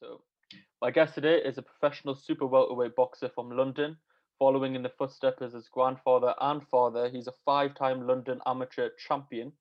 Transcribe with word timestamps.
So, 0.00 0.20
my 0.82 0.90
guest 0.90 1.14
today 1.14 1.38
is 1.38 1.56
a 1.56 1.62
professional 1.62 2.14
super 2.14 2.46
welterweight 2.46 2.94
boxer 2.96 3.30
from 3.34 3.50
London. 3.50 3.96
Following 4.38 4.74
in 4.74 4.82
the 4.82 4.92
footsteps 4.98 5.40
of 5.40 5.54
his 5.54 5.68
grandfather 5.70 6.34
and 6.38 6.62
father, 6.68 7.08
he's 7.08 7.28
a 7.28 7.34
five 7.46 7.74
time 7.74 8.06
London 8.06 8.40
amateur 8.44 8.90
champion. 8.98 9.52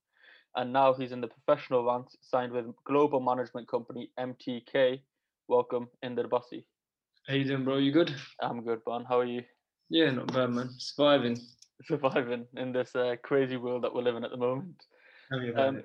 And 0.57 0.73
now 0.73 0.93
he's 0.93 1.13
in 1.13 1.21
the 1.21 1.29
professional 1.29 1.85
ranks, 1.85 2.17
signed 2.19 2.51
with 2.51 2.65
global 2.85 3.21
management 3.21 3.69
company 3.69 4.11
MTK. 4.19 5.01
Welcome, 5.47 5.87
Inder 6.03 6.29
Bassi. 6.29 6.67
How 7.27 7.35
you 7.35 7.45
doing, 7.45 7.63
bro? 7.63 7.77
You 7.77 7.93
good? 7.93 8.13
I'm 8.41 8.61
good, 8.61 8.81
man. 8.85 9.05
How 9.07 9.19
are 9.19 9.25
you? 9.25 9.43
Yeah, 9.89 10.11
not 10.11 10.33
bad, 10.33 10.49
man. 10.49 10.69
Surviving. 10.77 11.39
Surviving 11.85 12.45
in 12.57 12.73
this 12.73 12.93
uh, 12.93 13.15
crazy 13.23 13.55
world 13.55 13.85
that 13.85 13.93
we're 13.93 14.01
living 14.01 14.25
at 14.25 14.31
the 14.31 14.37
moment. 14.37 14.83
Tell 15.31 15.39
me 15.39 15.49
about 15.49 15.67
Um. 15.69 15.83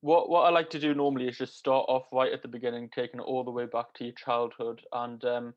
What 0.00 0.28
what 0.30 0.42
I 0.46 0.50
like 0.50 0.70
to 0.70 0.80
do 0.80 0.94
normally 0.94 1.28
is 1.28 1.38
just 1.38 1.56
start 1.58 1.86
off 1.88 2.04
right 2.12 2.32
at 2.32 2.42
the 2.42 2.48
beginning, 2.48 2.88
taking 2.94 3.20
it 3.20 3.24
all 3.24 3.44
the 3.44 3.50
way 3.50 3.66
back 3.66 3.92
to 3.94 4.04
your 4.04 4.14
childhood. 4.14 4.82
And 4.92 5.24
um, 5.24 5.54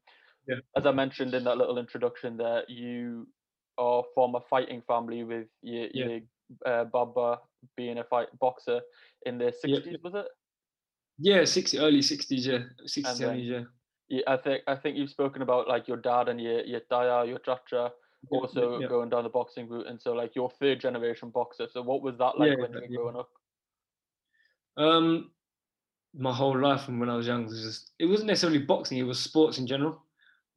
Yeah. 0.48 0.60
as 0.76 0.86
I 0.86 0.92
mentioned 0.92 1.34
in 1.34 1.44
that 1.46 1.58
little 1.58 1.78
introduction, 1.78 2.38
there 2.38 2.64
you 2.68 3.28
are 3.78 4.04
from 4.14 4.36
a 4.36 4.42
fighting 4.50 4.82
family 4.88 5.24
with 5.24 5.48
your, 5.62 5.88
Yeah. 5.94 6.06
your 6.08 6.20
uh, 6.66 6.84
Baba 6.86 7.40
being 7.78 7.98
a 8.00 8.04
fight 8.04 8.28
boxer 8.40 8.82
in 9.26 9.38
the 9.38 9.46
Yeah, 9.46 9.78
sixties, 9.80 9.98
was 10.04 10.14
it? 10.16 10.28
Yeah, 11.20 11.46
60, 11.46 11.78
early 11.80 12.02
60s, 12.02 12.46
yeah. 12.46 12.64
60s, 12.86 13.06
And 13.06 13.20
then- 13.20 13.40
70s, 13.40 13.48
yeah. 13.50 13.64
Yeah, 14.10 14.24
I 14.28 14.38
think 14.38 14.64
I 14.68 14.76
think 14.76 14.98
you've 14.98 15.10
spoken 15.10 15.42
about 15.42 15.68
like 15.70 15.88
your 15.88 15.98
dad 15.98 16.28
and 16.28 16.40
your 16.40 16.62
your 16.66 16.82
daya, 16.92 17.26
your 17.28 17.40
chacha, 17.40 17.94
also 18.30 18.80
yeah, 18.82 18.88
going 18.90 19.10
down 19.10 19.24
the 19.24 19.30
boxing 19.30 19.70
route, 19.70 19.88
and 19.88 20.00
so 20.00 20.12
like 20.14 20.36
your 20.36 20.50
third 20.60 20.82
generation 20.82 21.30
boxer. 21.30 21.68
So 21.72 21.82
what 21.82 22.02
was 22.04 22.18
that 22.18 22.38
like 22.38 22.50
Yeah, 22.50 22.56
when 22.58 22.74
you 22.74 22.82
were 22.82 22.88
growing 22.98 23.16
up? 23.16 23.30
Um, 24.78 25.32
my 26.16 26.34
whole 26.34 26.60
life 26.60 26.82
from 26.84 27.00
when 27.00 27.10
I 27.10 27.16
was 27.16 27.28
young 27.28 27.46
was 27.46 27.62
just, 27.62 27.92
it 28.00 28.06
wasn't 28.06 28.28
necessarily 28.28 28.60
boxing, 28.60 28.98
it 28.98 29.04
was 29.04 29.20
sports 29.20 29.58
in 29.58 29.68
general. 29.68 30.04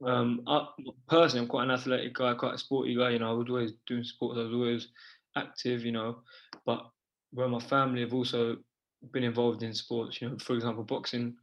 Um, 0.05 0.43
I, 0.47 0.67
personally, 1.09 1.43
I'm 1.45 1.49
quite 1.49 1.65
an 1.65 1.71
athletic 1.71 2.15
guy, 2.15 2.35
quite 2.35 2.55
a 2.55 2.59
sporty 2.59 2.95
guy. 2.95 3.11
You 3.11 3.19
know, 3.19 3.31
I 3.31 3.33
was 3.33 3.49
always 3.49 3.73
doing 3.87 4.05
sports. 4.05 4.39
I 4.39 4.43
was 4.43 4.53
always 4.53 4.89
active. 5.37 5.85
You 5.85 5.93
know, 5.93 6.19
but 6.67 6.87
where 7.33 7.49
my 7.49 7.59
family 7.61 8.03
have 8.03 8.13
also 8.13 8.59
been 9.13 9.25
involved 9.25 9.63
in 9.63 9.73
sports. 9.73 10.21
You 10.21 10.29
know, 10.29 10.39
for 10.39 10.55
example, 10.55 10.85
boxing. 10.85 11.37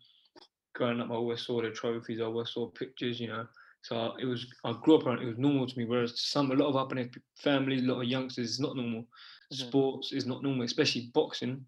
Growing 0.76 1.02
up, 1.02 1.10
I 1.10 1.16
always 1.16 1.42
saw 1.42 1.62
the 1.62 1.72
trophies. 1.72 2.20
I 2.20 2.26
always 2.26 2.50
saw 2.50 2.68
pictures. 2.68 3.20
You 3.20 3.28
know, 3.30 3.48
so 3.82 4.14
it 4.20 4.26
was. 4.26 4.46
I 4.64 4.74
grew 4.84 4.98
up 4.98 5.08
around. 5.08 5.24
It 5.24 5.28
was 5.28 5.38
normal 5.40 5.66
to 5.66 5.78
me. 5.78 5.86
Whereas 5.86 6.20
some, 6.22 6.52
a 6.52 6.56
lot 6.56 6.70
of 6.70 6.76
up 6.76 6.92
in 6.92 7.10
families, 7.38 7.84
a 7.84 7.92
lot 7.92 8.02
of 8.02 8.08
youngsters, 8.08 8.52
it's 8.52 8.60
not 8.60 8.76
normal. 8.76 9.02
Mhm. 9.52 9.68
Sports 9.68 10.14
is 10.14 10.28
not 10.28 10.44
normal, 10.44 10.64
especially 10.64 11.10
boxing. 11.14 11.66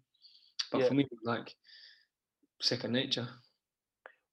But 0.76 0.82
Yeah. 0.82 0.88
for 0.88 0.94
me, 0.94 1.04
it 1.04 1.10
was 1.10 1.20
like 1.24 1.54
second 2.60 2.92
nature. 2.92 3.28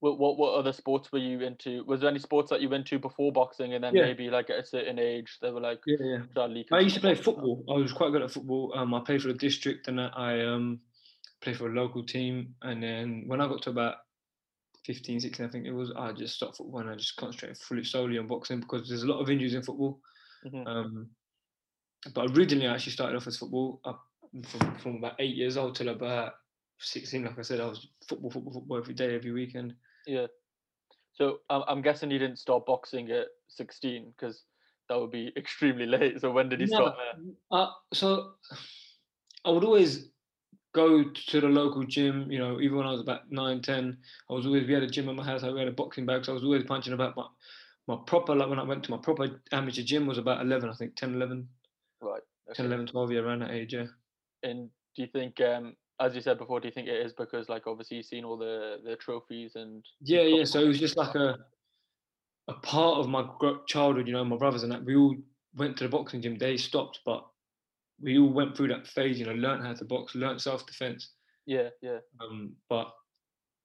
What, 0.01 0.19
what 0.19 0.37
what 0.37 0.55
other 0.55 0.73
sports 0.73 1.11
were 1.11 1.19
you 1.19 1.39
into? 1.41 1.83
Was 1.85 2.01
there 2.01 2.09
any 2.09 2.19
sports 2.19 2.49
that 2.49 2.59
you 2.61 2.69
went 2.69 2.87
to 2.87 2.99
before 2.99 3.31
boxing, 3.31 3.73
and 3.73 3.83
then 3.83 3.93
Yeah. 3.93 4.01
maybe 4.01 4.29
like 4.29 4.49
at 4.49 4.59
a 4.59 4.65
certain 4.65 4.99
age 4.99 5.37
they 5.41 5.49
were 5.51 5.61
like, 5.61 5.79
Yeah, 5.85 5.97
yeah. 6.01 6.23
I 6.71 6.79
used 6.81 6.95
to 6.95 7.01
play 7.01 7.15
football. 7.15 7.63
I 7.69 7.73
was 7.77 7.93
quite 7.93 8.11
good 8.11 8.21
at 8.21 8.31
football. 8.31 8.73
Um, 8.75 8.93
I 8.93 8.99
played 9.01 9.21
for 9.21 9.29
the 9.29 9.33
district, 9.33 9.87
and 9.87 10.01
I 10.01 10.41
um, 10.45 10.81
played 11.41 11.57
for 11.57 11.69
a 11.69 11.73
local 11.73 12.05
team. 12.05 12.55
And 12.61 12.83
then 12.83 13.23
when 13.27 13.39
I 13.41 13.47
got 13.47 13.61
to 13.63 13.69
about 13.69 13.97
15, 14.85 15.19
16, 15.21 15.45
I 15.45 15.49
think 15.49 15.65
it 15.65 15.71
was, 15.73 15.93
I 15.95 16.11
just 16.13 16.35
stopped 16.35 16.57
football 16.57 16.81
and 16.81 16.89
I 16.89 16.95
just 16.95 17.15
concentrated 17.15 17.57
fully 17.57 17.83
solely 17.83 18.17
on 18.17 18.27
boxing 18.27 18.59
because 18.59 18.89
there's 18.89 19.03
a 19.03 19.07
lot 19.07 19.21
of 19.21 19.29
injuries 19.29 19.53
in 19.53 19.63
football. 19.63 20.01
Mhm. 20.45 20.67
Um, 20.67 21.09
but 22.13 22.31
originally, 22.37 22.67
I 22.67 22.73
actually 22.73 22.91
started 22.93 23.15
off 23.15 23.27
as 23.27 23.37
football 23.37 23.79
up 23.85 24.01
from, 24.45 24.75
from 24.75 24.95
about 24.97 25.15
eight 25.19 25.35
years 25.35 25.57
old 25.57 25.75
till 25.75 25.89
about 25.89 26.33
16. 26.79 27.23
Like 27.23 27.39
I 27.39 27.41
said, 27.41 27.59
I 27.59 27.67
was 27.67 27.87
football, 28.07 28.31
football, 28.31 28.53
football 28.53 28.77
every 28.77 28.93
day, 28.93 29.15
every 29.15 29.31
weekend. 29.31 29.75
Yeah. 30.05 30.27
So 31.13 31.39
I'm 31.49 31.63
I'm 31.67 31.81
guessing 31.81 32.09
you 32.09 32.19
didn't 32.19 32.39
start 32.39 32.65
boxing 32.65 33.11
at 33.11 33.27
16 33.49 34.13
because 34.17 34.43
that 34.89 34.99
would 34.99 35.11
be 35.11 35.31
extremely 35.37 35.85
late. 35.85 36.19
So 36.19 36.31
when 36.31 36.49
did 36.49 36.59
you 36.59 36.67
start 36.67 36.95
there? 36.97 37.23
Uh, 37.51 37.69
so 37.93 38.33
I 39.45 39.51
would 39.51 39.63
always 39.63 40.09
go 40.73 41.03
to 41.03 41.41
the 41.41 41.47
local 41.47 41.83
gym, 41.83 42.31
you 42.31 42.39
know, 42.39 42.59
even 42.59 42.77
when 42.77 42.87
I 42.87 42.91
was 42.91 43.01
about 43.01 43.31
nine, 43.31 43.61
10, 43.61 43.97
I 44.29 44.33
was 44.33 44.45
always, 44.45 44.67
we 44.67 44.73
had 44.73 44.83
a 44.83 44.87
gym 44.87 45.07
at 45.07 45.15
my 45.15 45.23
house, 45.23 45.43
I 45.43 45.55
had 45.57 45.67
a 45.67 45.71
boxing 45.71 46.05
bag, 46.05 46.25
so 46.25 46.31
I 46.31 46.35
was 46.35 46.43
always 46.43 46.63
punching 46.63 46.93
about 46.93 47.15
my, 47.15 47.27
my 47.87 47.97
proper, 48.07 48.35
like 48.35 48.49
when 48.49 48.59
I 48.59 48.63
went 48.63 48.83
to 48.85 48.91
my 48.91 48.97
proper 48.97 49.39
amateur 49.51 49.83
gym 49.83 50.07
was 50.07 50.17
about 50.17 50.41
11, 50.41 50.69
I 50.69 50.73
think, 50.73 50.95
10, 50.95 51.13
11, 51.13 51.47
Right. 52.01 52.21
10, 52.55 52.65
okay. 52.65 52.73
11, 52.73 52.87
12, 52.87 53.11
yeah, 53.11 53.19
around 53.19 53.39
that 53.39 53.51
age, 53.51 53.73
yeah. 53.73 53.85
And 54.43 54.69
do 54.95 55.01
you 55.01 55.07
think, 55.07 55.39
um, 55.41 55.75
as 55.99 56.15
you 56.15 56.21
said 56.21 56.37
before, 56.37 56.59
do 56.59 56.67
you 56.67 56.73
think 56.73 56.87
it 56.87 57.05
is 57.05 57.13
because 57.13 57.49
like 57.49 57.67
obviously 57.67 57.97
you've 57.97 58.05
seen 58.05 58.25
all 58.25 58.37
the 58.37 58.77
the 58.83 58.95
trophies 58.95 59.55
and 59.55 59.85
Yeah, 60.01 60.21
yeah, 60.21 60.43
so 60.43 60.59
it 60.59 60.67
was 60.67 60.79
just 60.79 60.97
like 60.97 61.15
a, 61.15 61.37
a 62.47 62.53
part 62.53 62.99
of 62.99 63.07
my 63.07 63.27
childhood, 63.67 64.07
you 64.07 64.13
know, 64.13 64.25
my 64.25 64.37
brothers 64.37 64.63
and 64.63 64.71
that, 64.71 64.83
we 64.83 64.95
all 64.95 65.15
went 65.55 65.77
to 65.77 65.83
the 65.83 65.89
boxing 65.89 66.21
gym, 66.21 66.37
they 66.37 66.57
stopped, 66.57 66.99
but 67.05 67.25
we 68.01 68.17
all 68.17 68.33
went 68.33 68.57
through 68.57 68.67
that 68.69 68.87
phase, 68.87 69.19
you 69.19 69.25
know, 69.25 69.33
learned 69.33 69.65
how 69.65 69.73
to 69.73 69.85
box, 69.85 70.15
learned 70.15 70.41
self-defense. 70.41 71.11
yeah, 71.45 71.69
yeah. 71.81 71.99
Um, 72.19 72.53
but 72.69 72.91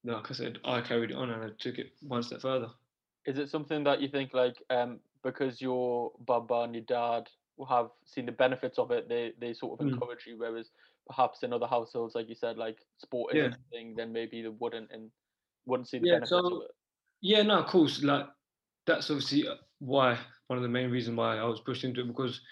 like 0.05 0.31
I 0.31 0.35
said, 0.35 0.59
I 0.65 0.81
carried 0.81 1.11
it 1.11 1.17
on 1.17 1.31
and 1.31 1.45
I 1.45 1.49
took 1.59 1.79
it 1.79 1.89
one 2.03 2.23
step 2.23 2.41
further. 2.41 2.69
Is 3.27 3.39
it 3.39 3.51
something 3.51 3.85
that 3.85 4.01
you 4.01 4.09
think 4.09 4.33
like 4.33 4.57
um 4.71 5.01
because 5.23 5.61
your 5.61 6.13
baba 6.21 6.61
and 6.63 6.75
your 6.75 6.85
dad 6.85 7.29
have 7.67 7.91
seen 8.05 8.27
the 8.27 8.33
benefits 8.33 8.79
of 8.79 8.91
it, 8.91 9.09
they 9.09 9.33
they 9.39 9.53
sort 9.55 9.79
of 9.81 9.81
Mm. 9.81 9.87
encourage 9.87 10.27
you, 10.27 10.39
whereas 10.39 10.71
perhaps 11.07 11.43
in 11.43 11.53
other 11.53 11.67
households, 11.67 12.15
like 12.15 12.29
you 12.29 12.35
said, 12.35 12.59
like 12.59 12.87
sport 12.99 13.33
Yeah. 13.33 13.33
isn't 13.35 13.55
a 13.55 13.59
thing, 13.77 13.95
then 13.97 14.13
maybe 14.13 14.43
they 14.43 14.49
wouldn't 14.49 14.91
and 14.93 15.11
wouldn't 15.67 15.89
see 15.89 15.99
the 15.99 16.07
Yeah, 16.07 16.19
benefits 16.19 16.51
of 16.53 16.57
so 16.57 16.65
it. 16.65 16.71
yeah, 17.21 17.43
no, 17.43 17.61
of 17.61 17.67
course, 17.69 18.03
like 18.03 18.27
that's 18.87 19.11
obviously 19.11 19.49
uh, 19.49 19.57
why 19.81 20.19
one 20.49 20.59
of 20.59 20.63
the 20.63 20.69
main 20.69 20.91
reasons 20.91 21.17
why 21.17 21.39
I 21.39 21.45
was 21.45 21.61
pushed 21.61 21.85
into 21.85 22.03
it 22.03 22.09
because 22.09 22.43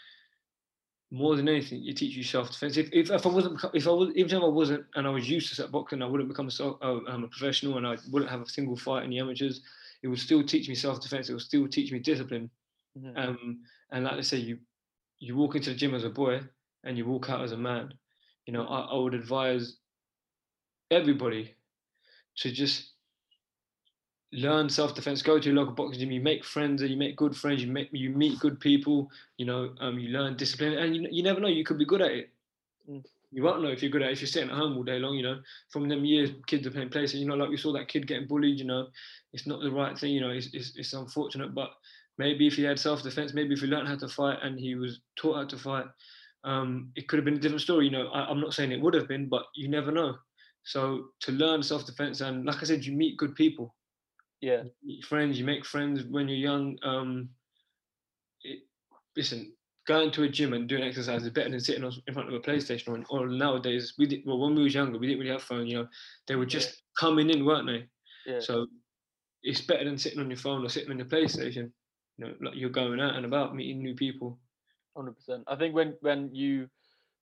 more 1.10 1.36
than 1.36 1.48
anything, 1.48 1.82
you 1.82 1.94
teach 1.94 2.16
you 2.16 2.24
self 2.24 2.50
defense. 2.50 2.76
If, 2.76 2.88
if, 2.92 3.10
if 3.10 3.24
I 3.24 3.28
wasn't, 3.28 3.60
if 3.74 3.86
I 3.86 3.90
was, 3.90 4.10
even 4.16 4.36
if 4.38 4.42
I 4.42 4.46
wasn't, 4.48 4.86
and 4.96 5.06
I 5.06 5.10
was 5.10 5.30
used 5.30 5.48
to 5.50 5.54
set 5.54 5.70
boxing, 5.70 6.02
I 6.02 6.06
wouldn't 6.06 6.28
become 6.28 6.48
a, 6.60 6.64
um, 6.84 7.06
a 7.24 7.28
professional, 7.28 7.76
and 7.76 7.86
I 7.86 7.96
wouldn't 8.10 8.30
have 8.30 8.40
a 8.42 8.46
single 8.46 8.76
fight 8.76 9.04
in 9.04 9.10
the 9.10 9.20
amateurs. 9.20 9.62
It 10.02 10.08
would 10.08 10.18
still 10.18 10.44
teach 10.44 10.68
me 10.68 10.74
self 10.74 11.00
defense. 11.00 11.28
It 11.28 11.32
would 11.34 11.42
still 11.42 11.68
teach 11.68 11.92
me 11.92 12.00
discipline. 12.00 12.50
Mhm. 12.94 13.16
Um, 13.16 13.62
and 13.92 14.04
like 14.04 14.14
I 14.14 14.20
say, 14.22 14.38
you 14.38 14.60
you 15.18 15.36
walk 15.36 15.54
into 15.56 15.70
the 15.70 15.76
gym 15.76 15.94
as 15.94 16.04
a 16.04 16.10
boy 16.10 16.40
and 16.84 16.96
you 16.98 17.06
walk 17.06 17.30
out 17.30 17.42
as 17.42 17.52
a 17.52 17.56
man. 17.56 17.92
You 18.46 18.52
know, 18.52 18.66
I, 18.66 18.80
I 18.80 18.98
would 18.98 19.14
advise 19.14 19.76
everybody 20.90 21.54
to 22.38 22.52
just 22.52 22.92
learn 24.32 24.68
self-defense 24.68 25.22
go 25.22 25.38
to 25.38 25.46
your 25.46 25.54
local 25.56 25.72
boxing 25.74 26.00
gym 26.00 26.10
you 26.10 26.20
make 26.20 26.44
friends 26.44 26.82
and 26.82 26.90
you 26.90 26.96
make 26.96 27.16
good 27.16 27.34
friends 27.34 27.62
you 27.62 27.70
make 27.70 27.88
you 27.92 28.10
meet 28.10 28.38
good 28.40 28.58
people 28.60 29.08
you 29.38 29.46
know 29.46 29.72
um, 29.80 29.98
you 29.98 30.10
learn 30.10 30.36
discipline 30.36 30.74
and 30.74 30.96
you, 30.96 31.08
you 31.10 31.22
never 31.22 31.40
know 31.40 31.48
you 31.48 31.64
could 31.64 31.78
be 31.78 31.84
good 31.86 32.02
at 32.02 32.10
it 32.10 32.30
Mm. 32.88 33.04
you 33.32 33.42
won't 33.42 33.62
know 33.62 33.68
if 33.68 33.82
you're 33.82 33.90
good 33.90 34.02
at 34.02 34.10
it 34.10 34.12
if 34.12 34.20
you're 34.20 34.28
sitting 34.28 34.48
at 34.50 34.56
home 34.56 34.76
all 34.76 34.84
day 34.84 35.00
long 35.00 35.16
you 35.16 35.22
know 35.24 35.40
from 35.70 35.88
them 35.88 36.04
years 36.04 36.30
kids 36.46 36.66
are 36.66 36.70
playing 36.70 36.88
places 36.88 37.18
you 37.18 37.26
know 37.26 37.34
like 37.34 37.48
we 37.48 37.56
saw 37.56 37.72
that 37.72 37.88
kid 37.88 38.06
getting 38.06 38.28
bullied 38.28 38.58
you 38.60 38.64
know 38.64 38.86
it's 39.32 39.46
not 39.46 39.60
the 39.60 39.70
right 39.70 39.98
thing 39.98 40.12
you 40.12 40.20
know 40.20 40.30
it's, 40.30 40.48
it's, 40.52 40.76
it's 40.76 40.92
unfortunate 40.92 41.52
but 41.52 41.70
maybe 42.18 42.46
if 42.46 42.54
he 42.54 42.62
had 42.62 42.78
self-defense 42.78 43.34
maybe 43.34 43.54
if 43.54 43.60
he 43.60 43.66
learned 43.66 43.88
how 43.88 43.96
to 43.96 44.08
fight 44.08 44.38
and 44.42 44.58
he 44.58 44.74
was 44.74 45.00
taught 45.16 45.36
how 45.36 45.44
to 45.44 45.58
fight 45.58 45.86
um, 46.44 46.90
it 46.96 47.08
could 47.08 47.18
have 47.18 47.24
been 47.24 47.34
a 47.34 47.40
different 47.40 47.62
story 47.62 47.84
you 47.86 47.90
know 47.90 48.08
I, 48.08 48.20
i'm 48.30 48.40
not 48.40 48.54
saying 48.54 48.72
it 48.72 48.80
would 48.80 48.94
have 48.94 49.08
been 49.08 49.28
but 49.28 49.44
you 49.54 49.68
never 49.68 49.90
know 49.90 50.16
so 50.64 51.08
to 51.20 51.32
learn 51.32 51.62
self-defense 51.62 52.20
and 52.20 52.44
like 52.44 52.56
i 52.62 52.64
said 52.64 52.84
you 52.84 52.92
meet 52.96 53.16
good 53.18 53.34
people 53.34 53.74
Yeah. 54.40 54.64
friends, 55.08 55.38
you 55.38 55.44
make 55.44 55.64
friends 55.64 56.04
when 56.04 56.28
you're 56.28 56.38
young. 56.50 56.76
Um, 56.84 57.30
it, 58.42 58.60
listen, 59.16 59.52
going 59.86 60.10
to 60.12 60.24
a 60.24 60.28
gym 60.28 60.52
and 60.52 60.68
doing 60.68 60.82
exercise 60.84 61.22
is 61.24 61.30
better 61.30 61.50
than 61.50 61.60
sitting 61.60 61.84
in 62.06 62.14
front 62.14 62.28
of 62.28 62.34
a 62.34 62.40
PlayStation. 62.40 62.88
Or, 62.88 63.22
or 63.22 63.28
nowadays, 63.28 63.94
we 63.98 64.06
did, 64.06 64.20
well 64.26 64.38
when 64.38 64.54
we 64.54 64.62
was 64.64 64.74
younger, 64.74 64.98
we 64.98 65.06
didn't 65.06 65.20
really 65.20 65.32
have 65.32 65.42
phone. 65.42 65.66
You 65.66 65.76
know, 65.78 65.88
they 66.26 66.36
were 66.36 66.44
Yeah. 66.44 66.58
just 66.58 66.82
coming 67.00 67.30
in, 67.30 67.44
weren't 67.44 67.66
they? 67.66 67.88
Yeah. 68.30 68.40
So 68.40 68.66
it's 69.42 69.62
better 69.62 69.84
than 69.84 69.98
sitting 69.98 70.20
on 70.20 70.28
your 70.30 70.38
phone 70.38 70.64
or 70.64 70.68
sitting 70.68 70.90
on 70.90 70.98
your 70.98 71.08
PlayStation. 71.08 71.72
You 72.18 72.26
know, 72.26 72.34
like 72.40 72.54
you're 72.56 72.70
going 72.70 73.00
out 73.00 73.16
and 73.16 73.26
about, 73.26 73.54
meeting 73.54 73.82
new 73.82 73.94
people. 73.94 74.40
Hundred 74.96 75.12
percent. 75.16 75.44
I 75.46 75.56
think 75.56 75.74
when 75.74 75.96
when 76.00 76.34
you 76.34 76.70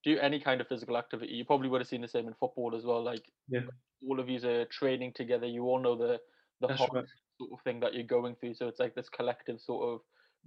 do 0.05 0.19
any 0.19 0.41
kind 0.41 0.61
of 0.61 0.69
physical 0.69 0.97
activity, 0.97 1.33
you 1.33 1.45
probably 1.45 1.69
would 1.69 1.81
have 1.81 1.89
seen 1.89 2.03
the 2.03 2.09
same 2.09 2.29
in 2.29 2.35
football 2.35 2.77
as 2.77 2.85
well. 2.85 3.03
Like 3.03 3.25
Yeah. 3.49 3.67
all 4.07 4.21
of 4.21 4.29
you 4.29 4.39
are 4.49 4.67
training 4.67 5.15
together. 5.15 5.47
You 5.47 5.65
all 5.65 5.81
know 5.81 5.97
the 5.97 6.21
the 6.61 6.69
That's 6.69 6.81
right. 6.93 7.05
sort 7.39 7.53
of 7.53 7.61
thing 7.65 7.81
that 7.81 7.95
you're 7.95 8.05
going 8.05 8.37
through. 8.37 8.55
So 8.55 8.69
it's 8.69 8.81
like 8.81 8.95
this 8.95 9.09
collective 9.09 9.61
sort 9.61 9.95
of 9.95 10.01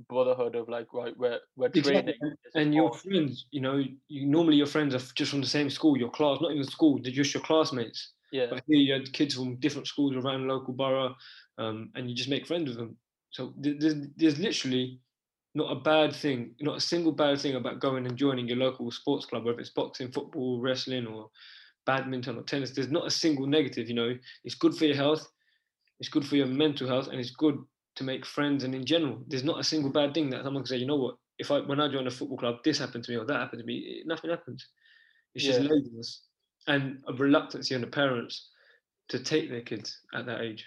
brotherhood 0.07 0.55
of 0.55 0.69
like 0.69 0.93
right, 0.93 1.17
we're 1.17 1.41
we're 1.57 1.69
training. 1.69 2.15
And, 2.21 2.37
and 2.55 2.75
your 2.75 2.91
hard. 2.91 3.01
friends, 3.01 3.45
you 3.51 3.61
know, 3.61 3.83
you 4.07 4.25
normally 4.27 4.55
your 4.57 4.67
friends 4.67 4.95
are 4.95 5.13
just 5.15 5.31
from 5.31 5.41
the 5.41 5.47
same 5.47 5.69
school, 5.69 5.97
your 5.97 6.09
class, 6.11 6.39
not 6.41 6.51
even 6.51 6.63
school, 6.63 6.99
they're 7.01 7.11
just 7.11 7.33
your 7.33 7.43
classmates. 7.43 8.13
yeah, 8.31 8.45
But 8.49 8.63
here 8.67 8.79
you 8.79 8.93
had 8.93 9.11
kids 9.13 9.35
from 9.35 9.59
different 9.59 9.87
schools 9.87 10.15
around 10.15 10.41
the 10.47 10.53
local 10.53 10.73
borough, 10.73 11.15
um, 11.57 11.91
and 11.95 12.09
you 12.09 12.15
just 12.15 12.29
make 12.29 12.47
friends 12.47 12.69
with 12.69 12.77
them. 12.77 12.97
So 13.37 13.53
there's, 13.57 13.95
there's 14.15 14.39
literally 14.39 14.99
not 15.55 15.71
a 15.71 15.79
bad 15.79 16.15
thing, 16.15 16.55
not 16.61 16.77
a 16.77 16.81
single 16.81 17.11
bad 17.11 17.39
thing 17.39 17.55
about 17.55 17.79
going 17.79 18.07
and 18.07 18.17
joining 18.17 18.47
your 18.47 18.57
local 18.57 18.91
sports 18.91 19.25
club, 19.27 19.45
whether 19.45 19.59
it's 19.59 19.69
boxing, 19.69 20.11
football, 20.11 20.59
wrestling, 20.61 21.07
or 21.07 21.29
badminton 21.85 22.37
or 22.37 22.43
tennis. 22.43 22.71
There's 22.71 22.91
not 22.91 23.07
a 23.07 23.11
single 23.11 23.47
negative. 23.47 23.87
You 23.89 23.95
know, 23.95 24.15
it's 24.43 24.55
good 24.55 24.75
for 24.75 24.85
your 24.85 24.95
health. 24.95 25.27
it's 25.99 26.09
good 26.09 26.25
for 26.25 26.35
your 26.35 26.47
mental 26.47 26.87
health, 26.87 27.07
and 27.07 27.19
it's 27.19 27.31
good 27.31 27.57
to 27.95 28.03
make 28.03 28.25
friends. 28.25 28.63
And 28.63 28.75
in 28.75 28.85
general, 28.85 29.23
there's 29.27 29.43
not 29.43 29.59
a 29.59 29.63
single 29.63 29.91
bad 29.91 30.13
thing 30.13 30.29
that 30.31 30.43
someone 30.43 30.63
can 30.63 30.67
say. 30.69 30.77
You 30.77 30.87
know 30.87 30.97
what? 30.97 31.15
If 31.39 31.51
I 31.51 31.59
when 31.61 31.79
I 31.79 31.89
join 31.91 32.07
a 32.07 32.11
football 32.11 32.37
club, 32.37 32.57
this 32.63 32.79
happened 32.79 33.03
to 33.05 33.11
me 33.11 33.17
or 33.17 33.25
that 33.25 33.39
happened 33.39 33.61
to 33.61 33.65
me. 33.67 34.03
Nothing 34.05 34.31
happens. 34.31 34.67
It's 35.35 35.45
just 35.45 35.61
laziness 35.61 36.23
and 36.67 37.03
a 37.07 37.13
reluctancy 37.13 37.75
on 37.75 37.81
the 37.81 37.87
parents 37.87 38.49
to 39.09 39.19
take 39.19 39.49
their 39.49 39.61
kids 39.61 40.01
at 40.13 40.25
that 40.27 40.41
age. 40.41 40.65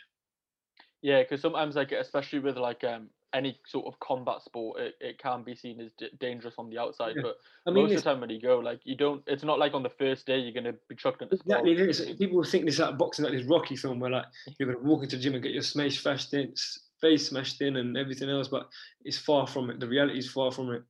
Yeah, 1.02 1.22
because 1.22 1.40
sometimes 1.40 1.76
like 1.76 1.92
especially 1.92 2.40
with 2.40 2.56
like 2.56 2.84
um 2.84 3.08
any 3.32 3.58
sort 3.66 3.86
of 3.86 3.98
combat 4.00 4.42
sport, 4.42 4.80
it, 4.80 4.94
it 5.00 5.18
can 5.18 5.42
be 5.42 5.54
seen 5.54 5.80
as 5.80 5.92
d- 5.92 6.10
dangerous 6.18 6.54
on 6.58 6.68
the 6.68 6.78
outside. 6.78 7.14
Yeah. 7.16 7.22
But 7.22 7.36
I 7.66 7.70
mean, 7.70 7.84
most 7.84 7.96
of 7.96 8.04
the 8.04 8.10
time 8.10 8.20
when 8.20 8.30
you 8.30 8.40
go, 8.40 8.58
like 8.58 8.80
you 8.84 8.96
don't. 8.96 9.22
It's 9.26 9.44
not 9.44 9.58
like 9.58 9.74
on 9.74 9.82
the 9.82 9.90
first 9.90 10.26
day 10.26 10.38
you're 10.38 10.52
gonna 10.52 10.76
be 10.88 10.96
chucked 10.96 11.22
into 11.22 11.36
exactly 11.36 11.74
sport. 11.74 12.08
this. 12.08 12.18
People 12.18 12.42
think 12.44 12.66
this 12.66 12.78
like 12.78 12.98
boxing, 12.98 13.24
like 13.24 13.34
this 13.34 13.46
Rocky 13.46 13.76
film 13.76 14.00
where 14.00 14.10
like 14.10 14.26
you're 14.58 14.72
gonna 14.72 14.86
walk 14.86 15.02
into 15.02 15.16
the 15.16 15.22
gym 15.22 15.34
and 15.34 15.42
get 15.42 15.52
your 15.52 15.62
face 15.62 16.00
smashed 16.00 16.34
in, 16.34 16.52
face 17.00 17.28
smashed 17.28 17.60
in, 17.62 17.76
and 17.76 17.96
everything 17.96 18.28
else. 18.28 18.48
But 18.48 18.68
it's 19.04 19.18
far 19.18 19.46
from 19.46 19.70
it. 19.70 19.80
The 19.80 19.88
reality 19.88 20.18
is 20.18 20.30
far 20.30 20.50
from 20.50 20.72
it. 20.72 20.82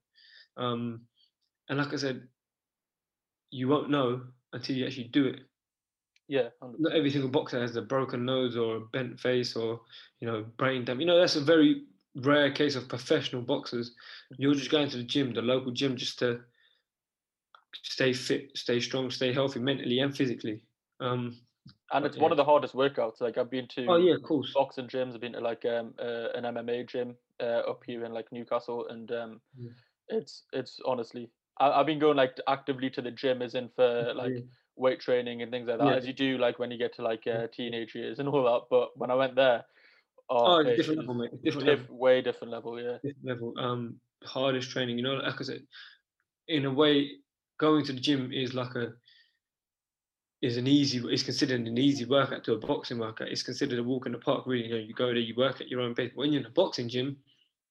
Um, 0.56 1.02
and 1.68 1.78
like 1.78 1.92
I 1.92 1.96
said, 1.96 2.26
you 3.50 3.68
won't 3.68 3.90
know 3.90 4.22
until 4.52 4.76
you 4.76 4.86
actually 4.86 5.08
do 5.08 5.26
it. 5.26 5.40
Yeah, 6.30 6.50
100%. 6.60 6.80
Not 6.80 6.94
every 6.94 7.10
single 7.10 7.28
boxer 7.28 7.60
has 7.60 7.74
a 7.74 7.82
broken 7.82 8.24
nose 8.24 8.56
or 8.56 8.76
a 8.76 8.80
bent 8.80 9.18
face 9.18 9.56
or 9.56 9.80
you 10.20 10.28
know 10.28 10.44
brain 10.56 10.84
damage. 10.84 11.00
You 11.00 11.06
know 11.06 11.18
that's 11.18 11.34
a 11.34 11.40
very 11.40 11.86
rare 12.14 12.52
case 12.52 12.76
of 12.76 12.88
professional 12.88 13.42
boxers. 13.42 13.96
You're 14.38 14.54
just 14.54 14.70
going 14.70 14.88
to 14.90 14.96
the 14.96 15.02
gym, 15.02 15.34
the 15.34 15.42
local 15.42 15.72
gym, 15.72 15.96
just 15.96 16.20
to 16.20 16.40
stay 17.82 18.12
fit, 18.12 18.56
stay 18.56 18.78
strong, 18.78 19.10
stay 19.10 19.32
healthy 19.32 19.58
mentally 19.58 19.98
and 19.98 20.16
physically. 20.16 20.62
Um, 21.00 21.36
and 21.92 22.06
it's 22.06 22.16
one 22.16 22.30
of 22.30 22.36
the 22.36 22.44
hardest 22.44 22.76
workouts. 22.76 23.20
Like 23.20 23.36
I've 23.38 23.50
been 23.50 23.66
to 23.74 23.86
oh 23.88 23.96
yeah, 23.96 24.14
of 24.14 24.22
course. 24.22 24.52
boxing 24.54 24.86
gyms. 24.86 25.14
I've 25.14 25.20
been 25.20 25.32
to 25.32 25.40
like 25.40 25.64
um 25.64 25.94
uh, 25.98 26.28
an 26.36 26.44
MMA 26.44 26.88
gym 26.88 27.16
uh, 27.40 27.62
up 27.68 27.82
here 27.84 28.04
in 28.04 28.12
like 28.12 28.30
Newcastle, 28.30 28.86
and 28.86 29.10
um, 29.10 29.40
Yeah. 29.58 29.70
it's 30.10 30.44
it's 30.52 30.78
honestly 30.86 31.28
I, 31.58 31.70
I've 31.72 31.86
been 31.86 31.98
going 31.98 32.16
like 32.16 32.36
actively 32.46 32.88
to 32.90 33.02
the 33.02 33.10
gym, 33.10 33.42
as 33.42 33.56
in 33.56 33.68
for 33.74 34.14
like 34.14 34.32
Yeah. 34.32 34.40
Weight 34.80 35.00
training 35.00 35.42
and 35.42 35.50
things 35.52 35.68
like 35.68 35.78
that, 35.78 35.86
Yeah. 35.86 35.94
as 35.94 36.06
you 36.06 36.12
do 36.12 36.38
like 36.38 36.58
when 36.58 36.70
you 36.70 36.78
get 36.78 36.94
to 36.96 37.02
like 37.02 37.26
uh, 37.26 37.46
teenage 37.52 37.94
years 37.94 38.18
and 38.18 38.28
all 38.28 38.44
that. 38.44 38.62
But 38.70 38.90
when 38.96 39.10
I 39.10 39.14
went 39.14 39.36
there, 39.36 39.64
Oh, 40.32 40.38
oh, 40.46 40.58
it's 40.60 40.70
it 40.70 40.76
different 40.76 41.00
level, 41.00 41.14
mate. 41.14 41.30
Different 41.42 41.66
diff- 41.66 41.80
level. 41.80 41.98
way 41.98 42.22
different 42.22 42.52
level. 42.52 42.80
Yeah, 42.80 42.98
Different 43.02 43.24
level. 43.24 43.54
Um, 43.58 44.00
hardest 44.24 44.70
training. 44.70 44.96
You 44.96 45.02
know, 45.04 45.14
like 45.14 45.40
I 45.40 45.44
said, 45.44 45.62
in 46.46 46.64
a 46.66 46.70
way, 46.72 47.10
going 47.58 47.84
to 47.86 47.92
the 47.92 48.00
gym 48.00 48.32
is 48.32 48.54
like 48.54 48.74
a 48.76 48.92
is 50.42 50.56
an 50.56 50.66
easy. 50.66 50.98
It's 51.06 51.22
considered 51.22 51.66
an 51.66 51.76
easy 51.78 52.04
workout 52.04 52.44
to 52.44 52.54
a 52.54 52.58
boxing 52.58 52.98
workout. 52.98 53.28
It's 53.28 53.42
considered 53.42 53.78
a 53.78 53.82
walk 53.82 54.06
in 54.06 54.12
the 54.12 54.18
park. 54.18 54.46
Really, 54.46 54.66
you 54.68 54.70
know, 54.74 54.78
you 54.80 54.94
go 54.94 55.06
there, 55.08 55.16
you 55.16 55.34
work 55.36 55.60
at 55.60 55.68
your 55.68 55.80
own 55.80 55.94
pace. 55.94 56.12
When 56.14 56.32
you're 56.32 56.40
in 56.42 56.46
a 56.46 56.50
boxing 56.50 56.88
gym, 56.88 57.16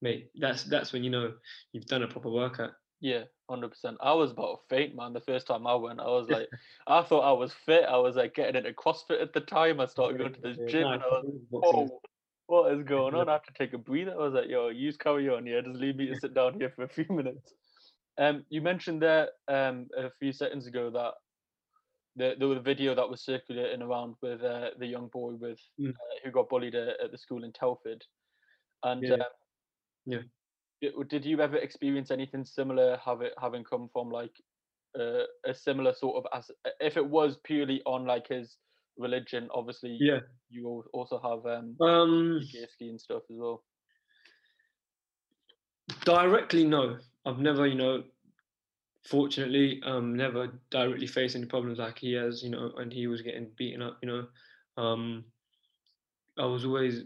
mate, 0.02 0.30
that's 0.40 0.64
that's 0.64 0.92
when 0.94 1.04
you 1.04 1.10
know 1.10 1.34
you've 1.72 1.86
done 1.86 2.04
a 2.04 2.08
proper 2.08 2.30
workout. 2.30 2.72
yeah, 3.00 3.24
hundred 3.50 3.70
percent. 3.70 3.98
I 4.02 4.14
was 4.14 4.32
about 4.32 4.62
to 4.62 4.76
faint, 4.76 4.96
man. 4.96 5.14
The 5.14 5.20
first 5.22 5.48
time 5.48 5.68
I 5.68 5.76
went, 5.76 6.00
I 6.00 6.08
was 6.08 6.30
like, 6.30 6.50
I 6.88 7.02
thought 7.04 7.22
I 7.22 7.34
was 7.34 7.54
fit. 7.66 7.84
I 7.86 7.98
was 7.98 8.16
like 8.16 8.36
getting 8.36 8.56
into 8.56 8.74
CrossFit 8.74 9.22
at 9.22 9.34
the 9.34 9.42
time. 9.42 9.80
I 9.80 9.86
started 9.88 10.18
going 10.18 10.34
to 10.34 10.42
the 10.42 10.54
gym, 10.70 10.88
and 10.88 11.02
I 11.04 11.08
was 11.08 11.26
is- 11.26 11.42
oh, 11.54 12.02
what 12.48 12.74
is 12.74 12.84
going 12.84 13.16
on? 13.16 13.28
I 13.30 13.34
have 13.34 13.44
to 13.44 13.54
take 13.54 13.74
a 13.74 13.78
breather. 13.78 14.14
I 14.14 14.18
was 14.18 14.34
like, 14.34 14.50
yo, 14.50 14.70
use 14.70 14.98
carry 14.98 15.30
on, 15.30 15.46
yeah, 15.46 15.62
just 15.62 15.76
leave 15.80 15.96
me 15.98 16.08
to 16.08 16.20
sit 16.20 16.34
down 16.34 16.54
here 16.60 16.72
for 16.76 16.84
a 16.84 16.90
few 16.90 17.06
minutes. 17.10 17.54
Um, 18.18 18.46
you 18.50 18.62
mentioned 18.62 19.02
there 19.02 19.30
um 19.48 19.88
a 19.98 20.10
few 20.20 20.32
seconds 20.34 20.68
ago 20.68 20.90
that 20.92 21.14
the 22.16 22.36
there 22.38 22.48
was 22.48 22.58
a 22.58 22.62
video 22.62 22.94
that 22.96 23.10
was 23.10 23.22
circulating 23.24 23.82
around 23.82 24.16
with 24.22 24.42
uh, 24.44 24.72
the 24.78 24.86
young 24.88 25.08
boy 25.08 25.34
with 25.34 25.60
Mm. 25.80 25.92
uh, 25.92 25.94
who 26.24 26.32
got 26.32 26.50
bullied 26.50 26.76
at, 26.76 27.00
at 27.02 27.12
the 27.12 27.18
school 27.18 27.44
in 27.44 27.52
Telford, 27.54 28.04
and 28.84 29.04
Yeah. 29.04 29.14
um, 29.14 29.22
Yeah. 30.06 30.22
Did, 30.82 31.26
you 31.26 31.42
ever 31.42 31.58
experience 31.58 32.12
anything 32.12 32.46
similar? 32.46 32.98
Have 33.04 33.22
it 33.22 33.34
having 33.42 33.64
come 33.64 33.90
from 33.92 34.10
like 34.10 34.36
uh, 34.98 35.24
a 35.46 35.54
similar 35.54 35.94
sort 35.94 36.18
of 36.18 36.32
as 36.38 36.52
if 36.80 36.98
it 36.98 37.06
was 37.06 37.38
purely 37.44 37.82
on 37.86 38.06
like 38.06 38.28
his 38.28 38.58
religion, 38.98 39.50
obviously 39.54 39.98
Yeah. 40.00 40.20
you 40.50 40.84
also 40.94 41.20
have 41.20 41.46
um 41.46 41.76
Um, 41.80 42.42
and 42.82 43.00
stuff 43.00 43.24
as 43.30 43.38
well. 43.38 43.64
directly, 46.06 46.64
no. 46.64 46.98
I've 47.26 47.40
never, 47.40 47.68
you 47.68 47.76
know, 47.76 48.04
fortunately, 49.06 49.82
um, 49.86 50.16
never 50.16 50.60
directly 50.72 51.08
faced 51.08 51.36
any 51.36 51.46
problems 51.46 51.80
like 51.80 52.00
he 52.00 52.14
has, 52.14 52.44
you 52.44 52.50
know, 52.50 52.72
and 52.78 52.92
he 52.92 53.08
was 53.08 53.22
getting 53.22 53.52
beaten 53.58 53.82
up, 53.82 53.98
you 54.02 54.08
know. 54.10 54.28
Um, 54.82 55.26
I 56.38 56.46
was 56.46 56.66
always 56.66 57.04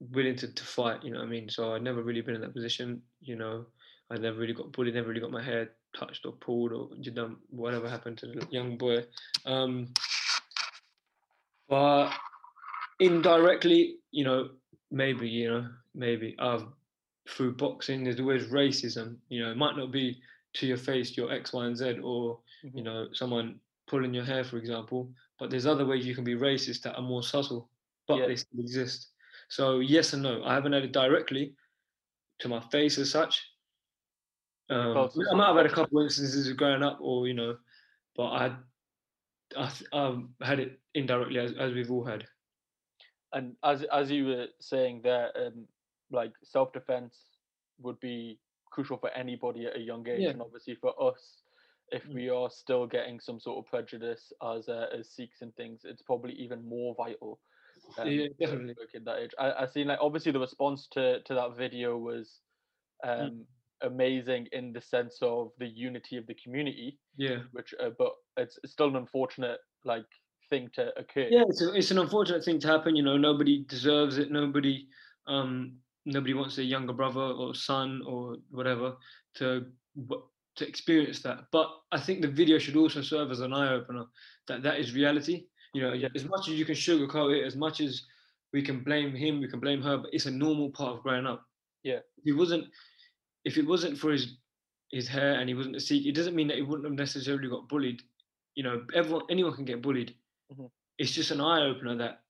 willing 0.00 0.36
to, 0.36 0.52
to 0.52 0.64
fight, 0.64 1.02
you 1.02 1.10
know 1.10 1.18
what 1.18 1.26
I 1.26 1.30
mean? 1.30 1.48
So 1.48 1.74
I'd 1.74 1.82
never 1.82 2.02
really 2.02 2.20
been 2.20 2.34
in 2.34 2.40
that 2.42 2.54
position, 2.54 3.02
you 3.20 3.36
know. 3.36 3.66
I 4.10 4.16
never 4.16 4.38
really 4.38 4.54
got 4.54 4.72
bullied, 4.72 4.94
never 4.94 5.08
really 5.08 5.20
got 5.20 5.30
my 5.30 5.42
hair 5.42 5.70
touched 5.96 6.24
or 6.24 6.32
pulled 6.32 6.72
or 6.72 6.88
you 6.96 7.10
done 7.10 7.36
whatever 7.50 7.88
happened 7.88 8.18
to 8.18 8.26
the 8.26 8.46
young 8.50 8.78
boy. 8.78 9.04
Um, 9.44 9.92
but 11.68 12.10
indirectly, 13.00 13.96
you 14.10 14.24
know, 14.24 14.50
maybe, 14.90 15.28
you 15.28 15.50
know, 15.50 15.68
maybe 15.94 16.36
I've 16.38 16.64
through 17.28 17.54
boxing, 17.56 18.04
there's 18.04 18.20
always 18.20 18.46
racism. 18.46 19.16
You 19.28 19.44
know, 19.44 19.50
it 19.50 19.56
might 19.56 19.76
not 19.76 19.92
be 19.92 20.20
to 20.54 20.66
your 20.66 20.78
face, 20.78 21.16
your 21.16 21.30
X, 21.30 21.52
Y, 21.52 21.66
and 21.66 21.76
Z, 21.76 21.98
or 22.02 22.40
you 22.62 22.82
Mhm. 22.82 22.84
know, 22.84 23.08
someone 23.12 23.60
pulling 23.86 24.14
your 24.14 24.24
hair, 24.24 24.44
for 24.44 24.56
example. 24.56 25.12
But 25.38 25.50
there's 25.50 25.66
other 25.66 25.84
ways 25.84 26.06
you 26.06 26.14
can 26.14 26.24
be 26.24 26.34
racist 26.34 26.82
that 26.82 26.96
are 26.96 27.02
more 27.02 27.22
subtle, 27.22 27.70
but 28.06 28.16
Yeah. 28.16 28.26
they 28.26 28.36
still 28.36 28.60
exist. 28.60 29.12
So 29.48 29.80
yes 29.80 30.12
and 30.12 30.22
no. 30.22 30.42
I 30.44 30.54
haven't 30.54 30.72
had 30.72 30.84
it 30.84 30.92
directly 30.92 31.54
to 32.40 32.48
my 32.48 32.60
face 32.70 32.98
as 32.98 33.10
such. 33.10 33.42
Um, 34.70 34.96
I 34.96 35.34
might 35.34 35.46
have 35.46 35.56
had 35.56 35.66
a 35.66 35.70
couple 35.70 36.02
instances 36.02 36.46
of 36.48 36.56
growing 36.58 36.82
up, 36.82 36.98
or 37.00 37.26
you 37.26 37.32
know, 37.32 37.56
but 38.14 38.26
I, 38.26 38.56
I 39.56 39.72
I've 39.94 40.22
had 40.42 40.60
it 40.60 40.78
indirectly 40.94 41.38
as, 41.40 41.52
as 41.58 41.72
we've 41.72 41.90
all 41.90 42.04
had. 42.04 42.24
And 43.32 43.56
as 43.64 43.82
as 43.84 44.10
you 44.10 44.26
were 44.26 44.46
saying 44.60 45.00
there, 45.02 45.30
um, 45.38 45.66
like 46.10 46.32
self 46.42 46.72
defense 46.74 47.16
would 47.80 47.98
be 48.00 48.38
crucial 48.70 48.98
for 48.98 49.08
anybody 49.10 49.64
at 49.66 49.76
a 49.76 49.80
young 49.80 50.06
age, 50.06 50.20
Yeah. 50.20 50.30
and 50.30 50.42
obviously 50.42 50.74
for 50.74 50.92
us, 51.02 51.42
if 51.90 52.04
Mm. 52.04 52.14
we 52.14 52.28
are 52.28 52.50
still 52.50 52.86
getting 52.86 53.18
some 53.20 53.40
sort 53.40 53.64
of 53.64 53.70
prejudice 53.70 54.32
as 54.42 54.68
uh, 54.68 54.88
as 54.92 55.08
Sikhs 55.08 55.40
and 55.40 55.54
things, 55.56 55.86
it's 55.86 56.02
probably 56.02 56.34
even 56.34 56.62
more 56.68 56.94
vital. 56.94 57.40
Yeah, 58.04 58.26
definitely. 58.38 58.74
at 58.94 59.04
that 59.04 59.18
age. 59.18 59.30
I, 59.38 59.52
I 59.62 59.66
seen 59.66 59.88
like 59.88 59.98
obviously 60.00 60.32
the 60.32 60.40
response 60.40 60.88
to 60.92 61.20
to 61.22 61.34
that 61.34 61.56
video 61.56 61.96
was 61.96 62.40
Mm. 63.04 63.26
um 63.28 63.46
amazing 63.82 64.48
in 64.50 64.72
the 64.72 64.80
sense 64.80 65.18
of 65.22 65.52
the 65.58 65.66
unity 65.68 66.16
of 66.16 66.26
the 66.26 66.34
community, 66.34 66.98
Yeah. 67.16 67.42
which 67.52 67.72
uh, 67.80 67.90
but 67.96 68.12
it's, 68.36 68.58
it's 68.64 68.72
still 68.72 68.88
an 68.88 68.96
unfortunate 68.96 69.60
like 69.84 70.04
thing 70.50 70.68
to 70.74 70.92
occur. 70.98 71.28
yeah 71.30 71.44
it's, 71.48 71.62
a, 71.62 71.72
it's 71.74 71.90
an 71.92 71.98
unfortunate 71.98 72.42
thing 72.44 72.58
to 72.58 72.66
happen 72.66 72.96
you 72.96 73.04
know 73.04 73.16
nobody 73.16 73.64
deserves 73.68 74.18
it 74.18 74.32
nobody 74.32 74.88
um 75.28 75.76
nobody 76.06 76.34
wants 76.34 76.56
their 76.56 76.64
younger 76.64 76.92
brother 76.92 77.20
or 77.20 77.54
son 77.54 78.02
or 78.04 78.36
whatever 78.50 78.96
to 79.34 79.66
to 80.56 80.66
experience 80.66 81.20
that 81.22 81.44
but 81.52 81.68
i 81.92 82.00
think 82.00 82.20
the 82.22 82.26
video 82.42 82.58
should 82.58 82.76
also 82.76 83.00
serve 83.02 83.30
as 83.30 83.40
an 83.40 83.52
eye-opener 83.52 84.06
that 84.48 84.62
that 84.62 84.80
is 84.80 84.92
reality 84.94 85.44
you 85.74 85.82
know 85.82 85.92
Yeah. 85.92 86.08
as 86.14 86.24
much 86.24 86.48
as 86.48 86.54
you 86.54 86.64
can 86.64 86.74
sugarcoat 86.74 87.36
it 87.38 87.44
as 87.44 87.56
much 87.56 87.80
as 87.80 88.02
we 88.52 88.62
can 88.62 88.82
blame 88.82 89.14
him 89.14 89.40
we 89.40 89.48
can 89.48 89.60
blame 89.60 89.82
her 89.82 89.98
but 89.98 90.10
it's 90.12 90.26
a 90.26 90.30
normal 90.30 90.70
part 90.70 90.96
of 90.96 91.02
growing 91.02 91.26
up 91.26 91.46
Yeah. 91.82 92.00
he 92.24 92.32
wasn't 92.32 92.64
if 93.44 93.56
it 93.58 93.66
wasn't 93.66 93.98
for 93.98 94.12
his 94.12 94.36
his 94.90 95.06
hair 95.08 95.34
and 95.38 95.48
he 95.48 95.54
wasn't 95.54 95.76
a 95.76 95.80
sikh 95.80 96.06
it 96.06 96.14
doesn't 96.14 96.34
mean 96.34 96.48
that 96.48 96.56
he 96.56 96.62
wouldn't 96.62 96.84
have 96.88 96.94
necessarily 96.94 97.48
got 97.48 97.68
bullied 97.68 98.02
you 98.54 98.62
know 98.62 98.86
everyone 98.94 99.24
anyone 99.30 99.54
can 99.54 99.64
get 99.66 99.82
bullied 99.82 100.14
Mhm. 100.52 100.70
it's 100.98 101.12
just 101.12 101.30
an 101.30 101.40
eye 101.40 101.62
opener 101.62 101.94
that 101.96 102.22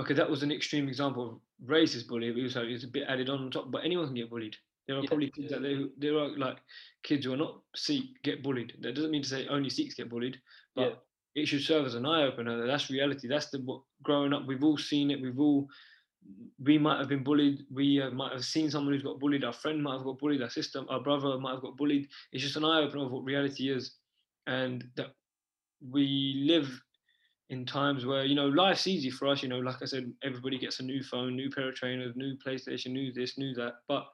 okay, 0.00 0.14
that 0.14 0.28
was 0.28 0.42
an 0.42 0.50
extreme 0.50 0.88
example 0.88 1.22
of 1.30 1.40
racist 1.68 2.08
bullying. 2.08 2.36
It 2.36 2.42
was, 2.42 2.56
it's 2.56 2.82
a 2.84 2.88
bit 2.88 3.04
added 3.08 3.28
on 3.30 3.48
top, 3.50 3.70
but 3.70 3.84
anyone 3.84 4.06
can 4.06 4.16
get 4.16 4.28
bullied. 4.28 4.56
There 4.86 4.96
are 4.96 5.02
Yeah, 5.02 5.06
probably 5.08 5.30
kids 5.30 5.50
yeah. 5.50 5.56
out 5.56 5.62
there 5.62 5.86
there 5.96 6.18
are 6.18 6.36
like 6.36 6.58
kids 7.04 7.24
who 7.24 7.32
are 7.32 7.36
not 7.36 7.62
Sikh 7.76 8.20
get 8.22 8.42
bullied. 8.42 8.74
That 8.80 8.94
doesn't 8.94 9.12
mean 9.12 9.22
to 9.22 9.28
say 9.28 9.46
only 9.46 9.70
Sikhs 9.70 9.94
get 9.94 10.08
bullied, 10.10 10.40
but 10.74 11.06
it 11.34 11.46
should 11.46 11.62
serve 11.62 11.86
as 11.86 11.94
an 11.94 12.06
eye 12.06 12.22
opener. 12.22 12.60
that 12.60 12.66
That's 12.66 12.90
reality. 12.90 13.28
That's 13.28 13.50
the 13.50 13.58
what 13.58 13.82
growing 14.02 14.32
up. 14.32 14.46
We've 14.46 14.64
all 14.64 14.78
seen 14.78 15.10
it. 15.10 15.20
We've 15.20 15.38
all 15.38 15.68
we 16.62 16.78
might 16.78 16.98
have 16.98 17.08
been 17.08 17.24
bullied. 17.24 17.64
We 17.70 18.00
uh, 18.00 18.10
might 18.10 18.32
have 18.32 18.44
seen 18.44 18.70
someone 18.70 18.94
who's 18.94 19.02
got 19.02 19.20
bullied. 19.20 19.44
Our 19.44 19.52
friend 19.52 19.82
might 19.82 19.96
have 19.96 20.04
got 20.04 20.18
bullied. 20.18 20.42
Our 20.42 20.50
sister, 20.50 20.82
our 20.88 21.00
brother 21.00 21.38
might 21.38 21.52
have 21.52 21.62
got 21.62 21.76
bullied. 21.76 22.08
It's 22.32 22.42
just 22.42 22.56
an 22.56 22.64
eye 22.64 22.80
opener 22.80 23.04
of 23.04 23.12
what 23.12 23.24
reality 23.24 23.70
is, 23.70 23.96
and 24.46 24.84
that 24.96 25.08
we 25.90 26.44
live 26.46 26.80
in 27.50 27.66
times 27.66 28.06
where 28.06 28.24
you 28.24 28.34
know 28.34 28.46
life's 28.46 28.86
easy 28.86 29.10
for 29.10 29.28
us. 29.28 29.42
You 29.42 29.48
know, 29.48 29.58
like 29.58 29.82
I 29.82 29.86
said, 29.86 30.12
everybody 30.22 30.58
gets 30.58 30.80
a 30.80 30.84
new 30.84 31.02
phone, 31.02 31.36
new 31.36 31.50
pair 31.50 31.68
of 31.68 31.74
trainers, 31.74 32.14
new 32.16 32.36
PlayStation, 32.44 32.92
new 32.92 33.12
this, 33.12 33.36
new 33.36 33.54
that. 33.54 33.74
But 33.88 34.06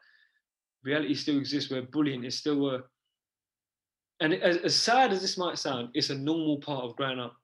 reality 0.82 1.14
still 1.14 1.38
exists 1.38 1.70
where 1.70 1.82
bullying 1.82 2.24
is 2.24 2.38
still 2.38 2.70
a 2.70 2.82
and 4.20 4.34
as, 4.34 4.58
as 4.58 4.76
sad 4.76 5.12
as 5.12 5.20
this 5.20 5.38
might 5.38 5.58
sound, 5.58 5.90
it's 5.94 6.10
a 6.10 6.14
normal 6.14 6.58
part 6.58 6.84
of 6.84 6.96
growing 6.96 7.18
up 7.18 7.36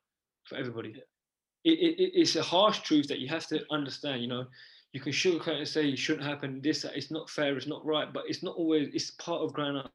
for 0.44 0.56
everybody. 0.56 0.90
Yeah. 0.90 1.72
it, 1.72 1.98
it, 1.98 2.12
it's 2.14 2.36
a 2.36 2.42
harsh 2.42 2.80
truth 2.80 3.08
that 3.08 3.18
you 3.18 3.28
have 3.28 3.46
to 3.48 3.64
understand. 3.70 4.22
You 4.22 4.28
know, 4.28 4.46
you 4.92 5.00
can 5.00 5.12
sugarcoat 5.12 5.58
and 5.58 5.68
say 5.68 5.88
it 5.88 5.98
shouldn't 5.98 6.26
happen. 6.26 6.60
This, 6.62 6.82
that, 6.82 6.96
it's 6.96 7.10
not 7.10 7.28
fair. 7.28 7.56
It's 7.56 7.66
not 7.66 7.84
right. 7.84 8.12
But 8.12 8.24
it's 8.28 8.42
not 8.42 8.56
always. 8.56 8.88
It's 8.94 9.10
part 9.12 9.42
of 9.42 9.52
growing 9.52 9.76
up. 9.76 9.92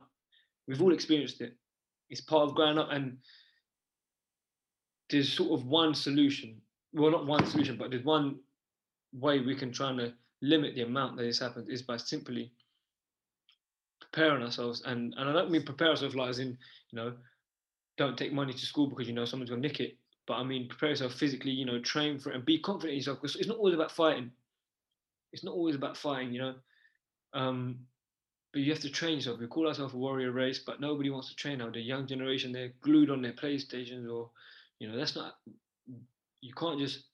We've 0.67 0.81
all 0.81 0.93
experienced 0.93 1.41
it. 1.41 1.55
It's 2.09 2.21
part 2.21 2.49
of 2.49 2.55
growing 2.55 2.77
up, 2.77 2.89
and 2.91 3.17
there's 5.09 5.31
sort 5.31 5.59
of 5.59 5.65
one 5.65 5.95
solution. 5.95 6.61
Well, 6.93 7.11
not 7.11 7.25
one 7.25 7.45
solution, 7.45 7.77
but 7.77 7.89
there's 7.89 8.03
one 8.03 8.39
way 9.13 9.39
we 9.39 9.55
can 9.55 9.71
try 9.71 9.91
and 9.91 10.13
limit 10.41 10.75
the 10.75 10.81
amount 10.81 11.17
that 11.17 11.23
this 11.23 11.39
happens 11.39 11.69
is 11.69 11.81
by 11.81 11.97
simply 11.97 12.51
preparing 14.11 14.43
ourselves. 14.43 14.81
And 14.85 15.13
and 15.17 15.29
I 15.29 15.33
don't 15.33 15.51
mean 15.51 15.63
prepare 15.63 15.89
ourselves 15.89 16.15
like 16.15 16.29
as 16.29 16.39
in, 16.39 16.57
you 16.91 16.95
know, 16.95 17.13
don't 17.97 18.17
take 18.17 18.33
money 18.33 18.53
to 18.53 18.65
school 18.65 18.87
because 18.87 19.07
you 19.07 19.13
know 19.13 19.25
someone's 19.25 19.49
gonna 19.49 19.61
nick 19.61 19.79
it. 19.79 19.97
But 20.27 20.35
I 20.35 20.43
mean 20.43 20.67
prepare 20.67 20.89
yourself 20.89 21.13
physically, 21.13 21.51
you 21.51 21.65
know, 21.65 21.79
train 21.79 22.19
for 22.19 22.31
it 22.31 22.35
and 22.35 22.45
be 22.45 22.59
confident 22.59 22.91
in 22.93 22.97
yourself 22.97 23.21
because 23.21 23.35
it's 23.35 23.47
not 23.47 23.57
always 23.57 23.75
about 23.75 23.91
fighting. 23.91 24.31
It's 25.33 25.43
not 25.43 25.53
always 25.53 25.75
about 25.75 25.97
fighting, 25.97 26.33
you 26.33 26.41
know. 26.41 26.55
Um, 27.33 27.79
but 28.51 28.61
you 28.61 28.71
have 28.71 28.81
to 28.81 28.89
train 28.89 29.15
yourself. 29.15 29.39
We 29.39 29.47
call 29.47 29.67
ourselves 29.67 29.93
a 29.93 29.97
warrior 29.97 30.31
race, 30.31 30.59
but 30.59 30.81
nobody 30.81 31.09
wants 31.09 31.29
to 31.29 31.35
train 31.35 31.59
now. 31.59 31.69
The 31.69 31.79
young 31.79 32.05
generation, 32.05 32.51
they're 32.51 32.73
glued 32.81 33.09
on 33.09 33.21
their 33.21 33.31
PlayStations 33.31 34.11
or, 34.11 34.29
you 34.79 34.89
know, 34.89 34.97
that's 34.97 35.15
not, 35.15 35.35
you 36.41 36.53
can't 36.53 36.79
just 36.79 37.05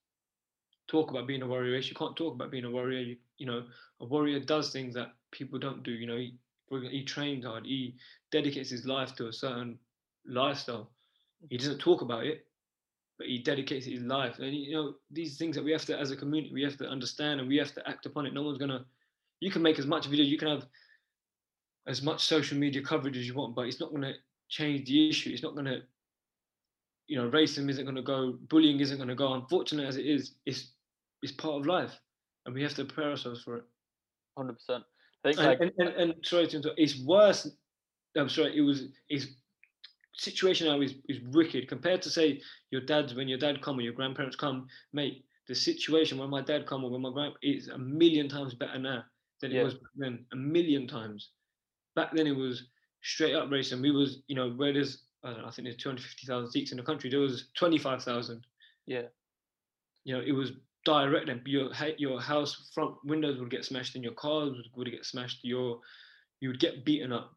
talk 0.87 1.11
about 1.11 1.27
being 1.27 1.43
a 1.43 1.47
warrior 1.47 1.73
race. 1.73 1.89
You 1.89 1.95
can't 1.95 2.15
talk 2.15 2.33
about 2.33 2.49
being 2.49 2.65
a 2.65 2.71
warrior. 2.71 3.01
You, 3.01 3.17
you 3.37 3.45
know, 3.45 3.65
a 4.01 4.05
warrior 4.05 4.39
does 4.39 4.71
things 4.71 4.95
that 4.95 5.13
people 5.31 5.59
don't 5.59 5.83
do. 5.83 5.91
You 5.91 6.07
know, 6.07 6.25
he 6.69 7.03
trains 7.03 7.45
hard. 7.45 7.65
He 7.65 7.95
dedicates 8.31 8.69
his 8.69 8.85
life 8.85 9.15
to 9.15 9.27
a 9.27 9.33
certain 9.33 9.77
lifestyle. 10.25 10.91
He 11.49 11.55
mm-hmm. 11.55 11.63
doesn't 11.63 11.79
talk 11.79 12.01
about 12.01 12.25
it, 12.25 12.45
but 13.17 13.27
he 13.27 13.39
dedicates 13.39 13.85
his 13.85 14.01
life. 14.01 14.39
And 14.39 14.53
you 14.55 14.73
know, 14.73 14.93
these 15.11 15.37
things 15.37 15.55
that 15.55 15.63
we 15.63 15.71
have 15.71 15.85
to, 15.85 15.97
as 15.97 16.11
a 16.11 16.15
community, 16.15 16.53
we 16.53 16.63
have 16.63 16.77
to 16.77 16.87
understand 16.87 17.39
and 17.39 17.49
we 17.49 17.57
have 17.57 17.73
to 17.73 17.87
act 17.87 18.05
upon 18.05 18.25
it. 18.25 18.33
No 18.33 18.43
one's 18.43 18.57
gonna. 18.57 18.85
You 19.39 19.51
can 19.51 19.61
make 19.61 19.79
as 19.79 19.85
much 19.85 20.07
video. 20.07 20.25
You 20.25 20.37
can 20.37 20.47
have 20.47 20.65
as 21.87 22.01
much 22.01 22.25
social 22.25 22.57
media 22.57 22.81
coverage 22.81 23.17
as 23.17 23.27
you 23.27 23.33
want, 23.33 23.55
but 23.55 23.67
it's 23.67 23.79
not 23.79 23.91
gonna 23.91 24.13
change 24.49 24.87
the 24.87 25.09
issue. 25.09 25.31
It's 25.31 25.43
not 25.43 25.55
gonna. 25.55 25.81
You 27.07 27.21
know, 27.21 27.29
racism 27.29 27.69
isn't 27.69 27.85
going 27.85 27.95
to 27.95 28.01
go, 28.01 28.33
bullying 28.49 28.81
isn't 28.81 28.97
going 28.97 29.07
to 29.07 29.15
go. 29.15 29.31
Unfortunate 29.31 29.87
as 29.87 29.95
it 29.95 30.05
is, 30.05 30.33
it's 30.45 30.73
it's 31.23 31.31
part 31.31 31.55
of 31.55 31.65
life, 31.65 31.97
and 32.45 32.53
we 32.53 32.61
have 32.61 32.73
to 32.73 32.83
prepare 32.83 33.11
ourselves 33.11 33.41
for 33.43 33.55
it. 33.55 33.63
Hundred 34.37 34.55
percent. 34.55 34.83
Think 35.27 35.39
And, 35.39 35.47
like 35.47 35.59
and, 35.61 35.71
and, 35.77 35.89
and 35.89 36.25
sorry 36.25 36.47
to 36.47 36.57
interrupt, 36.57 36.79
it's 36.79 36.99
worse. 37.03 37.49
I'm 38.15 38.29
sorry, 38.29 38.57
it 38.57 38.61
was 38.61 38.87
it's 39.09 39.27
situation 40.13 40.67
now 40.67 40.81
is 40.81 40.95
is 41.07 41.19
wicked 41.31 41.67
compared 41.67 42.01
to 42.01 42.09
say 42.09 42.41
your 42.71 42.81
dad's 42.81 43.13
when 43.13 43.27
your 43.27 43.37
dad 43.37 43.61
come 43.61 43.77
or 43.77 43.81
your 43.81 43.93
grandparents 43.93 44.35
come, 44.35 44.67
mate. 44.93 45.23
The 45.47 45.55
situation 45.55 46.17
when 46.17 46.29
my 46.29 46.41
dad 46.41 46.65
come 46.65 46.83
or 46.83 46.91
when 46.91 47.01
my 47.01 47.11
grand 47.11 47.33
is 47.41 47.69
a 47.69 47.77
million 47.77 48.27
times 48.27 48.53
better 48.53 48.79
now 48.79 49.03
than 49.41 49.53
it 49.53 49.63
was 49.63 49.75
back 49.75 49.91
then. 49.95 50.25
A 50.33 50.35
million 50.35 50.87
times. 50.87 51.29
Back 51.95 52.13
then 52.13 52.27
it 52.27 52.35
was 52.35 52.63
straight 53.01 53.33
up 53.33 53.49
racing. 53.49 53.81
We 53.81 53.91
was 53.91 54.23
you 54.27 54.35
know 54.35 54.49
where 54.49 54.73
there's 54.73 55.03
I 55.23 55.31
don't 55.31 55.41
know 55.41 55.47
I 55.47 55.51
think 55.51 55.65
there's 55.65 55.77
250,000 55.77 56.51
Sikhs 56.51 56.71
in 56.71 56.77
the 56.77 56.83
country. 56.83 57.09
There 57.09 57.19
was 57.19 57.45
25,000 57.55 58.45
yeah, 58.87 59.03
you 60.07 60.15
know, 60.15 60.23
it 60.25 60.31
was 60.31 60.53
direct 60.87 61.29
and 61.29 61.47
your 61.47 61.71
your 61.99 62.21
house 62.21 62.71
front 62.73 62.95
windows 63.05 63.39
would 63.39 63.51
get 63.51 63.65
smashed 63.65 63.95
and 63.95 64.03
your 64.03 64.13
cars 64.15 64.51
would, 64.51 64.67
would 64.75 64.91
get 64.91 65.05
smashed. 65.05 65.43
Your 65.43 65.81
you 66.41 66.49
would 66.49 66.59
get 66.61 66.85
beaten 66.85 67.13
up 67.13 67.35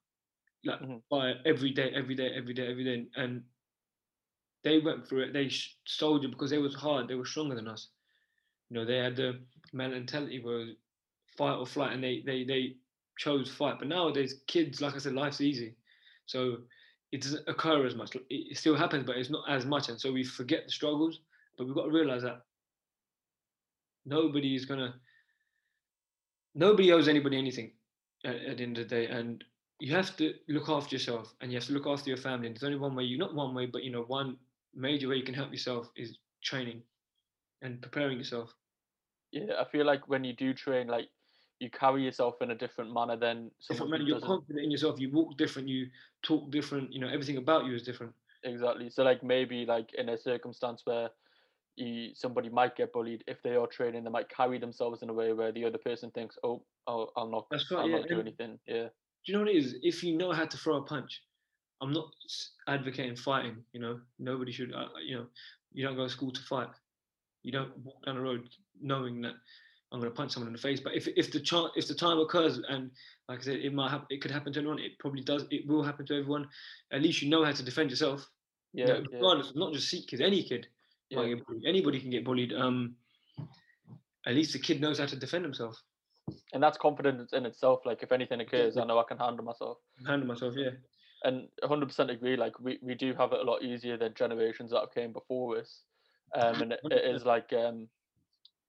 like 0.64 0.80
Mhm. 0.80 1.02
by 1.11 1.35
every 1.47 1.73
day, 1.73 1.90
every 1.95 2.14
day, 2.14 2.30
every 2.35 2.54
day, 2.54 2.69
every 2.69 2.85
day. 2.85 3.07
And 3.16 3.45
they 4.64 4.78
went 4.80 5.07
through 5.09 5.25
it. 5.25 5.33
They 5.35 5.50
soldiered 5.87 6.33
because 6.33 6.50
they 6.50 6.59
was 6.59 6.75
hard. 6.75 7.09
They 7.09 7.14
were 7.16 7.26
stronger 7.26 7.57
than 7.57 7.69
us. 7.69 7.88
You 8.71 8.76
know, 8.76 8.87
they 8.87 8.99
had 8.99 9.16
the 9.16 9.47
mentality 9.73 10.40
where 10.42 10.66
fight 11.37 11.57
or 11.57 11.66
flight, 11.66 11.92
and 11.92 12.02
they 12.04 12.23
they 12.26 12.45
they 12.45 12.76
chose 13.19 13.50
fight. 13.50 13.78
But 13.78 13.88
nowadays, 13.88 14.42
kids, 14.47 14.80
like 14.80 14.95
I 14.95 14.99
said, 14.99 15.14
life's 15.14 15.40
easy, 15.40 15.76
so 16.26 16.66
it 17.12 17.23
doesn't 17.23 17.49
occur 17.49 17.87
as 17.87 17.97
much. 17.97 18.14
It, 18.16 18.25
it 18.30 18.59
still 18.59 18.76
happens, 18.76 19.07
but 19.07 19.19
it's 19.19 19.30
not 19.30 19.49
as 19.50 19.66
much, 19.66 19.88
and 19.88 20.00
so 20.00 20.12
we 20.12 20.25
forget 20.25 20.66
the 20.66 20.73
struggles. 20.73 21.21
But 21.59 21.66
we've 21.66 21.76
got 21.76 21.85
to 21.87 21.90
realize 21.92 22.23
that 22.23 22.47
nobody 24.11 24.55
is 24.55 24.64
gonna 24.64 24.95
nobody 26.55 26.93
owes 26.93 27.09
anybody 27.09 27.38
anything 27.38 27.71
at, 28.25 28.37
at 28.37 28.57
the 28.59 28.62
end 28.62 28.79
of 28.79 28.88
the 28.88 28.95
day 28.97 29.07
and 29.07 29.45
you 29.79 29.95
have 29.95 30.14
to 30.17 30.35
look 30.49 30.69
after 30.69 30.95
yourself 30.95 31.35
and 31.40 31.50
you 31.50 31.57
have 31.59 31.67
to 31.67 31.73
look 31.73 31.87
after 31.87 32.11
your 32.11 32.19
family 32.19 32.47
and 32.47 32.57
there's 32.57 32.64
only 32.64 32.79
one 32.79 32.95
way 32.95 33.05
you 33.05 33.17
not 33.17 33.35
one 33.35 33.55
way 33.55 33.67
but 33.67 33.83
you 33.83 33.90
know 33.90 34.02
one 34.02 34.37
major 34.75 35.09
way 35.09 35.17
you 35.17 35.23
can 35.23 35.35
help 35.35 35.50
yourself 35.52 35.90
is 35.97 36.19
training 36.43 36.83
and 37.62 37.81
preparing 37.81 38.19
yourself 38.19 38.55
yeah. 39.33 39.55
I 39.61 39.64
feel 39.71 39.87
like 39.87 40.09
when 40.09 40.25
you 40.25 40.33
do 40.33 40.52
train, 40.52 40.88
like 40.88 41.09
you 41.61 41.71
carry 41.71 42.02
yourself 42.05 42.43
in 42.43 42.50
a 42.50 42.55
different 42.55 42.93
manner 42.93 43.17
than 43.17 43.50
different 43.69 43.93
manner 43.93 44.05
you're 44.05 44.17
doesn't. 44.17 44.26
confident 44.26 44.64
in 44.64 44.71
yourself 44.73 44.99
you 44.99 45.11
walk 45.12 45.37
different 45.37 45.69
you 45.69 45.87
talk 46.23 46.50
different 46.50 46.93
you 46.93 46.99
know 47.00 47.09
everything 47.09 47.37
about 47.37 47.64
you 47.67 47.75
is 47.75 47.83
different 47.83 48.12
Exactly. 48.43 48.90
So 48.90 49.02
like 49.02 49.23
maybe 49.23 49.67
like 49.67 49.93
in 49.95 50.09
a 50.09 50.19
circumstance 50.19 50.83
where 50.85 51.11
you, 51.77 52.11
somebody 52.15 52.49
might 52.49 52.77
get 52.77 52.93
bullied, 52.93 53.25
if 53.27 53.43
they 53.43 53.57
are 53.57 53.67
training, 53.67 54.05
they 54.05 54.11
might 54.11 54.29
carry 54.29 54.59
themselves 54.59 55.03
in 55.03 55.11
a 55.11 55.12
way 55.12 55.33
where 55.33 55.53
the 55.53 55.65
other 55.65 55.79
person 55.79 56.11
thinks, 56.11 56.37
"Oh, 56.43 56.62
oh 56.87 57.11
I'll 57.17 57.29
not, 57.29 57.47
that's 57.50 57.71
right 57.71 57.81
I'll 57.81 57.89
yeah. 57.89 57.97
not 57.99 58.09
do 58.09 58.19
and 58.19 58.29
anything." 58.29 58.59
Yeah, 58.67 58.85
do 58.85 58.91
you 59.27 59.35
know 59.35 59.41
what 59.41 59.50
it 59.50 59.57
is? 59.57 59.77
If 59.83 60.03
you 60.03 60.17
know 60.17 60.33
how 60.33 60.45
to 60.45 60.57
throw 60.57 60.77
a 60.77 60.83
punch 60.83 61.23
i'm 61.81 61.93
not 61.93 62.11
advocating 62.69 63.17
fighting 63.17 63.57
you 63.73 63.81
know? 63.81 64.00
Nobody 64.19 64.53
should 64.53 64.73
uh, 64.75 64.89
you 65.05 65.17
know 65.17 65.27
you 65.73 65.85
don't 65.85 65.97
go 65.97 66.05
to 66.05 66.11
school 66.11 66.33
to 66.33 66.41
fight. 66.43 66.69
You 67.43 67.53
don't 67.53 67.77
walk 67.79 68.05
down 68.05 68.17
the 68.17 68.21
road 68.21 68.49
knowing 68.81 69.21
that 69.23 69.35
i'm 69.93 70.00
going 70.00 70.11
to 70.11 70.17
punch 70.17 70.33
someone 70.33 70.49
in 70.49 70.53
the 70.53 70.61
face. 70.61 70.81
But 70.81 70.95
if, 70.95 71.09
if 71.17 71.33
the 71.33 71.41
chance 71.41 71.71
if 71.77 71.89
the 71.89 71.95
time 71.95 72.19
occurs 72.19 72.61
and 72.69 72.91
like 73.29 73.41
i 73.41 73.43
said 73.43 73.57
it 73.57 73.73
might 73.73 73.91
happen 73.91 74.07
it 74.11 74.21
could 74.21 74.31
happen 74.31 74.53
to 74.53 74.61
anyone 74.61 74.79
it 74.79 74.99
probably 74.99 75.23
does 75.23 75.45
it 75.50 75.67
will 75.67 75.83
happen 75.83 76.07
to 76.07 76.19
everyone. 76.19 76.49
At 76.93 77.03
least 77.03 77.23
you 77.23 77.31
know 77.31 77.45
how 77.45 77.53
to 77.53 77.62
defend 77.62 77.91
yourself. 77.91 78.29
You 78.73 78.85
yeah, 78.85 78.93
know, 78.93 78.99
yeah, 78.99 79.19
regardless 79.19 79.53
not 79.55 79.73
just 79.73 79.89
sikh 79.89 80.09
kids 80.09 80.23
any 80.23 80.43
kid 80.43 80.67
yeah. 81.11 81.26
get 81.26 81.47
bullied. 81.47 81.64
anybody 81.67 82.00
can 82.00 82.11
get 82.11 82.25
bullied 82.25 82.52
um 82.52 82.95
at 84.26 84.35
least 84.35 84.52
the 84.52 84.59
kid 84.59 84.81
knows 84.81 84.99
how 84.99 85.07
to 85.07 85.17
defend 85.17 85.45
himself 85.45 85.83
And 86.52 86.62
that's 86.62 86.79
confidence 86.79 87.33
in 87.33 87.47
itself. 87.47 87.81
Like 87.85 88.02
if 88.02 88.12
anything 88.12 88.40
occurs, 88.40 88.76
I 88.76 88.85
know 88.85 88.99
I 88.99 89.05
can 89.09 89.19
handle 89.19 89.45
myself. 89.45 89.79
handle 90.07 90.29
myself 90.29 90.55
yeah 90.57 90.71
and 91.25 91.49
100% 91.62 92.11
agree 92.11 92.37
like 92.37 92.59
we, 92.61 92.79
we 92.83 92.95
do 92.95 93.14
have 93.14 93.33
it 93.33 93.40
a 93.40 93.43
lot 93.43 93.62
easier 93.62 93.97
than 93.97 94.14
generations 94.14 94.71
that 94.71 94.81
have 94.81 94.95
came 94.95 95.12
before 95.12 95.59
us 95.59 95.83
um 96.35 96.62
and 96.62 96.73
it, 96.73 96.81
it 96.85 97.14
is 97.14 97.25
like 97.25 97.52
um 97.52 97.88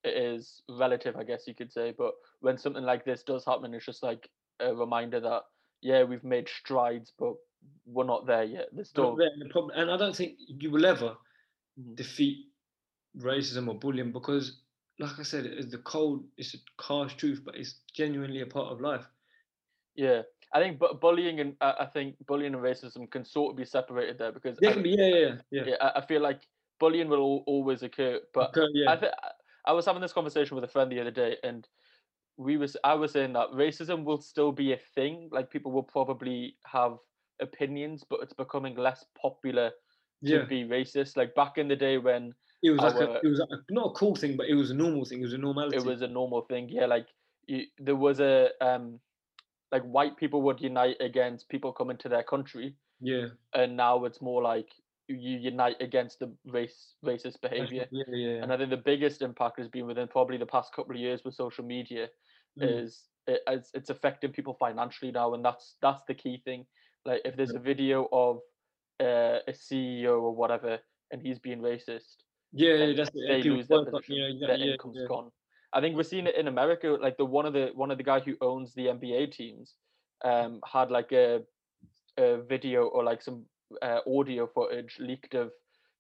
it 0.04 0.16
is 0.16 0.62
relative 0.70 1.16
i 1.16 1.24
guess 1.24 1.44
you 1.48 1.54
could 1.54 1.72
say 1.72 1.94
but 1.98 2.14
when 2.40 2.58
something 2.58 2.84
like 2.84 3.06
this 3.06 3.24
does 3.24 3.46
happen 3.46 3.74
it's 3.74 3.86
just 3.86 4.04
like 4.04 4.30
a 4.60 4.74
reminder 4.74 5.20
that 5.20 5.44
yeah 5.82 6.04
we've 6.04 6.24
made 6.24 6.50
strides 6.50 7.14
but 7.18 7.34
we're 7.86 8.04
not 8.04 8.26
there 8.26 8.44
yet 8.44 8.68
there's 8.74 8.90
still 8.90 9.18
and 9.20 9.42
the 9.42 9.50
problem, 9.50 9.78
and 9.80 9.92
I 9.92 9.98
don't 9.98 10.16
think 10.16 10.34
you 10.48 10.72
will 10.72 10.86
ever. 10.86 11.16
Defeat 11.96 12.48
racism 13.18 13.68
or 13.70 13.80
bullying 13.80 14.12
because, 14.12 14.62
like 15.00 15.20
I 15.20 15.24
said, 15.24 15.46
it's 15.46 15.72
the 15.72 15.80
cold, 15.80 16.26
it's 16.38 16.56
a 16.56 16.60
harsh 16.82 17.16
truth, 17.16 17.42
but 17.46 17.56
it's 17.56 17.82
genuinely 17.94 18.42
a 18.42 18.48
part 18.48 18.72
of 18.72 18.82
life. 18.82 19.08
yeah 19.96 20.22
i 20.54 20.60
think 20.60 20.80
but 20.80 21.02
bullying 21.02 21.40
and 21.40 21.56
uh, 21.62 21.74
i 21.80 21.86
think 21.86 22.16
bullying 22.26 22.54
and 22.54 22.64
racism 22.64 23.10
can 23.10 23.26
sort 23.26 23.52
of 23.52 23.58
be 23.58 23.66
separated 23.66 24.18
there 24.18 24.32
because 24.32 24.60
I, 24.66 24.72
yeah, 24.84 25.08
yeah, 25.08 25.36
yeah. 25.52 25.64
yeah, 25.66 25.76
I, 25.82 26.00
I 26.00 26.06
feel 26.06 26.22
like 26.22 26.48
bullying 26.80 27.10
will 27.10 27.20
al- 27.20 27.44
always 27.48 27.84
occur 27.84 28.22
but 28.34 28.56
Okay, 28.56 28.68
yeah. 28.74 28.96
I 28.96 29.10
I 29.66 29.74
was 29.74 29.86
having 29.86 30.02
this 30.02 30.14
conversation 30.14 30.56
with 30.56 30.64
a 30.64 30.68
friend 30.68 30.92
the 30.92 31.00
other 31.00 31.12
day, 31.12 31.38
and 31.44 31.68
we 32.38 32.58
was 32.58 32.76
I 32.84 32.96
was 32.96 33.12
saying 33.12 33.34
that 33.34 33.50
racism 33.52 34.04
will 34.04 34.20
still 34.20 34.52
be 34.52 34.74
a 34.74 34.78
thing. 34.78 35.30
Like 35.32 35.52
people 35.52 35.72
will 35.72 35.84
probably 35.84 36.58
have 36.66 36.98
opinions, 37.40 38.04
but 38.10 38.22
it's 38.22 38.34
becoming 38.34 38.76
less 38.76 39.06
popular 39.22 39.72
to 40.26 40.30
yeah. 40.30 40.44
be 40.44 40.64
racist. 40.64 41.18
Like 41.18 41.34
back 41.36 41.58
in 41.58 41.68
the 41.68 41.76
day 41.76 41.98
when 41.98 42.34
It 42.64 42.72
was 42.72 42.80
like 42.80 42.96
a, 42.96 43.20
it 43.24 43.28
was 43.28 43.40
like 43.40 43.50
a, 43.52 43.74
not 43.74 43.88
a 43.88 43.94
cool 43.94 44.16
thing, 44.16 44.38
but 44.38 44.48
it 44.48 44.56
was 44.56 44.72
a 44.72 44.74
normal 44.74 45.06
thing. 45.06 45.20
It 45.20 45.24
was 45.24 45.34
a 45.34 45.38
normality. 45.38 45.78
it 45.78 45.86
was 45.86 46.02
a 46.02 46.08
normal 46.08 46.42
thing, 46.42 46.70
yeah, 46.70 46.86
like 46.86 47.08
you, 47.48 47.64
there 47.80 47.96
was 47.96 48.20
a 48.20 48.50
um, 48.62 49.00
like 49.72 49.84
white 49.84 50.18
people 50.18 50.42
would 50.44 50.62
unite 50.62 50.98
against 51.00 51.50
people 51.50 51.72
coming 51.72 51.98
to 51.98 52.10
their 52.10 52.24
country, 52.24 52.76
yeah. 53.00 53.28
and 53.54 53.76
now 53.76 54.06
it's 54.06 54.22
more 54.22 54.42
like 54.42 54.70
you 55.08 55.38
unite 55.38 55.76
against 55.82 56.20
the 56.20 56.32
race 56.46 56.94
racist 57.06 57.42
behavior. 57.42 57.86
what- 57.90 58.08
Yeah, 58.08 58.16
yeah. 58.16 58.44
And 58.44 58.54
I 58.54 58.58
think 58.58 58.70
the 58.70 58.78
biggest 58.78 59.22
impact 59.22 59.60
has 59.60 59.68
been 59.68 59.86
within 59.86 60.08
probably 60.08 60.38
the 60.38 60.46
past 60.46 60.74
couple 60.74 60.96
of 60.96 61.02
years 61.02 61.22
with 61.26 61.34
social 61.34 61.66
media. 61.66 62.08
Mm. 62.60 62.84
is 62.84 63.04
it, 63.28 63.42
it's, 63.48 63.72
it's 63.74 63.90
affecting 63.90 64.32
people 64.32 64.54
financially 64.60 65.12
now 65.12 65.34
and 65.34 65.46
that's 65.46 65.76
that's 65.82 66.04
the 66.08 66.14
key 66.14 66.42
thing 66.44 66.66
like 67.06 67.22
if 67.24 67.38
there's 67.38 67.54
a 67.54 67.60
video 67.60 68.10
of 68.12 68.40
uh, 69.02 69.40
a 69.48 69.52
ceo 69.52 70.22
or 70.22 70.36
whatever 70.36 70.80
and 71.12 71.22
he's 71.22 71.40
being 71.40 71.60
racist 71.60 72.18
yeah, 72.54 72.74
yeah, 72.74 72.94
that's 72.96 73.12
they 73.12 73.42
lose 73.44 73.68
their 73.68 73.86
position 73.86 74.16
yeah, 74.16 74.28
their 74.40 74.56
exactly, 74.56 74.72
income's 74.72 74.98
yeah. 75.00 75.08
gone 75.08 75.32
i 75.74 75.82
think 75.82 75.96
we're 75.96 76.04
seeing 76.04 76.28
it 76.28 76.36
in 76.36 76.48
america 76.48 76.98
like 77.02 77.18
the 77.18 77.26
one 77.26 77.46
of 77.46 77.54
the 77.54 77.72
one 77.76 77.92
of 77.92 77.98
the 77.98 78.04
guy 78.04 78.20
who 78.20 78.36
owns 78.42 78.74
the 78.74 78.88
nba 78.88 79.32
teams 79.32 79.76
um 80.24 80.60
had 80.72 80.92
like 80.92 81.12
a, 81.12 81.42
a 82.18 82.42
video 82.44 82.86
or 82.86 83.04
like 83.04 83.22
some 83.22 83.44
uh, 83.82 84.00
audio 84.06 84.48
footage 84.48 84.98
leaked 85.00 85.34
of 85.34 85.52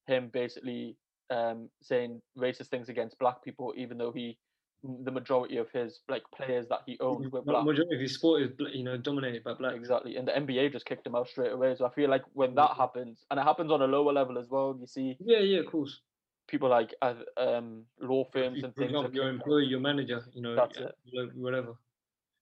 him 0.07 0.29
basically 0.33 0.97
um, 1.31 1.69
saying 1.81 2.21
racist 2.37 2.67
things 2.67 2.89
against 2.89 3.17
black 3.17 3.43
people, 3.43 3.73
even 3.77 3.97
though 3.97 4.11
he 4.11 4.37
the 4.83 5.11
majority 5.11 5.57
of 5.57 5.69
his 5.71 5.99
like 6.09 6.23
players 6.35 6.67
that 6.69 6.81
he 6.85 6.97
owned 6.99 7.31
were 7.31 7.41
Ma- 7.41 7.53
black. 7.53 7.65
Majority 7.65 7.95
of 7.95 8.01
his 8.01 8.15
sport 8.15 8.41
is 8.41 8.51
you 8.73 8.83
know 8.83 8.97
dominated 8.97 9.43
by 9.43 9.53
black. 9.53 9.75
Exactly, 9.75 10.17
and 10.17 10.27
the 10.27 10.35
NBA 10.35 10.69
just 10.69 10.85
kicked 10.85 11.05
him 11.05 11.15
out 11.15 11.27
straight 11.27 11.51
away. 11.51 11.75
So 11.75 11.85
I 11.85 11.91
feel 11.91 12.09
like 12.09 12.23
when 12.33 12.55
that 12.55 12.75
happens, 12.75 13.25
and 13.29 13.39
it 13.39 13.43
happens 13.43 13.71
on 13.71 13.81
a 13.81 13.87
lower 13.87 14.11
level 14.11 14.37
as 14.39 14.47
well, 14.49 14.75
you 14.79 14.87
see 14.87 15.17
Yeah, 15.19 15.39
yeah, 15.39 15.59
of 15.59 15.67
course. 15.67 16.01
people 16.47 16.69
like 16.69 16.93
uh, 17.01 17.15
um, 17.37 17.85
law 17.99 18.23
firms 18.23 18.57
If, 18.57 18.65
and 18.65 18.75
things. 18.75 18.89
example, 18.91 19.13
your 19.13 19.29
employee, 19.29 19.65
your 19.65 19.79
manager, 19.79 20.25
you 20.33 20.41
know, 20.41 20.55
That's 20.55 20.77
yeah, 20.77 20.87
it. 21.13 21.35
whatever. 21.35 21.75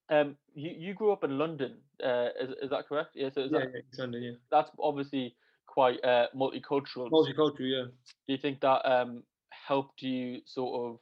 Um, 0.10 0.38
you, 0.56 0.72
you 0.72 0.94
grew 0.96 1.12
up 1.12 1.24
in 1.24 1.38
London, 1.38 1.82
uh, 2.04 2.30
is, 2.40 2.50
is 2.64 2.70
that 2.72 2.88
correct? 2.88 3.12
Yeah, 3.16 3.30
so 3.30 3.42
is 3.42 3.52
Yeah, 3.52 3.60
that, 3.60 3.72
yeah, 3.94 4.04
under, 4.04 4.18
yeah. 4.18 4.32
that's 4.50 4.72
obviously 4.80 5.36
quite 5.68 6.04
uh, 6.04 6.28
multicultural. 6.36 7.10
Multicultural, 7.12 7.60
yeah. 7.60 7.86
Do 8.28 8.34
you 8.34 8.38
think 8.38 8.62
that 8.62 8.86
um, 8.90 9.24
helped 9.52 10.02
you 10.02 10.42
sort 10.46 10.90
of 10.92 11.00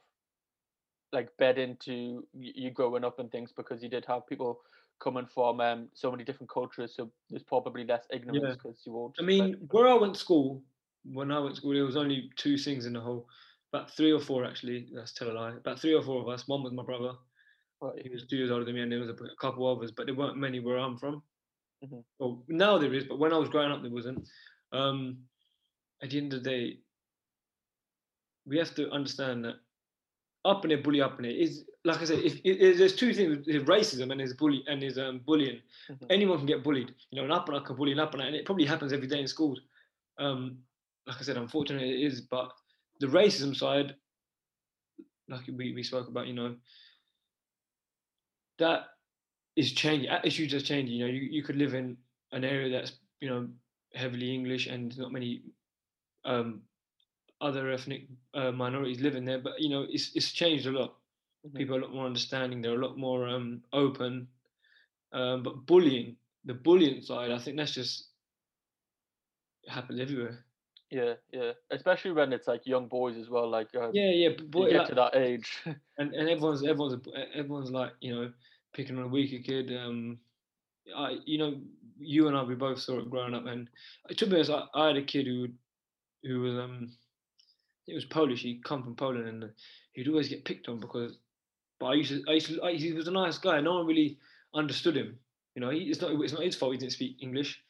like 1.12 1.34
bed 1.38 1.58
into 1.58 2.26
you 2.34 2.70
growing 2.70 3.04
up 3.04 3.18
and 3.18 3.30
things 3.30 3.52
because 3.52 3.82
you 3.82 3.88
did 3.88 4.04
have 4.06 4.26
people 4.26 4.60
coming 5.00 5.26
from 5.26 5.60
um, 5.60 5.88
so 5.94 6.10
many 6.10 6.24
different 6.24 6.50
cultures, 6.50 6.94
so 6.96 7.10
there's 7.30 7.42
probably 7.42 7.84
less 7.84 8.06
ignorance 8.10 8.56
because 8.56 8.82
you 8.84 8.94
all. 8.94 9.14
I 9.18 9.22
mean, 9.22 9.52
like, 9.52 9.70
where 9.70 9.88
I 9.88 9.94
went 9.94 10.14
to 10.14 10.20
school, 10.20 10.62
when 11.04 11.30
I 11.30 11.38
went 11.38 11.54
to 11.54 11.60
school, 11.60 11.74
there 11.74 11.84
was 11.84 11.96
only 11.96 12.30
two 12.36 12.58
things 12.58 12.86
in 12.86 12.92
the 12.94 13.00
whole, 13.00 13.26
about 13.72 13.94
three 13.96 14.12
or 14.12 14.20
four 14.20 14.44
actually. 14.44 14.88
That's 14.94 15.12
tell 15.12 15.30
a 15.30 15.32
lie. 15.32 15.52
About 15.56 15.80
three 15.80 15.94
or 15.94 16.02
four 16.02 16.20
of 16.20 16.28
us. 16.28 16.48
One 16.48 16.62
was 16.62 16.72
my 16.72 16.82
brother. 16.82 17.12
right, 17.80 18.02
He 18.02 18.08
was 18.10 18.26
two 18.26 18.36
years 18.36 18.50
older 18.50 18.64
than 18.64 18.74
me, 18.74 18.82
and 18.82 18.92
there 18.92 19.00
was 19.00 19.08
a 19.08 19.16
couple 19.40 19.70
of 19.70 19.78
others, 19.78 19.92
but 19.92 20.06
there 20.06 20.14
weren't 20.14 20.36
many 20.36 20.60
where 20.60 20.78
I'm 20.78 20.98
from. 20.98 21.22
Mhm. 21.84 22.04
Well, 22.18 22.44
now 22.48 22.78
there 22.78 22.92
is, 22.92 23.04
but 23.04 23.18
when 23.18 23.32
I 23.32 23.38
was 23.38 23.48
growing 23.48 23.70
up, 23.70 23.82
there 23.82 23.90
wasn't. 23.90 24.28
Um, 24.72 25.28
at 26.02 26.10
the 26.10 26.18
end 26.18 26.34
of 26.34 26.42
the 26.42 26.50
day, 26.50 26.80
we 28.46 28.58
have 28.58 28.74
to 28.74 28.90
understand 28.90 29.44
that 29.44 29.56
it, 30.44 30.84
bully 30.84 31.00
up 31.00 31.20
it 31.20 31.36
is 31.36 31.64
like 31.84 32.00
I 32.00 32.04
said. 32.04 32.20
If, 32.20 32.40
if 32.44 32.78
there's 32.78 32.96
two 32.96 33.12
things: 33.14 33.46
there's 33.46 33.64
racism 33.64 34.10
and 34.10 34.20
there's 34.20 34.34
bully 34.34 34.64
and 34.66 34.82
there's 34.82 34.98
um, 34.98 35.20
bullying. 35.26 35.60
Mhm. 35.90 36.06
Anyone 36.10 36.38
can 36.38 36.46
get 36.46 36.62
bullied. 36.62 36.94
You 37.10 37.18
know, 37.18 37.24
an 37.24 37.32
up 37.32 37.48
and 37.48 37.64
can 37.64 37.76
bully 37.76 37.92
an 37.92 38.00
up 38.00 38.14
and 38.14 38.22
and 38.22 38.34
it 38.36 38.44
probably 38.44 38.64
happens 38.66 38.92
every 38.92 39.06
day 39.06 39.20
in 39.20 39.26
schools. 39.28 39.60
Um, 40.18 40.58
like 41.06 41.16
I 41.18 41.22
said, 41.22 41.36
unfortunately 41.36 42.02
it 42.02 42.06
is, 42.06 42.20
but 42.20 42.50
the 43.00 43.06
racism 43.06 43.56
side, 43.56 43.94
like 45.28 45.46
we, 45.46 45.72
we 45.72 45.82
spoke 45.82 46.08
about, 46.08 46.26
you 46.26 46.34
know, 46.34 46.56
that 48.58 48.86
is 49.56 49.72
changing. 49.72 50.08
Attitudes 50.08 50.54
are 50.54 50.60
changing. 50.60 50.96
You 50.96 51.06
know, 51.06 51.12
you, 51.12 51.20
you 51.20 51.42
could 51.42 51.56
live 51.56 51.74
in 51.74 51.96
an 52.32 52.44
area 52.44 52.70
that's 52.70 52.92
you 53.20 53.28
know 53.28 53.48
heavily 53.94 54.34
English 54.34 54.66
and 54.66 54.96
not 54.98 55.12
many 55.12 55.42
um, 56.24 56.62
other 57.40 57.70
ethnic 57.70 58.08
uh, 58.34 58.50
minorities 58.52 59.00
living 59.00 59.24
there, 59.24 59.38
but 59.38 59.60
you 59.60 59.68
know, 59.68 59.86
it's 59.88 60.10
it's 60.14 60.32
changed 60.32 60.66
a 60.66 60.70
lot. 60.72 60.94
Mhm. 61.46 61.54
People 61.56 61.76
are 61.76 61.80
a 61.80 61.82
lot 61.84 61.94
more 61.94 62.06
understanding. 62.06 62.60
They're 62.60 62.80
a 62.80 62.86
lot 62.86 62.98
more 62.98 63.28
um, 63.28 63.62
open. 63.72 64.28
Um, 65.12 65.42
but 65.42 65.64
bullying, 65.66 66.16
the 66.44 66.54
bullying 66.54 67.00
side, 67.02 67.30
I 67.30 67.38
think 67.38 67.56
that's 67.56 67.72
just 67.72 68.08
it 69.64 69.70
happens 69.70 70.00
everywhere. 70.00 70.44
yeah, 70.90 71.14
yeah, 71.32 71.52
especially 71.70 72.12
when 72.12 72.32
it's 72.32 72.46
like 72.48 72.66
young 72.66 72.88
boys 72.88 73.16
as 73.16 73.28
well. 73.28 73.48
Like 73.48 73.68
um, 73.76 73.90
Yeah, 73.94 74.10
yeah. 74.10 74.28
But 74.50 74.58
you 74.62 74.70
get 74.70 74.78
like- 74.78 74.88
to 74.88 74.94
that 74.96 75.16
age. 75.16 75.58
and 75.98 76.12
and 76.14 76.28
everyone's 76.28 76.62
everyone's 76.64 76.96
everyone's 77.34 77.70
like 77.70 77.92
you 78.00 78.14
know 78.14 78.32
picking 78.72 78.98
on 78.98 79.04
a 79.04 79.08
weaker 79.08 79.42
kid. 79.42 79.70
Um, 79.76 80.18
I 80.96 81.18
you 81.24 81.38
know 81.38 81.60
you 81.98 82.28
and 82.28 82.36
I 82.36 82.42
we 82.42 82.54
both 82.54 82.80
saw 82.80 82.98
it 82.98 83.10
growing 83.10 83.34
up, 83.34 83.46
and 83.46 83.68
to 84.16 84.26
be 84.26 84.34
honest, 84.36 84.50
I, 84.50 84.64
I 84.74 84.86
had 84.88 84.96
a 84.96 85.02
kid 85.02 85.26
who 85.26 85.48
who 86.24 86.40
was 86.40 86.54
um 86.54 86.92
it 87.88 87.94
was 87.94 88.04
Polish. 88.04 88.42
He'd 88.42 88.64
come 88.64 88.82
from 88.82 88.94
Poland, 88.94 89.26
and 89.26 89.50
he'd 89.92 90.08
always 90.08 90.28
get 90.28 90.44
picked 90.44 90.68
on 90.68 90.80
because. 90.80 91.18
But 91.80 91.86
I 91.86 91.94
used 91.94 92.10
to, 92.10 92.22
I 92.28 92.32
used 92.34 92.46
to, 92.48 92.62
I, 92.62 92.74
he 92.74 92.92
was 92.92 93.08
a 93.08 93.12
nice 93.12 93.38
guy. 93.38 93.60
No 93.60 93.74
one 93.74 93.86
really 93.86 94.18
understood 94.54 94.96
him. 94.96 95.18
You 95.54 95.60
know, 95.60 95.70
he, 95.70 95.82
it's 95.82 96.00
not 96.00 96.10
it's 96.12 96.32
not 96.32 96.42
his 96.42 96.56
fault 96.56 96.72
he 96.72 96.78
didn't 96.78 96.92
speak 96.92 97.16
English. 97.20 97.60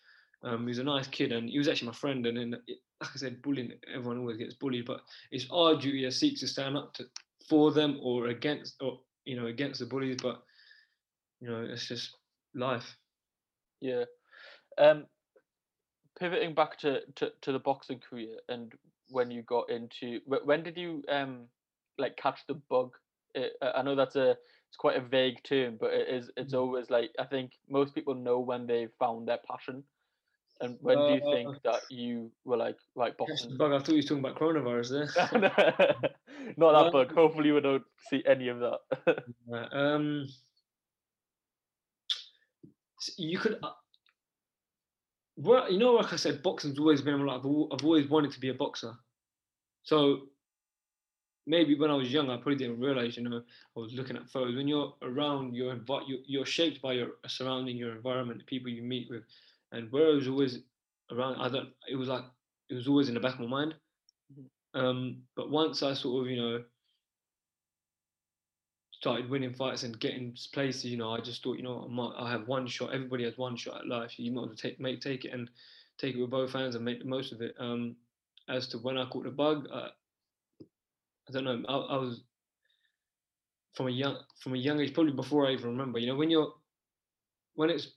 Um, 0.43 0.61
he 0.61 0.69
was 0.69 0.79
a 0.79 0.85
nice 0.85 1.07
kid, 1.07 1.33
and 1.33 1.49
he 1.49 1.59
was 1.59 1.69
actually 1.69 1.89
my 1.89 1.95
friend. 1.95 2.27
And 2.27 2.37
then, 2.37 2.61
it, 2.67 2.79
like 3.01 3.11
I 3.15 3.19
said, 3.19 3.43
bullying. 3.43 3.73
Everyone 3.93 4.19
always 4.19 4.39
gets 4.39 4.55
bullied, 4.55 4.87
but 4.87 5.01
it's 5.31 5.47
our 5.51 5.77
duty 5.77 6.05
as 6.07 6.19
Sikhs 6.19 6.41
to 6.41 6.49
stand 6.49 6.77
up 6.77 6.95
to 6.95 7.05
for 7.49 7.73
them 7.73 7.99
or 8.03 8.29
against 8.29 8.77
or 8.81 9.01
you 9.25 9.37
know 9.37 9.47
against 9.47 9.81
the 9.81 9.87
bullies. 9.87 10.17
But 10.23 10.43
you 11.41 11.49
know, 11.49 11.67
it's 11.71 11.87
just 11.87 12.17
life. 12.55 12.97
Yeah. 13.81 14.05
Um, 14.77 15.07
pivoting 16.19 16.55
back 16.55 16.79
to, 16.79 17.01
to, 17.17 17.33
to 17.43 17.53
the 17.53 17.59
boxing 17.59 18.01
career 18.01 18.37
and 18.49 18.73
when 19.09 19.31
you 19.31 19.43
got 19.43 19.71
into 19.71 20.21
wh- 20.27 20.47
when 20.47 20.63
did 20.63 20.77
you 20.77 21.03
um 21.09 21.49
like 21.99 22.17
catch 22.17 22.41
the 22.47 22.55
bug? 22.55 22.97
It, 23.35 23.53
I 23.63 23.83
know 23.83 23.95
that's 23.95 24.17
a 24.17 24.31
it's 24.33 24.77
quite 24.79 24.97
a 24.97 25.01
vague 25.01 25.43
term, 25.43 25.77
but 25.79 25.93
it 25.93 26.09
is 26.09 26.31
it's 26.37 26.53
Mhm. 26.53 26.59
always 26.59 26.91
like 26.91 27.11
I 27.19 27.25
think 27.25 27.53
most 27.69 27.95
people 27.95 28.15
know 28.15 28.41
when 28.41 28.67
they've 28.67 28.93
found 28.99 29.29
their 29.29 29.39
passion. 29.39 29.85
And 30.61 30.79
when 30.81 30.99
do 30.99 31.13
you 31.13 31.21
think 31.31 31.49
Uh, 31.49 31.59
that 31.65 31.83
you 31.91 32.33
were 32.45 32.57
like 32.57 32.77
like 32.97 33.17
boxing? 33.17 33.57
bug. 33.57 33.73
I 33.73 33.79
thought 33.79 33.91
you 33.91 33.97
was 33.97 34.07
talking 34.07 34.25
about 34.25 34.39
coronavirus 34.39 34.91
there. 34.91 35.31
Not 36.57 36.73
that 36.73 36.87
Um, 36.87 36.93
bug. 36.93 37.13
Hopefully 37.15 37.53
we 37.53 37.61
don't 37.61 37.85
see 38.11 38.23
any 38.27 38.49
of 38.49 38.59
that. 38.61 39.25
Um, 39.73 40.27
you 43.17 43.39
could. 43.39 43.61
Well, 45.41 45.71
you 45.71 45.79
know, 45.79 45.93
like 45.93 46.13
I 46.13 46.17
said, 46.17 46.43
boxing's 46.43 46.81
always 46.81 47.01
been 47.01 47.25
like 47.25 47.39
I've, 47.39 47.47
I've 47.47 47.85
always 47.85 48.09
wanted 48.09 48.33
to 48.33 48.41
be 48.41 48.49
a 48.49 48.55
boxer. 48.55 48.93
So 49.85 50.23
maybe 51.47 51.79
when 51.79 51.93
I 51.93 51.95
was 51.95 52.13
young, 52.13 52.29
I 52.29 52.37
probably 52.37 52.57
didn't 52.57 52.81
realize. 52.81 53.17
You 53.17 53.29
know, 53.29 53.43
I 53.77 53.81
was 53.81 53.93
looking 53.95 54.17
at 54.17 54.29
photos. 54.29 54.57
When 54.57 54.67
you're 54.67 54.93
around, 55.01 55.55
you're, 55.55 55.77
you're 56.27 56.45
shaped 56.45 56.83
by 56.83 56.95
your 56.95 57.11
surrounding, 57.29 57.77
your 57.77 57.95
environment, 57.95 58.41
the 58.41 58.45
people 58.47 58.69
you 58.69 58.83
meet 58.83 59.09
with, 59.09 59.23
and 59.71 59.91
where 59.93 60.09
I 60.09 60.15
was 60.15 60.27
always 60.27 60.59
around. 61.13 61.37
I 61.41 61.49
don't. 61.49 61.69
It 61.89 61.95
was 61.95 62.09
like 62.09 62.25
it 62.69 62.75
was 62.75 62.89
always 62.89 63.09
in 63.09 63.15
the 63.15 63.21
back 63.21 63.35
of 63.35 63.41
my 63.41 63.47
mind. 63.47 63.75
Um, 64.75 65.23
but 65.37 65.51
once 65.51 65.85
I 65.85 65.95
sort 65.95 66.27
of, 66.27 66.31
you 66.31 66.37
know, 66.37 66.65
started 69.01 69.31
winning 69.31 69.55
fights 69.55 69.85
and 69.85 69.99
getting 70.01 70.37
places, 70.53 70.87
you 70.87 70.97
know, 70.97 71.13
I 71.13 71.21
just 71.21 71.43
thought, 71.43 71.57
you 71.57 71.63
know, 71.63 71.87
I 71.89 71.93
might, 71.93 72.15
I 72.19 72.31
have 72.33 72.49
one 72.49 72.67
shot. 72.67 72.93
Everybody 72.93 73.25
has 73.25 73.39
one 73.39 73.57
shot 73.57 73.79
at 73.79 73.87
life. 73.87 74.19
You 74.19 74.33
might 74.33 74.43
as 74.43 74.49
well 74.49 74.57
take, 74.57 74.81
make, 74.81 75.01
take 75.01 75.25
it 75.25 75.33
and 75.33 75.49
take 75.99 76.17
it 76.17 76.21
with 76.21 76.31
both 76.31 76.53
hands 76.53 76.75
and 76.75 76.85
make 76.85 76.99
the 76.99 77.09
most 77.09 77.33
of 77.33 77.41
it. 77.41 77.55
Um, 77.61 77.95
as 78.49 78.67
to 78.69 78.79
when 78.79 78.99
I 78.99 79.09
caught 79.09 79.25
the 79.25 79.31
bug, 79.31 79.69
uh, 79.73 79.89
I 81.29 81.33
don't 81.33 81.45
know. 81.45 81.63
I, 81.69 81.75
I 81.75 81.97
was 81.99 82.23
from 83.75 83.87
a 83.87 83.91
young 83.91 84.17
from 84.41 84.55
a 84.55 84.59
young 84.59 84.81
age, 84.81 84.95
probably 84.95 85.13
before 85.13 85.47
I 85.47 85.53
even 85.53 85.71
remember. 85.71 86.01
You 86.01 86.09
know, 86.09 86.17
when 86.17 86.31
you're 86.31 86.53
when 87.55 87.71
it's 87.71 87.89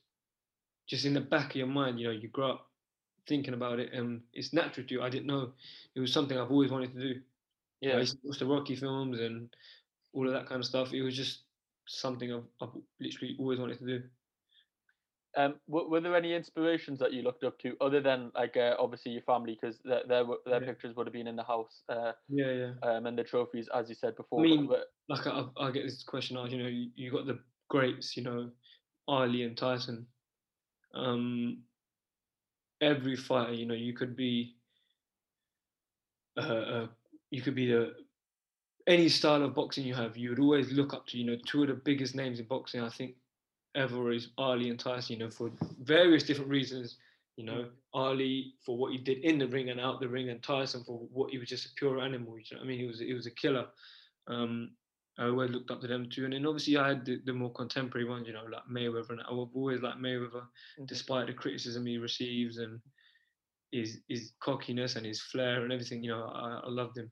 just 0.87 1.05
in 1.05 1.13
the 1.13 1.21
back 1.21 1.51
of 1.51 1.55
your 1.55 1.67
mind, 1.67 1.99
you 1.99 2.07
know, 2.07 2.13
you 2.13 2.27
grow 2.27 2.51
up 2.51 2.67
thinking 3.27 3.53
about 3.55 3.79
it, 3.79 3.91
and 3.93 4.21
it's 4.33 4.53
natural 4.53 4.85
to 4.85 4.93
you. 4.93 5.01
I 5.01 5.09
didn't 5.09 5.27
know 5.27 5.53
it 5.95 5.99
was 5.99 6.13
something 6.13 6.37
I've 6.37 6.51
always 6.51 6.71
wanted 6.71 6.93
to 6.93 6.99
do. 6.99 7.21
Yeah, 7.79 7.95
I 7.95 7.99
used 7.99 8.13
to 8.13 8.19
watch 8.23 8.39
the 8.39 8.45
Rocky 8.45 8.75
films 8.75 9.19
and 9.19 9.49
all 10.13 10.27
of 10.27 10.33
that 10.33 10.47
kind 10.47 10.59
of 10.59 10.65
stuff. 10.65 10.93
It 10.93 11.01
was 11.01 11.15
just 11.15 11.45
something 11.87 12.33
I've, 12.33 12.45
I've 12.61 12.75
literally 12.99 13.35
always 13.39 13.59
wanted 13.59 13.79
to 13.79 13.85
do. 13.85 14.03
Um, 15.37 15.61
were, 15.67 15.87
were 15.87 16.01
there 16.01 16.15
any 16.15 16.33
inspirations 16.33 16.99
that 16.99 17.13
you 17.13 17.21
looked 17.21 17.45
up 17.45 17.57
to 17.59 17.77
other 17.79 18.01
than 18.01 18.31
like 18.35 18.57
uh, 18.57 18.75
obviously 18.77 19.13
your 19.13 19.21
family 19.21 19.57
because 19.59 19.79
their 19.83 20.03
their, 20.05 20.25
their 20.45 20.59
Yeah. 20.59 20.65
pictures 20.67 20.95
would 20.95 21.07
have 21.07 21.13
been 21.13 21.27
in 21.27 21.37
the 21.37 21.43
house 21.43 21.83
uh, 21.87 22.11
Yeah, 22.27 22.51
yeah. 22.51 22.73
um, 22.83 23.05
and 23.05 23.17
the 23.17 23.23
trophies 23.23 23.69
as 23.73 23.87
you 23.87 23.95
said 23.95 24.15
before. 24.17 24.39
I 24.39 24.43
but 24.43 24.49
mean, 24.49 24.67
were- 24.67 24.85
like 25.07 25.27
I, 25.27 25.45
I 25.57 25.71
get 25.71 25.83
this 25.83 26.03
question 26.03 26.37
asked. 26.37 26.51
You 26.51 26.61
know, 26.63 26.67
you, 26.69 26.91
you 26.95 27.11
got 27.11 27.25
the 27.27 27.39
greats. 27.69 28.17
You 28.17 28.23
know, 28.23 28.51
Ali 29.07 29.43
and 29.43 29.57
Tyson. 29.57 30.07
Um, 30.93 31.63
every 32.81 33.15
fighter, 33.15 33.53
you 33.53 33.65
know, 33.65 33.73
you 33.73 33.93
could 33.93 34.15
be. 34.17 34.57
Uh, 36.37 36.41
uh, 36.41 36.87
you 37.29 37.41
could 37.41 37.55
be 37.55 37.67
the 37.67 38.00
any 38.87 39.09
style 39.09 39.43
of 39.43 39.53
boxing 39.55 39.85
you 39.85 39.93
have. 39.93 40.17
You 40.17 40.29
would 40.29 40.39
always 40.39 40.71
look 40.71 40.93
up 40.93 41.07
to. 41.07 41.17
You 41.17 41.25
know, 41.25 41.37
two 41.45 41.63
of 41.63 41.67
the 41.69 41.75
biggest 41.75 42.15
names 42.15 42.39
in 42.39 42.45
boxing. 42.45 42.81
I 42.81 42.89
think 42.89 43.15
ever 43.75 44.11
is 44.11 44.29
Ali 44.37 44.69
and 44.69 44.79
Tyson. 44.79 45.13
You 45.17 45.25
know, 45.25 45.31
for 45.31 45.51
various 45.81 46.23
different 46.23 46.49
reasons. 46.49 46.97
You 47.37 47.45
know, 47.45 47.65
Ali 47.93 48.53
for 48.65 48.77
what 48.77 48.91
he 48.91 48.97
did 48.97 49.19
in 49.19 49.39
the 49.39 49.47
ring 49.47 49.69
and 49.69 49.79
out 49.79 49.99
the 49.99 50.07
ring, 50.07 50.29
and 50.29 50.43
Tyson 50.43 50.83
for 50.83 50.99
what 51.11 51.31
he 51.31 51.37
was 51.37 51.49
just 51.49 51.65
a 51.65 51.69
pure 51.75 51.99
animal. 51.99 52.37
You 52.37 52.43
know 52.51 52.57
what 52.59 52.65
I 52.65 52.67
mean? 52.67 52.79
He 52.79 52.85
was 52.85 52.99
he 52.99 53.13
was 53.13 53.25
a 53.25 53.31
killer. 53.31 53.67
Um, 54.27 54.71
I 55.17 55.25
always 55.25 55.49
looked 55.51 55.71
up 55.71 55.81
to 55.81 55.87
them 55.87 56.09
too, 56.09 56.23
and 56.25 56.33
then 56.33 56.45
obviously 56.45 56.77
I 56.77 56.89
had 56.89 57.05
the, 57.05 57.21
the 57.25 57.33
more 57.33 57.51
contemporary 57.51 58.07
ones, 58.07 58.27
you 58.27 58.33
know, 58.33 58.45
like 58.51 58.63
Mayweather, 58.71 59.09
and 59.11 59.21
I've 59.21 59.49
always 59.53 59.81
liked 59.81 59.99
Mayweather, 59.99 60.43
Mhm. 60.79 60.87
despite 60.87 61.27
the 61.27 61.33
criticism 61.33 61.85
he 61.85 61.97
receives 61.97 62.57
and 62.57 62.79
his 63.71 63.99
his 64.07 64.33
cockiness 64.39 64.95
and 64.95 65.05
his 65.05 65.21
flair 65.21 65.63
and 65.63 65.71
everything. 65.71 66.03
You 66.03 66.11
know, 66.11 66.23
I, 66.25 66.61
I 66.65 66.69
loved 66.69 66.97
him. 66.97 67.11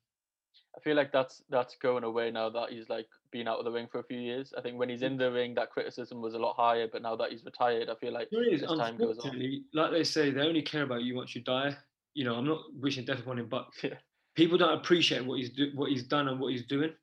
I 0.80 0.84
feel 0.84 0.96
like 0.96 1.12
that's 1.12 1.42
that's 1.50 1.76
going 1.76 2.04
away 2.04 2.32
now 2.32 2.50
that 2.50 2.70
he's 2.72 2.90
like 2.90 3.08
been 3.32 3.48
out 3.48 3.60
of 3.60 3.66
the 3.66 3.72
ring 3.72 3.88
for 3.92 4.00
a 4.00 4.04
few 4.04 4.20
years. 4.20 4.54
I 4.58 4.62
think 4.62 4.78
when 4.78 4.88
he's 4.90 5.02
in 5.02 5.18
the 5.18 5.32
ring, 5.32 5.54
that 5.56 5.72
criticism 5.72 6.22
was 6.22 6.34
a 6.36 6.40
lot 6.40 6.56
higher, 6.56 6.88
but 6.92 7.02
now 7.02 7.16
that 7.18 7.32
he's 7.32 7.44
retired, 7.44 7.90
I 7.90 7.96
feel 7.96 8.14
like 8.14 8.30
There 8.32 8.48
is, 8.54 8.64
as 8.64 8.70
time 8.78 8.98
goes 8.98 9.20
on. 9.20 9.62
like 9.74 9.92
they 9.92 10.04
say, 10.04 10.32
they 10.32 10.42
only 10.42 10.62
care 10.62 10.84
about 10.84 11.04
you 11.04 11.16
once 11.16 11.36
you 11.36 11.42
die. 11.42 11.76
You 12.14 12.24
know, 12.26 12.36
I'm 12.36 12.46
not 12.48 12.62
wishing 12.80 13.06
death 13.06 13.20
upon 13.20 13.40
him, 13.40 13.48
but 13.50 13.68
Yeah. 13.84 13.96
people 14.36 14.58
don't 14.58 14.78
appreciate 14.80 15.26
what 15.26 15.38
he's 15.40 15.50
do, 15.50 15.72
what 15.76 15.90
he's 15.90 16.04
done 16.04 16.28
and 16.30 16.40
what 16.40 16.52
he's 16.54 16.66
doing. 16.66 16.94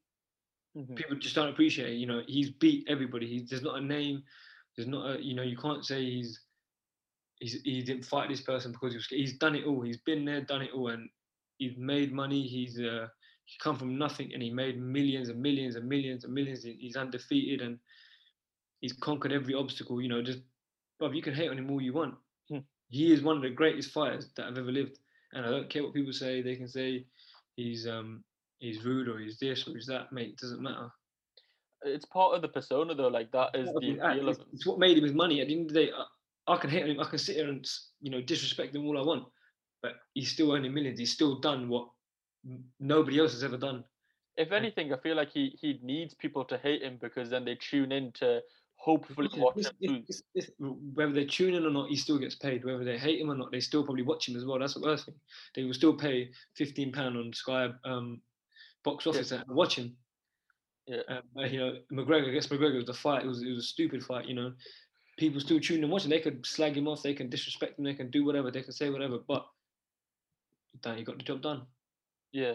Mhm. 0.77 0.97
People 0.97 1.17
just 1.17 1.35
don't 1.35 1.49
appreciate 1.49 1.91
it. 1.93 1.97
You 1.97 2.07
know, 2.07 2.23
he's 2.27 2.51
beat 2.51 2.87
everybody. 2.89 3.27
He's 3.27 3.49
there's 3.51 3.62
not 3.62 3.77
a 3.79 3.85
name. 3.85 4.23
There's 4.77 4.89
not 4.89 5.17
a 5.17 5.23
you 5.23 5.35
know 5.35 5.43
you 5.43 5.57
can't 5.57 5.85
say 5.85 6.03
he's 6.05 6.41
he's 7.41 7.61
he 7.62 7.83
didn't 7.83 8.05
fight 8.05 8.29
this 8.31 8.41
person 8.41 8.73
because 8.73 8.93
he 8.93 8.97
was 8.97 9.07
he's 9.07 9.39
done 9.39 9.55
it 9.55 9.65
all. 9.67 9.83
He's 9.83 9.99
been 9.99 10.25
there, 10.25 10.41
done 10.41 10.62
it 10.62 10.71
all, 10.75 10.89
and 10.89 11.09
he's 11.59 11.77
made 11.77 12.12
money. 12.12 12.43
He's 12.47 12.79
uh 12.81 13.09
he 13.47 13.59
come 13.63 13.77
from 13.79 13.97
nothing 13.99 14.33
and 14.35 14.43
he 14.43 14.51
made 14.51 14.81
millions 14.81 15.29
and 15.29 15.41
millions 15.41 15.77
and 15.77 15.89
millions 15.89 16.25
and 16.25 16.35
millions. 16.35 16.65
He- 16.65 16.79
He's 16.81 16.97
undefeated 16.97 17.63
and 17.63 17.79
he's 18.81 18.93
conquered 18.93 19.33
every 19.33 19.55
obstacle. 19.55 20.03
You 20.03 20.09
know, 20.09 20.23
just 20.23 20.41
but 20.99 21.15
you 21.15 21.23
can 21.23 21.35
hate 21.35 21.51
on 21.51 21.59
him 21.59 21.71
all 21.71 21.81
you 21.81 21.93
want. 21.95 22.15
Hmm. 22.51 22.59
He 22.91 23.13
is 23.13 23.23
one 23.23 23.37
of 23.37 23.43
the 23.43 23.51
greatest 23.51 23.93
fighters 23.93 24.29
that 24.37 24.47
I've 24.47 24.59
ever 24.59 24.73
lived, 24.73 24.99
and 25.33 25.47
I 25.47 25.51
don't 25.51 25.71
care 25.71 25.83
what 25.83 25.95
people 25.95 26.13
say. 26.13 26.43
They 26.43 26.57
can 26.57 26.69
say 26.69 27.07
he's 27.57 27.87
um 27.87 28.25
he's 28.59 28.85
rude 28.85 29.09
or 29.09 29.19
he's 29.19 29.39
this 29.39 29.67
or 29.67 29.73
he's 29.73 29.87
that. 29.87 30.13
Mate, 30.13 30.31
it 30.31 30.39
doesn't 30.39 30.63
matter. 30.63 30.91
It's 31.83 32.07
part 32.07 32.35
of 32.35 32.43
the 32.43 32.49
persona 32.49 32.95
though. 32.95 33.09
Like 33.09 33.31
that 33.33 33.55
is 33.55 33.69
the 33.81 33.99
appeal 34.01 34.29
It's, 34.29 34.41
it's 34.53 34.67
what 34.67 34.79
made 34.79 34.97
him 34.99 35.05
his 35.05 35.13
money. 35.13 35.41
At 35.41 35.49
the 35.49 35.55
end 35.55 35.71
of 35.71 35.75
the 35.75 35.87
day, 35.87 35.93
I, 35.93 36.55
I 36.55 36.57
can 36.57 36.71
hate 36.71 36.83
on 36.83 36.91
him. 36.91 37.01
I 37.01 37.05
can 37.09 37.19
sit 37.19 37.37
here 37.37 37.49
and 37.49 37.65
you 38.01 38.11
know 38.11 38.21
disrespect 38.21 38.75
him 38.75 38.87
all 38.87 38.99
I 38.99 39.03
want, 39.07 39.25
but 39.83 39.93
he's 40.15 40.33
still 40.33 40.53
earning 40.53 40.75
millions. 40.75 40.99
He's 40.99 41.13
still 41.13 41.39
done 41.41 41.69
what 41.69 41.89
nobody 42.81 43.19
else 43.19 43.33
has 43.33 43.45
ever 43.45 43.57
done. 43.57 43.85
If 44.37 44.53
anything, 44.53 44.93
I 44.93 44.99
feel 44.99 45.17
like 45.17 45.31
he 45.31 45.57
he 45.61 45.81
needs 45.83 46.15
people 46.15 46.45
to 46.45 46.59
hate 46.59 46.83
him 46.83 46.99
because 47.01 47.31
then 47.31 47.45
they 47.45 47.55
tune 47.57 47.93
in 47.93 48.13
to 48.13 48.43
hopefully 48.77 49.29
watch 49.37 49.57
this- 49.57 49.73
him 49.81 50.05
this- 50.07 50.23
this- 50.35 50.51
whether 50.59 51.13
they 51.13 51.25
tune 51.25 51.55
in 51.55 51.65
or 51.65 51.71
not, 51.71 51.89
he 51.89 51.97
still 51.97 52.19
gets 52.19 52.35
paid. 52.35 52.65
Whether 52.65 52.85
they 52.85 52.99
hate 52.99 53.21
him 53.21 53.31
or 53.31 53.35
not, 53.35 53.51
they 53.51 53.61
still 53.61 53.83
probably 53.85 54.03
watch 54.03 54.29
him 54.29 54.37
as 54.37 54.45
well. 54.45 54.59
That's 54.59 54.75
the 54.75 54.81
worst 54.81 55.07
thing. 55.07 55.19
They 55.55 55.65
will 55.65 55.75
still 55.75 55.97
pay 55.97 56.31
fifteen 56.55 56.93
pound 56.93 57.17
on 57.17 57.33
Sky 57.33 57.73
um, 57.85 58.23
box 58.85 59.07
office 59.07 59.33
and 59.33 59.49
watch 59.49 59.77
him. 59.77 59.97
Yeah. 60.87 61.03
Um, 61.09 61.23
you 61.51 61.59
know, 61.59 61.83
McGregor 61.91 62.29
against 62.29 62.51
McGregor 62.51 62.77
was 62.77 62.85
the 62.87 62.95
fight. 62.95 63.25
It 63.25 63.29
was 63.29 63.43
it 63.43 63.51
was 63.51 63.65
a 63.65 63.69
stupid 63.69 64.05
fight. 64.05 64.27
You 64.27 64.35
know, 64.35 64.55
people 65.17 65.41
still 65.41 65.59
tune 65.59 65.83
in 65.83 65.91
watching. 65.91 66.11
They 66.11 66.21
could 66.21 66.45
slag 66.47 66.77
him 66.77 66.87
off. 66.87 67.03
They 67.03 67.15
can 67.15 67.31
disrespect 67.31 67.79
him. 67.79 67.85
They 67.85 67.95
can 67.95 68.11
do 68.11 68.25
whatever. 68.25 68.51
They 68.51 68.63
can 68.63 68.73
say 68.73 68.91
whatever. 68.91 69.19
But 69.19 69.49
he 70.95 71.03
got 71.03 71.17
the 71.17 71.25
job 71.25 71.41
done. 71.41 71.67
Yeah. 72.33 72.55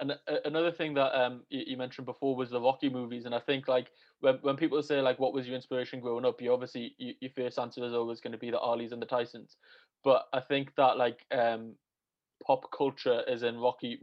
And 0.00 0.10
a- 0.10 0.46
another 0.46 0.72
thing 0.72 0.94
that 0.94 1.14
um 1.18 1.44
you, 1.50 1.62
you 1.66 1.76
mentioned 1.76 2.06
before 2.06 2.34
was 2.34 2.50
the 2.50 2.60
Rocky 2.60 2.88
movies, 2.88 3.26
and 3.26 3.34
I 3.34 3.40
think 3.40 3.68
like 3.68 3.90
when 4.20 4.36
when 4.42 4.56
people 4.56 4.82
say 4.82 5.00
like 5.00 5.18
what 5.18 5.32
was 5.32 5.46
your 5.46 5.56
inspiration 5.56 6.00
growing 6.00 6.24
up, 6.24 6.40
you 6.40 6.52
obviously 6.52 6.94
you, 6.98 7.14
your 7.20 7.30
first 7.30 7.58
answer 7.58 7.84
is 7.84 7.92
always 7.92 8.20
going 8.20 8.32
to 8.32 8.38
be 8.38 8.50
the 8.50 8.58
Alis 8.58 8.92
and 8.92 9.00
the 9.00 9.06
Tysons, 9.06 9.54
but 10.02 10.26
I 10.32 10.40
think 10.40 10.74
that 10.76 10.96
like 10.96 11.24
um 11.30 11.76
pop 12.44 12.70
culture 12.76 13.22
is 13.28 13.42
in 13.42 13.58
Rocky 13.58 13.98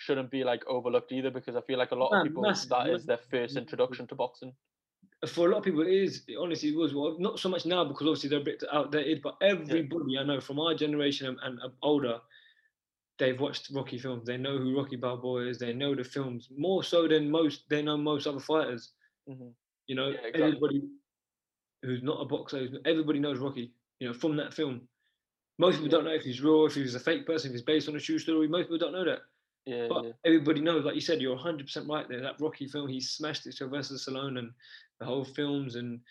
shouldn't 0.00 0.30
be 0.30 0.44
like 0.44 0.66
overlooked 0.66 1.12
either 1.12 1.30
because 1.30 1.56
I 1.56 1.60
feel 1.60 1.78
like 1.78 1.90
a 1.90 1.94
lot 1.94 2.16
of 2.16 2.24
people 2.24 2.42
massive, 2.42 2.70
that 2.70 2.88
is 2.88 3.04
their 3.04 3.18
first 3.18 3.56
introduction 3.56 4.06
to 4.08 4.14
boxing. 4.14 4.54
for 5.26 5.46
a 5.46 5.50
lot 5.50 5.58
of 5.58 5.64
people, 5.64 5.82
it 5.82 5.92
is 5.92 6.22
it 6.26 6.36
honestly 6.40 6.74
was 6.74 6.94
well, 6.94 7.16
not 7.18 7.38
so 7.38 7.50
much 7.50 7.66
now 7.66 7.84
because 7.84 8.06
obviously 8.06 8.30
they're 8.30 8.40
a 8.40 8.44
bit 8.44 8.62
outdated, 8.72 9.20
but 9.22 9.36
everybody 9.42 10.18
I 10.18 10.24
know 10.24 10.40
from 10.40 10.58
our 10.58 10.74
generation 10.74 11.26
and, 11.26 11.38
and 11.42 11.60
uh, 11.60 11.68
older, 11.82 12.18
they've 13.20 13.38
watched 13.38 13.70
Rocky 13.72 13.98
films. 13.98 14.26
They 14.26 14.36
know 14.36 14.58
who 14.58 14.76
Rocky 14.76 14.96
Balboa 14.96 15.46
is. 15.46 15.58
They 15.58 15.72
know 15.72 15.94
the 15.94 16.02
films 16.02 16.48
more 16.56 16.82
so 16.82 17.06
than 17.06 17.30
most. 17.30 17.68
They 17.68 17.82
know 17.82 17.96
most 17.96 18.26
other 18.26 18.40
fighters. 18.40 18.92
Mhm. 19.28 19.54
You 19.86 19.94
know, 19.94 20.08
Yeah, 20.08 20.18
exactly. 20.18 20.42
everybody 20.42 20.82
who's 21.82 22.02
not 22.02 22.20
a 22.20 22.24
boxer, 22.24 22.80
everybody 22.84 23.20
knows 23.20 23.38
Rocky. 23.38 23.72
You 24.00 24.08
know, 24.08 24.14
from 24.14 24.36
that 24.36 24.54
film. 24.54 24.88
Most 25.58 25.74
people 25.76 25.86
Yeah. 25.88 25.90
don't 25.92 26.04
know 26.06 26.14
if 26.14 26.22
he's 26.22 26.40
real, 26.40 26.64
if 26.66 26.74
he's 26.74 26.94
a 26.94 27.00
fake 27.00 27.26
person, 27.26 27.50
if 27.50 27.52
he's 27.52 27.62
based 27.62 27.88
on 27.88 27.94
a 27.96 28.00
true 28.00 28.18
story. 28.18 28.48
Most 28.48 28.64
people 28.64 28.78
don't 28.78 28.92
know 28.92 29.04
that. 29.04 29.20
Yeah, 29.66 29.88
But 29.88 30.04
yeah, 30.04 30.12
everybody 30.24 30.62
knows, 30.62 30.84
like 30.86 30.94
you 30.94 31.02
said, 31.02 31.20
you're 31.20 31.36
100% 31.36 31.86
right 31.86 32.08
there. 32.08 32.22
That 32.22 32.40
Rocky 32.40 32.66
film, 32.66 32.88
he 32.88 32.98
smashed 33.00 33.46
it 33.46 33.52
Sylvester 33.52 33.94
Stallone 33.96 34.38
and 34.38 34.54
the 34.98 35.04
whole 35.04 35.24
films, 35.24 35.76
and 35.76 36.02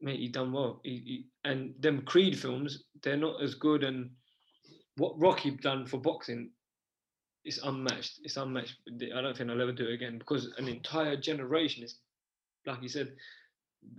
mate, 0.00 0.18
he 0.18 0.28
done 0.28 0.50
well. 0.50 0.80
He, 0.82 0.96
he, 0.98 1.26
and 1.44 1.74
them 1.82 2.02
Creed 2.06 2.38
films, 2.38 2.84
they're 3.02 3.18
not 3.18 3.42
as 3.42 3.54
good. 3.54 3.84
And 3.84 4.16
what 4.96 5.18
Rocky 5.20 5.50
done 5.52 5.86
for 5.86 5.98
boxing 5.98 6.50
is 7.44 7.58
unmatched. 7.64 8.20
It's 8.22 8.36
unmatched. 8.36 8.76
I 9.14 9.20
don't 9.20 9.36
think 9.36 9.50
I'll 9.50 9.60
ever 9.62 9.72
do 9.72 9.88
it 9.88 9.94
again 9.94 10.18
because 10.18 10.46
an 10.58 10.68
entire 10.68 11.16
generation 11.16 11.82
is, 11.84 11.98
like 12.66 12.82
you 12.82 12.88
said, 12.88 13.12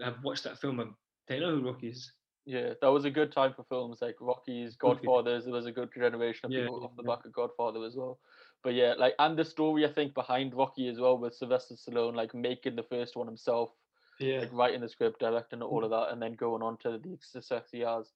have 0.02 0.24
watched 0.24 0.44
that 0.46 0.60
film 0.60 0.80
and 0.80 0.94
they 1.28 1.40
know 1.40 1.56
who 1.56 1.66
Rocky 1.66 1.90
is. 1.90 2.12
yeah. 2.46 2.74
That 2.82 2.88
was 2.92 3.06
a 3.06 3.12
good 3.12 3.32
time 3.32 3.54
for 3.56 3.64
films 3.64 4.00
like 4.02 4.16
Rocky's, 4.22 4.78
Rocky. 4.82 5.06
Godfathers. 5.06 5.46
There 5.46 5.54
was 5.54 5.66
a 5.66 5.72
good 5.72 5.90
generation 5.94 6.46
of 6.46 6.52
Yeah, 6.52 6.62
people 6.62 6.80
yeah, 6.82 6.86
off 6.88 6.96
the 6.96 7.04
yeah. 7.04 7.16
back 7.16 7.26
of 7.26 7.34
Godfather 7.34 7.84
as 7.86 7.96
well. 7.96 8.20
But 8.64 8.76
yeah, 8.76 8.94
like 8.98 9.14
and 9.20 9.38
the 9.38 9.44
story 9.46 9.86
I 9.86 9.92
think 9.92 10.14
behind 10.14 10.54
Rocky 10.54 10.88
as 10.88 11.00
well 11.00 11.18
with 11.18 11.36
Sylvester 11.36 11.76
Stallone 11.76 12.16
like 12.16 12.34
making 12.34 12.76
the 12.76 12.84
first 12.84 13.16
one 13.18 13.28
himself 13.28 13.72
Yeah. 14.20 14.40
like 14.42 14.50
writing 14.54 14.82
the 14.82 14.90
script, 14.90 15.20
directing 15.20 15.62
all 15.62 15.84
of 15.84 15.92
that, 15.92 16.12
and 16.12 16.22
then 16.22 16.34
going 16.34 16.62
on 16.62 16.78
to 16.80 16.98
the 16.98 17.18
success 17.22 17.66
he 17.72 17.80
has 17.82 18.12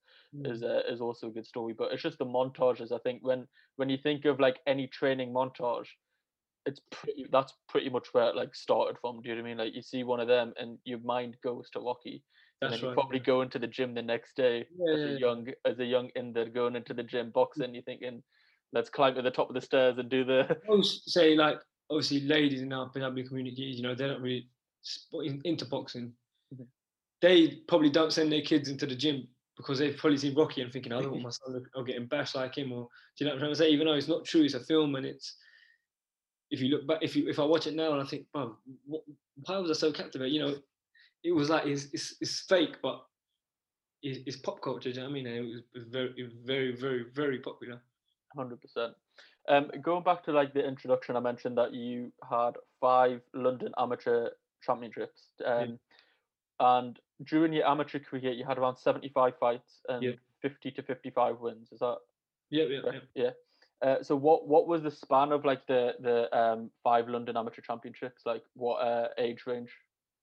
is 0.45 0.63
uh, 0.63 0.81
is 0.89 1.01
also 1.01 1.27
a 1.27 1.31
good 1.31 1.45
story. 1.45 1.73
But 1.77 1.91
it's 1.91 2.03
just 2.03 2.17
the 2.17 2.25
montages. 2.25 2.91
I 2.91 2.99
think 2.99 3.25
when 3.25 3.47
when 3.77 3.89
you 3.89 3.97
think 3.97 4.25
of 4.25 4.39
like 4.39 4.59
any 4.67 4.87
training 4.87 5.33
montage, 5.33 5.87
it's 6.65 6.81
pretty. 6.91 7.27
That's 7.31 7.53
pretty 7.69 7.89
much 7.89 8.07
where 8.13 8.29
it 8.29 8.35
like 8.35 8.55
started 8.55 8.97
from. 9.01 9.21
Do 9.21 9.29
you 9.29 9.35
know 9.35 9.41
what 9.41 9.47
I 9.47 9.49
mean? 9.49 9.57
Like 9.57 9.75
you 9.75 9.81
see 9.81 10.03
one 10.03 10.19
of 10.19 10.27
them, 10.27 10.53
and 10.57 10.77
your 10.85 10.99
mind 10.99 11.37
goes 11.43 11.69
to 11.71 11.79
Rocky, 11.79 12.23
and 12.61 12.71
That's 12.71 12.81
then 12.81 12.81
you 12.81 12.87
right. 12.89 12.95
probably 12.95 13.19
go 13.19 13.41
into 13.41 13.59
the 13.59 13.67
gym 13.67 13.93
the 13.93 14.01
next 14.01 14.35
day 14.35 14.65
Yeah, 14.77 14.95
as 14.95 15.03
a 15.05 15.19
young 15.19 15.47
as 15.65 15.79
a 15.79 15.85
young 15.85 16.09
Inder 16.17 16.53
going 16.53 16.75
into 16.75 16.93
the 16.93 17.03
gym 17.03 17.31
boxing. 17.31 17.73
You're 17.73 17.83
thinking, 17.83 18.21
let's 18.73 18.89
climb 18.89 19.15
to 19.15 19.21
the 19.21 19.31
top 19.31 19.49
of 19.49 19.55
the 19.55 19.61
stairs 19.61 19.97
and 19.97 20.09
do 20.09 20.23
the. 20.23 20.57
most 20.67 21.09
say 21.09 21.35
like 21.35 21.57
obviously 21.89 22.21
ladies 22.21 22.61
in 22.61 22.73
our 22.73 22.89
Punjabi 22.89 23.23
community, 23.23 23.63
you 23.63 23.81
know, 23.81 23.95
they're 23.95 24.09
not 24.09 24.21
really 24.21 24.37
in, 24.37 24.47
into 25.45 25.65
boxing. 25.65 26.13
Mhm. 26.53 26.67
They 27.21 27.61
probably 27.67 27.89
don't 27.89 28.13
send 28.13 28.31
their 28.31 28.41
kids 28.41 28.69
into 28.69 28.85
the 28.85 28.95
gym 28.95 29.27
because 29.55 29.79
they've 29.79 29.97
probably 29.97 30.17
seen 30.17 30.35
Rocky 30.35 30.61
and 30.61 30.71
thinking, 30.71 30.93
I 30.93 31.01
don't 31.01 31.11
want 31.11 31.23
my 31.23 31.29
son 31.31 31.65
or 31.75 31.83
getting 31.83 32.05
bashed 32.05 32.35
like 32.35 32.55
him, 32.55 32.71
or 32.71 32.87
do 33.17 33.23
you 33.23 33.25
know 33.25 33.31
what 33.31 33.35
I'm 33.35 33.39
trying 33.39 33.51
to 33.51 33.55
say? 33.55 33.69
Even 33.69 33.87
though 33.87 33.93
it's 33.93 34.07
not 34.07 34.23
true, 34.23 34.43
it's 34.43 34.53
a 34.53 34.59
film, 34.59 34.95
and 34.95 35.05
it's 35.05 35.35
if 36.51 36.61
you 36.61 36.69
look 36.69 36.87
back, 36.87 36.99
if 37.01 37.15
you 37.15 37.27
if 37.27 37.39
I 37.39 37.43
watch 37.43 37.67
it 37.67 37.75
now 37.75 37.91
and 37.93 38.01
I 38.01 38.05
think, 38.05 38.27
wow, 38.33 38.55
what, 38.85 39.03
why 39.45 39.57
was 39.57 39.71
I 39.71 39.73
so 39.73 39.91
captivated? 39.91 40.33
You 40.33 40.39
know, 40.39 40.55
it 41.23 41.31
was 41.31 41.49
like 41.49 41.65
it's 41.65 41.87
it's, 41.91 42.15
it's 42.21 42.41
fake, 42.41 42.77
but 42.81 43.03
it's, 44.03 44.19
it's 44.27 44.37
pop 44.37 44.61
culture. 44.61 44.91
Do 44.91 44.95
you 44.95 45.01
know 45.01 45.09
what 45.09 45.11
I 45.11 45.13
mean? 45.13 45.27
And 45.27 45.35
it 45.37 45.41
was, 45.41 45.61
it 45.73 45.79
was 45.79 45.87
very, 45.87 46.13
it 46.17 46.23
was 46.23 46.33
very, 46.45 46.75
very, 46.75 47.05
very 47.13 47.39
popular. 47.39 47.81
Hundred 48.35 48.61
percent. 48.61 48.93
Um, 49.49 49.71
going 49.81 50.03
back 50.03 50.23
to 50.25 50.31
like 50.31 50.53
the 50.53 50.65
introduction, 50.65 51.15
I 51.15 51.19
mentioned 51.19 51.57
that 51.57 51.73
you 51.73 52.11
had 52.29 52.51
five 52.79 53.21
London 53.33 53.73
amateur 53.77 54.29
championships, 54.61 55.33
um, 55.45 55.79
and 56.59 56.99
during 57.23 57.53
your 57.53 57.67
amateur 57.67 57.99
career, 57.99 58.31
you 58.31 58.45
had 58.45 58.57
around 58.57 58.77
seventy-five 58.77 59.37
fights 59.39 59.81
and 59.89 60.03
Yeah. 60.03 60.11
fifty 60.41 60.71
to 60.71 60.83
fifty-five 60.83 61.39
wins. 61.39 61.71
Is 61.71 61.79
that 61.79 61.97
Yeah, 62.49 62.63
yeah, 62.65 62.81
yeah. 62.85 62.99
Yeah. 63.15 63.31
Uh, 63.81 64.01
so 64.01 64.15
what 64.15 64.47
what 64.47 64.67
was 64.67 64.81
the 64.81 64.91
span 64.91 65.31
of 65.31 65.45
like 65.45 65.65
the 65.67 65.95
the 65.99 66.35
um 66.37 66.71
five 66.83 67.07
London 67.07 67.37
amateur 67.37 67.61
championships? 67.61 68.25
Like 68.25 68.43
what 68.53 68.77
uh, 68.77 69.09
age 69.17 69.45
range? 69.45 69.69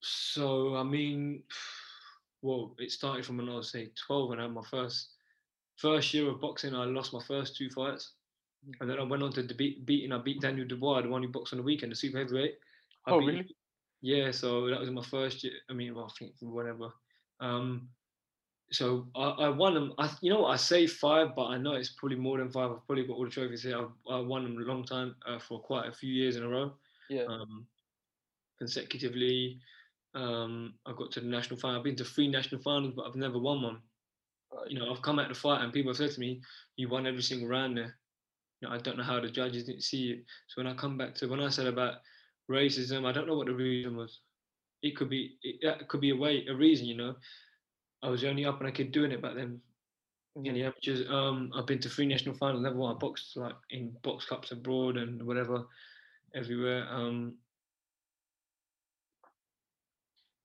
So 0.01 0.77
I 0.77 0.83
mean, 0.83 1.43
well, 2.43 2.75
it 2.79 2.91
started 2.91 3.25
from 3.25 3.37
when 3.39 3.49
I 3.49 3.55
was 3.55 3.71
say 3.71 3.91
12 4.07 4.33
and 4.33 4.41
I 4.41 4.45
had 4.45 4.53
my 4.53 4.65
first 4.71 5.11
first 5.77 6.13
year 6.15 6.29
of 6.29 6.41
boxing. 6.41 6.75
I 6.75 6.85
lost 6.85 7.13
my 7.13 7.23
first 7.23 7.57
two 7.57 7.71
fights, 7.71 8.15
and 8.81 8.91
then 8.91 8.99
I 8.99 9.03
went 9.05 9.23
on 9.23 9.33
to 9.33 9.43
beat, 9.55 9.87
beating. 9.87 10.13
I 10.13 10.19
beat 10.19 10.41
Daniel 10.41 10.67
Dubois, 10.67 11.03
the 11.03 11.09
one 11.09 11.23
who 11.23 11.29
boxed 11.29 11.53
on 11.53 11.59
the 11.59 11.63
weekend, 11.65 11.93
the 11.93 11.97
super 11.97 12.19
heavyweight. 12.19 12.59
I 13.07 13.11
Oh, 13.13 13.19
beat- 13.21 13.27
really? 13.27 13.57
Yeah, 14.05 14.33
so 14.33 14.69
that 14.69 14.79
was 14.79 14.91
my 14.91 15.01
first 15.03 15.43
year. 15.43 15.55
I 15.71 15.73
mean, 15.73 15.95
well, 15.95 16.05
I 16.05 16.13
think 16.19 16.35
whatever. 16.41 16.93
Um, 17.41 17.89
so 18.71 19.07
I, 19.17 19.23
I 19.23 19.49
won 19.49 19.73
them. 19.73 19.95
I, 19.97 20.11
you 20.21 20.31
know 20.31 20.43
what? 20.43 20.51
I 20.51 20.57
say 20.57 20.87
five, 20.87 21.29
but 21.35 21.47
I 21.47 21.57
know 21.57 21.73
it's 21.73 21.95
probably 21.97 22.19
more 22.19 22.37
than 22.37 22.51
five. 22.51 22.71
I've 22.71 22.87
probably 22.87 23.07
got 23.07 23.15
all 23.15 23.25
the 23.25 23.31
trophies 23.31 23.63
here. 23.63 23.79
I've, 23.79 23.93
I 24.11 24.21
won 24.21 24.45
them 24.45 24.59
a 24.59 24.61
long 24.61 24.85
time 24.85 25.17
uh, 25.27 25.39
for 25.39 25.59
quite 25.59 25.89
a 25.89 25.93
few 25.93 26.13
years 26.13 26.37
in 26.37 26.43
a 26.43 26.49
row 26.49 26.75
Yeah. 27.09 27.23
um, 27.23 27.67
consecutively. 28.59 29.59
Um, 30.15 30.75
I 30.85 30.93
got 30.93 31.11
to 31.13 31.21
the 31.21 31.27
national 31.27 31.59
final. 31.59 31.79
I've 31.79 31.85
been 31.85 31.97
to 31.97 32.05
three 32.05 32.29
national 32.29 32.61
finals, 32.61 32.93
but 32.95 33.07
I've 33.07 33.17
never 33.17 33.39
won 33.39 33.63
one. 33.63 33.79
Right. 34.53 34.71
You 34.71 34.81
know, 34.81 34.93
I've 34.93 35.01
come 35.01 35.19
out 35.19 35.31
the 35.31 35.35
fight 35.35 35.63
and 35.63 35.73
people 35.73 35.93
have 35.93 35.97
said 35.97 36.11
to 36.11 36.21
me, 36.21 36.43
"You 36.77 36.91
won 36.91 37.07
every 37.07 37.23
single 37.23 37.49
round 37.49 37.79
there." 37.79 37.97
You 38.61 38.69
know, 38.69 38.75
I 38.75 38.79
don't 38.79 38.99
know 38.99 39.03
how 39.03 39.19
the 39.19 39.31
judges 39.31 39.65
didn't 39.65 39.83
see 39.83 40.11
it. 40.11 40.25
So 40.49 40.63
when 40.63 40.71
I 40.71 40.75
come 40.75 40.99
back 40.99 41.15
to 41.15 41.27
when 41.27 41.41
I 41.41 41.49
said 41.49 41.69
about 41.69 41.95
racism, 42.51 43.07
I 43.07 43.13
don't 43.13 43.27
know 43.27 43.37
what 43.37 43.47
the 43.47 43.55
reason 43.55 43.97
was. 43.97 44.21
It 44.83 44.97
could 44.97 45.09
be 45.09 45.39
it, 45.43 45.89
could 45.89 46.01
be 46.01 46.11
a 46.11 46.17
way 46.17 46.45
a 46.49 46.55
reason. 46.55 46.87
You 46.87 46.97
know, 46.97 47.15
I 48.03 48.09
was 48.09 48.21
the 48.21 48.29
only 48.29 48.45
up 48.45 48.59
and 48.59 48.69
I 48.69 48.71
kid 48.71 48.93
doing 48.93 49.13
it 49.13 49.23
back 49.23 49.35
then. 49.35 49.61
In 50.37 50.55
the 50.55 50.65
amateurs, 50.65 51.09
um, 51.09 51.53
I've 51.57 51.67
been 51.67 51.79
to 51.79 51.89
three 51.89 52.07
national 52.07 52.35
finals. 52.35 52.63
Never 52.63 52.77
won. 52.77 52.97
I 52.97 52.99
boxed 52.99 53.37
like 53.37 53.55
in 53.71 53.95
box 54.03 54.27
cups 54.27 54.51
abroad 54.51 54.97
and 54.97 55.23
whatever, 55.23 55.65
everywhere. 56.35 56.87
Um, 56.91 57.35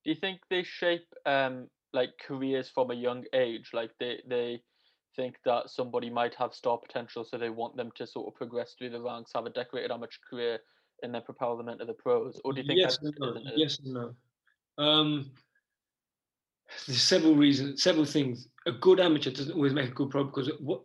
Do 0.04 0.12
you 0.12 0.16
think 0.16 0.42
they 0.50 0.64
shape 0.64 1.08
um 1.26 1.68
like 1.92 2.12
careers 2.26 2.70
from 2.70 2.92
a 2.92 2.96
young 2.96 3.26
age? 3.34 3.72
Like 3.74 3.92
they 4.00 4.22
they 4.28 4.62
think 5.16 5.38
that 5.46 5.70
somebody 5.70 6.10
might 6.10 6.36
have 6.36 6.54
star 6.54 6.78
potential, 6.78 7.26
so 7.26 7.38
they 7.38 7.50
want 7.50 7.76
them 7.76 7.92
to 7.96 8.08
sort 8.08 8.28
of 8.28 8.36
progress 8.36 8.74
through 8.78 8.92
the 8.92 9.02
ranks, 9.02 9.32
have 9.36 9.46
a 9.46 9.50
decorated 9.50 9.92
amateur 9.92 10.20
career, 10.30 10.60
and 11.04 11.14
then 11.14 11.22
propel 11.22 11.58
them 11.58 11.70
into 11.70 11.86
the 11.86 11.94
pros? 11.94 12.40
Or 12.44 12.54
do 12.54 12.62
you 12.62 12.68
think 12.68 12.80
yes, 12.80 12.98
and 13.02 13.16
no. 13.20 13.36
yes, 13.56 13.80
and 13.80 13.94
no. 13.94 14.14
Um, 14.78 15.32
there's 16.88 17.02
several 17.02 17.36
reasons, 17.36 17.84
several 17.84 18.06
things. 18.06 18.48
A 18.66 18.72
good 18.72 19.00
amateur 19.00 19.32
doesn't 19.32 19.54
always 19.54 19.74
make 19.74 19.90
a 19.90 19.94
good 19.94 20.10
pro 20.10 20.24
because 20.24 20.52
what 20.60 20.82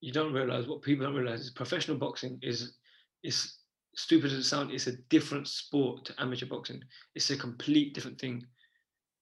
you 0.00 0.12
don't 0.12 0.32
realize, 0.32 0.66
what 0.66 0.82
people 0.82 1.06
don't 1.06 1.14
realize, 1.14 1.40
is 1.40 1.50
professional 1.50 1.96
boxing 1.96 2.38
is 2.42 2.76
is 3.22 3.58
stupid 3.94 4.32
as 4.32 4.38
it 4.38 4.44
sounds. 4.44 4.72
It's 4.72 4.86
a 4.86 4.96
different 5.08 5.46
sport 5.48 6.04
to 6.06 6.14
amateur 6.18 6.46
boxing. 6.46 6.82
It's 7.14 7.30
a 7.30 7.36
complete 7.36 7.94
different 7.94 8.20
thing. 8.20 8.44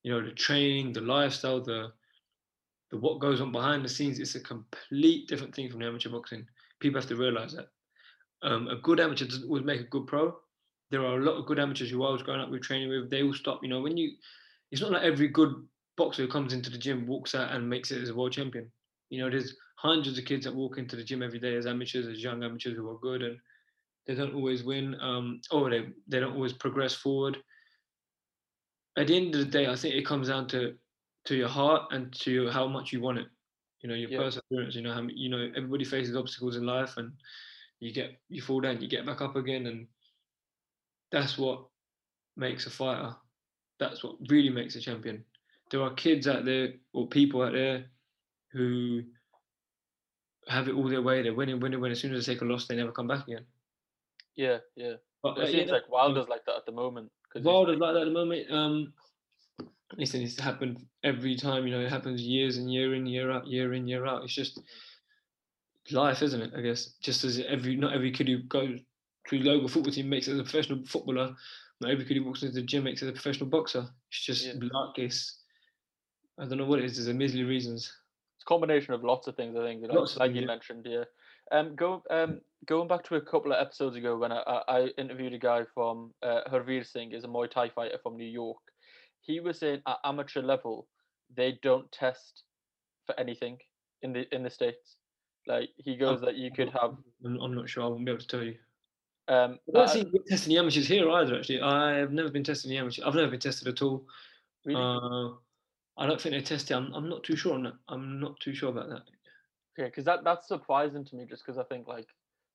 You 0.03 0.13
know, 0.13 0.25
the 0.25 0.33
training, 0.33 0.93
the 0.93 1.01
lifestyle, 1.01 1.63
the 1.63 1.93
the 2.91 2.97
what 2.97 3.21
goes 3.21 3.41
on 3.41 3.53
behind 3.53 3.85
the 3.85 3.89
scenes. 3.89 4.19
It's 4.19 4.35
a 4.35 4.41
complete 4.41 5.29
different 5.29 5.55
thing 5.55 5.71
from 5.71 5.81
the 5.81 5.87
amateur 5.87 6.11
boxing. 6.11 6.47
People 6.81 7.01
have 7.01 7.09
to 7.09 7.17
realize 7.17 7.53
that. 7.53 7.69
Um, 8.43 8.69
a 8.69 8.77
good 8.77 9.01
amateur 9.01 9.27
doesn't 9.27 9.45
always 9.45 9.65
make 9.65 9.81
a 9.81 9.85
good 9.85 10.07
pro. 10.07 10.37
There 10.91 11.05
are 11.05 11.19
a 11.19 11.25
lot 11.25 11.37
of 11.39 11.47
good 11.47 11.59
amateurs 11.59 11.91
who 11.91 12.05
I 12.05 12.11
was 12.11 12.23
growing 12.23 12.41
up 12.41 12.51
with 12.51 12.63
training 12.63 12.89
with. 12.89 13.11
They 13.11 13.23
all 13.23 13.35
stop. 13.35 13.61
You 13.63 13.69
know, 13.69 13.81
when 13.81 13.97
you, 13.97 14.13
it's 14.71 14.81
not 14.81 14.93
like 14.93 15.03
every 15.03 15.29
good 15.29 15.55
boxer 15.97 16.23
who 16.23 16.29
comes 16.29 16.53
into 16.53 16.71
the 16.71 16.79
gym 16.79 17.07
walks 17.07 17.35
out 17.35 17.53
and 17.53 17.69
makes 17.69 17.91
it 17.91 18.01
as 18.01 18.09
a 18.09 18.15
world 18.15 18.33
champion. 18.33 18.71
You 19.11 19.21
know, 19.23 19.31
there's 19.31 19.57
hundreds 19.77 20.19
of 20.19 20.25
kids 20.25 20.45
that 20.45 20.55
walk 20.55 20.79
into 20.79 20.97
the 20.97 21.05
gym 21.05 21.23
every 21.23 21.39
day 21.39 21.57
as 21.57 21.67
amateurs, 21.67 22.07
as 22.07 22.23
young 22.23 22.43
amateurs 22.43 22.77
who 22.77 22.89
are 22.91 22.99
good, 22.99 23.23
and 23.23 23.39
they 24.07 24.15
don't 24.15 24.35
always 24.35 24.63
win, 24.63 24.97
um, 25.01 25.41
or 25.51 25.71
they 25.71 25.89
they 26.07 26.21
don't 26.21 26.35
always 26.35 26.53
progress 26.53 26.95
forward. 26.95 27.39
At 28.97 29.09
the 29.09 29.17
end 29.17 29.35
of 29.35 29.41
the 29.41 29.47
day, 29.51 29.67
I 29.67 29.77
think 29.77 29.95
it 29.95 30.07
comes 30.07 30.29
down 30.29 30.49
to 30.49 30.75
to 31.27 31.37
your 31.37 31.49
heart 31.49 31.93
and 31.93 32.13
to 32.21 32.49
how 32.51 32.67
much 32.67 32.93
you 32.93 33.01
want 33.01 33.19
it. 33.19 33.27
You 33.81 33.89
know, 33.89 33.95
your 33.95 34.11
Yeah. 34.11 34.19
perseverance. 34.19 34.75
You 34.75 34.83
know, 34.83 34.93
how 34.93 35.03
you 35.03 35.29
know 35.29 35.51
everybody 35.57 35.85
faces 35.85 36.17
obstacles 36.17 36.57
in 36.57 36.65
life, 36.67 36.97
and 36.97 37.13
you 37.81 37.93
get 37.93 38.21
you 38.29 38.43
fall 38.43 38.61
down, 38.61 38.81
you 38.81 38.89
get 38.89 39.07
back 39.07 39.21
up 39.21 39.37
again, 39.37 39.67
and 39.67 39.87
that's 41.11 41.39
what 41.39 41.65
makes 42.37 42.67
a 42.67 42.71
fighter. 42.71 43.15
That's 43.79 44.03
what 44.03 44.17
really 44.29 44.51
makes 44.51 44.75
a 44.77 44.81
champion. 44.81 45.25
There 45.71 45.83
are 45.83 45.95
kids 45.95 46.27
out 46.27 46.45
there 46.45 46.75
or 46.93 47.09
people 47.09 47.43
out 47.43 47.53
there 47.53 47.87
who 48.53 49.03
have 50.49 50.69
it 50.69 50.75
all 50.75 50.89
their 50.89 51.03
way. 51.03 51.23
They're 51.23 51.35
winning, 51.35 51.61
winning, 51.61 51.81
winning. 51.81 51.93
As 51.93 52.01
soon 52.01 52.15
as 52.15 52.27
they 52.27 52.35
take 52.35 52.43
a 52.43 52.45
loss, 52.45 52.67
they 52.67 52.77
never 52.77 52.93
come 52.93 53.07
back 53.07 53.27
again. 53.29 53.45
Yeah, 54.35 54.59
yeah. 54.77 54.95
But 55.23 55.39
It 55.39 55.45
uh, 55.45 55.47
seems 55.47 55.67
yeah, 55.67 55.73
like 55.75 55.89
Wilder's 55.91 56.29
like 56.29 56.45
that 56.47 56.57
at 56.57 56.67
the 56.67 56.73
moment. 56.73 57.11
'cause 57.33 57.43
Wilder's 57.43 57.79
like 57.79 57.95
that 57.95 58.03
at 58.03 58.07
the 58.07 58.11
moment. 58.13 58.51
Um, 58.51 58.93
listen, 59.97 60.23
it's 60.23 60.41
happened 60.41 60.87
every 61.05 61.37
time. 61.37 61.67
You 61.67 61.73
know, 61.73 61.81
it 61.81 61.91
happens 61.91 62.23
years 62.23 62.57
and 62.57 62.73
year 62.73 62.95
in, 62.95 63.07
year 63.07 63.31
out, 63.31 63.47
year 63.47 63.75
in, 63.75 63.87
year 63.87 64.07
out. 64.07 64.25
It's 64.25 64.35
just 64.35 64.61
life, 65.93 66.23
isn't 66.23 66.41
it? 66.41 66.53
I 66.57 66.61
guess 66.61 66.95
just 67.01 67.25
as 67.25 67.41
every 67.41 67.77
not 67.77 67.95
every 67.95 68.11
kid 68.11 68.29
who 68.29 68.39
goes 68.39 68.81
to 69.29 69.39
local 69.39 69.69
football 69.69 69.93
team 69.93 70.09
makes 70.09 70.29
it 70.29 70.33
as 70.33 70.41
a 70.41 70.43
professional 70.43 70.85
footballer. 70.85 71.35
Not 71.81 71.91
every 71.91 72.05
kid 72.05 72.17
who 72.17 72.25
walks 72.25 72.43
into 72.43 72.55
the 72.55 72.63
gym 72.63 72.85
makes 72.85 73.03
it 73.03 73.07
as 73.07 73.11
a 73.11 73.15
professional 73.15 73.49
boxer. 73.49 73.89
It's 74.11 74.25
just 74.25 74.47
Yeah. 74.47 74.53
It's 74.97 75.39
I 76.39 76.47
don't 76.47 76.59
know 76.59 76.67
what 76.67 76.79
it 76.79 76.85
is. 76.85 76.97
There's 76.97 77.09
a 77.09 77.15
million 77.15 77.47
reasons. 77.47 77.93
It's 78.37 78.45
a 78.45 78.47
combination 78.47 78.95
of 78.95 79.05
lots 79.05 79.27
of 79.27 79.37
things, 79.37 79.57
I 79.57 79.63
think. 79.65 79.83
Like, 79.83 79.93
Lots 79.93 80.17
like 80.17 80.35
you 80.35 80.43
yeah. 80.43 80.47
mentioned, 80.47 80.87
yeah. 80.89 81.05
Um, 81.51 81.75
go 81.77 82.03
um 82.11 82.41
going 82.67 82.89
back 82.89 83.05
to 83.05 83.17
a 83.17 83.21
couple 83.21 83.53
of 83.53 83.61
episodes 83.61 83.97
ago 83.97 84.17
when 84.17 84.33
I, 84.33 84.41
I 84.41 84.63
I 84.69 84.87
interviewed 84.99 85.33
a 85.33 85.39
guy 85.39 85.65
from 85.75 86.13
uh, 86.23 86.43
Harveer 86.51 86.85
Singh, 86.87 87.13
is 87.13 87.25
a 87.25 87.29
Muay 87.29 87.51
Thai 87.51 87.71
fighter 87.71 87.99
from 88.03 88.17
New 88.17 88.27
York. 88.27 88.59
He 89.21 89.41
was 89.41 89.59
saying 89.59 89.83
at 89.87 89.99
amateur 90.05 90.43
level 90.43 90.87
they 91.35 91.59
don't 91.63 91.91
test 91.93 92.45
for 93.07 93.19
anything 93.19 93.59
in 94.03 94.13
the 94.13 94.33
in 94.35 94.43
the 94.43 94.51
states. 94.51 94.97
Like 95.49 95.71
he 95.79 95.97
goes 95.97 96.21
that 96.21 96.37
you 96.37 96.51
could 96.51 96.69
have 96.71 96.95
I'm, 97.25 97.41
I'm 97.41 97.55
not 97.55 97.69
sure. 97.69 97.83
I 97.83 97.87
won't 97.87 98.05
be 98.05 98.11
able 98.11 98.21
to 98.21 98.27
tell 98.27 98.43
you. 98.43 98.57
um 99.29 99.59
I 99.69 99.73
don't 99.73 99.85
uh, 99.85 99.89
see 99.89 100.07
you 100.13 100.25
testing 100.29 100.55
the 100.55 100.59
amateurs 100.61 100.87
here 100.87 101.11
either. 101.11 101.37
Actually, 101.37 101.63
I 101.63 101.95
have 101.95 102.13
never 102.13 102.31
been 102.31 102.45
testing 102.45 102.71
the 102.71 102.77
amateurs. 102.77 103.05
I've 103.05 103.15
never 103.15 103.31
been 103.31 103.41
tested 103.41 103.67
at 103.69 103.83
all. 103.83 104.05
really 104.67 104.81
Uh, 104.81 105.31
I 105.97 106.07
don't 106.07 106.21
think 106.21 106.35
they 106.35 106.43
test 106.43 106.71
it. 106.71 106.75
I'm, 106.75 106.93
I'm 106.93 107.09
not 107.09 107.25
too 107.25 107.35
sure 107.35 107.55
on 107.55 107.65
that. 107.65 107.75
I'm 107.89 108.21
not 108.21 108.39
too 108.39 108.55
sure 108.55 108.71
about 108.71 108.91
that. 108.91 109.03
okay 109.79 109.89
because 109.89 110.05
that 110.05 110.23
that's 110.23 110.47
surprising 110.47 111.05
to 111.07 111.17
me 111.17 111.25
just 111.25 111.45
because 111.45 111.59
I 111.59 111.65
think 111.65 111.89
like 111.89 112.07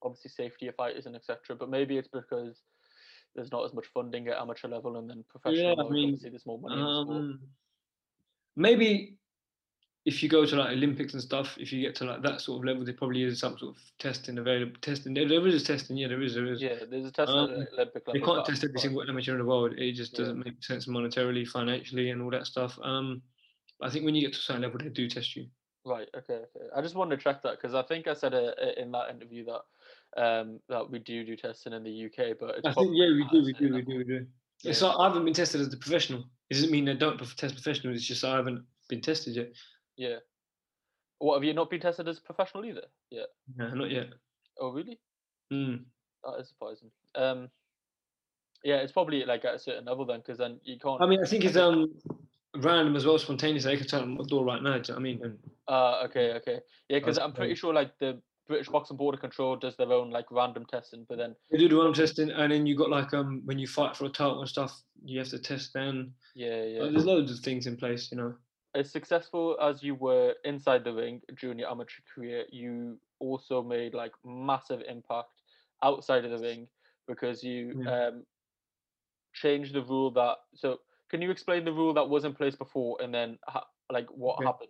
obviously 0.03 0.29
safety 0.29 0.67
of 0.67 0.75
fighters 0.75 1.07
and 1.07 1.15
etc. 1.15 1.55
But 1.57 1.69
maybe 1.69 1.97
it's 1.97 2.07
because 2.07 2.61
there's 3.35 3.51
not 3.51 3.65
as 3.65 3.73
much 3.73 3.87
funding 3.93 4.27
at 4.27 4.37
amateur 4.37 4.67
level 4.67 4.97
and 4.97 5.09
then 5.09 5.23
professional 5.27 5.75
Yeah, 5.75 5.83
I 5.83 5.89
mean, 5.89 6.03
obviously 6.05 6.29
there's 6.29 6.45
more 6.45 6.59
money 6.59 6.75
in 6.75 7.03
sport. 7.03 7.17
Um, 7.17 7.39
maybe 8.55 9.17
if 10.05 10.21
you 10.21 10.27
go 10.27 10.45
to 10.45 10.55
like 10.55 10.71
Olympics 10.71 11.13
and 11.13 11.21
stuff, 11.21 11.57
if 11.57 11.71
you 11.71 11.81
get 11.81 11.95
to 11.95 12.05
like 12.05 12.21
that 12.23 12.41
sort 12.41 12.59
of 12.59 12.65
level, 12.65 12.83
there 12.83 12.93
probably 12.93 13.23
is 13.23 13.39
some 13.39 13.57
sort 13.57 13.75
of 13.75 13.81
testing 13.99 14.37
available. 14.37 14.73
Testing 14.81 15.13
there, 15.13 15.27
there 15.27 15.45
is 15.47 15.63
testing. 15.63 15.95
Yeah, 15.95 16.09
there 16.09 16.21
is. 16.21 16.35
There 16.35 16.45
is. 16.45 16.61
Yeah, 16.61 16.79
there's 16.89 17.05
a 17.05 17.11
test 17.11 17.29
Um, 17.31 17.51
at 17.51 17.71
Olympic 17.73 18.07
level. 18.07 18.13
They 18.13 18.19
can't 18.19 18.45
test 18.45 18.63
every 18.65 18.79
single 18.79 19.01
amateur 19.03 19.33
in 19.33 19.37
the 19.37 19.45
world. 19.45 19.73
It 19.77 19.93
just 19.93 20.15
doesn't 20.15 20.43
make 20.43 20.61
sense 20.61 20.87
monetarily, 20.87 21.47
financially, 21.47 22.09
and 22.09 22.21
all 22.21 22.31
that 22.31 22.47
stuff. 22.47 22.77
Um, 22.83 23.21
I 23.81 23.89
think 23.89 24.03
when 24.03 24.13
you 24.13 24.21
get 24.21 24.33
to 24.33 24.39
a 24.39 24.41
certain 24.41 24.63
level, 24.63 24.79
they 24.79 24.89
do 24.89 25.09
test 25.09 25.35
you. 25.37 25.47
Right. 25.85 26.07
Okay. 26.15 26.33
Okay. 26.33 26.65
I 26.75 26.81
just 26.81 26.95
wanted 26.95 27.17
to 27.17 27.23
check 27.23 27.41
that 27.43 27.57
because 27.61 27.73
I 27.73 27.83
think 27.83 28.07
I 28.07 28.13
said 28.13 28.33
uh, 28.33 28.51
uh, 28.61 28.71
in 28.77 28.91
that 28.91 29.09
interview 29.09 29.45
that 29.45 29.61
um 30.15 30.59
that 30.69 30.89
we 30.89 30.99
do 30.99 31.25
do 31.25 31.35
testing 31.35 31.73
in 31.73 31.83
the 31.83 32.05
UK, 32.05 32.37
but 32.39 32.57
it's 32.57 32.67
I 32.67 32.73
think 32.73 32.91
yeah, 32.93 33.07
we 33.07 33.27
do, 33.31 33.43
we 33.43 33.53
do, 33.53 33.73
we 33.73 33.81
do, 33.81 33.97
we 33.97 34.03
do. 34.03 34.25
Yeah. 34.61 34.71
It's 34.71 34.81
like 34.81 34.95
I 34.97 35.07
haven't 35.07 35.25
been 35.25 35.33
tested 35.33 35.59
as 35.61 35.73
a 35.73 35.77
professional. 35.77 36.25
It 36.49 36.53
doesn't 36.53 36.71
mean 36.71 36.87
I 36.87 36.93
don't 36.93 37.17
test 37.37 37.55
professional. 37.55 37.93
It's 37.93 38.05
just 38.05 38.23
I 38.23 38.35
haven't 38.35 38.63
been 38.87 39.01
tested 39.01 39.35
yet. 39.35 39.53
Yeah. 39.97 40.17
What 41.19 41.35
have 41.35 41.43
you 41.43 41.53
not 41.53 41.69
been 41.69 41.79
tested 41.79 42.07
as 42.07 42.17
a 42.17 42.21
professional 42.21 42.65
either? 42.65 42.85
Yeah. 43.09 43.23
No, 43.55 43.73
not 43.73 43.91
yet. 43.91 44.07
Oh, 44.59 44.71
really? 44.71 44.99
Mm. 45.51 45.85
That 46.23 46.39
is 46.39 46.49
surprising. 46.49 46.91
Um. 47.15 47.49
Yeah, 48.63 48.77
it's 48.77 48.93
probably 48.93 49.25
like 49.25 49.43
at 49.43 49.55
a 49.55 49.59
certain 49.59 49.85
level 49.85 50.05
then, 50.05 50.19
because 50.19 50.37
then 50.37 50.59
you 50.63 50.79
can't. 50.79 51.01
I 51.01 51.05
mean, 51.05 51.19
I 51.21 51.27
think 51.27 51.43
it's 51.43 51.57
um 51.57 51.93
random 52.57 52.95
as 52.95 53.05
well, 53.05 53.15
as 53.15 53.23
spontaneous. 53.23 53.65
They 53.65 53.77
can 53.77 53.87
turn 53.87 54.15
my 54.15 54.23
door 54.25 54.45
right 54.45 54.61
now. 54.61 54.77
Do 54.77 54.83
you 54.87 54.93
know 54.93 54.95
I 54.95 54.99
mean? 54.99 55.19
And 55.23 55.37
Uh, 55.67 56.03
okay, 56.05 56.33
okay. 56.33 56.59
Yeah, 56.89 56.99
because 56.99 57.17
I'm 57.17 57.33
pretty 57.33 57.55
sure 57.55 57.73
like 57.73 57.97
the 57.99 58.21
British 58.47 58.69
Boxing 58.69 58.97
Board 58.97 59.15
of 59.15 59.21
Control 59.21 59.55
does 59.55 59.75
their 59.75 59.91
own 59.91 60.11
like 60.11 60.25
random 60.31 60.65
testing, 60.65 61.05
but 61.09 61.17
then 61.17 61.35
they 61.51 61.57
do 61.57 61.67
the 61.67 61.75
random 61.75 61.93
testing, 61.93 62.31
and 62.31 62.51
then 62.51 62.65
you 62.65 62.77
got 62.77 62.89
like 62.89 63.13
um 63.13 63.41
when 63.45 63.59
you 63.59 63.67
fight 63.67 63.95
for 63.95 64.05
a 64.05 64.09
title 64.09 64.39
and 64.39 64.49
stuff, 64.49 64.81
you 65.03 65.19
have 65.19 65.29
to 65.29 65.39
test 65.39 65.71
then. 65.73 66.13
yeah, 66.35 66.63
yeah. 66.63 66.81
Uh, 66.81 66.91
there's 66.91 67.05
loads 67.05 67.31
of 67.31 67.39
things 67.39 67.67
in 67.67 67.75
place, 67.75 68.09
you 68.11 68.17
know. 68.17 68.33
As 68.75 68.91
successful 68.91 69.57
as 69.61 69.83
you 69.83 69.95
were 69.95 70.35
inside 70.45 70.83
the 70.83 70.93
ring 70.93 71.21
during 71.39 71.59
your 71.59 71.69
amateur 71.69 72.01
career, 72.13 72.45
you 72.51 72.97
also 73.19 73.61
made 73.61 73.93
like 73.93 74.13
massive 74.25 74.81
impact 74.87 75.41
outside 75.83 76.25
of 76.25 76.31
the 76.31 76.39
ring 76.39 76.67
because 77.07 77.43
you 77.43 77.73
Yeah. 77.83 78.07
um, 78.07 78.25
changed 79.33 79.73
the 79.73 79.81
rule 79.83 80.11
that. 80.11 80.37
So, 80.55 80.79
can 81.09 81.21
you 81.21 81.29
explain 81.31 81.65
the 81.65 81.71
rule 81.73 81.93
that 81.93 82.07
was 82.09 82.25
in 82.25 82.33
place 82.33 82.55
before 82.55 82.97
and 83.01 83.13
then 83.13 83.37
ha- 83.47 83.67
like 83.91 84.07
what 84.09 84.37
Okay. 84.37 84.45
happened? 84.45 84.69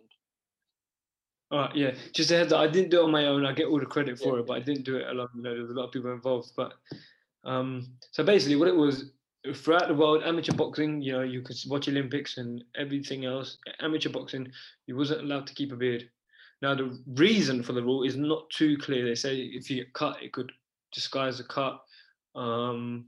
All 1.50 1.58
right, 1.60 1.76
yeah. 1.76 1.94
Just 2.12 2.30
a 2.30 2.36
heads 2.36 2.52
up, 2.52 2.60
I 2.60 2.66
didn't 2.66 2.90
do 2.90 3.00
it 3.00 3.04
on 3.04 3.10
my 3.10 3.26
own. 3.26 3.46
I 3.46 3.52
get 3.52 3.66
all 3.68 3.78
the 3.78 3.86
credit 3.86 4.18
Yeah, 4.20 4.26
for 4.26 4.38
it, 4.38 4.46
but 4.46 4.54
I 4.56 4.60
didn't 4.60 4.84
do 4.84 4.96
it 4.96 5.06
alone. 5.08 5.28
You 5.34 5.42
know, 5.42 5.52
there 5.52 5.62
was 5.62 5.70
a 5.70 5.74
lot 5.74 5.84
of 5.86 5.92
people 5.92 6.12
involved. 6.12 6.52
But 6.56 6.74
um, 7.44 7.86
so 8.10 8.24
basically, 8.24 8.56
what 8.56 8.68
it 8.68 8.76
was 8.76 9.12
throughout 9.52 9.88
the 9.88 9.94
world, 9.94 10.22
amateur 10.24 10.54
boxing, 10.54 11.02
you 11.02 11.12
know, 11.12 11.22
you 11.22 11.42
could 11.42 11.56
watch 11.66 11.88
Olympics 11.88 12.38
and 12.38 12.64
everything 12.76 13.24
else. 13.24 13.58
Amateur 13.80 14.08
boxing, 14.08 14.50
you 14.86 14.96
wasn't 14.96 15.22
allowed 15.22 15.46
to 15.46 15.54
keep 15.54 15.72
a 15.72 15.76
beard. 15.76 16.08
Now, 16.62 16.74
the 16.74 16.98
reason 17.14 17.62
for 17.62 17.74
the 17.74 17.82
rule 17.82 18.04
is 18.04 18.16
not 18.16 18.48
too 18.50 18.78
clear. 18.78 19.04
They 19.04 19.14
say 19.14 19.36
if 19.36 19.68
you 19.68 19.84
get 19.84 19.92
cut, 19.92 20.22
it 20.22 20.32
could 20.32 20.50
disguise 20.92 21.38
the 21.38 21.44
cut. 21.44 21.82
Um, 22.34 23.06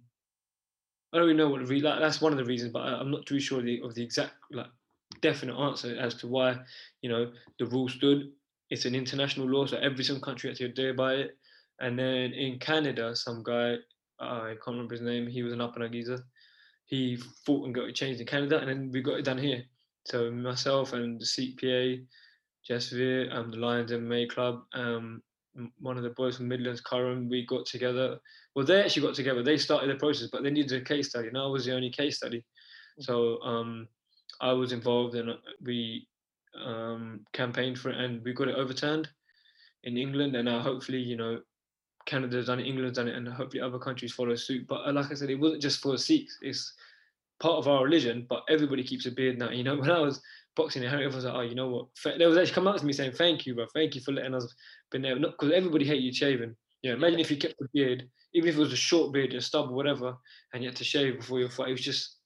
I 1.12 1.18
don't 1.18 1.26
really 1.26 1.38
know 1.38 1.48
what 1.48 1.60
the 1.60 1.66
re- 1.66 1.80
that, 1.80 2.00
that's 2.00 2.20
one 2.20 2.32
of 2.32 2.38
the 2.38 2.44
reasons, 2.44 2.72
but 2.72 2.80
I, 2.80 2.98
I'm 3.00 3.10
not 3.10 3.24
too 3.24 3.40
sure 3.40 3.62
the, 3.62 3.80
of 3.82 3.94
the 3.94 4.02
exact 4.02 4.34
like 4.50 4.66
definite 5.22 5.56
answer 5.56 5.96
as 5.98 6.14
to 6.16 6.26
why 6.26 6.58
you 7.00 7.08
know 7.08 7.32
the 7.58 7.66
rule 7.66 7.88
stood. 7.88 8.32
It's 8.68 8.84
an 8.84 8.94
international 8.94 9.48
law, 9.48 9.64
so 9.64 9.78
every 9.78 10.04
single 10.04 10.22
country 10.22 10.50
has 10.50 10.58
to 10.58 10.66
adhere 10.66 10.92
by 10.92 11.14
it. 11.14 11.38
And 11.80 11.98
then 11.98 12.32
in 12.32 12.58
Canada, 12.58 13.14
some 13.14 13.42
guy 13.42 13.76
I 14.18 14.54
can't 14.64 14.76
remember 14.76 14.94
his 14.94 15.02
name. 15.02 15.26
He 15.26 15.42
was 15.42 15.52
an 15.52 15.60
up 15.60 15.76
and 15.76 15.92
geezer. 15.92 16.24
He 16.84 17.16
fought 17.44 17.66
and 17.66 17.74
got 17.74 17.88
it 17.88 17.94
changed 17.94 18.20
in 18.20 18.26
Canada, 18.26 18.58
and 18.58 18.68
then 18.68 18.90
we 18.92 19.02
got 19.02 19.18
it 19.18 19.24
done 19.24 19.38
here. 19.38 19.62
So 20.04 20.30
myself 20.30 20.92
and 20.92 21.20
the 21.20 21.24
CPA, 21.24 22.04
Jess 22.64 22.90
Veer, 22.90 23.28
um, 23.32 23.50
the 23.50 23.56
Lions 23.56 23.90
MMA 23.90 24.30
Club, 24.30 24.62
um, 24.72 25.22
one 25.80 25.96
of 25.96 26.02
the 26.02 26.10
boys 26.10 26.36
from 26.36 26.48
Midlands, 26.48 26.80
Curran, 26.80 27.28
we 27.28 27.44
got 27.46 27.66
together. 27.66 28.18
Well, 28.54 28.64
they 28.64 28.80
actually 28.80 29.06
got 29.06 29.14
together. 29.14 29.42
They 29.42 29.56
started 29.56 29.90
the 29.90 29.96
process, 29.96 30.28
but 30.30 30.42
they 30.42 30.50
needed 30.50 30.80
a 30.80 30.84
case 30.84 31.08
study, 31.08 31.28
and 31.28 31.38
I 31.38 31.46
was 31.46 31.64
the 31.64 31.74
only 31.74 31.90
case 31.90 32.16
study. 32.16 32.44
So 33.00 33.40
um, 33.42 33.88
I 34.40 34.52
was 34.52 34.72
involved, 34.72 35.14
and 35.14 35.30
uh, 35.30 35.36
we 35.62 36.06
um, 36.64 37.20
campaigned 37.32 37.78
for 37.78 37.90
it, 37.90 37.98
and 37.98 38.22
we 38.24 38.32
got 38.32 38.48
it 38.48 38.56
overturned 38.56 39.08
in 39.84 39.96
England. 39.96 40.36
And 40.36 40.46
now, 40.46 40.60
hopefully, 40.60 40.98
you 40.98 41.16
know, 41.16 41.40
Canada's 42.06 42.46
done 42.46 42.60
it, 42.60 42.66
England's 42.66 42.96
done 42.96 43.08
it, 43.08 43.16
and 43.16 43.28
hopefully 43.28 43.60
other 43.60 43.78
countries 43.78 44.12
follow 44.12 44.34
suit. 44.34 44.66
But 44.66 44.86
uh, 44.86 44.92
like 44.92 45.10
I 45.10 45.14
said, 45.14 45.30
it 45.30 45.38
wasn't 45.38 45.62
just 45.62 45.80
for 45.80 45.92
the 45.92 45.98
Sikhs; 45.98 46.38
it's 46.40 46.72
part 47.40 47.56
of 47.56 47.68
our 47.68 47.84
religion. 47.84 48.26
But 48.28 48.44
everybody 48.48 48.82
keeps 48.84 49.06
a 49.06 49.10
beard 49.10 49.38
now. 49.38 49.50
You 49.56 49.64
know, 49.64 49.76
when 49.76 49.90
I 49.90 50.00
was 50.00 50.20
boxing, 50.54 50.84
and 50.84 50.92
everyone 50.92 51.14
was 51.14 51.24
like, 51.24 51.34
"Oh, 51.34 51.40
you 51.42 51.54
know 51.54 51.68
what?" 51.68 52.18
They 52.18 52.26
was 52.26 52.38
actually 52.38 52.54
come 52.54 52.68
out 52.68 52.78
to 52.78 52.86
me 52.86 52.92
saying, 52.92 53.12
"Thank 53.12 53.44
you, 53.44 53.54
bro. 53.54 53.66
Thank 53.74 53.94
you 53.94 54.00
for 54.00 54.12
letting 54.12 54.34
us 54.34 54.54
been 54.90 55.02
there." 55.02 55.18
Not 55.18 55.32
because 55.32 55.52
everybody 55.52 55.84
hate 55.84 56.02
you 56.02 56.12
shaving. 56.12 56.54
You 56.82 56.90
know, 56.90 56.96
imagine 56.96 57.20
if 57.20 57.30
you 57.30 57.36
kept 57.36 57.58
the 57.58 57.68
beard, 57.74 58.08
even 58.32 58.48
if 58.48 58.56
it 58.56 58.60
was 58.60 58.72
a 58.72 58.76
short 58.76 59.12
beard, 59.12 59.34
a 59.34 59.40
stub, 59.40 59.70
or 59.70 59.74
whatever, 59.74 60.16
and 60.52 60.62
you 60.62 60.68
had 60.68 60.76
to 60.76 60.84
shave 60.84 61.18
before 61.18 61.40
your 61.40 61.50
fight. 61.50 61.68
It 61.68 61.72
was 61.72 61.80
just 61.80 62.16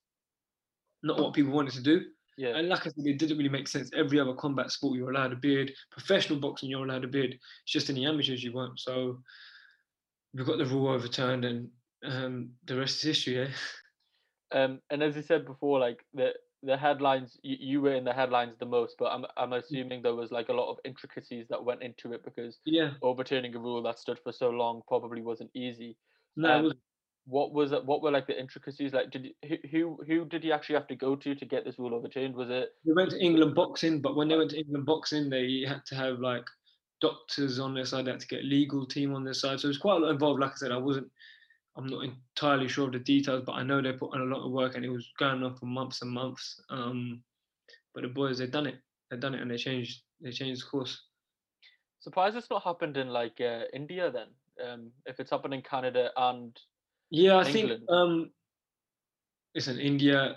not 1.03 1.19
what 1.19 1.33
people 1.33 1.53
wanted 1.53 1.73
to 1.75 1.83
do. 1.83 2.05
Yeah. 2.37 2.57
And 2.57 2.69
like 2.69 2.81
I 2.81 2.85
said, 2.85 3.05
it 3.05 3.19
didn't 3.19 3.37
really 3.37 3.51
make 3.51 3.69
sense. 3.69 3.91
Every 3.95 4.19
other 4.19 4.35
combat 4.35 4.71
sport, 4.71 4.97
you're 4.97 5.11
allowed 5.11 5.33
a 5.33 5.37
beard. 5.37 5.73
Professional 5.91 6.39
boxing, 6.39 6.71
you're 6.71 6.85
allowed 6.85 7.05
a 7.05 7.09
beard. 7.09 7.33
It's 7.33 7.73
just 7.73 7.91
in 7.91 7.97
the 7.97 8.07
amateurs 8.07 8.43
you 8.43 8.53
weren't. 8.53 8.81
So 8.81 9.21
we've 10.35 10.47
got 10.47 10.59
the 10.59 10.67
rule 10.67 10.89
overturned, 10.89 11.45
and 11.45 11.71
um, 12.05 12.55
the 12.65 12.77
rest 12.79 12.97
is 12.97 13.03
history. 13.03 13.35
Yeah. 13.35 13.51
Um, 14.53 14.81
and 14.91 15.03
as 15.03 15.17
you 15.17 15.23
said 15.23 15.45
before, 15.47 15.79
like 15.79 16.05
the 16.13 16.35
the 16.63 16.77
headlines, 16.77 17.39
you, 17.43 17.57
you 17.59 17.81
were 17.81 17.95
in 17.95 18.05
the 18.05 18.13
headlines 18.13 18.57
the 18.59 18.67
most, 18.67 18.97
but 18.99 19.07
I'm 19.13 19.25
I'm 19.37 19.53
assuming 19.53 20.03
there 20.03 20.15
was 20.15 20.31
like 20.33 20.49
a 20.49 20.53
lot 20.53 20.71
of 20.71 20.79
intricacies 20.85 21.47
that 21.49 21.65
went 21.65 21.83
into 21.83 22.13
it 22.13 22.25
because 22.25 22.61
Yeah. 22.65 22.95
overturning 23.03 23.55
a 23.55 23.59
rule 23.61 23.83
that 23.85 23.99
stood 23.99 24.19
for 24.23 24.33
so 24.33 24.51
long 24.51 24.83
probably 24.89 25.23
wasn't 25.23 25.51
easy. 25.55 25.97
No, 26.37 26.59
Um, 26.59 26.65
was 26.65 26.75
What 27.27 27.53
was 27.55 27.73
it? 27.73 27.85
What 27.87 28.03
were 28.03 28.11
like 28.13 28.27
the 28.27 28.39
intricacies? 28.41 28.93
Like, 28.95 29.11
did 29.11 29.27
you, 29.27 29.35
who 29.49 29.59
who 29.71 30.05
who 30.07 30.25
did 30.27 30.45
you 30.45 30.53
actually 30.53 30.77
have 30.77 30.89
to 30.89 30.97
go 30.97 31.17
to 31.17 31.35
to 31.35 31.47
get 31.47 31.65
this 31.65 31.79
rule 31.79 31.95
overturned? 31.95 32.35
Was 32.37 32.51
it? 32.51 32.71
they 32.85 32.93
went 32.93 33.11
to 33.11 33.19
England 33.23 33.55
boxing, 33.55 34.01
but 34.01 34.17
when 34.17 34.29
they 34.29 34.37
went 34.37 34.51
to 34.51 34.59
England 34.59 34.87
boxing, 34.87 35.31
they 35.31 35.63
had 35.67 35.85
to 35.87 35.95
have 35.95 36.19
like 36.19 36.45
doctors 37.01 37.59
on 37.59 37.75
their 37.75 37.85
side, 37.85 38.05
they 38.05 38.11
had 38.11 38.21
to 38.21 38.27
get 38.27 38.45
legal 38.45 38.87
team 38.87 39.15
on 39.15 39.25
their 39.25 39.35
side. 39.35 39.61
So 39.61 39.67
it 39.67 39.71
was 39.71 39.79
quite 39.79 39.97
a 39.97 40.01
lot 40.01 40.11
involved. 40.11 40.41
Like 40.41 40.53
I 40.53 40.57
said, 40.57 40.73
I 40.73 40.77
wasn't, 40.77 41.09
I'm 41.77 41.87
not 41.87 42.05
entirely 42.05 42.69
sure 42.69 42.87
of 42.87 42.93
the 42.93 42.99
details, 42.99 43.45
but 43.47 43.53
I 43.53 43.63
know 43.63 43.81
they 43.81 43.93
put 43.93 44.15
on 44.15 44.21
a 44.21 44.25
lot 44.25 44.45
of 44.45 44.53
work 44.53 44.75
and 44.75 44.85
it 44.85 44.91
was 44.91 45.09
going 45.19 45.43
on 45.43 45.57
for 45.57 45.67
months 45.67 46.03
and 46.03 46.11
months. 46.11 46.61
Um, 46.71 47.23
but 47.95 48.03
the 48.03 48.09
boys, 48.09 48.39
they've 48.39 48.51
done 48.51 48.67
it. 48.67 48.77
They've 49.11 49.21
done 49.21 49.35
it 49.35 49.41
and 49.41 49.51
they 49.51 49.57
changed, 49.57 50.03
they 50.21 50.31
changed 50.31 50.69
course. 50.71 51.03
Surprised 52.01 52.37
it's 52.37 52.51
not 52.51 52.63
happened 52.63 52.97
in 52.97 53.09
like 53.09 53.41
uh, 53.41 53.63
India 53.73 54.11
then. 54.11 54.29
Um, 54.67 54.91
if 55.07 55.21
it's 55.21 55.31
happened 55.31 55.55
in 55.55 55.63
Canada 55.63 56.11
and 56.17 56.59
Yeah, 57.11 57.39
I 57.39 57.45
think 57.51 57.73
um 57.89 58.31
listen, 59.55 59.79
India 59.79 60.37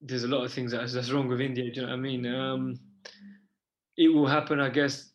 there's 0.00 0.24
a 0.24 0.28
lot 0.28 0.44
of 0.44 0.52
things 0.52 0.72
that's, 0.72 0.92
that's 0.92 1.10
wrong 1.10 1.28
with 1.28 1.40
India, 1.40 1.70
do 1.70 1.80
you 1.80 1.86
know 1.86 1.92
what 1.92 1.98
I 1.98 2.00
mean? 2.00 2.26
Um 2.26 2.80
it 4.00 4.08
will 4.08 4.26
happen, 4.26 4.60
I 4.60 4.70
guess 4.70 5.12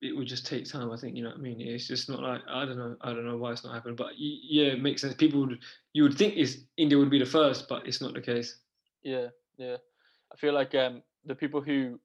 it 0.00 0.16
will 0.16 0.24
just 0.24 0.46
take 0.46 0.66
time, 0.70 0.90
I 0.90 0.96
think, 0.96 1.16
you 1.16 1.22
know 1.22 1.30
what 1.30 1.38
I 1.38 1.42
mean? 1.42 1.60
It's 1.60 1.86
just 1.88 2.08
not 2.08 2.22
like 2.22 2.42
I 2.48 2.64
don't 2.64 2.78
know, 2.78 2.96
I 3.02 3.12
don't 3.12 3.26
know 3.26 3.36
why 3.36 3.52
it's 3.52 3.64
not 3.64 3.74
happening, 3.74 3.96
but 3.96 4.12
yeah, 4.18 4.72
it 4.72 4.82
makes 4.82 5.02
sense. 5.02 5.14
People 5.14 5.40
would 5.40 5.58
you 5.92 6.04
would 6.04 6.16
think 6.18 6.34
is 6.36 6.64
India 6.76 6.98
would 6.98 7.10
be 7.10 7.18
the 7.18 7.26
first, 7.26 7.68
but 7.68 7.86
it's 7.86 8.00
not 8.00 8.14
the 8.14 8.22
case. 8.22 8.58
yeah, 9.02 9.28
yeah, 9.56 9.76
I 10.32 10.36
feel 10.36 10.54
like 10.54 10.74
um 10.74 11.02
the 11.24 11.34
people 11.34 11.60
who 11.60 11.98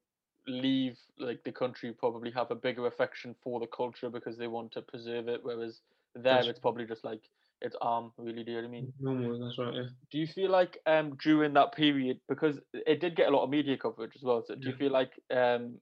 leave 0.46 0.98
like 1.18 1.42
the 1.44 1.52
country 1.52 1.92
probably 1.92 2.30
have 2.30 2.50
a 2.50 2.54
bigger 2.54 2.86
affection 2.86 3.34
for 3.42 3.60
the 3.60 3.66
culture 3.66 4.10
because 4.10 4.38
they 4.38 4.48
want 4.48 4.72
to 4.72 4.82
preserve 4.82 5.28
it, 5.28 5.40
whereas 5.42 5.80
there 6.14 6.46
That's 6.46 6.48
it's 6.48 6.58
probably 6.60 6.86
just 6.86 7.04
like 7.04 7.22
it's 7.60 7.76
arm 7.80 8.12
really. 8.18 8.44
Do 8.44 8.52
you 8.52 8.56
know 8.56 8.62
what 8.62 8.68
I 8.68 8.72
mean? 8.72 8.92
Normal, 9.00 9.38
that's 9.44 9.58
right, 9.58 9.74
yeah. 9.74 9.88
Do 10.10 10.18
you 10.18 10.26
feel 10.26 10.50
like 10.50 10.78
um 10.86 11.16
during 11.16 11.54
that 11.54 11.72
period 11.72 12.20
because 12.28 12.58
it 12.72 13.00
did 13.00 13.16
get 13.16 13.28
a 13.28 13.30
lot 13.30 13.44
of 13.44 13.50
media 13.50 13.76
coverage 13.76 14.12
as 14.16 14.22
well? 14.22 14.42
So 14.46 14.54
do 14.54 14.68
you 14.68 14.74
feel 14.76 14.92
like 14.92 15.12
um 15.30 15.80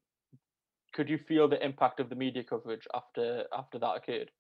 could 0.94 1.08
you 1.08 1.18
feel 1.18 1.48
the 1.48 1.64
impact 1.64 2.00
of 2.00 2.08
the 2.08 2.16
media 2.16 2.44
coverage 2.44 2.86
after 2.94 3.46
after 3.52 3.78
that 3.78 3.96
occurred? 3.96 4.30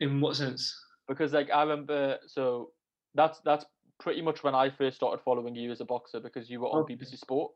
In 0.00 0.20
what 0.20 0.36
sense? 0.36 0.74
Because 1.08 1.32
like 1.32 1.50
I 1.50 1.62
remember, 1.62 2.18
so 2.26 2.72
that's 3.14 3.40
that's 3.40 3.64
pretty 3.98 4.22
much 4.22 4.44
when 4.44 4.54
I 4.54 4.70
first 4.70 4.96
started 4.96 5.22
following 5.24 5.54
you 5.56 5.70
as 5.72 5.80
a 5.80 5.84
boxer 5.84 6.20
because 6.20 6.50
you 6.50 6.60
were 6.60 6.68
on 6.68 6.84
Okay. 6.84 6.94
BBC 6.94 7.16
Sport. 7.16 7.52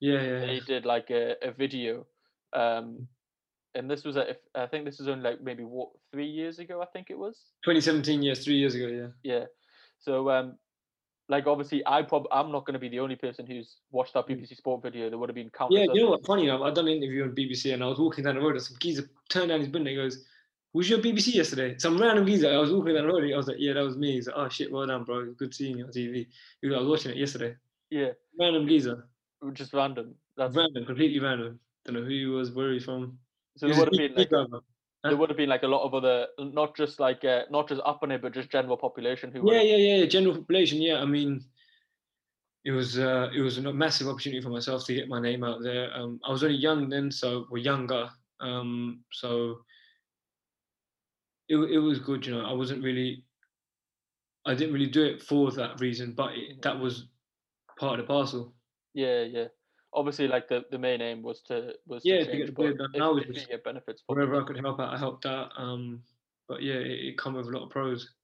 Yeah, 0.00 0.22
yeah, 0.22 0.44
They 0.46 0.54
yeah. 0.54 0.60
did 0.66 0.84
like 0.84 1.10
a, 1.10 1.36
a 1.42 1.52
video, 1.52 2.06
um, 2.52 3.06
and 3.76 3.90
this 3.90 4.04
was 4.04 4.16
a, 4.16 4.30
if, 4.30 4.36
I 4.54 4.66
think 4.66 4.84
this 4.84 4.98
was 4.98 5.08
only 5.08 5.22
like 5.22 5.40
maybe 5.42 5.62
what 5.64 5.90
three 6.12 6.26
years 6.26 6.58
ago. 6.58 6.82
I 6.82 6.86
think 6.86 7.10
it 7.10 7.18
was. 7.18 7.36
2017, 7.64 8.22
yes, 8.22 8.44
three 8.44 8.56
years 8.56 8.74
ago, 8.74 8.86
yeah. 8.86 9.08
Yeah. 9.22 9.44
So 9.98 10.30
um, 10.30 10.56
like 11.28 11.46
obviously 11.46 11.82
I 11.86 12.02
prob 12.02 12.24
I'm 12.32 12.50
not 12.50 12.64
going 12.66 12.74
to 12.74 12.80
be 12.80 12.88
the 12.88 13.00
only 13.00 13.16
person 13.16 13.46
who's 13.46 13.76
watched 13.90 14.14
that 14.14 14.26
Mm. 14.26 14.40
BBC 14.40 14.56
Sport 14.56 14.82
video. 14.82 15.08
There 15.10 15.18
would 15.18 15.28
have 15.28 15.34
been 15.34 15.50
countless. 15.50 15.80
Yeah, 15.80 15.92
you 15.92 16.04
know 16.04 16.10
what? 16.10 16.26
Funny 16.26 16.44
enough, 16.44 16.62
I 16.62 16.70
done 16.70 16.88
an 16.88 16.94
interview 16.94 17.24
on 17.24 17.34
BBC 17.34 17.74
and 17.74 17.82
I 17.82 17.86
was 17.86 17.98
walking 17.98 18.24
down 18.24 18.36
the 18.36 18.40
road 18.40 18.56
and 18.56 18.62
some 18.62 18.76
geezer 18.80 19.08
turned 19.28 19.50
down 19.50 19.60
his 19.60 19.68
window. 19.68 19.90
and 19.90 19.98
goes, 19.98 20.24
"Was 20.72 20.88
your 20.88 20.98
BBC 21.00 21.34
yesterday?" 21.34 21.76
Some 21.78 22.00
random 22.00 22.26
geezer. 22.26 22.52
I 22.52 22.58
was 22.58 22.72
walking 22.72 22.94
down 22.94 23.06
the 23.06 23.12
road. 23.12 23.30
I 23.32 23.36
was 23.36 23.48
like, 23.48 23.56
"Yeah, 23.58 23.74
that 23.74 23.84
was 23.84 23.96
me." 23.96 24.12
He's 24.12 24.26
like, 24.26 24.36
"Oh 24.36 24.48
shit, 24.48 24.72
well 24.72 24.86
done, 24.86 25.04
bro. 25.04 25.32
Good 25.32 25.54
seeing 25.54 25.78
you 25.78 25.84
on 25.84 25.90
TV." 25.90 26.26
He 26.62 26.68
goes, 26.68 26.76
"I 26.76 26.80
was 26.80 26.88
watching 26.88 27.12
it 27.12 27.18
yesterday." 27.18 27.56
Yeah, 27.90 28.10
Random 28.38 28.66
geezer, 28.66 29.06
just 29.52 29.72
random. 29.72 30.16
That's 30.36 30.56
random, 30.56 30.84
completely 30.84 31.20
random. 31.20 31.60
Don't 31.84 31.94
know 31.94 32.02
who 32.02 32.08
he 32.08 32.26
was, 32.26 32.50
where 32.50 32.72
he's 32.72 32.84
from. 32.84 33.16
So 33.56 33.66
there 33.66 33.76
would 33.76 33.88
have 33.88 33.98
been 33.98 34.14
like 34.14 34.28
driver. 34.28 34.60
there 35.02 35.16
would 35.16 35.30
have 35.30 35.36
been 35.36 35.48
like 35.48 35.62
a 35.62 35.68
lot 35.68 35.82
of 35.84 35.94
other 35.94 36.26
not 36.38 36.76
just 36.76 37.00
like 37.00 37.24
uh, 37.24 37.42
not 37.50 37.68
just 37.68 37.80
up 37.84 38.00
on 38.02 38.10
it 38.10 38.22
but 38.22 38.32
just 38.32 38.50
general 38.50 38.76
population 38.76 39.30
who 39.32 39.52
Yeah, 39.52 39.62
yeah, 39.62 39.76
yeah. 39.76 40.06
General 40.06 40.36
population. 40.36 40.80
Yeah, 40.82 40.98
I 41.00 41.04
mean, 41.06 41.44
it 42.64 42.72
was 42.72 42.98
uh, 42.98 43.30
it 43.34 43.40
was 43.40 43.58
a 43.58 43.72
massive 43.72 44.08
opportunity 44.08 44.42
for 44.42 44.50
myself 44.50 44.84
to 44.86 44.94
get 44.94 45.08
my 45.08 45.20
name 45.20 45.44
out 45.44 45.62
there. 45.62 45.92
Um, 45.94 46.20
I 46.26 46.30
was 46.32 46.42
only 46.42 46.56
young 46.56 46.88
then, 46.88 47.10
so 47.10 47.46
we're 47.50 47.58
younger. 47.58 48.08
Um, 48.40 49.04
so 49.12 49.60
it 51.48 51.56
it 51.56 51.78
was 51.78 51.98
good, 52.00 52.26
you 52.26 52.34
know. 52.34 52.44
I 52.44 52.52
wasn't 52.52 52.82
really, 52.82 53.24
I 54.44 54.54
didn't 54.54 54.74
really 54.74 54.90
do 54.90 55.04
it 55.04 55.22
for 55.22 55.50
that 55.52 55.80
reason, 55.80 56.12
but 56.12 56.32
it, 56.34 56.56
Mhm. 56.58 56.62
that 56.62 56.78
was 56.78 57.06
part 57.78 58.00
of 58.00 58.06
the 58.06 58.12
parcel. 58.12 58.54
Yeah, 58.94 59.22
yeah. 59.22 59.48
Obviously, 59.96 60.28
like 60.28 60.48
the, 60.48 60.64
the 60.70 60.78
main 60.78 61.00
aim 61.02 61.22
was 61.22 61.42
to 61.44 61.74
was 61.86 62.04
Yeah, 62.04 62.18
to 62.18 62.18
to 62.24 62.26
change, 62.26 62.38
get 62.38 62.46
the 62.46 62.52
but 62.54 62.66
beard 62.66 62.76
if, 62.92 62.92
Now 62.98 63.16
if 63.16 63.28
it's 63.28 63.44
you 63.44 63.46
get 63.46 63.64
benefits 63.64 64.04
Wherever 64.06 64.40
I 64.40 64.46
could 64.46 64.58
help 64.58 64.80
out, 64.80 64.94
I 64.94 64.98
helped 64.98 65.26
out. 65.26 65.52
Um, 65.56 66.04
but 66.48 66.62
yeah, 66.62 66.74
it, 66.76 67.04
it 67.06 67.18
come 67.18 67.34
with 67.34 67.46
a 67.46 67.50
lot 67.50 67.64
of 67.64 67.70
pros. 67.70 68.14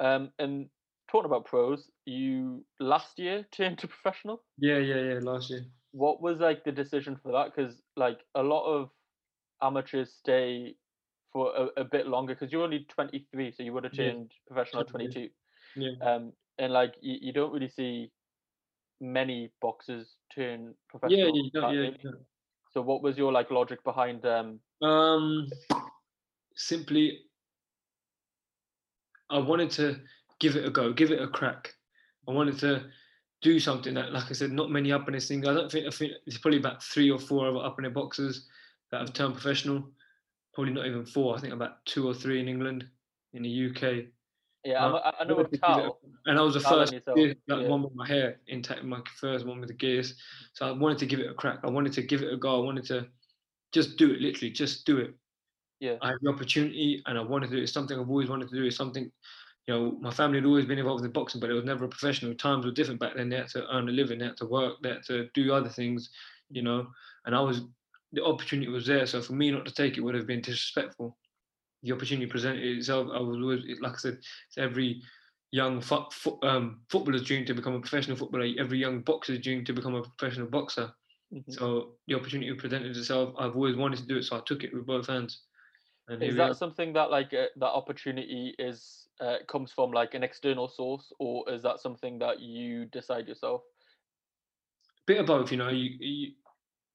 Um, 0.00 0.32
and 0.38 0.70
talking 1.10 1.26
about 1.26 1.44
pros, 1.46 1.90
you 2.04 2.66
last 2.80 3.18
year 3.18 3.42
turned 3.52 3.78
to 3.80 3.88
professional. 3.88 4.44
Yeah, 4.58 4.78
yeah, 4.78 5.00
yeah. 5.14 5.18
Last 5.20 5.50
year. 5.50 5.66
What 5.92 6.20
was 6.20 6.38
like 6.40 6.64
the 6.64 6.72
decision 6.72 7.16
for 7.22 7.32
that? 7.32 7.54
Because 7.54 7.82
like 7.96 8.20
a 8.34 8.42
lot 8.42 8.64
of 8.66 8.90
amateurs 9.62 10.14
stay 10.14 10.76
for 11.32 11.54
a, 11.56 11.82
a 11.82 11.84
bit 11.84 12.06
longer 12.06 12.34
because 12.34 12.52
you're 12.52 12.64
only 12.64 12.84
23, 12.86 13.52
so 13.52 13.62
you 13.62 13.72
would 13.72 13.84
have 13.84 13.92
Yeah, 13.92 14.12
turned 14.12 14.32
professional 14.48 14.82
at 14.82 14.88
22. 14.88 14.90
22. 14.90 15.30
Yeah. 15.74 15.92
Um, 16.00 16.34
and 16.58 16.72
like 16.72 16.96
you, 17.00 17.18
you 17.20 17.32
don't 17.32 17.52
really 17.52 17.68
see 17.68 18.12
many 19.00 19.50
boxers 19.60 20.16
turn 20.34 20.74
professional. 20.88 21.18
yeah, 21.18 21.26
you 21.26 21.50
yeah, 21.54 21.70
you 21.70 21.94
don't. 22.02 22.22
So 22.72 22.82
what 22.82 23.02
was 23.02 23.16
your 23.16 23.32
like 23.32 23.50
logic 23.50 23.82
behind 23.84 24.24
um 24.26 24.60
Um, 24.82 25.48
simply, 26.54 27.20
I 29.30 29.38
wanted 29.38 29.70
to 29.72 29.96
give 30.40 30.56
it 30.56 30.66
a 30.66 30.70
go, 30.70 30.92
give 30.92 31.10
it 31.10 31.22
a 31.22 31.28
crack. 31.28 31.74
I 32.28 32.32
wanted 32.32 32.58
to 32.60 32.84
do 33.40 33.60
something 33.60 33.94
that, 33.94 34.12
like 34.12 34.30
I 34.30 34.32
said, 34.32 34.52
not 34.52 34.70
many 34.70 34.92
up 34.92 35.08
in 35.08 35.14
this 35.14 35.28
thing. 35.28 35.46
I 35.46 35.54
don't 35.54 35.70
think 35.70 35.86
I 35.86 35.90
think 35.90 36.12
it's 36.26 36.38
probably 36.38 36.58
about 36.58 36.82
three 36.82 37.10
or 37.10 37.18
four 37.18 37.48
other 37.48 37.64
up 37.64 37.78
in 37.78 37.92
boxers 37.92 38.46
that 38.90 39.00
have 39.00 39.12
turned 39.12 39.34
professional. 39.34 39.90
Probably 40.54 40.72
not 40.72 40.86
even 40.86 41.06
four. 41.06 41.36
I 41.36 41.40
think 41.40 41.54
about 41.54 41.84
two 41.86 42.08
or 42.08 42.14
three 42.14 42.40
in 42.40 42.48
England, 42.48 42.84
in 43.32 43.42
the 43.42 43.70
UK. 43.70 44.06
Yeah 44.68 44.84
I'm, 44.84 44.94
I, 44.94 45.12
I 45.20 45.24
know 45.24 45.36
of 45.36 45.50
to 45.50 45.56
give 45.56 45.60
it 45.60 45.66
a- 45.66 45.66
Tal. 45.66 45.98
and 46.26 46.38
I 46.38 46.42
was 46.42 46.54
the 46.54 46.60
Tal 46.60 46.78
first 46.78 46.92
gear, 46.92 47.34
yeah. 47.46 47.68
one 47.68 47.82
with 47.82 47.94
my 47.94 48.06
hair 48.06 48.40
intact, 48.46 48.84
my 48.84 49.00
first 49.20 49.46
one 49.46 49.60
with 49.60 49.68
the 49.68 49.74
gears. 49.74 50.14
So 50.52 50.66
I 50.68 50.72
wanted 50.72 50.98
to 50.98 51.06
give 51.06 51.20
it 51.20 51.30
a 51.30 51.34
crack. 51.34 51.60
I 51.64 51.70
wanted 51.70 51.92
to 51.94 52.02
give 52.02 52.22
it 52.22 52.32
a 52.32 52.36
go. 52.36 52.60
I 52.60 52.64
wanted 52.64 52.84
to 52.86 53.06
just 53.72 53.96
do 53.96 54.12
it, 54.12 54.20
literally, 54.20 54.50
just 54.50 54.84
do 54.84 54.98
it. 54.98 55.14
Yeah. 55.80 55.96
I 56.02 56.08
had 56.08 56.18
the 56.22 56.30
opportunity, 56.30 57.02
and 57.06 57.16
I 57.18 57.22
wanted 57.22 57.48
to 57.48 57.56
do 57.56 57.60
it. 57.60 57.64
It's 57.64 57.72
something 57.72 57.98
I've 57.98 58.10
always 58.10 58.28
wanted 58.28 58.48
to 58.50 58.56
do. 58.56 58.64
It's 58.64 58.76
something, 58.76 59.10
you 59.66 59.74
know, 59.74 59.96
my 60.00 60.10
family 60.10 60.38
had 60.38 60.46
always 60.46 60.66
been 60.66 60.78
involved 60.78 61.04
in 61.04 61.12
boxing, 61.12 61.40
but 61.40 61.50
it 61.50 61.54
was 61.54 61.64
never 61.64 61.84
a 61.84 61.88
professional. 61.88 62.34
Times 62.34 62.64
were 62.64 62.72
different 62.72 63.00
back 63.00 63.14
then. 63.16 63.28
They 63.28 63.36
had 63.36 63.48
to 63.48 63.64
earn 63.74 63.88
a 63.88 63.92
living. 63.92 64.18
They 64.18 64.26
had 64.26 64.36
to 64.38 64.46
work. 64.46 64.74
They 64.82 64.90
had 64.90 65.04
to 65.04 65.28
do 65.34 65.52
other 65.52 65.68
things, 65.68 66.10
you 66.50 66.62
know. 66.62 66.88
And 67.26 67.34
I 67.34 67.40
was, 67.40 67.62
the 68.12 68.24
opportunity 68.24 68.68
was 68.68 68.86
there. 68.86 69.06
So 69.06 69.22
for 69.22 69.34
me 69.34 69.50
not 69.50 69.66
to 69.66 69.72
take 69.72 69.96
it 69.96 70.00
would 70.00 70.14
have 70.14 70.26
been 70.26 70.40
disrespectful. 70.40 71.16
The 71.82 71.92
opportunity 71.92 72.26
presented 72.26 72.64
itself. 72.64 73.08
I 73.12 73.20
was 73.20 73.36
always, 73.36 73.64
like 73.80 73.94
I 73.94 73.96
said, 73.96 74.14
it's 74.14 74.58
every 74.58 75.02
young 75.52 75.80
fo- 75.80 76.08
fo- 76.10 76.38
um, 76.42 76.82
footballer's 76.90 77.24
dream 77.24 77.46
to 77.46 77.54
become 77.54 77.74
a 77.74 77.80
professional 77.80 78.16
footballer. 78.16 78.48
Every 78.58 78.78
young 78.78 79.00
boxer's 79.00 79.40
dream 79.40 79.64
to 79.64 79.72
become 79.72 79.94
a 79.94 80.02
professional 80.02 80.48
boxer. 80.48 80.92
Mhm. 81.32 81.52
So 81.52 81.98
the 82.06 82.14
opportunity 82.14 82.52
presented 82.54 82.96
itself. 82.96 83.34
I've 83.38 83.54
always 83.54 83.76
wanted 83.76 84.00
to 84.00 84.06
do 84.06 84.18
it, 84.18 84.24
so 84.24 84.36
I 84.36 84.40
took 84.40 84.64
it 84.64 84.74
with 84.74 84.86
both 84.86 85.06
hands. 85.06 85.44
And 86.08 86.22
Is 86.22 86.36
that 86.36 86.56
something 86.56 86.94
that 86.94 87.10
like 87.10 87.32
uh, 87.34 87.46
that 87.56 87.70
opportunity 87.70 88.54
is 88.58 89.08
uh, 89.20 89.38
comes 89.46 89.72
from 89.72 89.92
like 89.92 90.14
an 90.14 90.22
external 90.22 90.68
source, 90.68 91.12
or 91.18 91.48
is 91.50 91.62
that 91.62 91.80
something 91.80 92.18
that 92.20 92.40
you 92.40 92.86
decide 92.86 93.28
yourself? 93.28 93.62
bit 95.06 95.18
of 95.20 95.26
both, 95.26 95.50
you 95.50 95.56
know. 95.56 95.70
You, 95.70 95.90
you 95.98 96.32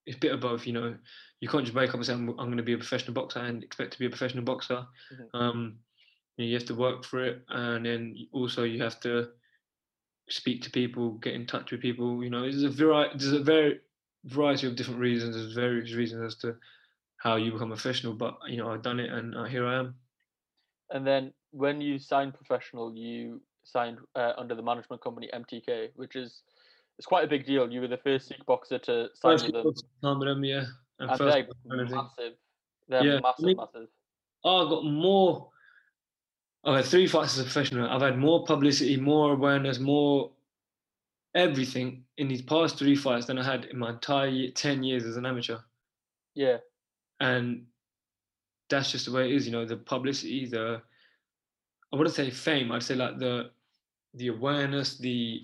it's 0.05 0.17
a 0.17 0.19
bit 0.19 0.31
of 0.31 0.41
both, 0.41 0.65
you 0.67 0.73
know. 0.73 0.95
You 1.39 1.49
can't 1.49 1.65
just 1.65 1.75
wake 1.75 1.89
up 1.89 1.95
and 1.95 2.05
say 2.05 2.13
I'm, 2.13 2.29
I'm 2.29 2.47
going 2.47 2.57
to 2.57 2.63
be 2.63 2.73
a 2.73 2.77
professional 2.77 3.13
boxer 3.13 3.39
and 3.39 3.63
expect 3.63 3.93
to 3.93 3.99
be 3.99 4.05
a 4.05 4.09
professional 4.09 4.43
boxer. 4.43 4.85
Mhm. 5.13 5.27
Um, 5.33 5.79
you, 6.37 6.45
know, 6.45 6.49
you 6.49 6.53
have 6.55 6.65
to 6.67 6.75
work 6.75 7.03
for 7.03 7.23
it, 7.23 7.43
and 7.49 7.85
then 7.85 8.15
also 8.31 8.63
you 8.63 8.81
have 8.81 8.99
to 9.01 9.29
speak 10.29 10.61
to 10.63 10.71
people, 10.71 11.11
get 11.13 11.33
in 11.33 11.45
touch 11.45 11.71
with 11.71 11.81
people. 11.81 12.23
You 12.23 12.29
know, 12.29 12.41
there's 12.41 12.63
a 12.63 12.69
variety. 12.69 13.17
There's 13.17 13.33
a 13.33 13.43
very 13.43 13.79
variety 14.25 14.67
of 14.67 14.75
different 14.75 14.99
reasons. 14.99 15.35
There's 15.35 15.53
various 15.53 15.93
reasons 15.93 16.33
as 16.33 16.39
to 16.41 16.55
how 17.17 17.35
you 17.35 17.51
become 17.51 17.71
a 17.71 17.75
professional. 17.75 18.13
But 18.13 18.37
you 18.47 18.57
know, 18.57 18.69
I've 18.69 18.81
done 18.81 18.99
it, 18.99 19.11
and 19.11 19.35
uh, 19.35 19.43
here 19.43 19.65
I 19.65 19.79
am. 19.79 19.95
And 20.91 21.05
then 21.05 21.33
when 21.51 21.81
you 21.81 21.99
signed 21.99 22.33
professional, 22.33 22.95
you 22.95 23.41
signed 23.63 23.99
uh, 24.15 24.33
under 24.37 24.55
the 24.55 24.61
management 24.61 25.01
company 25.01 25.29
MTK, 25.33 25.89
which 25.95 26.15
is 26.15 26.41
it's 26.97 27.05
quite 27.07 27.23
a 27.23 27.27
big 27.27 27.45
deal. 27.45 27.71
You 27.71 27.81
were 27.81 27.87
the 27.87 27.97
first 27.97 28.27
Sikh 28.27 28.45
boxer 28.45 28.77
to 28.79 29.09
sign 29.15 29.33
First 29.37 29.45
with 29.45 29.53
them, 29.53 29.73
time 30.03 30.19
with 30.19 30.27
them, 30.27 30.43
yeah. 30.43 30.65
And, 30.99 31.09
and 31.09 31.17
first 31.17 31.37
they're 31.65 31.85
massive. 31.85 32.33
They're 32.87 33.03
Yeah, 33.05 33.17
I 33.17 33.21
massive, 33.21 33.45
mean- 33.45 33.57
massive. 33.57 33.87
Oh, 34.45 34.65
I 34.67 34.69
got 34.69 34.85
more. 34.85 35.49
I've 36.65 36.75
had 36.77 36.85
three 36.85 37.07
fights 37.07 37.33
as 37.33 37.39
a 37.39 37.43
professional. 37.43 37.89
I've 37.89 38.01
had 38.01 38.17
more 38.17 38.45
publicity, 38.45 38.97
more 38.97 39.33
awareness, 39.33 39.79
more 39.79 40.31
everything 41.35 42.03
in 42.17 42.27
these 42.27 42.41
past 42.41 42.77
three 42.77 42.95
fights 42.95 43.25
than 43.25 43.37
I 43.39 43.43
had 43.43 43.65
in 43.65 43.79
my 43.79 43.91
entire 43.91 44.27
year, 44.27 44.51
10 44.51 44.83
years 44.83 45.03
as 45.05 45.17
an 45.17 45.25
amateur. 45.25 45.57
Yeah, 46.35 46.57
And 47.19 47.65
that's 48.69 48.91
just 48.91 49.05
the 49.05 49.11
way 49.11 49.29
it 49.29 49.35
is, 49.35 49.45
you 49.45 49.51
know, 49.51 49.65
the 49.65 49.77
publicity, 49.77 50.45
the, 50.45 50.81
I 51.91 51.95
wouldn't 51.95 52.15
say 52.15 52.29
fame, 52.29 52.71
I'd 52.71 52.83
say 52.83 52.95
like 52.95 53.17
the, 53.17 53.49
the 54.13 54.27
awareness, 54.27 54.97
the 54.97 55.41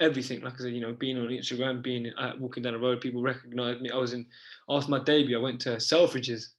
everything. 0.00 0.40
Like 0.40 0.54
I 0.54 0.58
said, 0.64 0.72
you 0.72 0.80
know, 0.80 0.92
being 0.92 1.18
on 1.18 1.28
Instagram, 1.28 1.82
being 1.82 2.12
uh, 2.18 2.32
walking 2.38 2.62
down 2.62 2.72
the 2.72 2.78
road, 2.78 3.00
people 3.00 3.22
recognized 3.22 3.80
me. 3.80 3.90
I 3.90 3.96
was 3.96 4.12
in, 4.12 4.26
after 4.68 4.90
my 4.90 5.02
debut, 5.02 5.38
I 5.38 5.42
went 5.42 5.60
to 5.62 5.70
Selfridges. 5.76 6.54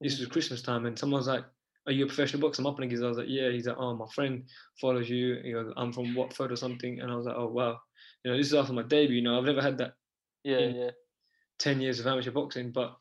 This 0.00 0.18
was 0.18 0.28
Christmas 0.28 0.62
time, 0.62 0.86
and 0.86 0.98
someone 0.98 1.20
was 1.20 1.28
like, 1.28 1.44
"Are 1.86 1.92
you 1.92 2.04
a 2.04 2.06
professional 2.06 2.42
boxer?" 2.42 2.62
I'm 2.62 2.66
up 2.66 2.78
and 2.78 2.92
I 2.92 3.08
was 3.08 3.18
like, 3.18 3.28
"Yeah." 3.28 3.50
He's 3.50 3.66
like, 3.66 3.78
"Oh, 3.78 3.94
my 3.94 4.06
friend 4.14 4.44
follows 4.80 5.08
you." 5.08 5.40
He 5.42 5.52
goes, 5.52 5.72
"I'm 5.76 5.92
from 5.92 6.14
Watford 6.14 6.52
or 6.52 6.56
something," 6.56 7.00
and 7.00 7.10
I 7.10 7.16
was 7.16 7.26
like, 7.26 7.36
"Oh 7.36 7.48
wow." 7.48 7.80
You 8.24 8.30
know, 8.30 8.36
this 8.36 8.48
is 8.48 8.54
after 8.54 8.72
my 8.72 8.82
debut. 8.82 9.16
You 9.16 9.22
know, 9.22 9.38
I've 9.38 9.44
never 9.44 9.62
had 9.62 9.78
that 9.78 9.94
yeah, 10.44 10.58
Yeah. 10.58 10.68
yeah. 10.68 10.90
10 11.58 11.80
years 11.80 11.98
of 11.98 12.06
amateur 12.06 12.30
boxing, 12.30 12.70
but 12.70 12.96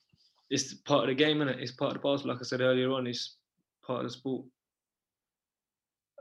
it's 0.49 0.73
part 0.73 1.03
of 1.03 1.07
the 1.09 1.23
game, 1.23 1.41
and 1.41 1.49
it's 1.49 1.71
part 1.71 1.91
of 1.91 1.95
the 1.95 1.99
parcel. 1.99 2.29
Like 2.29 2.39
I 2.39 2.43
said 2.43 2.61
earlier 2.61 2.91
on, 2.91 3.07
it's 3.07 3.37
part 3.85 3.99
of 3.99 4.05
the 4.05 4.17
sport. 4.17 4.45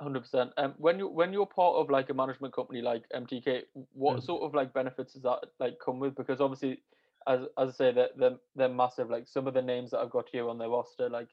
Hundred 0.00 0.20
percent. 0.20 0.50
Um, 0.56 0.74
when 0.78 0.98
you 0.98 1.08
when 1.08 1.32
you're 1.32 1.46
part 1.46 1.76
of 1.76 1.88
like 1.88 2.10
a 2.10 2.14
management 2.14 2.52
company 2.52 2.82
like 2.82 3.04
MTK, 3.14 3.62
what 3.92 4.16
Mm. 4.18 4.22
sort 4.24 4.42
of 4.42 4.52
like 4.54 4.72
benefits 4.74 5.12
does 5.14 5.22
that 5.22 5.40
like 5.60 5.78
come 5.84 6.00
with? 6.00 6.16
Because 6.16 6.40
obviously, 6.40 6.82
as 7.28 7.42
as 7.58 7.68
I 7.70 7.72
say, 7.72 7.92
that 7.92 8.18
they're, 8.18 8.36
they're 8.56 8.68
massive. 8.68 9.08
Like 9.08 9.28
some 9.28 9.46
of 9.46 9.54
the 9.54 9.62
names 9.62 9.92
that 9.92 10.00
I've 10.00 10.10
got 10.10 10.28
here 10.32 10.48
on 10.48 10.58
their 10.58 10.68
roster, 10.68 11.08
like 11.08 11.28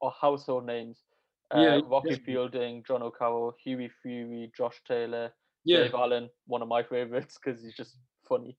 are 0.00 0.14
household 0.18 0.64
names. 0.66 1.02
Uh, 1.54 1.60
Yeah, 1.60 1.80
Rocky 1.86 2.10
definitely. 2.10 2.32
Fielding, 2.34 2.82
Jono 2.84 3.12
Carroll, 3.16 3.54
Hughie 3.62 3.90
Fury, 4.02 4.50
Josh 4.56 4.80
Taylor, 4.88 5.32
Yeah, 5.64 5.82
Dave 5.82 5.94
Allen, 5.94 6.30
one 6.46 6.62
of 6.62 6.68
my 6.68 6.82
favorites 6.82 7.38
because 7.38 7.62
he's 7.62 7.74
just 7.76 7.96
funny. 8.28 8.56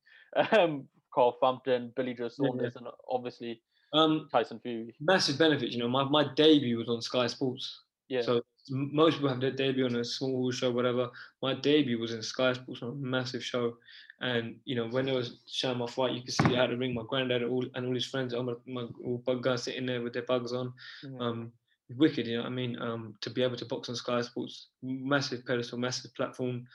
Um, 0.51 0.87
Carl 1.13 1.35
Frampton, 1.39 1.91
Billy 1.95 2.13
Joe 2.13 2.25
Yeah, 2.25 2.29
yeah. 2.29 2.47
Saunders, 2.49 2.75
and 2.75 2.87
obviously 3.09 3.61
um, 3.93 4.27
Tyson 4.31 4.59
Fury. 4.59 4.93
massive 4.99 5.39
benefit. 5.39 5.71
You 5.71 5.79
know, 5.79 5.87
my, 5.89 6.03
my 6.03 6.31
debut 6.35 6.77
was 6.77 6.89
on 6.89 7.01
Sky 7.01 7.25
Sports. 7.27 7.83
Yeah, 8.09 8.21
So 8.21 8.41
most 8.69 9.15
people 9.15 9.29
have 9.29 9.41
their 9.41 9.51
debut 9.51 9.85
on 9.85 9.95
a 9.95 10.03
small 10.03 10.51
show, 10.51 10.71
whatever. 10.71 11.09
My 11.41 11.53
debut 11.53 11.99
was 11.99 12.13
in 12.13 12.21
Sky 12.21 12.53
Sports 12.53 12.81
on 12.81 12.89
a 12.89 12.95
massive 12.95 13.43
show, 13.43 13.77
and 14.21 14.55
you 14.65 14.75
know 14.75 14.87
when 14.87 15.09
I 15.09 15.13
was 15.13 15.39
showing 15.47 15.77
my 15.77 15.87
fight, 15.87 16.13
you 16.13 16.21
could 16.21 16.33
see 16.33 16.55
I 16.55 16.61
had 16.61 16.69
to 16.69 16.77
ring 16.77 16.93
my 16.93 17.03
granddad 17.07 17.43
and 17.43 17.51
all, 17.51 17.65
and 17.75 17.85
all 17.85 17.93
his 17.93 18.05
friends. 18.05 18.33
All 18.33 18.43
my, 18.43 18.53
my 18.65 18.85
all 19.03 19.21
bug 19.25 19.43
guys 19.43 19.63
sitting 19.63 19.85
there 19.85 20.01
with 20.01 20.13
their 20.13 20.23
bugs 20.23 20.53
on. 20.53 20.73
Um, 21.19 21.51
wicked, 21.95 22.27
you 22.27 22.37
know. 22.37 22.43
what 22.43 22.51
I 22.51 22.55
mean, 22.55 22.77
um, 22.81 23.15
to 23.21 23.29
be 23.29 23.43
able 23.43 23.55
to 23.57 23.65
box 23.65 23.89
on 23.89 23.95
Sky 23.95 24.21
Sports, 24.21 24.67
massive 24.81 25.45
pedestal, 25.45 25.77
massive 25.77 26.13
platform. 26.15 26.65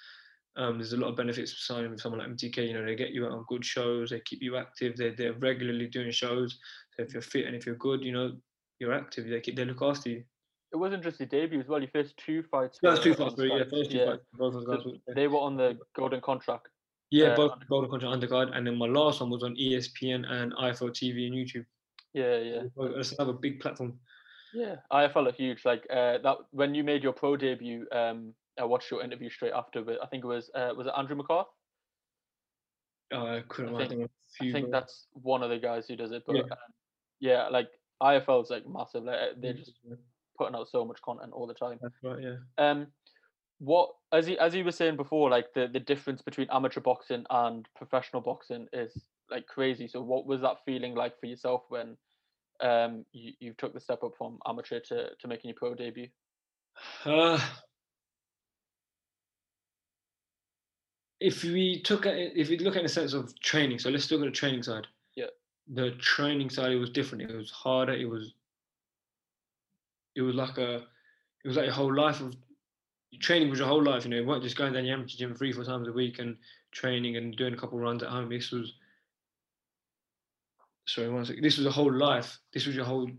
Um, 0.57 0.79
there's 0.79 0.93
a 0.93 0.99
lot 0.99 1.09
of 1.09 1.17
benefits 1.17 1.67
signing 1.67 1.91
with 1.91 2.01
someone 2.01 2.21
like 2.21 2.29
MTK. 2.29 2.69
You 2.69 2.75
know, 2.75 2.85
they 2.85 2.95
get 2.95 3.11
you 3.11 3.25
out 3.25 3.33
on 3.33 3.45
good 3.49 3.65
shows, 3.65 4.11
they 4.11 4.21
keep 4.21 4.43
you 4.43 4.57
active. 4.57 4.97
They're 4.97 5.15
they're 5.17 5.33
regularly 5.35 5.87
doing 5.87 6.11
shows. 6.11 6.59
So 6.97 7.03
if 7.03 7.13
you're 7.15 7.23
fit 7.23 7.47
and 7.47 7.57
if 7.57 7.65
you're 7.65 7.77
good, 7.77 8.03
you 8.03 8.13
know, 8.13 8.33
you're 8.79 8.93
active. 8.93 9.29
They 9.29 9.41
keep 9.41 9.57
they 9.57 9.65
look 9.65 9.83
after 9.83 10.11
you. 10.11 10.25
It 10.73 10.77
wasn't 10.77 11.03
just 11.03 11.21
your 11.21 11.27
debut 11.29 11.61
as 11.61 11.69
well. 11.69 11.81
Your 11.81 11.89
faced 11.91 12.17
two 12.17 12.43
fights. 12.45 12.79
First 12.83 13.03
two 13.03 13.15
fights, 13.15 13.35
yeah, 13.39 13.65
first 13.71 13.91
two 13.91 13.99
Yeah. 13.99 14.07
fights, 14.13 14.25
both 14.35 14.55
So 14.83 14.97
they 15.15 15.29
were 15.29 15.39
on 15.39 15.57
the 15.57 15.79
golden 15.95 16.21
contract. 16.21 16.69
Yeah, 17.11 17.29
uh, 17.29 17.37
both 17.37 17.53
golden 17.69 17.91
contract 17.91 18.15
undercard, 18.17 18.57
and 18.57 18.67
then 18.67 18.77
my 18.77 18.87
last 18.87 19.21
one 19.21 19.29
was 19.31 19.43
on 19.43 19.55
ESPN 19.57 20.25
and 20.31 20.53
IFL 20.55 20.91
TV 20.91 21.27
and 21.27 21.35
YouTube. 21.35 21.67
Yeah, 22.15 22.37
yeah, 22.39 22.63
That's 22.97 23.13
another 23.13 23.33
big 23.35 23.61
platform. 23.61 23.99
yeah. 24.55 24.77
IFL 24.91 25.29
are 25.29 25.33
huge. 25.33 25.65
Like 25.65 25.85
uh, 25.91 26.19
that 26.19 26.37
when 26.51 26.75
you 26.75 26.85
made 26.85 27.03
your 27.03 27.13
pro 27.13 27.37
debut. 27.37 27.87
Um, 27.93 28.35
I 28.61 28.65
watched 28.65 28.91
your 28.91 29.03
interview 29.03 29.31
straight 29.31 29.55
after, 29.55 29.81
but 29.83 29.97
I 30.03 30.07
think 30.09 30.25
it 30.25 30.27
was 30.27 30.51
uh, 30.55 30.73
was 30.77 30.87
it 30.87 30.93
Andrew 30.97 31.17
McCarth? 31.17 31.47
Uh, 33.15 33.25
I 33.25 33.43
couldn't 33.49 33.75
I 33.77 33.89
think- 33.89 34.05
a 34.05 34.09
few. 34.39 34.51
I 34.51 34.53
think 34.53 34.71
that's 34.71 35.07
one 35.13 35.43
of 35.43 35.49
the 35.51 35.59
guys 35.59 35.87
who 35.89 35.97
does 35.97 36.13
it. 36.13 36.23
But 36.27 36.37
Yeah. 36.37 36.43
um, 36.43 36.59
yeah 37.21 37.49
like 37.49 37.69
IFL 38.03 38.43
is 38.43 38.51
like 38.51 38.67
massive. 38.69 39.05
Like 39.05 39.17
uh, 39.19 39.27
they're 39.39 39.55
just 39.55 39.73
putting 40.43 40.59
out 40.59 40.69
so 40.69 40.85
much 40.85 41.01
content 41.03 41.33
all 41.33 41.47
the 41.47 41.55
time. 41.55 41.79
That's 41.81 41.95
right, 42.03 42.23
yeah. 42.23 42.37
Um, 42.59 42.89
what 43.59 43.91
as 44.13 44.27
he 44.27 44.39
as 44.39 44.53
he 44.53 44.63
was 44.63 44.77
saying 44.77 44.97
before, 44.97 45.31
like 45.31 45.47
the 45.55 45.69
the 45.73 45.81
difference 45.81 46.21
between 46.23 46.49
amateur 46.51 46.81
boxing 46.81 47.25
and 47.31 47.67
professional 47.77 48.21
boxing 48.23 48.67
is 48.73 49.05
like 49.31 49.47
crazy. 49.47 49.87
So 49.87 50.03
what 50.03 50.27
was 50.27 50.41
that 50.41 50.57
feeling 50.65 50.95
like 50.95 51.19
for 51.21 51.27
yourself 51.27 51.63
when 51.69 51.97
um 52.61 53.05
you, 53.13 53.33
you 53.41 53.55
took 53.57 53.73
the 53.73 53.81
step 53.81 54.03
up 54.03 54.13
from 54.19 54.39
amateur 54.47 54.81
to 54.81 55.11
to 55.21 55.29
making 55.29 55.49
your 55.51 55.57
pro 55.57 55.75
debut? 55.75 56.09
Uh, 57.05 57.39
if 61.21 61.45
we 61.45 61.81
took 61.83 62.07
it, 62.07 62.33
if 62.35 62.49
we 62.49 62.59
look 62.59 62.77
at 62.77 62.83
the 62.83 62.89
sense 62.89 63.13
of 63.13 63.39
training, 63.41 63.79
so 63.79 63.91
let's 63.91 64.11
look 64.11 64.23
at 64.23 64.25
the 64.25 64.31
training 64.33 64.63
side. 64.63 64.87
Yeah. 65.15 65.27
The 65.73 65.93
training 65.93 66.51
side 66.51 66.73
it 66.73 66.79
was 66.79 66.91
different. 66.91 67.31
It 67.31 67.37
was 67.37 67.51
harder. 67.51 67.93
It 67.93 68.09
was. 68.09 68.33
It 70.15 70.23
was 70.23 70.35
like 70.35 70.59
a, 70.59 70.77
it 70.77 71.49
was 71.49 71.57
like 71.57 71.67
your 71.67 71.75
whole 71.75 71.95
life 71.95 72.21
of, 72.21 72.35
training 73.21 73.51
was 73.51 73.59
your 73.59 73.69
whole 73.69 73.83
life. 73.83 74.05
You 74.05 74.11
know, 74.11 74.17
you 74.17 74.27
weren't 74.27 74.43
just 74.43 74.57
going 74.57 74.73
down 74.73 74.85
the 74.85 74.91
amateur 74.91 75.17
gym 75.17 75.35
three 75.35 75.53
four 75.53 75.65
times 75.65 75.89
a 75.89 75.93
week 75.93 76.19
and 76.19 76.37
training 76.71 77.17
and 77.17 77.37
doing 77.37 77.55
a 77.55 77.57
couple 77.57 77.79
runs 77.79 78.03
at 78.03 78.09
home. 78.09 78.29
This 78.29 78.51
was. 78.51 78.73
Sorry, 80.87 81.09
one 81.09 81.25
second. 81.25 81.45
This 81.45 81.59
was 81.59 81.67
a 81.67 81.71
whole 81.71 81.93
life. 81.93 82.39
This 82.53 82.67
was 82.67 82.75
your 82.75 82.85
whole 82.85 83.11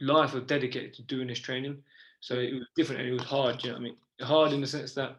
life 0.00 0.34
of 0.34 0.46
dedicated 0.46 0.94
to 0.94 1.02
doing 1.02 1.28
this 1.28 1.38
training. 1.38 1.82
So 2.20 2.34
it 2.34 2.54
was 2.54 2.66
different 2.76 3.02
and 3.02 3.10
it 3.10 3.12
was 3.12 3.22
hard. 3.22 3.62
You 3.62 3.70
know 3.70 3.74
what 3.76 3.80
I 3.80 3.84
mean? 3.84 3.96
Hard 4.20 4.52
in 4.52 4.60
the 4.60 4.66
sense 4.66 4.94
that 4.94 5.18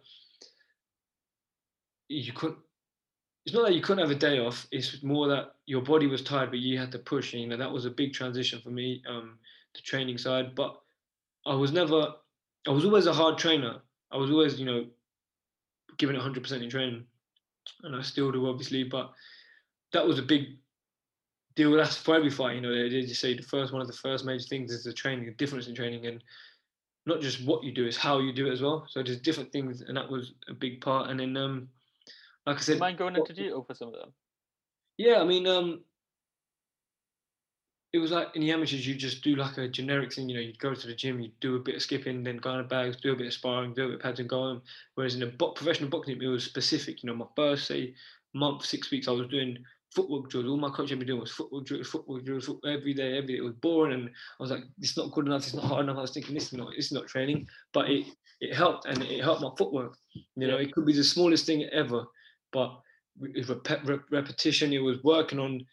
you 2.10 2.34
couldn't. 2.34 2.60
It's 3.46 3.56
not 3.56 3.66
that 3.66 3.74
you 3.74 3.82
couldn't 3.82 4.06
have 4.06 4.16
a 4.16 4.20
day 4.20 4.40
off. 4.40 4.68
It's 4.72 5.02
more 5.02 5.28
that 5.30 5.56
your 5.66 5.82
body 5.82 6.08
was 6.08 6.24
tired, 6.24 6.50
but 6.50 6.60
you 6.60 6.78
had 6.78 6.92
to 6.92 7.00
push. 7.00 7.34
And, 7.34 7.42
you 7.42 7.48
know 7.48 7.58
that 7.58 7.72
was 7.72 7.86
a 7.86 7.92
big 7.92 8.14
transition 8.14 8.60
for 8.62 8.70
me, 8.70 9.02
um, 9.10 9.40
the 9.76 9.82
training 9.82 10.18
side. 10.18 10.56
But 10.56 10.80
I 11.46 11.56
was 11.56 11.72
never. 11.72 12.14
I 12.68 12.72
was 12.72 12.86
always 12.86 13.08
a 13.08 13.14
hard 13.14 13.38
trainer. 13.38 13.80
I 14.12 14.18
was 14.18 14.32
always, 14.32 14.60
you 14.60 14.66
know, 14.66 14.86
giving 15.98 16.16
it 16.16 16.22
100% 16.22 16.64
in 16.64 16.70
training, 16.70 17.06
and 17.84 17.96
I 17.96 18.02
still 18.02 18.32
do, 18.32 18.48
obviously. 18.50 18.84
But 18.84 19.12
that 19.94 20.06
was 20.06 20.20
a 20.20 20.24
big 20.24 20.58
deal. 21.56 21.72
That's 21.72 21.96
for 21.96 22.16
every 22.16 22.30
fight. 22.30 22.56
You 22.56 22.62
know, 22.62 22.74
they 22.74 22.90
did 22.90 23.08
just 23.08 23.22
say 23.22 23.36
the 23.36 23.44
first 23.44 23.72
one 23.72 23.82
of 23.82 23.88
the 23.88 23.94
first 23.94 24.26
major 24.26 24.46
things 24.48 24.72
is 24.72 24.84
the 24.84 24.94
training, 24.94 25.26
the 25.26 25.32
difference 25.32 25.68
in 25.68 25.76
training, 25.76 26.06
and 26.06 26.24
not 27.06 27.22
just 27.22 27.46
what 27.46 27.64
you 27.64 27.72
do, 27.72 27.86
it's 27.86 27.98
how 27.98 28.20
you 28.20 28.34
do 28.34 28.48
it 28.48 28.54
as 28.54 28.62
well. 28.62 28.86
So 28.90 29.04
there's 29.04 29.22
different 29.22 29.52
things, 29.52 29.82
and 29.82 29.98
that 29.98 30.10
was 30.10 30.34
a 30.48 30.54
big 30.54 30.82
part. 30.82 31.10
And 31.10 31.20
then, 31.20 31.38
um, 31.38 31.70
like 32.46 32.58
I 32.58 32.62
said, 32.62 32.80
mind 32.80 32.98
going 32.98 33.16
into 33.16 33.34
detail 33.34 33.64
for 33.64 33.74
some 33.74 33.90
of 33.90 33.96
them? 33.96 34.14
yeah, 34.98 35.22
I 35.22 35.26
mean, 35.26 35.48
um, 35.48 35.82
it 37.92 37.98
was 37.98 38.12
like 38.12 38.28
in 38.36 38.42
the 38.42 38.52
amateurs, 38.52 38.86
you 38.86 38.94
just 38.94 39.24
do 39.24 39.36
like 39.36 39.58
a 39.58 39.68
generic 39.68 40.14
thing. 40.14 40.30
You 40.30 40.36
know, 40.36 40.42
you'd 40.42 40.60
go 40.60 40.76
to 40.76 40.88
the 40.88 40.94
gym, 40.94 41.20
you'd 41.20 41.40
do 41.40 41.56
a 41.56 41.60
bit 41.60 41.76
of 41.76 41.82
skipping, 41.82 42.24
then 42.24 42.38
go 42.38 42.52
on 42.52 42.58
the 42.60 42.64
bags, 42.64 42.98
do 42.98 43.14
a 43.14 43.16
bit 43.16 43.28
of 43.28 43.34
sparring, 43.34 43.74
do 43.74 43.86
a 43.86 43.88
bit 43.88 43.96
of 43.96 44.02
pads 44.02 44.20
and 44.20 44.30
go 44.30 44.38
home. 44.38 44.62
Whereas 44.94 45.16
in 45.16 45.22
the 45.22 45.28
bo- 45.28 45.54
professional 45.54 45.90
boxing, 45.90 46.22
it 46.22 46.28
was 46.28 46.44
specific. 46.44 47.02
You 47.02 47.08
know, 47.08 47.16
my 47.16 47.26
first 47.36 47.68
say 47.68 47.96
month, 48.34 48.66
six 48.66 48.92
weeks, 48.92 49.08
I 49.08 49.12
was 49.12 49.28
doing 49.28 49.58
footwork 49.96 50.30
drills. 50.30 50.46
All 50.46 50.58
my 50.58 50.70
coach 50.70 50.92
had 50.92 51.00
me 51.00 51.06
doing 51.06 51.20
was 51.20 51.32
footwork 51.32 51.66
drills, 51.66 51.88
footwork 51.88 52.24
drills 52.26 52.46
foot, 52.46 52.60
every 52.66 52.94
day, 52.94 53.18
every 53.18 53.28
day. 53.34 53.38
It 53.38 53.44
was 53.44 53.56
boring, 53.56 53.94
and 53.94 54.10
I 54.10 54.44
was 54.44 54.52
like, 54.52 54.64
it's 54.80 54.96
not 54.96 55.12
good 55.12 55.26
enough. 55.26 55.44
It's 55.44 55.56
not 55.56 55.66
hard 55.66 55.86
enough. 55.86 55.98
I 55.98 56.02
was 56.02 56.12
thinking, 56.12 56.36
this 56.36 56.48
is 56.48 56.54
not, 56.54 56.70
this 56.76 56.88
is 56.88 56.92
not 56.92 57.08
training, 57.08 57.48
but 57.74 57.90
it 57.90 58.06
it 58.40 58.54
helped, 58.56 58.86
and 58.86 59.02
it 59.04 59.24
helped 59.24 59.42
my 59.42 59.50
footwork. 59.58 59.98
You 60.14 60.48
know, 60.48 60.58
it 60.58 60.72
could 60.74 60.86
be 60.86 60.94
the 60.94 61.04
smallest 61.04 61.46
thing 61.46 61.68
ever, 61.74 62.06
but 62.54 62.80
with 63.20 63.50
rep- 63.50 64.12
repetition, 64.12 64.72
it 64.74 64.80
was 64.80 65.04
working 65.04 65.40
on 65.40 65.66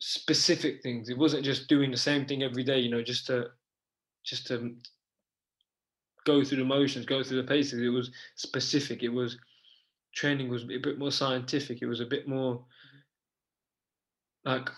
specific 0.00 0.82
things. 0.82 1.08
It 1.08 1.18
wasn't 1.18 1.44
just 1.44 1.68
doing 1.68 1.90
the 1.90 1.96
same 1.96 2.26
thing 2.26 2.42
every 2.42 2.64
day, 2.64 2.80
you 2.80 2.90
know, 2.90 3.02
just 3.02 3.26
to 3.26 3.48
just 4.24 4.46
to 4.48 4.74
go 6.24 6.44
through 6.44 6.58
the 6.58 6.64
motions, 6.64 7.06
go 7.06 7.22
through 7.22 7.42
the 7.42 7.48
paces. 7.48 7.80
It 7.80 7.88
was 7.88 8.10
specific. 8.34 9.02
It 9.02 9.08
was 9.08 9.38
training 10.14 10.48
was 10.48 10.64
a 10.64 10.78
bit 10.78 10.98
more 10.98 11.12
scientific. 11.12 11.82
It 11.82 11.86
was 11.86 12.00
a 12.00 12.06
bit 12.06 12.28
more 12.28 12.64
like 14.44 14.68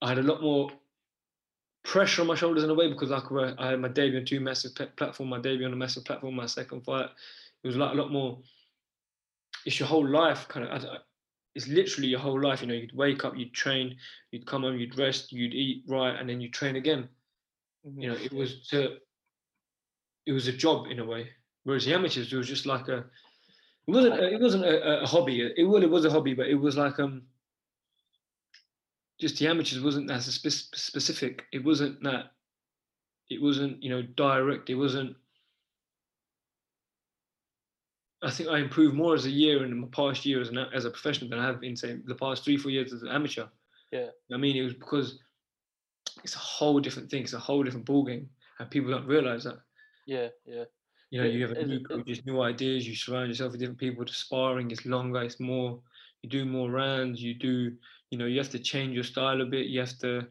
I 0.00 0.08
had 0.08 0.18
a 0.18 0.22
lot 0.22 0.42
more 0.42 0.70
pressure 1.84 2.22
on 2.22 2.28
my 2.28 2.34
shoulders 2.34 2.64
in 2.64 2.70
a 2.70 2.74
way 2.74 2.88
because 2.88 3.10
like 3.10 3.24
I 3.58 3.70
had 3.70 3.80
my 3.80 3.88
debut 3.88 4.18
on 4.18 4.24
two 4.24 4.40
massive 4.40 4.72
platform, 4.96 5.28
my 5.28 5.40
debut 5.40 5.66
on 5.66 5.72
a 5.72 5.76
massive 5.76 6.04
platform, 6.04 6.34
my 6.34 6.46
second 6.46 6.82
fight. 6.82 7.10
it 7.62 7.66
was 7.66 7.76
like 7.76 7.92
a 7.92 7.96
lot 7.96 8.12
more. 8.12 8.38
It's 9.64 9.78
your 9.78 9.88
whole 9.88 10.08
life, 10.08 10.48
kind 10.48 10.66
of. 10.66 10.84
It's 11.54 11.68
literally 11.68 12.08
your 12.08 12.20
whole 12.20 12.40
life. 12.40 12.62
You 12.62 12.68
know, 12.68 12.74
you'd 12.74 12.96
wake 12.96 13.24
up, 13.24 13.36
you'd 13.36 13.52
train, 13.52 13.96
you'd 14.30 14.46
come 14.46 14.62
home, 14.62 14.78
you'd 14.78 14.98
rest, 14.98 15.32
you'd 15.32 15.54
eat 15.54 15.84
right, 15.86 16.18
and 16.18 16.28
then 16.28 16.40
you 16.40 16.50
train 16.50 16.76
again. 16.76 17.08
Mm-hmm. 17.86 18.00
You 18.00 18.08
know, 18.10 18.16
it 18.16 18.32
was 18.32 18.66
to. 18.68 18.96
It 20.24 20.32
was 20.32 20.46
a 20.46 20.52
job 20.52 20.86
in 20.88 21.00
a 21.00 21.04
way, 21.04 21.28
whereas 21.64 21.84
the 21.84 21.94
amateurs 21.94 22.32
it 22.32 22.36
was 22.36 22.48
just 22.48 22.66
like 22.66 22.88
a. 22.88 23.04
It 23.86 23.92
wasn't. 23.92 24.14
A, 24.14 24.32
it 24.32 24.40
wasn't 24.40 24.64
a, 24.64 25.02
a 25.02 25.06
hobby. 25.06 25.42
It 25.42 25.64
well, 25.64 25.82
it 25.82 25.90
was 25.90 26.04
a 26.04 26.10
hobby, 26.10 26.34
but 26.34 26.46
it 26.46 26.54
was 26.54 26.76
like 26.76 26.98
um 27.00 27.22
just 29.22 29.38
the 29.38 29.46
amateurs 29.46 29.80
wasn't 29.80 30.08
that 30.08 30.22
specific. 30.22 31.44
It 31.52 31.64
wasn't 31.64 32.02
that. 32.02 32.32
It 33.30 33.40
wasn't 33.40 33.80
you 33.82 33.90
know 33.90 34.02
direct. 34.02 34.68
It 34.68 34.74
wasn't. 34.74 35.16
I 38.22 38.30
think 38.30 38.48
I 38.48 38.58
improved 38.58 38.94
more 38.94 39.14
as 39.14 39.26
a 39.26 39.30
year 39.30 39.64
in 39.64 39.76
my 39.76 39.88
past 39.90 40.24
year 40.24 40.40
as, 40.40 40.48
an, 40.48 40.58
as 40.58 40.84
a 40.84 40.90
professional 40.90 41.30
than 41.30 41.40
I 41.40 41.46
have 41.46 41.62
in 41.62 41.76
say 41.76 41.98
the 42.04 42.14
past 42.14 42.44
three 42.44 42.56
four 42.56 42.70
years 42.70 42.92
as 42.92 43.02
an 43.02 43.08
amateur. 43.08 43.46
Yeah. 43.90 44.08
I 44.32 44.36
mean, 44.36 44.56
it 44.56 44.62
was 44.62 44.74
because 44.74 45.18
it's 46.22 46.36
a 46.36 46.38
whole 46.38 46.80
different 46.80 47.10
thing. 47.10 47.22
It's 47.22 47.32
a 47.32 47.38
whole 47.38 47.62
different 47.62 47.86
ballgame, 47.86 48.26
and 48.58 48.70
people 48.70 48.90
don't 48.90 49.06
realize 49.06 49.44
that. 49.44 49.58
Yeah, 50.06 50.28
yeah. 50.46 50.64
You 51.10 51.20
know, 51.20 51.28
you 51.28 51.46
have 51.46 51.56
a 51.56 51.66
new 51.66 51.80
coaches, 51.84 52.24
new 52.24 52.40
ideas. 52.40 52.88
You 52.88 52.94
surround 52.94 53.28
yourself 53.28 53.52
with 53.52 53.60
different 53.60 53.78
people. 53.78 54.04
The 54.04 54.12
sparring 54.12 54.70
is 54.70 54.86
longer. 54.86 55.22
It's 55.22 55.40
more. 55.40 55.80
You 56.22 56.30
do 56.30 56.44
more 56.44 56.70
rounds. 56.70 57.20
You 57.20 57.34
do 57.34 57.72
you 58.12 58.18
know 58.18 58.26
you 58.26 58.38
have 58.38 58.50
to 58.50 58.58
change 58.58 58.94
your 58.94 59.02
style 59.02 59.40
a 59.40 59.46
bit 59.46 59.66
you 59.66 59.80
have 59.80 59.98
to 59.98 60.24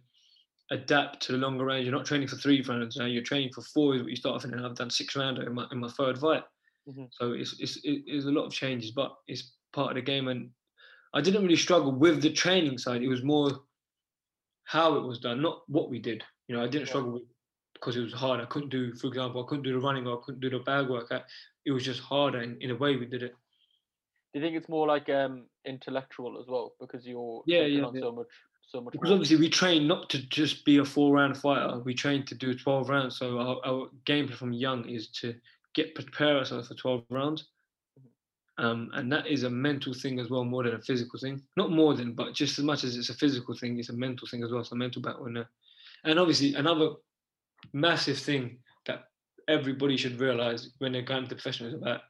adapt 0.70 1.20
to 1.24 1.32
the 1.34 1.38
longer 1.38 1.66
range 1.66 1.84
you're 1.84 1.96
not 1.96 2.06
training 2.06 2.28
for 2.28 2.38
three 2.38 2.62
rounds 2.62 2.96
now 2.96 3.06
you're 3.06 3.24
training 3.24 3.52
for 3.54 3.62
four 3.62 3.96
is 3.96 4.04
what 4.04 4.12
you 4.12 4.16
start 4.16 4.36
off 4.36 4.46
in 4.46 4.54
and 4.54 4.66
I've 4.66 4.76
done 4.76 4.92
six 4.92 5.16
rounds 5.16 5.40
in 5.40 5.54
my, 5.54 5.66
in 5.72 5.80
my 5.80 5.90
third 5.90 6.18
fight 6.20 6.44
mm-hmm. 6.90 7.06
so 7.12 7.34
it's, 7.34 7.56
it's 7.60 7.80
it's 7.84 8.26
a 8.26 8.32
lot 8.32 8.46
of 8.46 8.54
changes 8.54 8.92
but 8.92 9.16
it's 9.28 9.54
part 9.72 9.92
of 9.92 9.96
the 9.96 10.02
game. 10.02 10.28
And 10.28 10.50
I 11.14 11.22
didn't 11.22 11.44
really 11.44 11.56
struggle 11.56 11.92
with 11.92 12.22
the 12.22 12.32
training 12.32 12.78
side. 12.78 13.02
It 13.02 13.08
was 13.08 13.24
more 13.24 13.52
how 14.64 14.96
it 14.96 15.04
was 15.06 15.20
done 15.20 15.42
not 15.42 15.62
what 15.68 15.90
we 15.90 16.00
did. 16.00 16.24
You 16.48 16.56
know 16.56 16.64
I 16.64 16.68
didn't 16.68 16.88
yeah. 16.88 16.92
struggle 16.92 17.12
with 17.14 17.24
because 17.74 17.98
it 17.98 18.02
was 18.02 18.14
hard. 18.14 18.40
I 18.40 18.46
couldn't 18.46 18.70
do 18.70 18.94
for 18.96 19.08
example 19.08 19.44
I 19.44 19.50
couldn't 19.50 19.64
do 19.64 19.74
the 19.74 19.80
running 19.80 20.08
or 20.08 20.20
I 20.20 20.22
couldn't 20.24 20.42
do 20.42 20.50
the 20.50 20.60
bag 20.60 20.88
work. 20.88 21.08
I, 21.12 21.22
it 21.66 21.72
was 21.72 21.84
just 21.84 22.00
harder 22.00 22.42
in, 22.42 22.58
in 22.62 22.72
a 22.72 22.76
way 22.76 22.96
we 22.96 23.06
did 23.06 23.24
it. 23.24 23.34
Do 24.34 24.40
you 24.40 24.46
think 24.46 24.56
it's 24.56 24.70
more 24.70 24.88
like 24.88 25.10
um 25.10 25.46
intellectual 25.66 26.40
as 26.40 26.48
well? 26.48 26.74
Because 26.80 27.06
you're 27.06 27.44
yeah 27.46 27.62
yeah, 27.62 27.90
yeah. 27.94 28.00
so 28.00 28.12
much 28.12 28.28
so 28.68 28.82
much 28.82 28.94
because 28.94 29.10
more. 29.10 29.16
obviously 29.16 29.38
we 29.38 29.50
train 29.50 29.88
not 29.88 30.10
to 30.12 30.26
just 30.30 30.64
be 30.64 30.78
a 30.78 30.86
four 30.86 31.14
round 31.14 31.38
fighter. 31.38 31.80
We 31.80 31.94
train 31.94 32.26
to 32.28 32.36
do 32.36 32.54
12 32.54 32.90
rounds. 32.90 33.18
So 33.18 33.38
our, 33.40 33.58
our 33.66 33.90
game 34.06 34.30
from 34.30 34.54
young 34.54 34.88
is 34.88 35.10
to 35.22 35.36
get 35.74 35.96
prepare 35.96 36.38
ourselves 36.38 36.68
for 36.68 36.76
12 36.76 37.04
rounds 37.10 37.48
mm-hmm. 38.00 38.66
um, 38.66 38.90
and 38.94 39.12
that 39.12 39.28
is 39.28 39.44
a 39.44 39.50
mental 39.50 39.94
thing 39.94 40.20
as 40.20 40.30
well 40.30 40.44
more 40.44 40.64
than 40.64 40.76
a 40.76 40.82
physical 40.82 41.20
thing 41.20 41.42
not 41.58 41.72
more 41.72 41.94
than 41.94 42.14
but 42.14 42.34
just 42.34 42.58
as 42.60 42.66
much 42.66 42.84
as 42.84 42.96
it's 42.96 43.10
a 43.10 43.16
physical 43.16 43.56
thing 43.56 43.80
it's 43.80 43.90
a 43.90 43.94
mental 43.94 44.28
thing 44.28 44.44
as 44.44 44.52
well 44.52 44.62
it's 44.62 44.72
a 44.72 44.76
mental 44.76 45.02
battle 45.02 45.26
and, 45.26 45.46
and 46.06 46.20
obviously 46.20 46.54
another 46.56 46.90
massive 47.74 48.18
thing 48.18 48.58
that 48.86 49.04
everybody 49.48 49.98
should 49.98 50.20
realize 50.20 50.70
when 50.80 50.92
they're 50.92 51.02
going 51.02 51.24
to 51.24 51.36
professionals 51.36 51.74
about 51.74 52.02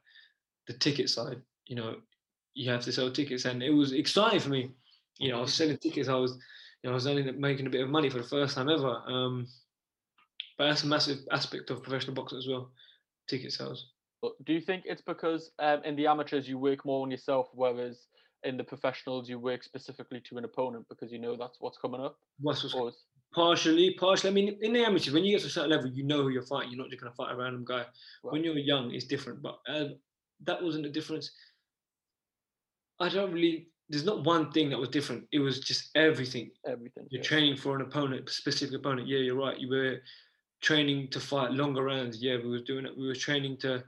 the 0.66 0.72
ticket 0.74 1.08
side 1.08 1.40
you 1.66 1.76
know 1.76 1.96
you 2.54 2.70
have 2.70 2.82
to 2.82 2.92
sell 2.92 3.10
tickets, 3.10 3.44
and 3.44 3.62
it 3.62 3.70
was 3.70 3.92
exciting 3.92 4.40
for 4.40 4.50
me. 4.50 4.70
You 5.18 5.30
know, 5.30 5.38
I 5.38 5.40
was 5.42 5.54
selling 5.54 5.78
tickets. 5.78 6.08
I 6.08 6.14
was, 6.14 6.32
you 6.82 6.88
know, 6.88 6.90
I 6.90 6.94
was 6.94 7.06
only 7.06 7.30
making 7.32 7.66
a 7.66 7.70
bit 7.70 7.82
of 7.82 7.88
money 7.88 8.10
for 8.10 8.18
the 8.18 8.28
first 8.28 8.54
time 8.54 8.68
ever. 8.68 9.02
Um, 9.06 9.46
but 10.58 10.68
that's 10.68 10.84
a 10.84 10.86
massive 10.86 11.18
aspect 11.30 11.70
of 11.70 11.82
professional 11.82 12.14
boxing 12.14 12.38
as 12.38 12.46
well, 12.46 12.70
ticket 13.28 13.52
sales. 13.52 13.92
Do 14.44 14.52
you 14.52 14.60
think 14.60 14.84
it's 14.86 15.02
because 15.02 15.50
um, 15.58 15.82
in 15.84 15.96
the 15.96 16.06
amateurs 16.06 16.48
you 16.48 16.58
work 16.58 16.84
more 16.84 17.02
on 17.02 17.10
yourself, 17.10 17.48
whereas 17.54 18.06
in 18.44 18.56
the 18.56 18.64
professionals 18.64 19.28
you 19.28 19.38
work 19.38 19.62
specifically 19.62 20.20
to 20.28 20.38
an 20.38 20.44
opponent 20.44 20.86
because 20.88 21.12
you 21.12 21.18
know 21.18 21.36
that's 21.36 21.60
what's 21.60 21.78
coming 21.78 22.00
up? 22.00 22.16
What's, 22.40 22.62
what's 22.74 23.04
partially, 23.34 23.94
partially. 23.98 24.30
I 24.30 24.32
mean, 24.32 24.58
in 24.60 24.72
the 24.72 24.84
amateurs, 24.84 25.12
when 25.12 25.24
you 25.24 25.32
get 25.32 25.40
to 25.42 25.46
a 25.48 25.50
certain 25.50 25.70
level, 25.70 25.90
you 25.90 26.04
know 26.04 26.22
who 26.22 26.28
you're 26.28 26.42
fighting. 26.42 26.70
You're 26.70 26.78
not 26.78 26.90
just 26.90 27.00
going 27.00 27.12
to 27.12 27.16
fight 27.16 27.32
a 27.32 27.36
random 27.36 27.64
guy. 27.64 27.78
Right. 27.78 28.32
When 28.32 28.44
you're 28.44 28.56
young, 28.58 28.92
it's 28.92 29.06
different. 29.06 29.42
But 29.42 29.58
uh, 29.68 29.84
that 30.44 30.62
wasn't 30.62 30.86
a 30.86 30.90
difference. 30.90 31.30
I 33.00 33.08
don't 33.08 33.32
really. 33.32 33.68
There's 33.88 34.04
not 34.04 34.24
one 34.24 34.50
thing 34.52 34.70
that 34.70 34.78
was 34.78 34.88
different. 34.88 35.24
It 35.32 35.40
was 35.40 35.60
just 35.60 35.90
everything. 35.96 36.50
Everything. 36.66 37.06
You're 37.10 37.22
training 37.22 37.56
for 37.56 37.76
an 37.76 37.82
opponent, 37.82 38.28
specific 38.30 38.74
opponent. 38.76 39.08
Yeah, 39.08 39.18
you're 39.18 39.36
right. 39.36 39.58
You 39.58 39.68
were 39.68 39.96
training 40.62 41.08
to 41.08 41.20
fight 41.20 41.52
longer 41.52 41.82
rounds. 41.82 42.22
Yeah, 42.22 42.36
we 42.36 42.48
were 42.48 42.60
doing 42.60 42.86
it. 42.86 42.96
We 42.96 43.06
were 43.06 43.14
training 43.14 43.58
to 43.58 43.84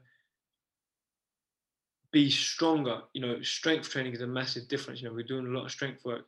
be 2.13 2.31
stronger. 2.31 3.01
You 3.15 3.23
know, 3.23 3.43
strength 3.43 3.89
training 3.89 4.13
is 4.13 4.21
a 4.21 4.27
massive 4.27 4.69
difference. 4.69 5.01
You 5.01 5.09
know, 5.09 5.15
we're 5.15 5.23
doing 5.23 5.47
a 5.47 5.51
lot 5.51 5.65
of 5.65 5.71
strength 5.71 6.05
work. 6.05 6.27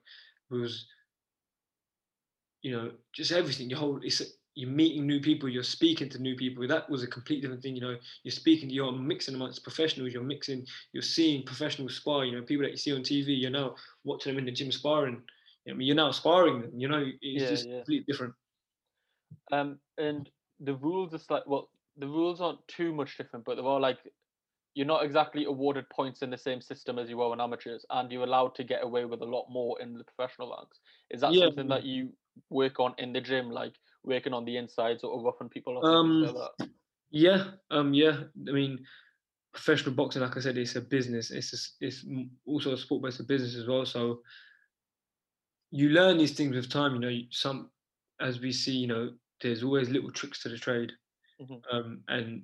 It 0.50 0.54
was, 0.54 0.86
you 2.62 2.72
know, 2.72 2.92
just 3.12 3.32
everything. 3.32 3.68
Your 3.68 3.80
whole 3.80 4.00
it's 4.02 4.22
you're 4.56 4.70
meeting 4.70 5.06
new 5.06 5.20
people, 5.20 5.50
you're 5.50 5.62
speaking 5.62 6.08
to 6.08 6.18
new 6.18 6.34
people. 6.34 6.66
That 6.66 6.88
was 6.88 7.02
a 7.02 7.06
complete 7.06 7.42
different 7.42 7.62
thing. 7.62 7.76
You 7.76 7.82
know, 7.82 7.96
you're 8.22 8.32
speaking, 8.32 8.70
you're 8.70 8.90
mixing 8.90 9.34
amongst 9.34 9.62
professionals, 9.62 10.14
you're 10.14 10.22
mixing, 10.22 10.66
you're 10.92 11.02
seeing 11.02 11.44
professional 11.44 11.90
spar, 11.90 12.24
you 12.24 12.32
know, 12.34 12.42
people 12.42 12.64
that 12.64 12.70
you 12.70 12.78
see 12.78 12.94
on 12.94 13.02
TV, 13.02 13.38
you're 13.38 13.50
now 13.50 13.74
watching 14.04 14.32
them 14.32 14.38
in 14.38 14.46
the 14.46 14.52
gym 14.52 14.72
sparring. 14.72 15.20
I 15.68 15.74
mean, 15.74 15.86
you're 15.86 15.94
now 15.94 16.10
sparring 16.10 16.62
them, 16.62 16.70
you 16.74 16.88
know, 16.88 17.04
it's 17.20 17.42
yeah, 17.42 17.48
just 17.48 17.68
yeah. 17.68 17.76
completely 17.76 18.04
different. 18.10 18.34
Um, 19.52 19.78
and 19.98 20.28
the 20.60 20.74
rules 20.74 21.14
are 21.14 21.20
like, 21.34 21.46
well, 21.46 21.70
the 21.96 22.06
rules 22.06 22.40
aren't 22.40 22.66
too 22.68 22.94
much 22.94 23.16
different, 23.16 23.44
but 23.44 23.56
they're 23.56 23.64
all 23.64 23.80
like, 23.80 23.98
you're 24.74 24.86
not 24.86 25.04
exactly 25.04 25.44
awarded 25.44 25.88
points 25.88 26.22
in 26.22 26.30
the 26.30 26.36
same 26.36 26.60
system 26.60 26.98
as 26.98 27.08
you 27.08 27.20
are 27.22 27.32
in 27.32 27.40
amateurs, 27.40 27.86
and 27.90 28.12
you're 28.12 28.24
allowed 28.24 28.54
to 28.56 28.64
get 28.64 28.84
away 28.84 29.04
with 29.04 29.22
a 29.22 29.24
lot 29.24 29.46
more 29.50 29.80
in 29.80 29.94
the 29.94 30.04
professional 30.04 30.54
ranks. 30.56 30.80
Is 31.10 31.20
that 31.22 31.32
yeah. 31.32 31.46
something 31.46 31.68
that 31.68 31.84
you 31.84 32.10
work 32.50 32.78
on 32.78 32.94
in 32.98 33.12
the 33.12 33.20
gym? 33.20 33.50
Like, 33.50 33.72
working 34.04 34.32
on 34.32 34.44
the 34.44 34.56
inside, 34.56 35.00
sort 35.00 35.18
of 35.18 35.24
roughing 35.24 35.48
people 35.48 35.78
up? 35.78 35.84
Um, 35.84 36.34
yeah, 37.10 37.44
um, 37.70 37.92
yeah. 37.92 38.24
I 38.48 38.52
mean, 38.52 38.84
professional 39.52 39.94
boxing, 39.94 40.22
like 40.22 40.36
I 40.36 40.40
said, 40.40 40.56
it's 40.58 40.76
a 40.76 40.80
business. 40.80 41.30
It's 41.30 41.52
a, 41.52 41.84
it's 41.86 42.04
also 42.46 42.72
a 42.72 42.76
sport, 42.76 43.02
but 43.02 43.08
it's 43.08 43.20
a 43.20 43.24
business 43.24 43.56
as 43.56 43.66
well. 43.66 43.84
So 43.84 44.20
you 45.70 45.88
learn 45.88 46.18
these 46.18 46.34
things 46.34 46.54
with 46.54 46.70
time. 46.70 46.94
You 46.94 47.00
know, 47.00 47.18
some 47.30 47.70
as 48.20 48.40
we 48.40 48.52
see, 48.52 48.76
you 48.76 48.86
know, 48.86 49.10
there's 49.40 49.62
always 49.62 49.90
little 49.90 50.10
tricks 50.10 50.42
to 50.42 50.48
the 50.48 50.58
trade. 50.58 50.92
Mm-hmm. 51.40 51.76
Um, 51.76 52.00
and 52.08 52.42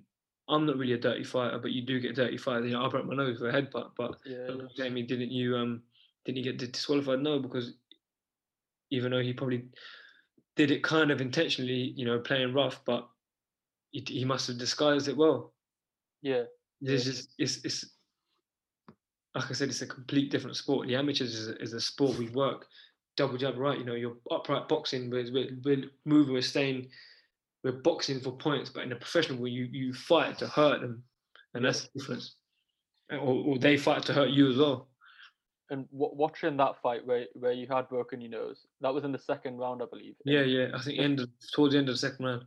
I'm 0.49 0.67
not 0.67 0.77
really 0.77 0.93
a 0.93 0.99
dirty 0.99 1.25
fighter, 1.25 1.59
but 1.59 1.73
you 1.73 1.83
do 1.83 2.01
get 2.01 2.15
dirty 2.15 2.37
fighter. 2.37 2.67
You 2.67 2.73
know, 2.73 2.85
I 2.85 2.89
broke 2.89 3.07
my 3.07 3.15
nose 3.15 3.41
with 3.41 3.55
a 3.55 3.59
headbutt, 3.59 3.91
but 3.97 4.17
yeah, 4.27 4.49
yeah. 4.49 4.67
Jamie, 4.77 5.03
didn't 5.03 5.31
you 5.31 5.57
um 5.57 5.83
didn't 6.25 6.39
you 6.39 6.53
get 6.53 6.73
disqualified? 6.73 7.21
No, 7.21 7.39
because 7.39 7.75
even 8.91 9.11
though 9.11 9.23
he 9.23 9.33
probably 9.33 9.65
did 10.57 10.71
it 10.71 10.83
kind 10.83 11.11
of 11.11 11.21
intentionally, 11.21 11.95
you 11.97 12.05
know, 12.05 12.19
playing 12.19 12.53
rough, 12.53 12.85
but 12.85 13.09
he, 13.91 14.05
he 14.07 14.25
must 14.25 14.47
have 14.49 14.59
disguised 14.59 15.09
it 15.09 15.17
well. 15.17 15.55
Yeah. 16.21 16.45
There's 16.81 17.07
yeah. 17.07 17.13
just 17.13 17.35
it's 17.39 17.65
it's 17.65 17.91
like 19.35 19.49
I 19.49 19.55
said, 19.55 19.69
it's 19.69 19.83
a 19.83 19.87
complete 19.87 20.31
different 20.31 20.57
sport. 20.57 20.89
The 20.89 20.97
amateurs 20.97 21.35
is 21.35 21.49
a, 21.49 21.63
is 21.63 21.73
a 21.73 21.81
sport 21.81 22.19
we 22.19 22.29
work 22.31 22.67
double 23.17 23.39
jab 23.39 23.59
right. 23.59 23.79
You 23.79 23.85
know, 23.85 23.95
you're 23.95 24.17
upright 24.31 24.69
boxing, 24.69 25.11
we're, 25.11 25.33
we're, 25.65 25.85
moving, 26.05 26.33
we're 26.33 26.43
staying, 26.43 26.89
we're 27.65 27.73
boxing 27.73 28.21
for 28.21 28.33
points. 28.33 28.71
But 28.71 28.85
in 28.85 28.93
a 28.93 28.97
professional, 28.97 29.39
where 29.39 29.51
you 29.51 29.69
you 29.71 29.93
fight 29.93 30.39
to 30.39 30.47
hurt 30.47 30.81
them, 30.81 31.03
and 31.55 31.65
that's 31.65 31.83
the 31.83 31.99
difference. 31.99 32.37
Or, 33.11 33.19
or 33.19 33.59
they 33.59 33.77
fight 33.77 34.05
to 34.05 34.15
hurt 34.15 34.31
you 34.31 34.51
as 34.51 34.57
well 34.57 34.89
and 35.73 35.91
w- 35.91 36.13
watching 36.15 36.57
that 36.59 36.81
fight 36.83 37.05
where 37.07 37.27
where 37.33 37.53
you 37.53 37.67
had 37.67 37.89
broken 37.89 38.21
your 38.21 38.31
nose, 38.31 38.67
that 38.83 38.95
was 38.95 39.05
in 39.05 39.11
the 39.11 39.19
second 39.19 39.57
round, 39.57 39.83
I 39.83 39.87
believe. 39.91 40.15
Yeah, 40.25 40.43
yeah, 40.43 40.69
I 40.75 40.81
think 40.81 41.01
end 41.01 41.19
of, 41.19 41.29
towards 41.55 41.73
the 41.73 41.79
end 41.79 41.89
of 41.89 41.95
the 41.95 41.99
second 41.99 42.25
round. 42.25 42.45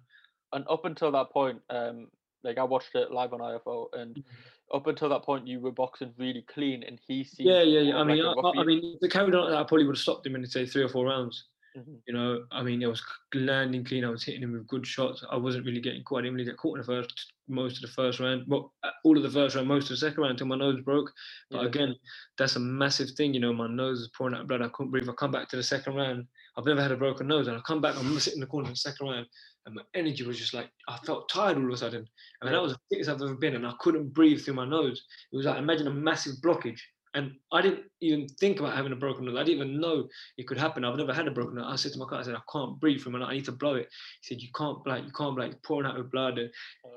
And 0.53 0.63
up 0.69 0.85
until 0.85 1.11
that 1.11 1.31
point, 1.31 1.59
um, 1.69 2.07
like 2.45 2.57
I 2.57 2.63
watched 2.63 2.95
it 2.95 3.11
live 3.11 3.33
on 3.33 3.39
IFL, 3.39 3.87
and 3.93 4.15
mm-hmm. 4.15 4.77
up 4.77 4.87
until 4.87 5.09
that 5.09 5.23
point, 5.23 5.47
you 5.47 5.59
were 5.59 5.71
boxing 5.71 6.13
really 6.17 6.43
clean, 6.43 6.83
and 6.83 6.99
he 7.07 7.23
seemed. 7.23 7.49
Yeah, 7.49 7.63
yeah, 7.63 7.81
yeah. 7.81 7.97
I 7.97 8.03
mean, 8.03 8.23
I, 8.23 8.61
I, 8.61 8.63
mean, 8.63 8.97
the 9.01 9.09
carried 9.09 9.35
on, 9.35 9.51
I 9.51 9.63
probably 9.63 9.85
would 9.85 9.95
have 9.95 10.01
stopped 10.01 10.25
him 10.25 10.35
in 10.35 10.45
say 10.45 10.65
three 10.65 10.83
or 10.83 10.89
four 10.89 11.05
rounds. 11.05 11.45
Mm-hmm. 11.77 11.95
You 12.07 12.13
know, 12.13 12.45
I 12.51 12.63
mean, 12.63 12.81
it 12.81 12.87
was 12.87 13.03
landing 13.33 13.83
clean. 13.83 14.05
I 14.05 14.09
was 14.09 14.23
hitting 14.23 14.43
him 14.43 14.53
with 14.53 14.67
good 14.67 14.87
shots. 14.87 15.25
I 15.29 15.35
wasn't 15.35 15.65
really 15.65 15.81
getting 15.81 16.03
caught. 16.03 16.19
I 16.19 16.21
didn't 16.21 16.35
really 16.35 16.45
get 16.45 16.57
caught 16.57 16.77
in 16.77 16.81
the 16.81 16.85
first, 16.85 17.33
most 17.49 17.77
of 17.77 17.81
the 17.81 17.93
first 17.93 18.19
round. 18.19 18.45
Well, 18.47 18.73
uh, 18.83 18.91
all 19.03 19.17
of 19.17 19.23
the 19.23 19.29
first 19.29 19.55
round, 19.55 19.67
most 19.67 19.85
of 19.85 19.89
the 19.89 19.97
second 19.97 20.21
round 20.21 20.31
until 20.31 20.47
my 20.47 20.55
nose 20.55 20.79
broke. 20.81 21.11
But 21.51 21.61
yeah. 21.61 21.67
again, 21.67 21.95
that's 22.37 22.55
a 22.55 22.59
massive 22.59 23.09
thing. 23.11 23.33
You 23.33 23.41
know, 23.41 23.51
my 23.51 23.67
nose 23.67 23.99
is 23.99 24.09
pouring 24.15 24.35
out 24.35 24.47
blood. 24.47 24.61
I 24.61 24.69
couldn't 24.69 24.91
breathe. 24.91 25.09
I 25.09 25.13
come 25.13 25.31
back 25.31 25.49
to 25.49 25.57
the 25.57 25.63
second 25.63 25.95
round. 25.95 26.27
I've 26.57 26.65
never 26.65 26.81
had 26.81 26.91
a 26.91 26.97
broken 26.97 27.27
nose, 27.27 27.47
and 27.47 27.57
I 27.57 27.61
come 27.61 27.81
back. 27.81 27.97
I'm 27.97 28.19
sitting 28.19 28.37
in 28.37 28.41
the 28.41 28.47
corner 28.47 28.67
in 28.67 28.73
the 28.73 28.77
second 28.77 29.07
round, 29.07 29.27
and 29.65 29.75
my 29.75 29.81
energy 29.93 30.23
was 30.23 30.37
just 30.37 30.53
like 30.53 30.69
I 30.87 30.97
felt 31.05 31.29
tired 31.29 31.57
all 31.57 31.65
of 31.65 31.71
a 31.71 31.77
sudden. 31.77 32.07
I 32.41 32.45
mean, 32.45 32.53
that 32.53 32.61
was 32.61 32.73
the 32.73 32.79
thickest 32.89 33.09
I've 33.09 33.21
ever 33.21 33.35
been, 33.35 33.55
and 33.55 33.67
I 33.67 33.73
couldn't 33.79 34.13
breathe 34.13 34.41
through 34.41 34.53
my 34.53 34.65
nose. 34.65 35.03
It 35.31 35.35
was 35.35 35.45
like 35.45 35.57
imagine 35.57 35.87
a 35.87 35.91
massive 35.91 36.35
blockage. 36.43 36.79
And 37.15 37.31
I 37.53 37.61
didn't 37.61 37.83
even 38.01 38.27
think 38.41 38.59
about 38.59 38.75
having 38.75 38.91
a 38.91 38.95
broken 38.97 39.23
nose. 39.23 39.37
I 39.37 39.43
didn't 39.45 39.61
even 39.61 39.79
know 39.79 40.09
it 40.37 40.47
could 40.47 40.57
happen. 40.57 40.83
I've 40.83 40.97
never 40.97 41.13
had 41.13 41.29
a 41.29 41.31
broken 41.31 41.55
nose. 41.55 41.65
I 41.65 41.77
said 41.77 41.93
to 41.93 41.97
my 41.97 42.05
car, 42.05 42.19
I 42.19 42.23
said, 42.23 42.35
I 42.35 42.41
can't 42.51 42.77
breathe 42.77 42.99
from 42.99 43.15
it. 43.15 43.23
I 43.23 43.33
need 43.33 43.45
to 43.45 43.53
blow 43.53 43.75
it. 43.75 43.87
He 44.21 44.33
said, 44.35 44.41
You 44.41 44.49
can't 44.53 44.83
blow 44.83 44.95
it. 44.95 45.05
You 45.05 45.11
can't 45.17 45.33
blow 45.33 45.45
it. 45.45 45.63
pouring 45.63 45.87
out 45.87 45.97
with 45.97 46.11
blood. 46.11 46.37
And 46.37 46.49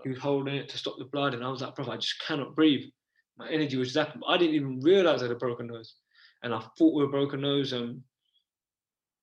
he 0.02 0.08
was 0.08 0.18
holding 0.18 0.56
it 0.56 0.68
to 0.70 0.76
stop 0.76 0.96
the 0.98 1.04
blood. 1.04 1.34
And 1.34 1.44
I 1.44 1.48
was 1.48 1.62
like, 1.62 1.76
Bro, 1.76 1.88
I 1.88 1.96
just 1.98 2.20
cannot 2.26 2.56
breathe. 2.56 2.90
My 3.36 3.48
energy 3.48 3.76
was 3.76 3.94
that 3.94 4.16
I 4.26 4.36
didn't 4.36 4.56
even 4.56 4.80
realize 4.80 5.20
I 5.20 5.26
had 5.26 5.36
a 5.36 5.38
broken 5.38 5.68
nose, 5.68 5.94
and 6.42 6.52
I 6.52 6.60
fought 6.76 6.94
with 6.94 7.06
a 7.06 7.10
broken 7.10 7.40
nose. 7.40 7.72
Um, 7.72 8.02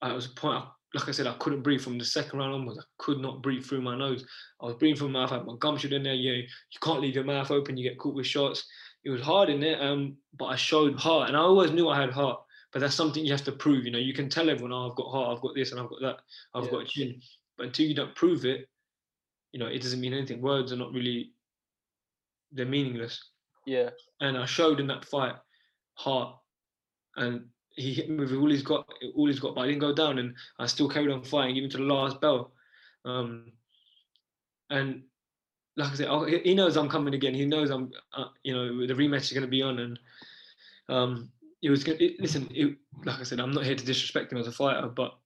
I 0.02 0.14
was 0.14 0.26
a 0.28 0.30
point. 0.30 0.66
Like 0.94 1.10
I 1.10 1.12
said, 1.12 1.28
I 1.28 1.34
couldn't 1.34 1.62
breathe 1.64 1.82
from 1.82 1.98
the 1.98 2.06
second 2.06 2.40
round 2.40 2.54
onwards. 2.54 2.80
I 2.80 2.84
could 3.00 3.20
not 3.20 3.42
breathe 3.42 3.66
through 3.66 3.82
my 3.82 3.98
nose. 3.98 4.26
I 4.62 4.66
was 4.66 4.76
breathing 4.76 4.98
from 4.98 5.12
my 5.12 5.22
mouth. 5.22 5.32
I 5.32 5.38
had 5.38 5.46
my 5.46 5.56
gum 5.60 5.78
shut 5.78 5.92
in 5.92 6.04
there. 6.04 6.14
Yeah, 6.14 6.34
you 6.34 6.80
can't 6.82 7.02
leave 7.02 7.16
your 7.16 7.26
mouth 7.26 7.52
open. 7.52 7.76
You 7.76 7.90
get 7.90 7.98
caught 8.00 8.16
with 8.16 8.28
shots. 8.28 8.66
It 9.04 9.10
was 9.10 9.22
hard 9.22 9.50
in 9.50 9.60
there, 9.60 9.82
um, 9.82 10.18
but 10.38 10.46
I 10.46 10.56
showed 10.56 10.96
heart, 10.96 11.28
and 11.28 11.38
I 11.38 11.42
always 11.42 11.72
knew 11.72 11.90
I 11.90 12.00
had 12.00 12.12
heart. 12.12 12.40
But 12.72 12.80
that's 12.80 12.96
something 12.96 13.26
you 13.26 13.32
have 13.32 13.44
to 13.46 13.52
prove. 13.52 13.86
You 13.86 13.92
know, 13.92 14.00
you 14.00 14.14
can 14.14 14.30
tell 14.30 14.50
everyone, 14.50 14.72
"Oh, 14.74 14.90
I've 14.90 14.96
got 14.96 15.12
heart. 15.12 15.36
I've 15.36 15.42
got 15.42 15.56
this, 15.56 15.72
and 15.72 15.80
I've 15.82 15.90
got 15.90 16.02
that. 16.02 16.20
I've 16.54 16.66
Yeah. 16.66 16.72
got 16.72 16.84
a 16.84 16.86
chin." 16.86 17.22
But 17.58 17.68
until 17.68 17.86
you 17.88 17.94
don't 17.94 18.16
prove 18.16 18.46
it, 18.46 18.70
you 19.52 19.60
know, 19.60 19.68
it 19.68 19.82
doesn't 19.82 20.02
mean 20.02 20.14
anything. 20.14 20.42
Words 20.42 20.72
are 20.72 20.78
not 20.78 20.94
really. 20.94 21.34
They're 22.52 22.66
meaningless 22.66 23.32
Yeah. 23.66 23.90
and 24.22 24.38
I 24.38 24.46
showed 24.46 24.80
in 24.80 24.88
that 24.88 25.04
fight 25.04 25.36
heart, 25.96 26.40
and 27.18 27.50
he 27.76 27.94
hit 27.94 28.10
me 28.10 28.18
with 28.18 28.34
all 28.34 28.50
he's 28.50 28.64
got, 28.64 28.88
all 29.16 29.28
he's 29.28 29.40
got, 29.40 29.56
but 29.56 29.62
I 29.62 29.68
didn't 29.68 29.82
go 29.82 29.94
down, 29.94 30.20
and 30.20 30.36
I 30.60 30.66
still 30.66 30.90
carried 30.90 31.12
on 31.12 31.24
fighting 31.24 31.56
even 31.58 31.70
to 31.72 31.78
the 31.78 31.84
last 31.84 32.22
bell. 32.22 32.54
Um, 33.06 33.52
and 34.70 35.04
like 35.78 35.92
I 35.92 35.96
said, 35.96 36.08
I- 36.08 36.40
he- 36.44 36.56
knows 36.56 36.78
I'm 36.78 36.90
coming 36.90 37.14
again. 37.14 37.34
He 37.34 37.46
knows 37.46 37.70
I'm, 37.70 37.92
uh, 38.16 38.26
you 38.44 38.54
know, 38.54 38.88
the 38.88 38.94
rematch 38.94 39.24
is 39.24 39.34
going 39.34 39.44
to 39.44 39.48
be 39.50 39.62
on, 39.62 39.80
and 39.80 40.00
um, 40.90 41.32
it 41.62 41.70
was. 41.70 41.86
It, 41.88 42.20
listen, 42.20 42.48
it, 42.52 42.78
like 43.04 43.20
I 43.20 43.24
said, 43.24 43.40
I'm 43.40 43.52
not 43.52 43.66
here 43.66 43.76
to 43.76 43.86
disrespect 43.86 44.32
him 44.32 44.38
as 44.40 44.48
a 44.48 44.52
fighter, 44.52 44.88
but 44.88 45.18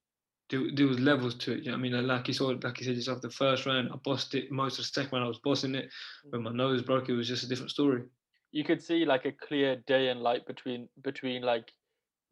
there, 0.50 0.62
there 0.74 0.88
was 0.88 1.00
levels 1.00 1.36
to 1.36 1.54
it. 1.54 1.60
You 1.60 1.66
know 1.66 1.72
what 1.74 1.78
I 1.80 1.82
mean, 1.82 1.94
And 1.94 2.08
like 2.08 2.28
you 2.28 2.34
saw, 2.34 2.48
like 2.48 2.80
you 2.80 2.86
said 2.86 2.96
yourself, 2.96 3.22
the 3.22 3.30
first 3.30 3.66
round 3.66 3.90
I 3.94 3.96
bossed 4.04 4.34
it. 4.36 4.52
Most 4.52 4.80
of 4.80 4.86
the 4.86 4.92
second 4.92 5.12
round 5.14 5.26
I 5.26 5.28
was 5.28 5.40
bossing 5.40 5.76
it. 5.76 5.90
When 6.30 6.44
my 6.44 6.52
nose 6.52 6.82
broke, 6.82 7.10
it 7.10 7.14
was 7.14 7.28
just 7.28 7.44
a 7.44 7.48
different 7.48 7.72
story. 7.72 8.04
you 8.52 8.64
could 8.64 8.82
see 8.82 9.06
like 9.06 9.26
a 9.26 9.32
clear 9.32 9.76
day 9.86 10.08
and 10.10 10.22
light 10.22 10.46
between 10.48 10.90
between 11.04 11.44
like 11.44 11.72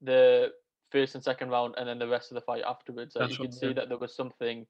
the 0.02 0.52
first 0.92 1.16
and 1.16 1.24
second 1.24 1.50
round 1.50 1.76
and 1.78 1.88
then 1.88 2.00
the 2.00 2.08
rest 2.08 2.32
of 2.32 2.36
the 2.36 2.42
fight 2.42 2.64
afterwards. 2.68 3.16
Like, 3.16 3.32
you 3.32 3.38
could 3.38 3.54
see 3.54 3.74
that 3.74 3.90
there 3.90 3.98
was 3.98 4.16
something 4.16 4.66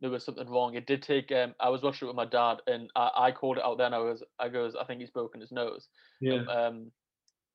there 0.00 0.10
was 0.10 0.24
something 0.24 0.48
wrong. 0.48 0.74
It 0.74 0.86
did 0.86 1.02
take 1.02 1.32
um 1.32 1.54
I 1.58 1.68
was 1.70 1.82
watching 1.82 2.06
it 2.06 2.10
with 2.10 2.16
my 2.16 2.26
dad 2.26 2.58
and 2.66 2.90
I, 2.94 3.10
I 3.16 3.32
called 3.32 3.56
it 3.56 3.64
out 3.64 3.78
then 3.78 3.94
I 3.94 3.98
was 3.98 4.22
I 4.38 4.48
goes, 4.48 4.74
I 4.78 4.84
think 4.84 5.00
he's 5.00 5.10
broken 5.10 5.40
his 5.40 5.52
nose. 5.52 5.88
Yeah. 6.20 6.34
Um, 6.34 6.48
um 6.48 6.90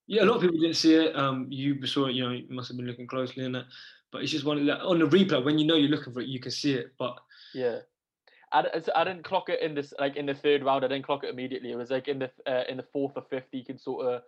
Yeah, 0.07 0.24
a 0.24 0.26
lot 0.26 0.36
of 0.36 0.41
people 0.41 0.59
didn't 0.59 0.76
see 0.76 0.95
it. 0.95 1.15
Um, 1.15 1.47
you 1.49 1.86
saw 1.86 2.07
it. 2.07 2.15
You 2.15 2.24
know, 2.24 2.32
you 2.32 2.47
must 2.49 2.67
have 2.69 2.78
been 2.78 2.88
looking 2.88 3.07
closely 3.07 3.45
in 3.45 3.51
that. 3.53 3.65
But 4.11 4.24
it's 4.24 4.32
just 4.32 4.43
one 4.43 4.65
the, 4.65 4.78
on 4.82 4.99
the 4.99 5.07
replay 5.07 5.43
when 5.43 5.57
you 5.57 5.65
know 5.65 5.76
you're 5.76 5.89
looking 5.89 6.13
for 6.13 6.19
it, 6.19 6.28
you 6.28 6.39
can 6.39 6.51
see 6.51 6.74
it. 6.74 6.93
But 6.97 7.17
yeah. 7.53 7.80
I, 8.51 8.65
I 8.95 9.03
didn't 9.05 9.24
clock 9.24 9.47
it 9.49 9.61
in 9.61 9.74
this 9.74 9.93
like 9.99 10.17
in 10.17 10.26
the 10.26 10.34
third 10.34 10.63
round. 10.63 10.84
I 10.84 10.89
didn't 10.89 11.05
clock 11.05 11.24
it 11.24 11.30
immediately. 11.30 11.72
It 11.72 11.78
was 11.78 11.91
like 11.91 12.07
in 12.07 12.19
the 12.19 12.32
uh, 12.45 12.63
in 12.67 12.78
the 12.78 12.86
fourth 12.91 13.13
or 13.15 13.24
fifth. 13.30 13.47
You 13.53 13.63
could 13.63 13.80
sort 13.80 14.05
of 14.05 14.22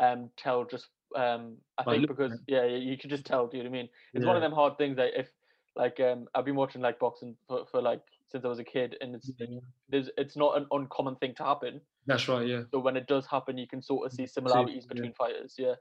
um 0.00 0.30
tell 0.36 0.64
just 0.64 0.88
um 1.16 1.56
I 1.78 1.84
think 1.84 2.08
because 2.08 2.38
yeah 2.46 2.64
you 2.64 2.96
could 2.98 3.10
just 3.10 3.24
tell. 3.26 3.46
Do 3.46 3.56
you 3.56 3.62
know 3.64 3.70
what 3.70 3.76
I 3.76 3.80
mean? 3.82 3.88
It's 4.14 4.24
one 4.26 4.36
of 4.36 4.42
them 4.42 4.52
hard 4.52 4.78
things 4.78 4.96
that 4.96 5.18
if 5.18 5.28
like 5.76 6.00
um 6.00 6.26
I've 6.34 6.44
been 6.44 6.56
watching 6.56 6.82
like 6.82 6.98
boxing 6.98 7.36
for, 7.46 7.66
for 7.70 7.80
like 7.80 8.02
since 8.30 8.44
I 8.44 8.48
was 8.48 8.58
a 8.58 8.64
kid 8.64 8.96
and 9.00 9.14
it's 9.14 9.30
Yeah, 9.38 9.60
there's 9.88 10.10
it's 10.18 10.36
not 10.36 10.56
an 10.56 10.66
uncommon 10.70 11.16
thing 11.16 11.34
to 11.36 11.44
happen. 11.44 11.80
that's 12.06 12.28
right. 12.28 12.46
Yeah, 12.46 12.62
So 12.70 12.78
when 12.80 12.96
it 12.96 13.06
does 13.06 13.26
happen, 13.26 13.56
you 13.56 13.66
can 13.66 13.80
sort 13.82 14.06
of 14.06 14.12
see 14.12 14.26
similarities 14.26 14.84
yeah. 14.84 14.94
between 14.94 15.12
fighters. 15.14 15.54
Yeah. 15.58 15.74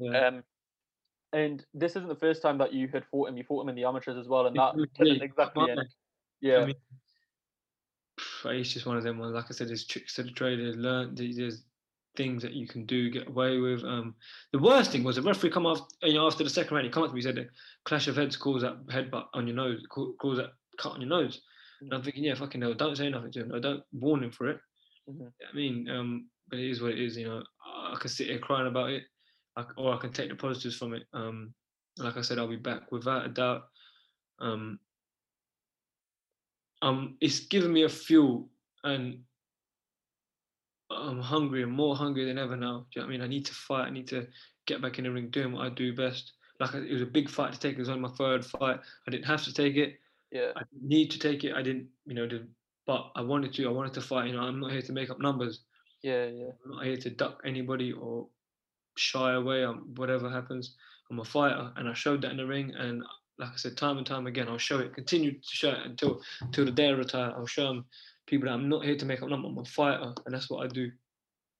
yeah. 0.00 0.26
Um, 0.26 0.44
and 1.32 1.64
this 1.74 1.92
isn't 1.92 2.08
the 2.08 2.16
first 2.16 2.42
time 2.42 2.58
that 2.58 2.72
you 2.72 2.88
had 2.88 3.04
fought 3.04 3.28
him. 3.28 3.36
You 3.36 3.44
fought 3.44 3.62
him 3.62 3.68
in 3.68 3.76
the 3.76 3.84
amateurs 3.84 4.16
as 4.16 4.28
well, 4.28 4.46
and 4.46 4.56
that 4.56 4.74
Yeah, 4.76 4.84
didn't 4.98 5.18
yeah, 5.18 5.24
exactly 5.24 5.70
end. 5.70 5.88
Yeah, 6.40 6.66
mean, 6.66 6.74
it's 8.46 8.72
just 8.72 8.86
one 8.86 8.96
of 8.96 9.04
them 9.04 9.18
ones. 9.18 9.34
Like 9.34 9.46
I 9.48 9.52
said, 9.52 9.68
there's 9.68 9.86
tricks 9.86 10.14
to 10.14 10.22
the 10.22 10.30
trade. 10.30 10.58
There's 10.58 10.76
learn. 10.76 11.14
There's 11.14 11.64
things 12.16 12.42
that 12.42 12.52
you 12.52 12.66
can 12.66 12.86
do, 12.86 13.10
get 13.10 13.28
away 13.28 13.58
with. 13.58 13.84
Um, 13.84 14.14
the 14.52 14.58
worst 14.58 14.90
thing 14.92 15.04
was 15.04 15.16
the 15.16 15.22
referee 15.22 15.50
come 15.50 15.66
off. 15.66 15.80
You 16.02 16.14
know, 16.14 16.26
after 16.26 16.44
the 16.44 16.50
second 16.50 16.74
round, 16.74 16.86
he 16.86 16.92
come 16.92 17.02
up 17.02 17.10
to 17.10 17.14
me, 17.14 17.20
he 17.20 17.26
said, 17.26 17.36
"The 17.36 17.48
clash 17.84 18.08
of 18.08 18.16
heads 18.16 18.36
calls 18.36 18.62
that 18.62 18.84
headbutt 18.86 19.26
on 19.34 19.46
your 19.46 19.56
nose, 19.56 19.82
ca- 19.90 20.12
calls 20.20 20.38
that 20.38 20.50
cut 20.78 20.92
on 20.92 21.00
your 21.00 21.10
nose." 21.10 21.40
And 21.80 21.94
I'm 21.94 22.02
thinking, 22.02 22.24
yeah, 22.24 22.34
fucking 22.34 22.60
hell, 22.60 22.74
don't 22.74 22.96
say 22.96 23.08
nothing 23.08 23.32
to 23.32 23.40
him. 23.40 23.48
No, 23.48 23.58
don't 23.60 23.82
warn 23.92 24.22
him 24.22 24.30
for 24.32 24.48
it. 24.48 24.60
Mhm. 25.08 25.32
I 25.50 25.56
mean, 25.56 25.88
um, 25.88 26.28
but 26.48 26.58
it 26.58 26.68
is 26.70 26.82
what 26.82 26.92
it 26.92 26.98
is. 26.98 27.16
You 27.16 27.26
know, 27.26 27.42
I, 27.64 27.94
I 27.94 27.98
can 27.98 28.10
sit 28.10 28.26
here 28.26 28.38
crying 28.38 28.66
about 28.66 28.90
it, 28.90 29.04
I, 29.56 29.64
or 29.76 29.94
I 29.94 29.98
can 29.98 30.12
take 30.12 30.28
the 30.28 30.36
positives 30.36 30.76
from 30.76 30.94
it. 30.94 31.04
Um, 31.12 31.54
like 31.96 32.16
I 32.16 32.20
said, 32.20 32.38
I'll 32.38 32.48
be 32.48 32.56
back 32.56 32.92
without 32.92 33.24
a 33.24 33.28
doubt. 33.28 33.62
Um, 34.40 34.78
um, 36.82 37.16
it's 37.20 37.40
given 37.40 37.72
me 37.72 37.84
a 37.84 37.88
fuel, 37.88 38.50
and 38.84 39.24
I'm 40.90 41.20
hungry 41.20 41.62
and 41.62 41.72
more 41.72 41.96
hungry 41.96 42.24
than 42.24 42.38
ever 42.38 42.56
now. 42.56 42.86
Do 42.92 43.00
you 43.00 43.02
know 43.02 43.06
what 43.06 43.14
I 43.14 43.18
mean? 43.18 43.22
I 43.22 43.28
need 43.28 43.46
to 43.46 43.54
fight. 43.54 43.86
I 43.86 43.90
need 43.90 44.08
to 44.08 44.26
get 44.66 44.82
back 44.82 44.98
in 44.98 45.04
the 45.04 45.10
ring, 45.10 45.30
doing 45.30 45.52
what 45.52 45.66
I 45.66 45.68
do 45.70 45.94
best. 45.94 46.32
Like 46.58 46.74
it 46.74 46.92
was 46.92 47.02
a 47.02 47.06
big 47.06 47.30
fight 47.30 47.52
to 47.52 47.58
take. 47.58 47.74
It 47.74 47.78
was 47.78 47.88
only 47.88 48.02
my 48.02 48.10
third 48.10 48.44
fight. 48.44 48.80
I 49.06 49.10
didn't 49.10 49.26
have 49.26 49.44
to 49.44 49.52
take 49.52 49.76
it. 49.76 49.98
yeah, 50.30 50.52
I 50.56 50.62
didn't 50.72 50.88
need 50.88 51.10
to 51.12 51.18
take 51.18 51.44
it. 51.44 51.54
I 51.54 51.62
didn't, 51.62 51.88
you 52.06 52.14
know, 52.14 52.26
did, 52.26 52.48
but 52.86 53.10
I 53.14 53.22
wanted 53.22 53.54
to. 53.54 53.66
I 53.66 53.72
wanted 53.72 53.94
to 53.94 54.00
fight. 54.00 54.26
You 54.26 54.34
know, 54.34 54.42
I'm 54.42 54.60
not 54.60 54.72
here 54.72 54.82
to 54.82 54.92
make 54.92 55.10
up 55.10 55.20
numbers. 55.20 55.60
yeah, 56.02 56.26
yeah, 56.26 56.50
I'm 56.64 56.72
not 56.72 56.84
here 56.84 56.96
to 56.98 57.10
duck 57.10 57.40
anybody 57.46 57.92
or 57.92 58.26
shy 58.96 59.32
away. 59.32 59.64
Um, 59.64 59.92
whatever 59.96 60.28
happens, 60.28 60.76
I'm 61.10 61.20
a 61.20 61.24
fighter, 61.24 61.72
and 61.76 61.88
I 61.88 61.94
showed 61.94 62.22
that 62.22 62.32
in 62.32 62.36
the 62.36 62.46
ring. 62.46 62.74
And 62.76 63.02
like 63.38 63.50
I 63.50 63.56
said, 63.56 63.76
time 63.76 63.96
and 63.96 64.06
time 64.06 64.26
again, 64.26 64.48
I'll 64.48 64.58
show 64.58 64.80
it. 64.80 64.94
Continue 64.94 65.32
to 65.32 65.38
show 65.42 65.70
it 65.70 65.78
until 65.84 66.20
until 66.42 66.66
the 66.66 66.72
day 66.72 66.88
I 66.88 66.92
retire. 66.92 67.32
I'll 67.34 67.46
show 67.46 67.68
them 67.68 67.86
people 68.30 68.46
that 68.48 68.54
I'm 68.54 68.68
not 68.68 68.84
here 68.84 68.96
to 68.96 69.04
make 69.04 69.22
up 69.22 69.28
numbers. 69.28 69.50
I'm 69.50 69.58
a 69.58 69.64
fighter, 69.64 70.14
and 70.24 70.34
that's 70.34 70.48
what 70.48 70.64
I 70.64 70.68
do. 70.68 70.90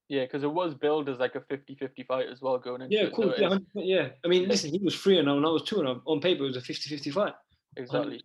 yeah. 0.09 0.25
Because 0.25 0.43
it 0.43 0.53
was 0.53 0.75
billed 0.75 1.09
as 1.09 1.19
like 1.19 1.35
a 1.35 1.41
50-50 1.41 2.07
fight 2.07 2.27
as 2.33 2.41
well 2.41 2.59
going 2.59 2.83
into 2.83 2.95
Yeah, 2.97 3.05
it. 3.05 3.13
cool. 3.15 3.33
so 3.37 3.43
Yeah, 3.43 3.59
yeah. 3.75 4.09
I 4.25 4.29
mean, 4.29 4.49
listen, 4.49 4.71
he 4.71 4.79
was 4.79 4.97
three 4.97 5.19
and 5.19 5.29
I 5.29 5.33
was 5.35 5.63
two 5.63 5.81
and 5.81 5.89
oh. 5.89 6.03
on 6.07 6.21
paper 6.21 6.45
it 6.45 6.49
was 6.49 6.57
a 6.57 6.61
50-50 6.61 7.13
fight. 7.13 7.35
exactly. 7.77 8.23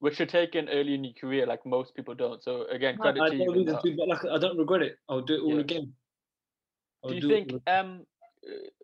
Which 0.00 0.18
you're 0.18 0.26
taking 0.26 0.68
early 0.68 0.94
in 0.94 1.04
your 1.04 1.14
career, 1.20 1.46
like 1.46 1.64
most 1.64 1.94
people 1.96 2.14
don't. 2.14 2.42
So 2.42 2.66
again, 2.70 2.98
credit 2.98 3.22
I 3.22 3.30
to 3.30 3.36
don't 3.38 3.40
you. 3.40 3.52
in 3.52 3.58
reason 3.60 3.74
that. 3.74 3.82
to, 3.82 3.96
but 3.96 4.08
like 4.08 4.24
I 4.26 4.38
don't 4.38 4.58
regret 4.58 4.82
it. 4.82 4.96
I'll 5.08 5.22
do 5.22 5.34
it 5.36 5.40
all 5.40 5.54
Yeah. 5.54 5.60
again. 5.60 5.92
I'll 7.02 7.10
do 7.10 7.16
you 7.16 7.30
it 7.34 7.48
think 7.48 7.62
um 7.66 8.04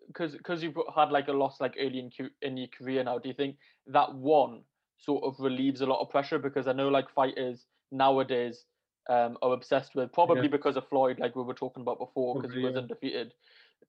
because 0.07 0.31
because 0.33 0.61
you've 0.63 0.77
had 0.95 1.11
like 1.11 1.27
a 1.27 1.31
loss 1.33 1.61
like 1.61 1.75
early 1.79 1.99
in 1.99 2.09
in 2.41 2.57
your 2.57 2.67
career 2.77 3.03
now 3.03 3.17
do 3.19 3.29
you 3.29 3.33
think 3.35 3.55
that 3.87 4.13
one 4.13 4.63
sort 4.97 5.23
of 5.23 5.35
relieves 5.39 5.81
a 5.81 5.85
lot 5.85 6.01
of 6.01 6.09
pressure 6.09 6.37
because 6.37 6.67
i 6.67 6.73
know 6.73 6.89
like 6.89 7.09
fighters 7.09 7.65
nowadays 7.91 8.65
um 9.09 9.37
are 9.41 9.53
obsessed 9.53 9.95
with 9.95 10.11
probably 10.13 10.47
because 10.47 10.77
of 10.77 10.87
floyd 10.87 11.19
like 11.19 11.35
we 11.35 11.43
were 11.43 11.53
talking 11.53 11.81
about 11.81 11.99
before 11.99 12.39
because 12.39 12.55
he 12.55 12.63
was 12.63 12.73
yeah. 12.73 12.81
undefeated 12.81 13.33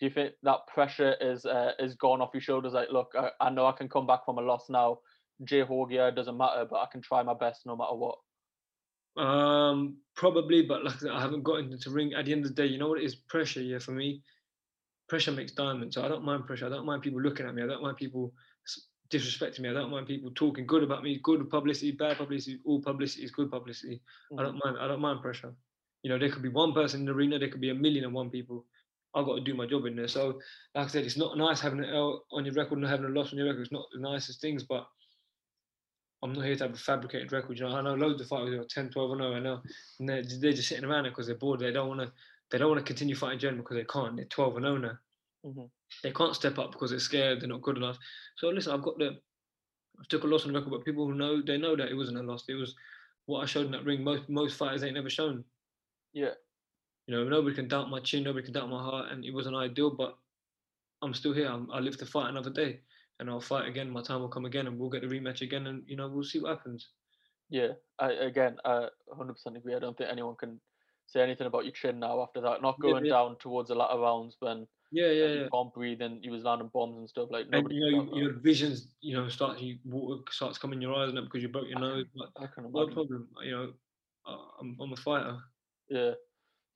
do 0.01 0.07
you 0.07 0.11
think 0.11 0.33
that 0.43 0.67
pressure 0.67 1.15
is 1.21 1.47
uh, 1.47 1.73
is 1.79 1.95
gone 1.95 2.21
off 2.21 2.31
your 2.35 2.41
shoulders 2.41 2.73
like 2.73 2.89
look 2.91 3.13
I, 3.17 3.31
I 3.41 3.51
know 3.51 3.67
i 3.67 3.73
can 3.73 3.89
come 3.89 4.07
back 4.07 4.25
from 4.25 4.39
a 4.39 4.43
loss 4.43 4.69
now 4.69 4.99
jay 5.45 5.63
horgia 5.63 6.09
it 6.09 6.17
doesn't 6.17 6.37
matter 6.37 6.67
but 6.69 6.81
i 6.81 6.87
can 6.91 7.01
try 7.01 7.23
my 7.23 7.35
best 7.35 7.65
no 7.65 7.77
matter 7.77 7.95
what 7.95 8.19
Um, 9.17 9.99
probably, 10.17 10.63
but 10.63 10.85
like 10.85 11.05
I 11.05 11.21
haven't 11.21 11.43
got 11.43 11.61
into 11.61 11.91
ring. 11.91 12.15
At 12.15 12.27
the 12.27 12.33
end 12.33 12.45
of 12.45 12.55
the 12.55 12.63
day, 12.63 12.69
you 12.69 12.79
know 12.79 12.89
what 12.89 13.01
it 13.01 13.05
is? 13.05 13.15
Pressure, 13.15 13.63
yeah, 13.63 13.79
for 13.79 13.93
me. 13.93 14.23
Pressure 15.09 15.33
makes 15.33 15.53
diamonds. 15.53 15.95
So 15.95 16.05
I 16.05 16.09
don't 16.09 16.25
mind 16.25 16.47
pressure. 16.47 16.67
I 16.67 16.71
don't 16.71 16.87
mind 16.87 17.03
people 17.03 17.21
looking 17.21 17.47
at 17.47 17.55
me. 17.55 17.63
I 17.63 17.67
don't 17.67 17.83
mind 17.83 17.97
people 17.97 18.33
disrespecting 19.15 19.61
me. 19.61 19.71
I 19.71 19.73
don't 19.73 19.91
mind 19.91 20.07
people 20.07 20.31
talking 20.35 20.67
good 20.67 20.83
about 20.83 21.03
me. 21.03 21.21
Good 21.23 21.49
publicity, 21.49 21.93
bad 21.93 22.19
publicity. 22.19 22.59
All 22.65 22.81
publicity 22.81 23.25
is 23.25 23.31
good 23.31 23.51
publicity. 23.51 24.01
I 24.39 24.43
don't 24.43 24.57
mm. 24.57 24.65
mind. 24.65 24.77
I 24.81 24.89
don't 24.89 25.01
mind 25.01 25.23
pressure. 25.23 25.55
You 26.03 26.11
know, 26.11 26.19
there 26.19 26.31
could 26.31 26.43
be 26.43 26.49
one 26.49 26.73
person 26.73 27.01
in 27.01 27.07
the 27.07 27.13
arena. 27.13 27.39
There 27.39 27.49
could 27.49 27.61
be 27.61 27.71
a 27.71 27.75
million 27.75 28.05
and 28.05 28.13
one 28.13 28.31
people. 28.31 28.67
I've 29.15 29.27
got 29.27 29.37
to 29.37 29.41
do 29.41 29.55
my 29.55 29.67
job 29.67 29.87
in 29.87 29.97
there. 29.97 30.09
So, 30.09 30.41
like 30.75 30.87
I 30.87 30.89
said, 30.89 31.05
it's 31.05 31.17
not 31.17 31.39
nice 31.39 31.61
having 31.61 31.79
an 31.79 31.91
L 31.91 32.25
on 32.33 32.45
your 32.45 32.55
record, 32.55 32.81
not 32.81 32.91
having 32.91 33.07
a 33.07 33.09
loss 33.09 33.33
on 33.33 33.39
your 33.39 33.47
record. 33.47 33.63
It's 33.63 33.73
not 33.73 33.87
the 33.95 34.01
nicest 34.01 34.41
things, 34.41 34.65
but 34.65 34.87
I'm 36.23 36.33
not 36.33 36.45
here 36.45 36.57
to 36.57 36.65
have 36.65 36.75
a 36.75 36.79
fabricated 36.79 37.33
record. 37.33 37.59
You 37.59 37.67
know, 37.67 37.77
I 37.77 37.83
know 37.83 37.95
loads 37.95 38.21
of 38.21 38.27
fighters 38.27 38.55
who 38.55 38.61
are 38.61 38.67
10, 38.69 38.91
12 38.91 39.11
and 39.13 39.21
0 39.21 39.33
and 39.35 39.45
now 39.45 39.63
and 40.01 40.09
they're, 40.09 40.23
they're 40.41 40.53
just 40.53 40.69
sitting 40.69 40.85
around 40.85 41.07
it 41.07 41.11
because 41.11 41.27
they're 41.27 41.37
bored. 41.37 41.61
They 41.61 41.71
don't 41.71 41.89
want 41.89 42.01
to. 42.01 42.13
They 42.51 42.59
don't 42.59 42.71
want 42.71 42.81
to 42.81 42.87
continue 42.87 43.15
fighting 43.15 43.39
German 43.39 43.61
because 43.61 43.77
they 43.77 43.85
can't. 43.85 44.17
They're 44.17 44.27
12 44.27 44.57
and 44.57 44.65
0 44.65 44.77
now. 44.79 44.99
Mhm. 45.45 45.71
They 46.05 46.13
can't 46.13 46.37
step 46.37 46.59
up 46.59 46.71
because 46.73 46.91
they're 46.91 47.01
scared. 47.01 47.41
They're 47.41 47.49
not 47.49 47.63
good 47.63 47.77
enough. 47.77 47.99
So 48.37 48.49
listen, 48.49 48.73
I've 48.73 48.83
got 48.83 48.99
the. 48.99 49.21
I 50.01 50.05
took 50.09 50.25
a 50.25 50.29
loss 50.29 50.47
on 50.47 50.53
the 50.53 50.59
record, 50.59 50.71
but 50.73 50.85
people 50.85 51.07
who 51.07 51.15
know 51.15 51.43
they 51.43 51.59
know 51.59 51.77
that 51.77 51.91
it 51.91 51.95
wasn't 51.97 52.19
a 52.19 52.23
loss. 52.23 52.49
It 52.49 52.55
was 52.55 52.77
what 53.27 53.43
I 53.43 53.47
showed 53.47 53.67
in 53.67 53.73
that 53.73 53.85
ring. 53.85 54.05
Most 54.05 54.29
most 54.29 54.57
fighters 54.59 54.85
ain't 54.85 54.95
never 54.95 55.11
shown. 55.11 55.47
yeah 56.13 56.35
You 57.07 57.15
know, 57.17 57.25
nobody 57.29 57.55
can 57.57 57.67
doubt 57.69 57.89
my 57.89 58.01
chin. 58.01 58.25
Nobody 58.25 58.45
can 58.45 58.53
doubt 58.53 58.69
my 58.69 58.83
heart, 58.83 59.11
and 59.11 59.25
it 59.25 59.31
wasn't 59.33 59.57
ideal, 59.57 59.91
but 59.97 60.19
I'm 61.03 61.15
still 61.15 61.33
here. 61.35 61.49
I'm, 61.49 61.71
I 61.71 61.81
live 61.81 61.99
to 61.99 62.07
fight 62.07 62.31
another 62.31 62.51
day, 62.51 62.85
and 63.21 63.31
I'll 63.31 63.41
fight 63.41 63.69
again. 63.69 63.91
My 63.91 64.03
time 64.03 64.21
will 64.21 64.29
come 64.31 64.45
again, 64.47 64.67
and 64.67 64.79
we'll 64.79 64.91
get 64.91 65.03
the 65.03 65.09
rematch 65.09 65.43
again, 65.43 65.67
and 65.67 65.89
you 65.89 65.97
know, 65.97 66.09
we'll 66.09 66.25
see 66.25 66.41
what 66.41 66.57
happens. 66.57 66.93
Yeah, 67.49 67.75
I, 67.99 68.13
again, 68.13 68.59
I 68.65 68.91
100% 69.07 69.57
agree. 69.57 69.75
I 69.75 69.79
don't 69.79 69.97
think 69.97 70.11
anyone 70.11 70.37
can 70.37 70.61
say 71.07 71.23
anything 71.23 71.47
about 71.47 71.65
your 71.65 71.73
chin 71.73 71.99
now 72.01 72.23
after 72.23 72.41
that. 72.43 72.63
Not 72.63 72.81
Yeah, 72.83 72.93
going 72.93 73.07
yeah. 73.07 73.13
down 73.13 73.39
towards 73.39 73.69
the 73.69 73.75
latter 73.75 73.99
rounds 74.01 74.37
when 74.41 74.67
Yeah, 74.95 75.11
yeah, 75.11 75.27
you 75.27 75.41
yeah. 75.41 75.49
can't 75.53 75.75
breathe 75.75 76.01
and 76.03 76.25
you 76.25 76.31
was 76.31 76.45
landing 76.45 76.71
bombs 76.73 76.97
and 76.97 77.09
stuff. 77.09 77.29
Like 77.31 77.47
And 77.53 77.71
you 77.73 77.81
know, 77.81 78.17
your 78.17 78.33
visions, 78.33 78.95
you 79.01 79.17
know, 79.17 79.29
starts 79.29 79.61
you 79.61 79.79
water 79.85 80.23
starts 80.31 80.57
coming 80.57 80.79
in 80.79 80.83
your 80.83 80.95
eyes 80.95 81.13
now 81.13 81.23
because 81.23 81.43
you 81.43 81.49
broke 81.49 81.69
your 81.69 81.81
nose. 81.81 82.07
But 82.15 82.31
that. 82.37 82.43
I 82.45 82.47
can 82.47 82.65
no 82.65 82.83
imagine. 82.83 82.95
problem. 82.95 83.29
You 83.43 83.51
know, 83.51 83.73
I'm, 84.61 84.79
I'm 84.81 84.93
a 84.93 84.97
fighter. 84.97 85.39
Yeah. 85.89 86.13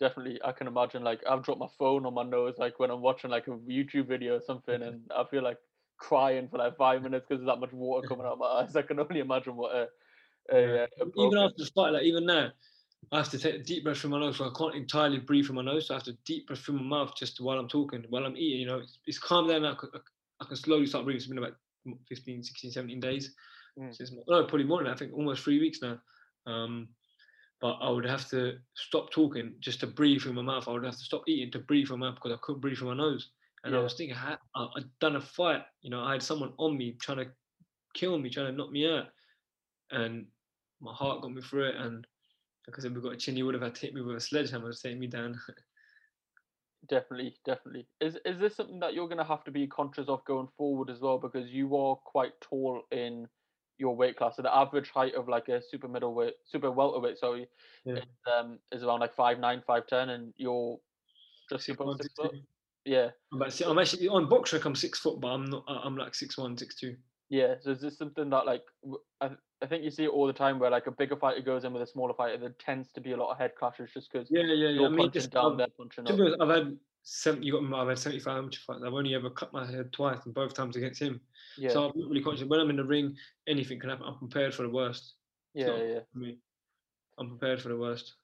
definitely. 0.01 0.41
I 0.45 0.53
can 0.53 0.67
imagine. 0.67 1.05
Like 1.05 1.23
I've 1.29 1.43
dropped 1.45 1.61
my 1.61 1.69
phone 1.79 2.07
on 2.07 2.15
my 2.15 2.25
nose, 2.25 2.57
like 2.59 2.79
when 2.81 2.91
I'm 2.91 3.03
watching 3.03 3.31
like 3.31 3.47
a 3.49 3.53
YouTube 3.53 4.09
video 4.09 4.37
or 4.37 4.41
something, 4.41 4.83
and 4.83 5.11
I 5.17 5.25
feel 5.31 5.43
like 5.45 5.59
crying 5.99 6.49
for 6.49 6.59
like 6.59 6.77
five 6.77 7.03
minutes 7.03 7.27
because 7.29 7.41
there's 7.41 7.55
that 7.55 7.61
much 7.61 7.73
water 7.73 8.07
coming 8.09 8.27
out 8.27 8.35
of 8.35 8.39
my 8.41 8.47
eyes. 8.47 8.77
I 8.77 8.83
can 8.83 9.01
only 9.01 9.21
imagine 9.21 9.57
what 9.57 9.75
a, 9.77 9.89
a, 10.53 10.59
Yeah. 10.75 10.85
uh, 10.85 10.87
a 11.01 11.07
even 11.19 11.39
after 11.39 11.55
the 11.59 11.71
fight, 11.75 11.91
like 11.93 12.05
even 12.05 12.27
now, 12.27 12.51
I 13.13 13.19
have 13.19 13.31
to 13.31 13.39
take 13.39 13.55
a 13.55 13.59
deep 13.59 13.85
breath 13.85 13.99
through 13.99 14.11
my 14.11 14.21
nose, 14.21 14.37
so 14.37 14.45
I 14.45 14.53
can't 14.57 14.75
entirely 14.75 15.19
breathe 15.19 15.47
through 15.47 15.57
my 15.57 15.63
nose. 15.63 15.87
So 15.87 15.95
I 15.95 15.97
have 15.97 16.05
to 16.05 16.13
deep 16.25 16.47
breath 16.47 16.61
through 16.61 16.77
my 16.77 16.83
mouth 16.83 17.15
just 17.17 17.41
while 17.41 17.59
I'm 17.59 17.69
talking, 17.69 18.05
while 18.11 18.27
I'm 18.27 18.37
eating. 18.37 18.61
You 18.61 18.67
know, 18.67 18.79
it's, 18.81 18.99
it's 19.07 19.19
calmed 19.19 19.49
down 19.49 19.63
now. 19.63 19.73
I 19.73 19.75
can, 19.77 19.89
I 20.41 20.45
can 20.45 20.57
slowly 20.57 20.87
start 20.87 21.05
breathing. 21.05 21.19
It's 21.19 21.27
been 21.27 21.39
about 21.39 21.57
15, 22.09 22.43
16, 22.43 22.71
17 22.73 23.01
days. 23.01 23.35
Mm. 23.79 23.95
Since 23.95 24.13
no, 24.13 24.45
probably 24.45 24.65
more 24.65 24.79
than 24.79 24.87
that. 24.89 24.95
I 24.95 24.99
think 24.99 25.15
almost 25.15 25.43
three 25.43 25.61
weeks 25.61 25.81
now. 25.81 25.99
Um, 26.47 26.89
but 27.61 27.75
I 27.81 27.91
would 27.91 28.05
have 28.05 28.29
to 28.31 28.59
stop 28.75 29.11
talking 29.11 29.55
just 29.61 29.81
to 29.81 29.87
breathe 29.87 30.23
through 30.23 30.35
my 30.35 30.43
mouth. 30.43 30.69
I 30.69 30.73
would 30.73 30.85
have 30.85 30.97
to 30.97 31.05
stop 31.05 31.23
eating 31.27 31.51
to 31.53 31.59
breathe 31.61 31.89
through 31.89 31.97
my 31.97 32.07
mouth 32.07 32.17
because 32.17 32.33
I 32.33 32.39
couldn't 32.43 32.61
breathe 32.61 32.79
through 32.79 32.95
my 32.95 32.97
nose. 32.97 33.31
And 33.65 33.75
I 33.75 33.81
was 33.81 33.95
thinking, 33.95 34.17
I, 34.17 34.37
I- 34.55 34.69
I'd 34.77 34.99
done 35.01 35.17
a 35.17 35.21
fight. 35.21 35.63
You 35.83 35.91
know, 35.91 36.03
I 36.03 36.13
had 36.13 36.23
someone 36.23 36.53
on 36.59 36.77
me 36.77 36.97
trying 37.01 37.19
to 37.19 37.27
kill 37.95 38.19
me, 38.19 38.31
trying 38.31 38.47
to 38.47 38.53
knock 38.53 38.71
me 38.71 38.89
out, 38.89 39.07
and 39.91 40.27
my 40.81 40.93
heart 40.93 41.23
got 41.23 41.33
me 41.33 41.43
through 41.43 41.71
it. 41.71 41.77
And 41.77 42.07
like 42.69 42.79
I 42.79 42.83
said, 42.83 42.95
we 42.95 43.01
got 43.01 43.15
a 43.15 43.17
chin. 43.17 43.35
He 43.35 43.43
would 43.43 43.55
have 43.55 43.63
had 43.63 43.75
to 43.77 43.81
hit 43.81 43.95
me 43.95 44.03
with 44.03 44.17
a 44.17 44.21
sledgehammer 44.21 44.71
to 44.71 44.79
take 44.79 44.99
me 44.99 45.07
down. 45.07 45.41
Definitely, 46.89 47.35
definitely. 47.45 47.89
Is 48.01 48.17
is 48.25 48.39
this 48.39 48.55
something 48.55 48.79
that 48.81 48.95
you're 48.95 49.09
gonna 49.09 49.25
have 49.25 49.43
to 49.45 49.51
be 49.51 49.67
conscious 49.67 50.07
of 50.09 50.25
going 50.27 50.49
forward 50.57 50.91
as 50.91 51.01
well? 51.01 51.19
Because 51.19 51.51
you 51.51 51.77
are 51.77 51.97
quite 51.97 52.33
tall 52.41 52.83
in 52.93 53.27
your 53.79 53.97
weight 53.97 54.17
class. 54.17 54.37
So 54.37 54.43
the 54.43 54.55
average 54.55 54.91
height 54.91 55.15
of 55.15 55.29
like 55.29 55.49
a 55.49 55.61
super 55.61 55.89
middleweight, 55.89 56.35
super 56.47 56.71
welterweight, 56.71 57.19
sorry, 57.19 57.49
Yeah. 57.85 57.97
is, 57.97 58.05
um, 58.33 58.59
is 58.71 58.85
around 58.85 59.01
like 59.01 59.15
five 59.15 59.39
nine, 59.41 59.63
five 59.67 59.87
ten, 59.87 60.11
and 60.11 60.33
you're 60.37 60.79
just 61.51 61.65
Six 61.65 61.75
above 61.75 61.97
six 62.01 62.15
foot. 62.15 62.35
Yeah, 62.85 63.11
I'm, 63.33 63.43
I'm 63.43 63.79
actually 63.79 64.09
on 64.09 64.29
BoxRec. 64.29 64.65
I'm 64.65 64.77
six 64.77 65.01
foot, 65.01 65.21
but 65.21 65.29
I'm 65.29 65.47
not. 65.47 65.65
I'm 65.67 65.97
like 65.97 66.15
six 66.15 66.39
one, 66.39 66.57
six 66.57 66.77
two. 66.77 66.97
yeah. 67.29 67.55
So 67.61 67.73
is 67.73 67.81
this 67.81 67.99
something 67.99 68.31
that 68.31 68.47
like 68.47 68.63
I, 69.63 69.67
think 69.67 69.85
you 69.85 69.91
see 69.91 70.05
it 70.05 70.09
all 70.09 70.27
the 70.27 70.33
time 70.33 70.59
where 70.59 70.71
like 70.71 70.87
a 70.87 70.91
bigger 70.91 71.17
fighter 71.17 71.41
goes 71.41 71.65
in 71.65 71.73
with 71.73 71.83
a 71.83 71.87
smaller 71.87 72.15
fighter, 72.15 72.39
there 72.39 72.55
tends 72.59 72.93
to 72.93 73.01
be 73.01 73.13
a 73.13 73.17
lot 73.17 73.31
of 73.31 73.39
head 73.39 73.55
clashes 73.57 73.91
just 73.93 74.13
because 74.13 74.31
Yeah, 74.31 74.43
yeah, 74.43 74.55
yeah. 74.55 74.69
you're 74.71 74.87
I 74.87 74.91
mean, 74.91 75.11
just, 75.11 75.31
down, 75.31 75.53
um, 75.53 75.57
they're 75.57 75.67
punching 75.77 76.07
up. 76.07 76.13
honest, 76.19 76.37
I've 76.41 76.49
had 76.49 76.79
seven. 77.03 77.43
You 77.43 77.61
got. 77.61 77.81
I've 77.81 77.89
had 77.89 77.99
seventy-five 77.99 78.37
amateur 78.37 78.61
fights. 78.67 78.83
I've 78.85 78.93
only 78.95 79.15
ever 79.15 79.31
cut 79.31 79.53
my 79.53 79.67
head 79.67 79.93
twice, 79.93 80.25
and 80.25 80.35
both 80.35 80.55
times 80.55 80.77
against 80.77 81.01
him. 81.01 81.21
Yeah, 81.57 81.71
So 81.71 81.87
I'm 81.87 81.93
not 81.99 82.09
really 82.09 82.23
conscious. 82.23 82.47
When 82.47 82.61
I'm 82.61 82.71
in 82.71 82.77
the 82.77 82.85
ring, 82.85 83.17
anything 83.47 83.81
can 83.81 83.91
happen. 83.91 84.07
I'm 84.07 84.19
prepared 84.19 84.55
for 84.55 84.63
the 84.63 84.71
worst. 84.71 85.15
It's 85.55 85.67
yeah, 85.67 85.77
yeah. 85.83 86.01
for 86.13 86.19
me. 86.19 86.39
I'm 87.19 87.29
prepared 87.29 87.61
for 87.61 87.69
the 87.69 87.77
worst. 87.77 88.15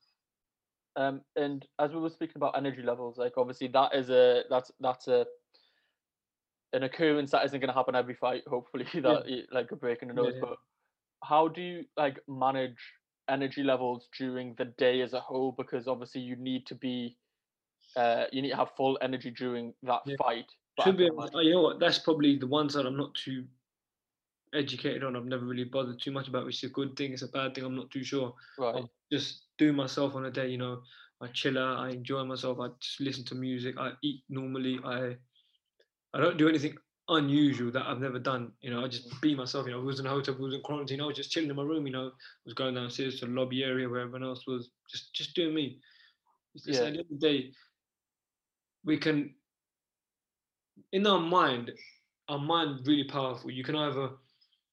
Um, 0.97 1.23
and 1.35 1.67
as 1.81 1.91
we 1.91 1.99
were 2.01 2.11
speaking 2.11 2.37
about 2.37 2.57
energy 2.57 2.83
levels, 2.83 3.19
like 3.19 3.33
obviously 3.37 3.67
that 3.69 3.95
is 3.95 4.11
a 4.11 4.45
that's 4.49 4.71
that's 4.81 5.09
a 5.09 5.27
an 6.73 6.85
occurrence 6.85 7.31
that 7.31 7.45
isn't 7.45 7.61
going 7.61 7.69
to 7.69 7.75
happen 7.75 7.95
every 7.95 8.15
fight. 8.15 8.43
Hopefully, 8.47 8.87
that 8.95 9.25
y- 9.29 9.43
like 9.51 9.73
a 9.73 9.77
break 9.77 10.03
in 10.03 10.09
the 10.09 10.15
Yeah, 10.15 10.23
nose. 10.23 10.33
yeah. 10.37 10.41
But 10.41 10.59
how 11.29 11.49
do 11.49 11.61
you 11.61 11.85
like 11.97 12.21
manage 12.29 12.77
energy 13.29 13.63
levels 13.63 14.09
during 14.19 14.55
the 14.55 14.67
day 14.67 15.01
as 15.01 15.13
a 15.15 15.21
whole? 15.21 15.53
Because 15.53 15.89
obviously 15.89 16.21
you 16.21 16.37
need 16.37 16.67
to 16.67 16.75
be, 16.75 17.17
uh, 17.97 18.25
you 18.33 18.43
need 18.43 18.51
to 18.51 18.57
have 18.57 18.71
full 18.77 18.99
energy 19.01 19.31
during 19.31 19.73
that 19.83 20.03
Yeah. 20.07 20.17
fight. 20.19 20.47
Should 20.83 20.97
be. 20.97 21.05
can 21.05 21.13
able- 21.15 21.23
imagine- 21.25 21.47
You 21.47 21.53
know 21.55 21.63
what? 21.63 21.79
That's 21.79 21.99
probably 21.99 22.37
the 22.37 22.47
ones 22.49 22.75
that 22.75 22.85
I'm 22.87 22.97
not 22.97 23.15
too 23.15 23.47
educated 24.53 25.05
on. 25.05 25.17
I've 25.17 25.25
never 25.25 25.45
really 25.45 25.65
bothered 25.65 26.01
too 26.01 26.11
much 26.13 26.29
about, 26.29 26.45
which 26.47 26.63
is 26.63 26.71
a 26.71 26.73
good 26.73 26.97
thing. 26.97 27.13
It's 27.13 27.23
a 27.23 27.29
bad 27.29 27.55
thing. 27.55 27.65
I'm 27.65 27.77
not 27.77 27.91
too 27.91 28.05
sure. 28.05 28.35
right. 28.59 28.85
I 28.85 28.89
just 29.13 29.43
do 29.59 29.73
myself 29.73 30.15
on 30.17 30.27
a 30.27 30.31
day. 30.31 30.49
You 30.49 30.59
know, 30.59 30.83
I 31.21 31.29
chill 31.29 31.59
out. 31.59 31.79
I 31.79 31.91
enjoy 31.91 32.25
myself. 32.25 32.59
I 32.61 32.69
just 32.81 33.01
listen 33.01 33.25
to 33.27 33.35
music. 33.35 33.77
I 33.79 33.93
eat 34.03 34.23
normally. 34.29 34.79
I 34.85 35.17
I 36.13 36.21
don't 36.21 36.37
do 36.37 36.49
anything 36.49 36.77
unusual 37.09 37.71
that 37.73 37.87
I've 37.87 38.01
never 38.01 38.19
done. 38.19 38.53
You 38.61 38.71
know, 38.71 38.85
I 38.85 38.89
just 38.89 39.11
mm. 39.11 39.21
be 39.21 39.35
myself. 39.35 39.67
You 39.67 39.73
know, 39.73 39.81
I 39.81 39.85
was 39.85 40.01
in 40.01 40.07
a 40.07 40.11
hotel, 40.11 40.35
I 40.39 40.43
was 40.43 40.55
in 40.55 40.63
quarantine. 40.63 41.01
I 41.01 41.07
was 41.07 41.17
just 41.17 41.31
chilling 41.31 41.51
in 41.51 41.57
my 41.57 41.63
room. 41.63 41.87
You 41.87 41.93
know, 41.93 42.07
I 42.09 42.11
was 42.45 42.55
going 42.55 42.75
downstairs 42.75 43.21
to 43.21 43.27
the 43.27 43.33
lobby 43.33 43.63
area 43.65 43.89
where 43.89 44.01
everyone 44.01 44.25
else 44.25 44.47
was. 44.47 44.71
Just 44.91 45.15
just 45.15 45.35
doing 45.35 45.55
me. 45.55 45.81
It's 46.55 46.65
just 46.65 46.81
Yeah. 46.81 46.87
at 46.87 46.93
the 46.93 46.99
end 46.99 47.11
of 47.11 47.21
the 47.21 47.29
day, 47.29 47.53
we 48.85 48.99
can 48.99 49.35
in 50.93 51.07
our 51.07 51.21
mind, 51.21 51.73
our 52.29 52.39
mind 52.39 52.87
really 52.87 53.05
powerful. 53.05 53.51
You 53.51 53.65
can 53.65 53.77
either 53.77 54.11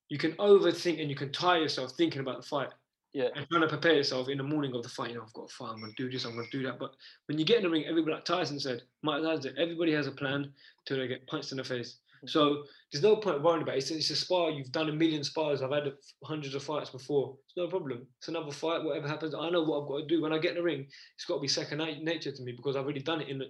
you 0.09 0.17
can 0.17 0.33
overthink 0.33 0.99
and 0.99 1.09
you 1.09 1.15
can 1.15 1.31
tire 1.31 1.61
yourself 1.61 1.93
thinking 1.97 2.21
about 2.21 2.41
the 2.41 2.47
fight 2.47 2.69
Yeah, 3.13 3.29
and 3.35 3.47
trying 3.49 3.61
to 3.61 3.67
prepare 3.67 3.93
yourself 3.93 4.27
in 4.27 4.37
the 4.37 4.43
morning 4.43 4.75
of 4.75 4.83
the 4.83 4.89
fight. 4.89 5.09
You 5.11 5.15
know, 5.15 5.23
I've 5.23 5.33
got 5.33 5.49
a 5.49 5.53
fight. 5.53 5.69
I'm 5.71 5.79
going 5.79 5.93
to 5.95 6.03
do 6.03 6.11
this. 6.11 6.25
I'm 6.25 6.35
going 6.35 6.49
to 6.49 6.57
do 6.57 6.63
that. 6.63 6.79
But 6.79 6.95
when 7.27 7.39
you 7.39 7.45
get 7.45 7.57
in 7.57 7.63
the 7.63 7.69
ring, 7.69 7.85
everybody, 7.85 8.15
like 8.15 8.25
Tyson 8.25 8.59
said, 8.59 8.83
Mike 9.03 9.23
Tyson 9.23 9.55
everybody 9.57 9.93
has 9.93 10.07
a 10.07 10.11
plan 10.11 10.51
till 10.85 10.97
they 10.97 11.07
get 11.07 11.27
punched 11.27 11.51
in 11.51 11.57
the 11.57 11.63
face. 11.63 11.97
So 12.27 12.63
there's 12.91 13.03
no 13.03 13.15
point 13.15 13.41
worrying 13.41 13.63
about 13.63 13.75
it. 13.75 13.79
It's, 13.79 13.91
it's 13.91 14.09
a 14.11 14.15
spar. 14.15 14.51
You've 14.51 14.71
done 14.71 14.89
a 14.89 14.93
million 14.93 15.23
spars. 15.23 15.61
I've 15.61 15.71
had 15.71 15.87
a- 15.87 15.93
hundreds 16.23 16.53
of 16.53 16.63
fights 16.63 16.89
before. 16.91 17.35
It's 17.47 17.57
no 17.57 17.67
problem. 17.67 18.05
It's 18.19 18.27
another 18.27 18.51
fight. 18.51 18.83
Whatever 18.83 19.07
happens, 19.07 19.33
I 19.33 19.49
know 19.49 19.63
what 19.63 19.81
I've 19.81 19.87
got 19.87 19.97
to 19.99 20.07
do. 20.07 20.21
When 20.21 20.33
I 20.33 20.37
get 20.37 20.51
in 20.51 20.57
the 20.57 20.63
ring, 20.63 20.85
it's 21.15 21.25
got 21.25 21.35
to 21.35 21.41
be 21.41 21.47
second 21.47 21.79
nature 22.03 22.31
to 22.31 22.43
me 22.43 22.51
because 22.51 22.75
I've 22.75 22.83
already 22.83 23.01
done 23.01 23.21
it 23.21 23.29
in 23.29 23.39
the 23.39 23.45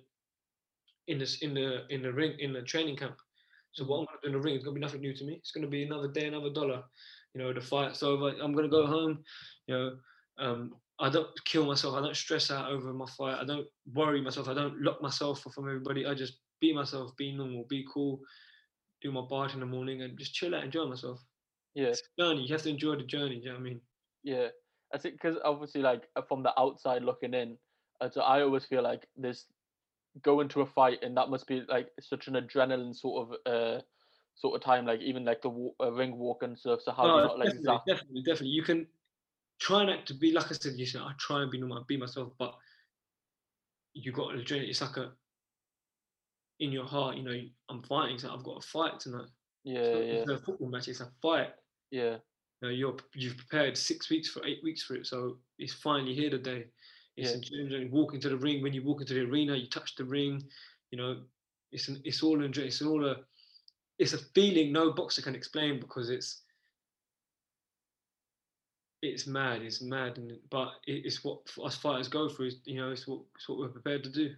in 1.07 1.19
this 1.19 1.41
in 1.41 1.53
the 1.53 1.85
in 1.89 2.01
the 2.01 2.13
ring 2.13 2.35
in 2.39 2.53
the 2.53 2.61
training 2.61 2.95
camp. 2.95 3.17
So 3.73 3.83
what 3.85 3.99
I'm 3.99 4.05
going 4.05 4.19
to 4.21 4.21
do 4.21 4.27
in 4.27 4.33
the 4.33 4.45
ring 4.45 4.55
is 4.55 4.63
going 4.63 4.75
to 4.75 4.79
be 4.79 4.85
nothing 4.85 5.01
new 5.01 5.15
to 5.15 5.25
me. 5.25 5.33
It's 5.33 5.51
going 5.51 5.63
to 5.63 5.69
be 5.69 5.83
another 5.83 6.09
day, 6.09 6.27
another 6.27 6.51
dollar. 6.53 6.83
You 7.33 7.41
know, 7.41 7.53
the 7.53 7.61
fight's 7.61 8.03
over. 8.03 8.29
I'm 8.29 8.53
going 8.53 8.69
to 8.69 8.69
go 8.69 8.85
home. 8.85 9.23
You 9.67 9.75
know, 9.75 9.91
um, 10.39 10.71
I 10.99 11.09
don't 11.09 11.29
kill 11.45 11.65
myself. 11.65 11.95
I 11.95 12.01
don't 12.01 12.15
stress 12.15 12.51
out 12.51 12.69
over 12.69 12.93
my 12.93 13.05
fight. 13.17 13.39
I 13.39 13.45
don't 13.45 13.67
worry 13.93 14.21
myself. 14.21 14.47
I 14.49 14.53
don't 14.53 14.81
lock 14.81 15.01
myself 15.01 15.41
from 15.41 15.67
everybody. 15.67 16.05
I 16.05 16.13
just 16.13 16.39
be 16.61 16.73
myself, 16.73 17.15
be 17.17 17.33
normal, 17.35 17.65
be 17.67 17.85
cool, 17.91 18.21
do 19.01 19.11
my 19.11 19.21
bar 19.21 19.49
in 19.49 19.59
the 19.59 19.65
morning, 19.65 20.01
and 20.01 20.17
just 20.17 20.33
chill 20.33 20.55
out, 20.55 20.63
enjoy 20.63 20.85
myself. 20.85 21.19
yeah. 21.75 21.87
It's 21.87 22.03
journey. 22.19 22.43
You 22.43 22.53
have 22.53 22.63
to 22.63 22.69
enjoy 22.69 22.95
the 22.95 23.03
journey. 23.03 23.39
Do 23.39 23.41
you 23.41 23.49
know 23.49 23.53
what 23.53 23.59
I 23.59 23.63
mean? 23.63 23.81
Yeah, 24.23 24.47
I 24.93 24.97
think 24.97 25.15
because 25.15 25.37
obviously, 25.43 25.81
like 25.81 26.03
uh, 26.15 26.21
from 26.27 26.43
the 26.43 26.53
outside 26.59 27.03
looking 27.03 27.33
in, 27.33 27.57
uh, 27.99 28.09
so 28.09 28.21
I 28.21 28.41
always 28.41 28.65
feel 28.65 28.83
like 28.83 29.07
this 29.17 29.45
going 30.23 30.49
to 30.49 30.61
a 30.61 30.65
fight 30.65 30.99
and 31.03 31.15
that 31.15 31.29
must 31.29 31.47
be 31.47 31.63
like 31.69 31.87
such 32.01 32.27
an 32.27 32.33
adrenaline 32.33 32.93
sort 32.93 33.29
of 33.29 33.53
uh 33.53 33.81
sort 34.35 34.55
of 34.55 34.63
time, 34.63 34.85
like 34.85 35.01
even 35.01 35.23
like 35.25 35.41
the 35.41 35.71
uh, 35.81 35.91
ring 35.91 36.17
walk 36.17 36.43
and 36.43 36.57
stuff. 36.57 36.81
So 36.83 36.91
how 36.91 37.03
do 37.03 37.09
you 37.09 37.15
No, 37.17 37.27
not 37.27 37.39
like 37.39 37.49
definitely, 37.49 37.81
definitely, 37.87 38.23
definitely. 38.23 38.49
You 38.49 38.63
can 38.63 38.87
try 39.59 39.85
not 39.85 40.05
to 40.07 40.13
be 40.13 40.31
like 40.31 40.51
I 40.51 40.55
said. 40.55 40.73
You 40.75 40.85
said 40.85 41.01
I 41.01 41.11
try 41.17 41.41
and 41.41 41.51
be 41.51 41.59
normal, 41.59 41.83
be 41.87 41.97
myself, 41.97 42.33
but 42.39 42.55
you 43.93 44.11
got 44.11 44.31
to 44.31 44.43
journey. 44.43 44.69
It's 44.69 44.81
like 44.81 44.97
a 44.97 45.11
in 46.61 46.71
your 46.71 46.85
heart. 46.85 47.17
You 47.17 47.23
know, 47.23 47.39
I'm 47.69 47.83
fighting. 47.83 48.19
So 48.19 48.33
I've 48.33 48.43
got 48.43 48.63
a 48.63 48.67
fight 48.67 48.99
tonight. 48.99 49.27
Yeah, 49.63 49.79
It's 49.81 49.91
not 49.91 50.01
yeah, 50.01 50.25
just 50.25 50.27
a 50.41 50.45
football 50.45 50.69
match. 50.69 50.87
It's 50.87 51.01
a 51.01 51.11
fight. 51.21 51.49
yeah, 51.91 52.17
You 52.61 52.67
know, 52.69 52.73
you're 52.73 52.97
you've 53.15 53.37
prepared 53.37 53.77
six 53.77 54.09
weeks 54.09 54.29
for 54.29 54.45
eight 54.45 54.63
weeks 54.63 54.83
for 54.83 54.95
it, 54.95 55.07
so 55.07 55.39
it's 55.59 55.73
finally 55.73 56.15
here 56.15 56.29
today. 56.29 56.67
It's 57.17 57.31
Yeah. 57.31 57.37
enjoying 57.53 57.91
walking 57.91 58.21
to 58.21 58.29
the 58.29 58.37
ring. 58.37 58.61
When 58.63 58.73
you 58.73 58.83
walk 58.83 59.01
into 59.01 59.13
the 59.13 59.21
arena, 59.25 59.55
you 59.55 59.67
touch 59.67 59.95
the 59.95 60.05
ring. 60.05 60.49
You 60.91 60.97
know, 60.97 61.17
it's 61.71 61.87
an, 61.89 62.01
it's 62.05 62.23
all 62.23 62.43
enjoy. 62.43 62.63
It's 62.63 62.81
all 62.81 63.05
a 63.05 63.17
it's 63.99 64.13
a 64.13 64.17
feeling 64.17 64.71
no 64.71 64.93
boxer 64.93 65.21
can 65.21 65.35
explain 65.35 65.79
because 65.79 66.09
it's 66.09 66.43
it's 69.01 69.27
mad. 69.27 69.61
It's 69.63 69.81
mad, 69.81 70.17
and 70.17 70.39
but 70.49 70.73
it's 70.85 71.23
what 71.23 71.39
us 71.63 71.75
fighters 71.77 72.07
go 72.07 72.29
through. 72.29 72.51
You 72.65 72.81
know, 72.81 72.91
it's 72.91 73.07
what 73.07 73.21
it's 73.35 73.49
what 73.49 73.57
we're 73.59 73.69
prepared 73.69 74.03
to 74.03 74.11
do. 74.11 74.35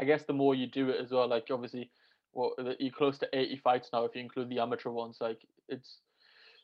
I 0.00 0.04
guess 0.04 0.24
the 0.24 0.32
more 0.32 0.54
you 0.54 0.66
do 0.66 0.88
it 0.88 1.00
as 1.00 1.10
well, 1.10 1.28
like 1.28 1.46
obviously, 1.50 1.90
well, 2.32 2.54
you're 2.78 2.92
close 2.92 3.18
to 3.18 3.28
80 3.32 3.58
fights 3.58 3.90
now 3.92 4.04
if 4.04 4.14
you 4.14 4.22
include 4.22 4.48
the 4.48 4.60
amateur 4.60 4.90
ones. 4.90 5.18
Like 5.20 5.40
it's 5.68 5.98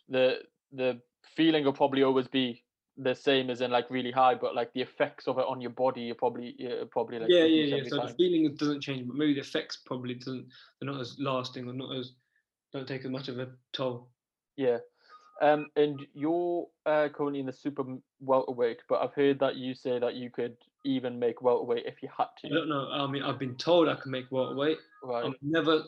the 0.09 0.39
the 0.73 1.01
feeling 1.37 1.65
will 1.65 1.73
probably 1.73 2.03
always 2.03 2.29
be 2.29 2.63
the 2.97 3.15
same 3.15 3.51
as 3.51 3.61
in 3.61 3.71
like 3.71 3.91
really 3.91 4.11
high, 4.11 4.35
but 4.35 4.55
like 4.55 4.73
the 4.73 4.81
effects 4.81 5.29
of 5.29 5.39
it 5.39 5.45
on 5.47 5.61
your 5.61 5.71
body, 5.71 6.03
you're 6.03 6.15
probably 6.15 6.55
yeah, 6.59 6.85
probably 6.91 7.19
like 7.19 7.29
yeah, 7.31 7.45
yeah, 7.45 7.77
yeah. 7.77 7.89
So 7.89 7.99
time. 7.99 8.09
the 8.09 8.15
feeling 8.15 8.55
doesn't 8.55 8.81
change, 8.81 9.07
but 9.07 9.17
maybe 9.17 9.35
the 9.35 9.41
effects 9.41 9.79
probably 9.85 10.15
doesn't. 10.15 10.47
They're 10.81 10.91
not 10.91 11.01
as 11.01 11.17
lasting 11.19 11.69
or 11.69 11.75
not 11.75 11.95
as 11.95 12.13
don't 12.73 12.89
take 12.89 13.05
as 13.05 13.11
much 13.11 13.29
of 13.29 13.39
a 13.39 13.49
toll. 13.73 14.09
Yeah. 14.57 14.79
Um, 15.43 15.67
and 15.77 16.07
you're 16.15 16.67
uh, 16.87 17.09
currently 17.15 17.41
in 17.41 17.47
the 17.47 17.53
super 17.53 17.85
welterweight, 18.21 18.79
but 18.89 19.03
I've 19.03 19.13
heard 19.13 19.39
that 19.41 19.57
you 19.57 19.75
say 19.75 19.99
that 19.99 20.15
you 20.15 20.31
could 20.31 20.57
even 20.85 21.19
make 21.19 21.43
welterweight 21.43 21.85
if 21.85 22.03
you 22.03 22.09
had 22.17 22.29
to. 22.41 22.47
I 22.47 22.51
don't 22.51 22.69
know. 22.69 22.89
I 22.91 23.07
mean, 23.07 23.23
I've 23.23 23.39
been 23.39 23.57
told 23.57 23.89
I 23.89 23.97
can 23.97 24.11
make 24.11 24.31
welterweight. 24.31 24.79
Right. 25.03 25.25
I'm 25.25 25.35
never 25.43 25.83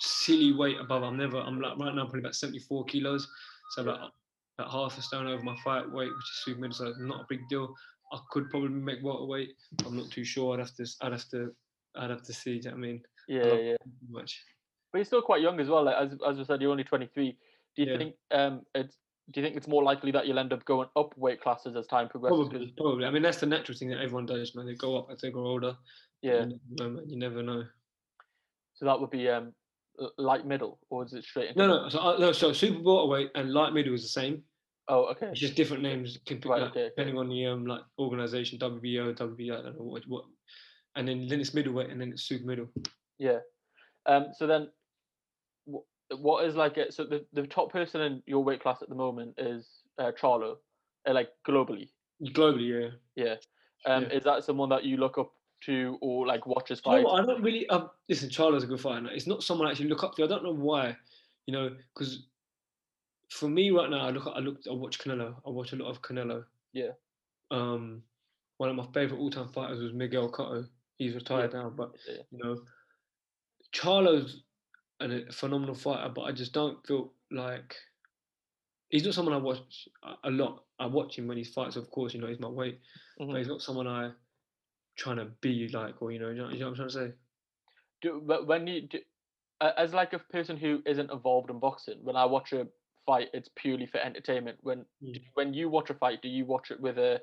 silly 0.00 0.52
weight 0.52 0.78
above. 0.80 1.02
I'm 1.02 1.16
never. 1.18 1.38
I'm 1.38 1.60
like 1.60 1.78
right 1.78 1.94
now 1.94 2.04
probably 2.04 2.20
about 2.20 2.34
74 2.34 2.84
kilos, 2.86 3.28
so 3.70 3.82
Yeah. 3.82 3.90
about 3.90 4.12
about 4.58 4.70
half 4.70 4.96
a 4.98 5.02
stone 5.02 5.26
over 5.26 5.42
my 5.42 5.56
fight 5.64 5.90
weight, 5.90 6.10
which 6.14 6.30
is 6.30 6.42
super 6.44 6.60
middle, 6.60 6.74
so 6.76 6.86
it's 6.86 7.00
not 7.00 7.22
a 7.22 7.26
big 7.28 7.40
deal. 7.48 7.74
I 8.12 8.20
could 8.30 8.48
probably 8.50 8.68
make 8.68 9.02
welterweight. 9.02 9.50
I'm 9.84 9.96
not 9.96 10.10
too 10.10 10.24
sure. 10.24 10.54
I'd 10.54 10.60
have 10.60 10.74
to. 10.76 10.86
I'd 11.02 11.12
have 11.12 11.28
to. 11.30 11.54
I'd 11.96 12.10
have 12.10 12.22
to 12.22 12.32
see. 12.32 12.58
Do 12.60 12.70
you 12.70 12.70
know 12.70 12.70
what 12.70 12.76
I 12.76 12.80
mean? 12.80 13.02
Yeah, 13.28 13.54
yeah. 13.54 13.76
Much. 14.08 14.40
But 14.92 14.98
you're 14.98 15.04
still 15.06 15.22
quite 15.22 15.42
young 15.42 15.58
as 15.60 15.68
well. 15.68 15.84
Like 15.84 15.96
as 15.96 16.12
as 16.26 16.38
I 16.38 16.44
said, 16.44 16.62
you're 16.62 16.70
only 16.70 16.84
23. 16.84 17.36
Do 17.76 17.82
you 17.82 17.90
Yeah. 17.92 17.98
think 17.98 18.14
um 18.30 18.62
it's 18.74 18.96
do 19.30 19.40
you 19.40 19.46
think 19.46 19.56
it's 19.56 19.66
more 19.68 19.82
likely 19.82 20.10
that 20.12 20.26
you'll 20.26 20.38
end 20.38 20.52
up 20.52 20.64
going 20.66 20.88
up 20.96 21.16
weight 21.16 21.40
classes 21.40 21.74
as 21.76 21.86
time 21.86 22.08
progresses? 22.08 22.36
Probably, 22.48 22.74
probably. 22.76 23.06
I 23.06 23.10
mean, 23.10 23.22
that's 23.22 23.38
the 23.40 23.46
natural 23.46 23.76
thing 23.78 23.88
that 23.88 24.00
everyone 24.00 24.26
does, 24.26 24.54
man. 24.54 24.66
They 24.66 24.74
go 24.74 24.98
up 24.98 25.08
as 25.10 25.20
they 25.22 25.30
grow 25.30 25.46
older. 25.46 25.76
yeah. 26.20 26.44
You 26.44 26.58
never 26.76 26.90
know. 26.90 27.02
You 27.06 27.18
never 27.18 27.42
know. 27.42 27.64
So 28.74 28.84
that 28.84 29.00
would 29.00 29.10
be 29.10 29.28
um 29.28 29.54
light 30.18 30.46
middle, 30.46 30.78
or 30.90 31.04
is 31.04 31.14
it 31.14 31.24
straight? 31.24 31.56
No, 31.56 31.66
no. 31.66 31.88
So, 31.88 32.00
uh, 32.00 32.18
no, 32.18 32.32
so 32.32 32.52
super 32.52 32.80
welterweight 32.82 33.30
and 33.34 33.52
light 33.52 33.72
middle 33.72 33.94
is 33.94 34.02
the 34.02 34.08
same. 34.08 34.42
Oh, 34.88 35.04
okay. 35.06 35.28
It's 35.28 35.40
just 35.40 35.54
different 35.54 35.82
names, 35.82 36.18
Right, 36.28 36.44
like, 36.44 36.60
okay, 36.62 36.68
okay. 36.80 36.88
depending 36.90 37.16
on 37.16 37.28
the 37.30 37.46
um 37.46 37.64
like 37.66 37.80
organization, 37.98 38.58
WBO, 38.58 39.14
WBO, 39.16 39.58
I 39.58 39.62
don't 39.62 39.78
know 39.78 39.84
what, 39.84 40.02
what. 40.06 40.24
And 40.96 41.08
then 41.08 41.26
then 41.28 41.40
it's 41.40 41.54
middleweight, 41.54 41.88
and 41.90 41.98
then 42.00 42.10
it's 42.12 42.24
super 42.24 42.44
middle. 42.44 42.66
Yeah. 43.18 43.38
Um. 44.06 44.26
So 44.36 44.46
then, 44.46 44.68
what 46.16 46.44
is 46.44 46.54
like? 46.56 46.76
A, 46.76 46.90
so 46.92 47.04
the 47.04 47.24
the 47.32 47.46
top 47.46 47.70
person 47.72 48.00
in 48.00 48.22
your 48.26 48.42
weight 48.44 48.60
class 48.62 48.82
at 48.82 48.88
the 48.88 48.94
moment 48.94 49.34
is 49.38 49.66
uh, 49.98 50.12
Charlo, 50.20 50.56
uh, 51.06 51.12
like 51.12 51.30
globally. 51.46 51.88
Globally, 52.22 52.90
yeah. 53.16 53.24
Yeah. 53.86 53.92
Um. 53.92 54.04
Yeah. 54.04 54.08
Is 54.10 54.24
that 54.24 54.44
someone 54.44 54.68
that 54.70 54.84
you 54.84 54.96
look 54.96 55.18
up 55.18 55.32
to 55.66 55.98
or 56.00 56.26
like 56.26 56.46
watches 56.46 56.80
You 56.84 56.90
know 56.92 56.96
fight? 56.98 57.04
what, 57.04 57.22
I 57.22 57.26
don't 57.26 57.42
really. 57.42 57.68
Um, 57.68 57.90
listen, 58.08 58.28
Charlo's 58.28 58.64
a 58.64 58.66
good 58.66 58.80
fighter. 58.80 59.08
It's 59.12 59.26
not 59.26 59.42
someone 59.42 59.66
I 59.66 59.70
actually 59.70 59.88
look 59.88 60.04
up 60.04 60.14
to. 60.16 60.24
I 60.24 60.26
don't 60.26 60.44
know 60.44 60.54
why. 60.54 60.96
You 61.46 61.52
know, 61.52 61.70
because 61.94 62.26
for 63.30 63.48
me 63.48 63.70
right 63.70 63.90
now, 63.90 64.06
I 64.06 64.10
look. 64.10 64.26
at- 64.26 64.36
I 64.36 64.38
look. 64.40 64.60
I 64.70 64.72
watch 64.74 64.98
Canelo. 64.98 65.34
I 65.46 65.50
watch 65.50 65.72
a 65.72 65.76
lot 65.76 65.90
of 65.90 66.00
Canelo. 66.02 66.44
Yeah. 66.72 66.90
Um, 67.50 68.02
one 68.56 68.70
of 68.70 68.76
my 68.76 68.86
favorite 68.94 69.18
all-time 69.18 69.48
fighters 69.48 69.80
was 69.80 69.92
Miguel 69.92 70.30
Cotto. 70.30 70.66
He's 70.98 71.14
retired 71.14 71.52
now, 71.52 71.70
but 71.70 71.92
Yeah. 72.08 72.22
you 72.30 72.38
know, 72.38 72.62
Charlo's 73.72 74.42
a 75.10 75.32
phenomenal 75.32 75.74
fighter, 75.74 76.08
but 76.14 76.22
I 76.22 76.32
just 76.32 76.52
don't 76.52 76.84
feel 76.86 77.12
like 77.30 77.76
he's 78.88 79.04
not 79.04 79.14
someone 79.14 79.34
I 79.34 79.38
watch 79.38 79.88
a- 80.24 80.30
lot. 80.30 80.64
I 80.78 80.86
watch 80.86 81.18
him 81.18 81.26
when 81.26 81.36
he 81.36 81.44
fights, 81.44 81.76
of 81.76 81.90
course. 81.90 82.14
You 82.14 82.20
know, 82.20 82.26
he's 82.26 82.40
my 82.40 82.48
weight, 82.48 82.80
Mhm. 83.18 83.28
but 83.30 83.38
he's 83.38 83.48
not 83.48 83.62
someone 83.62 83.86
I 83.86 84.12
trying 84.96 85.16
to 85.16 85.26
be 85.40 85.68
like, 85.68 86.00
or 86.00 86.12
you 86.12 86.18
know, 86.18 86.28
you 86.30 86.36
know, 86.36 86.48
you 86.50 86.58
know 86.58 86.66
what 86.66 86.78
I'm 86.80 86.88
trying 86.88 86.88
to 86.88 87.12
say. 87.12 87.14
Do 88.00 88.20
but 88.20 88.46
when 88.46 88.66
you 88.66 88.82
do, 88.82 89.00
as 89.60 89.94
like 89.94 90.12
a 90.12 90.18
person 90.18 90.56
who 90.56 90.82
isn't 90.86 91.10
involved 91.10 91.50
in 91.50 91.58
boxing, 91.58 92.04
when 92.04 92.16
I 92.16 92.24
watch 92.24 92.52
a 92.52 92.68
fight, 93.06 93.30
it's 93.32 93.50
purely 93.54 93.86
for 93.86 93.98
entertainment. 93.98 94.58
When 94.62 94.84
Mm. 95.02 95.14
do- 95.14 95.20
when 95.34 95.54
you 95.54 95.68
watch 95.68 95.90
a 95.90 95.94
fight, 95.94 96.22
do 96.22 96.28
you 96.28 96.44
watch 96.44 96.70
it 96.70 96.80
with 96.80 96.98
a 96.98 97.20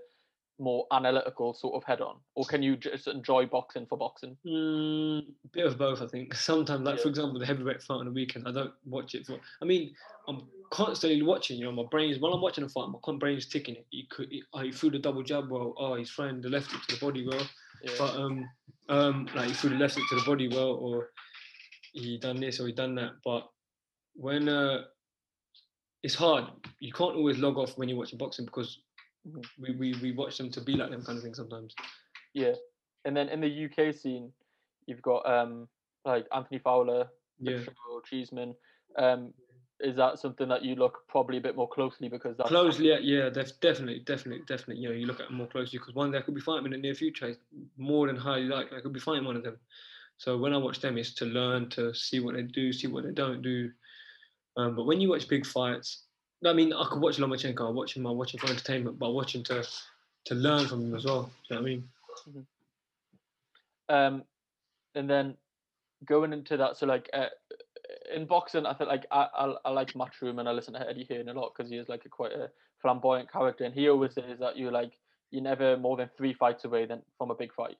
more 0.62 0.86
analytical 0.94 1.54
sort 1.54 1.76
of 1.76 1.84
head 1.84 2.00
on, 2.00 2.16
or 2.36 2.46
can 2.46 2.62
you 2.64 2.78
just 2.78 3.08
enjoy 3.08 3.46
boxing 3.46 3.86
for 3.88 3.98
boxing? 3.98 4.38
Mm, 4.46 5.26
bit 5.52 5.66
of 5.66 5.78
both, 5.78 6.02
I 6.02 6.08
think. 6.08 6.34
Sometimes, 6.36 6.86
like 6.86 6.98
Yeah. 6.98 7.04
for 7.04 7.10
example, 7.10 7.40
the 7.40 7.46
heavyweight 7.46 7.82
fight 7.82 7.96
on 7.96 8.06
the 8.06 8.12
weekend, 8.12 8.48
I 8.48 8.52
don't 8.52 8.74
watch 8.86 9.16
it 9.16 9.26
for. 9.26 9.40
I 9.62 9.66
mean, 9.66 9.94
I'm 10.28 10.44
constantly 10.72 11.22
watching. 11.24 11.58
You 11.58 11.66
know, 11.66 11.72
my 11.72 11.86
brain's 11.90 12.20
while 12.20 12.34
I'm 12.34 12.42
watching 12.42 12.64
a 12.64 12.70
fight, 12.70 12.88
my 12.90 13.18
brain's 13.18 13.48
ticking. 13.48 13.76
It. 13.76 13.88
You 13.92 14.04
could, 14.10 14.30
he- 14.30 14.44
oh, 14.54 14.60
he 14.62 14.72
threw 14.72 14.92
the 14.92 15.00
double 15.00 15.24
jab 15.24 15.50
well. 15.50 15.74
Oh, 15.78 15.96
he's 15.96 16.12
throwing 16.12 16.40
the 16.42 16.50
left 16.50 16.72
hook 16.72 16.84
to 16.88 16.96
the 16.96 17.06
body 17.06 17.28
well. 17.28 17.46
Yeah. 17.84 17.92
But 17.98 18.16
um, 18.16 18.50
um, 18.90 19.28
like 19.36 19.48
he 19.48 19.54
threw 19.54 19.72
the 19.72 19.78
left 19.78 19.96
hook 19.96 20.06
to 20.10 20.16
the 20.16 20.26
body 20.26 20.48
well, 20.48 20.74
or 20.76 21.10
he 21.94 22.18
done 22.20 22.40
this 22.40 22.60
or 22.60 22.68
he 22.68 22.74
done 22.74 22.96
that. 22.96 23.14
But 23.26 23.50
when 24.16 24.48
uh, 24.48 24.84
it's 26.04 26.16
hard, 26.16 26.46
you 26.80 26.92
can't 26.94 27.16
always 27.16 27.38
log 27.38 27.58
off 27.58 27.78
when 27.78 27.90
you're 27.90 27.98
watching 27.98 28.20
boxing 28.20 28.46
because. 28.46 28.80
We, 29.60 29.76
we 29.76 29.96
we 30.02 30.12
watch 30.12 30.38
them 30.38 30.50
to 30.52 30.62
be 30.62 30.74
like 30.74 30.90
them 30.90 31.04
kind 31.04 31.18
of 31.18 31.24
thing 31.24 31.34
sometimes. 31.34 31.76
Yeah, 32.34 32.54
and 33.06 33.16
then 33.16 33.30
in 33.30 33.42
the 33.42 33.66
UK 33.66 33.94
scene, 33.94 34.32
you've 34.88 35.02
got 35.02 35.26
um 35.30 35.68
like 36.06 36.26
Anthony 36.34 36.60
Fowler, 36.60 37.08
Yeah. 37.40 37.60
Cheeseman. 38.10 38.56
Um, 38.98 39.34
is 39.80 39.96
that 39.96 40.20
something 40.20 40.48
that 40.48 40.64
you 40.64 40.76
look 40.76 41.00
probably 41.08 41.38
a 41.38 41.42
bit 41.42 41.56
more 41.56 41.68
closely 41.68 42.08
because 42.08 42.38
that's 42.38 42.50
Closely, 42.50 42.90
yeah, 42.90 43.00
yeah, 43.00 43.30
def- 43.30 43.60
definitely, 43.62 44.00
definitely, 44.00 44.44
definitely. 44.48 44.84
You 44.84 44.90
know, 44.90 44.96
you 44.96 45.08
look 45.08 45.20
at 45.20 45.28
them 45.28 45.38
more 45.38 45.48
closely 45.48 45.80
because 45.80 45.96
one 45.96 46.12
day 46.12 46.20
I 46.20 46.22
could 46.22 46.36
be 46.36 46.42
fighting 46.42 46.66
in 46.66 46.72
the 46.72 46.78
near 46.78 46.94
future. 46.94 47.28
It's 47.28 47.40
more 47.78 48.08
than 48.08 48.16
highly 48.16 48.44
likely 48.44 48.78
I 48.78 48.82
could 48.82 48.94
be 48.94 49.00
fighting 49.00 49.26
one 49.26 49.36
of 49.36 49.44
them. 49.44 49.58
So 50.18 50.38
when 50.38 50.54
I 50.54 50.58
watch 50.58 50.82
them, 50.82 51.00
it's 51.00 51.16
to 51.16 51.26
learn 51.26 51.70
to 51.72 51.96
see 51.96 52.20
what 52.20 52.36
they 52.36 52.44
do, 52.44 52.72
see 52.72 52.88
what 52.88 53.06
they 53.06 53.12
don't 53.12 53.42
do. 53.42 53.72
Um, 54.56 54.76
but 54.76 54.86
when 54.86 55.02
you 55.02 55.10
watch 55.10 55.28
big 55.28 55.48
fights, 55.48 56.04
I 56.46 56.54
mean, 56.54 56.74
I 56.74 56.88
could 56.90 57.02
watch 57.02 57.18
Lomachenko. 57.18 57.68
I 57.68 57.72
watch 57.72 57.96
him. 57.96 58.08
I 58.08 58.12
watch 58.12 58.34
him 58.34 58.40
for 58.40 58.50
entertainment, 58.50 58.98
but 58.98 59.08
I 59.08 59.10
watch 59.10 59.36
him 59.36 59.44
to 59.44 59.68
to 60.26 60.36
learn 60.36 60.68
from 60.68 60.82
him 60.82 60.96
as 60.96 61.06
well. 61.06 61.24
Do 61.24 61.30
you 61.50 61.56
know 61.56 61.62
what 61.62 61.68
I 61.68 61.70
mean? 61.70 61.90
Um, 63.90 64.24
and 64.96 65.10
then 65.10 65.36
going 66.06 66.34
into 66.34 66.58
that, 66.58 66.78
so 66.78 66.86
like 66.86 67.10
uh, 67.14 67.28
in 68.14 68.26
boxing, 68.26 68.66
I 68.66 68.74
feel 68.74 68.88
like 68.88 69.06
I, 69.12 69.28
I 69.36 69.56
I 69.66 69.70
like 69.72 69.94
Matchroom 69.94 70.40
and 70.40 70.48
I 70.48 70.52
listen 70.52 70.74
to 70.74 70.90
Eddie 70.90 71.08
Hearn 71.10 71.30
a 71.30 71.34
lot 71.34 71.54
because 71.56 71.70
he 71.70 71.78
is 71.78 71.90
like 71.90 72.06
a 72.06 72.10
quite 72.10 72.32
a 72.32 72.50
flamboyant 72.82 73.32
character, 73.32 73.64
and 73.64 73.74
he 73.74 73.90
always 73.90 74.14
says 74.14 74.40
that 74.40 74.58
you're 74.58 74.72
like 74.72 74.94
you're 75.30 75.44
never 75.44 75.78
more 75.78 75.98
than 75.98 76.10
three 76.18 76.34
fights 76.34 76.66
away 76.66 76.86
than 76.86 77.02
from 77.18 77.32
a 77.32 77.36
big 77.36 77.54
fight. 77.54 77.78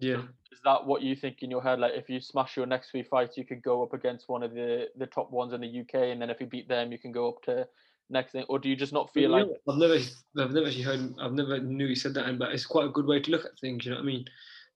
Yeah. 0.00 0.22
Is 0.52 0.60
that 0.64 0.84
what 0.84 1.02
you 1.02 1.14
think 1.14 1.42
in 1.42 1.50
your 1.50 1.62
head? 1.62 1.78
Like 1.78 1.92
if 1.94 2.10
you 2.10 2.20
smash 2.20 2.56
your 2.56 2.66
next 2.66 2.90
three 2.90 3.02
fights, 3.02 3.36
you 3.36 3.44
could 3.44 3.62
go 3.62 3.82
up 3.82 3.92
against 3.94 4.28
one 4.28 4.42
of 4.42 4.52
the 4.52 4.88
the 4.96 5.06
top 5.06 5.30
ones 5.30 5.52
in 5.52 5.60
the 5.60 5.80
UK, 5.80 5.94
and 6.12 6.20
then 6.20 6.30
if 6.30 6.40
you 6.40 6.46
beat 6.46 6.68
them, 6.68 6.92
you 6.92 6.98
can 6.98 7.12
go 7.12 7.28
up 7.28 7.42
to 7.42 7.66
next 8.10 8.32
thing. 8.32 8.44
Or 8.48 8.58
do 8.58 8.68
you 8.68 8.76
just 8.76 8.92
not 8.92 9.12
feel 9.12 9.22
You 9.22 9.28
like? 9.28 9.46
I've 9.68 9.76
never, 9.76 9.94
I've 10.38 10.52
never 10.52 10.66
actually 10.66 10.82
heard, 10.82 11.14
I've 11.20 11.32
never 11.32 11.58
knew 11.60 11.86
he 11.88 11.94
said 11.94 12.14
that, 12.14 12.38
but 12.38 12.52
it's 12.52 12.66
quite 12.66 12.86
a 12.86 12.90
good 12.90 13.06
way 13.06 13.20
to 13.20 13.30
look 13.30 13.44
at 13.44 13.58
things. 13.60 13.84
You 13.84 13.92
know 13.92 13.98
what 13.98 14.02
I 14.02 14.06
mean? 14.06 14.24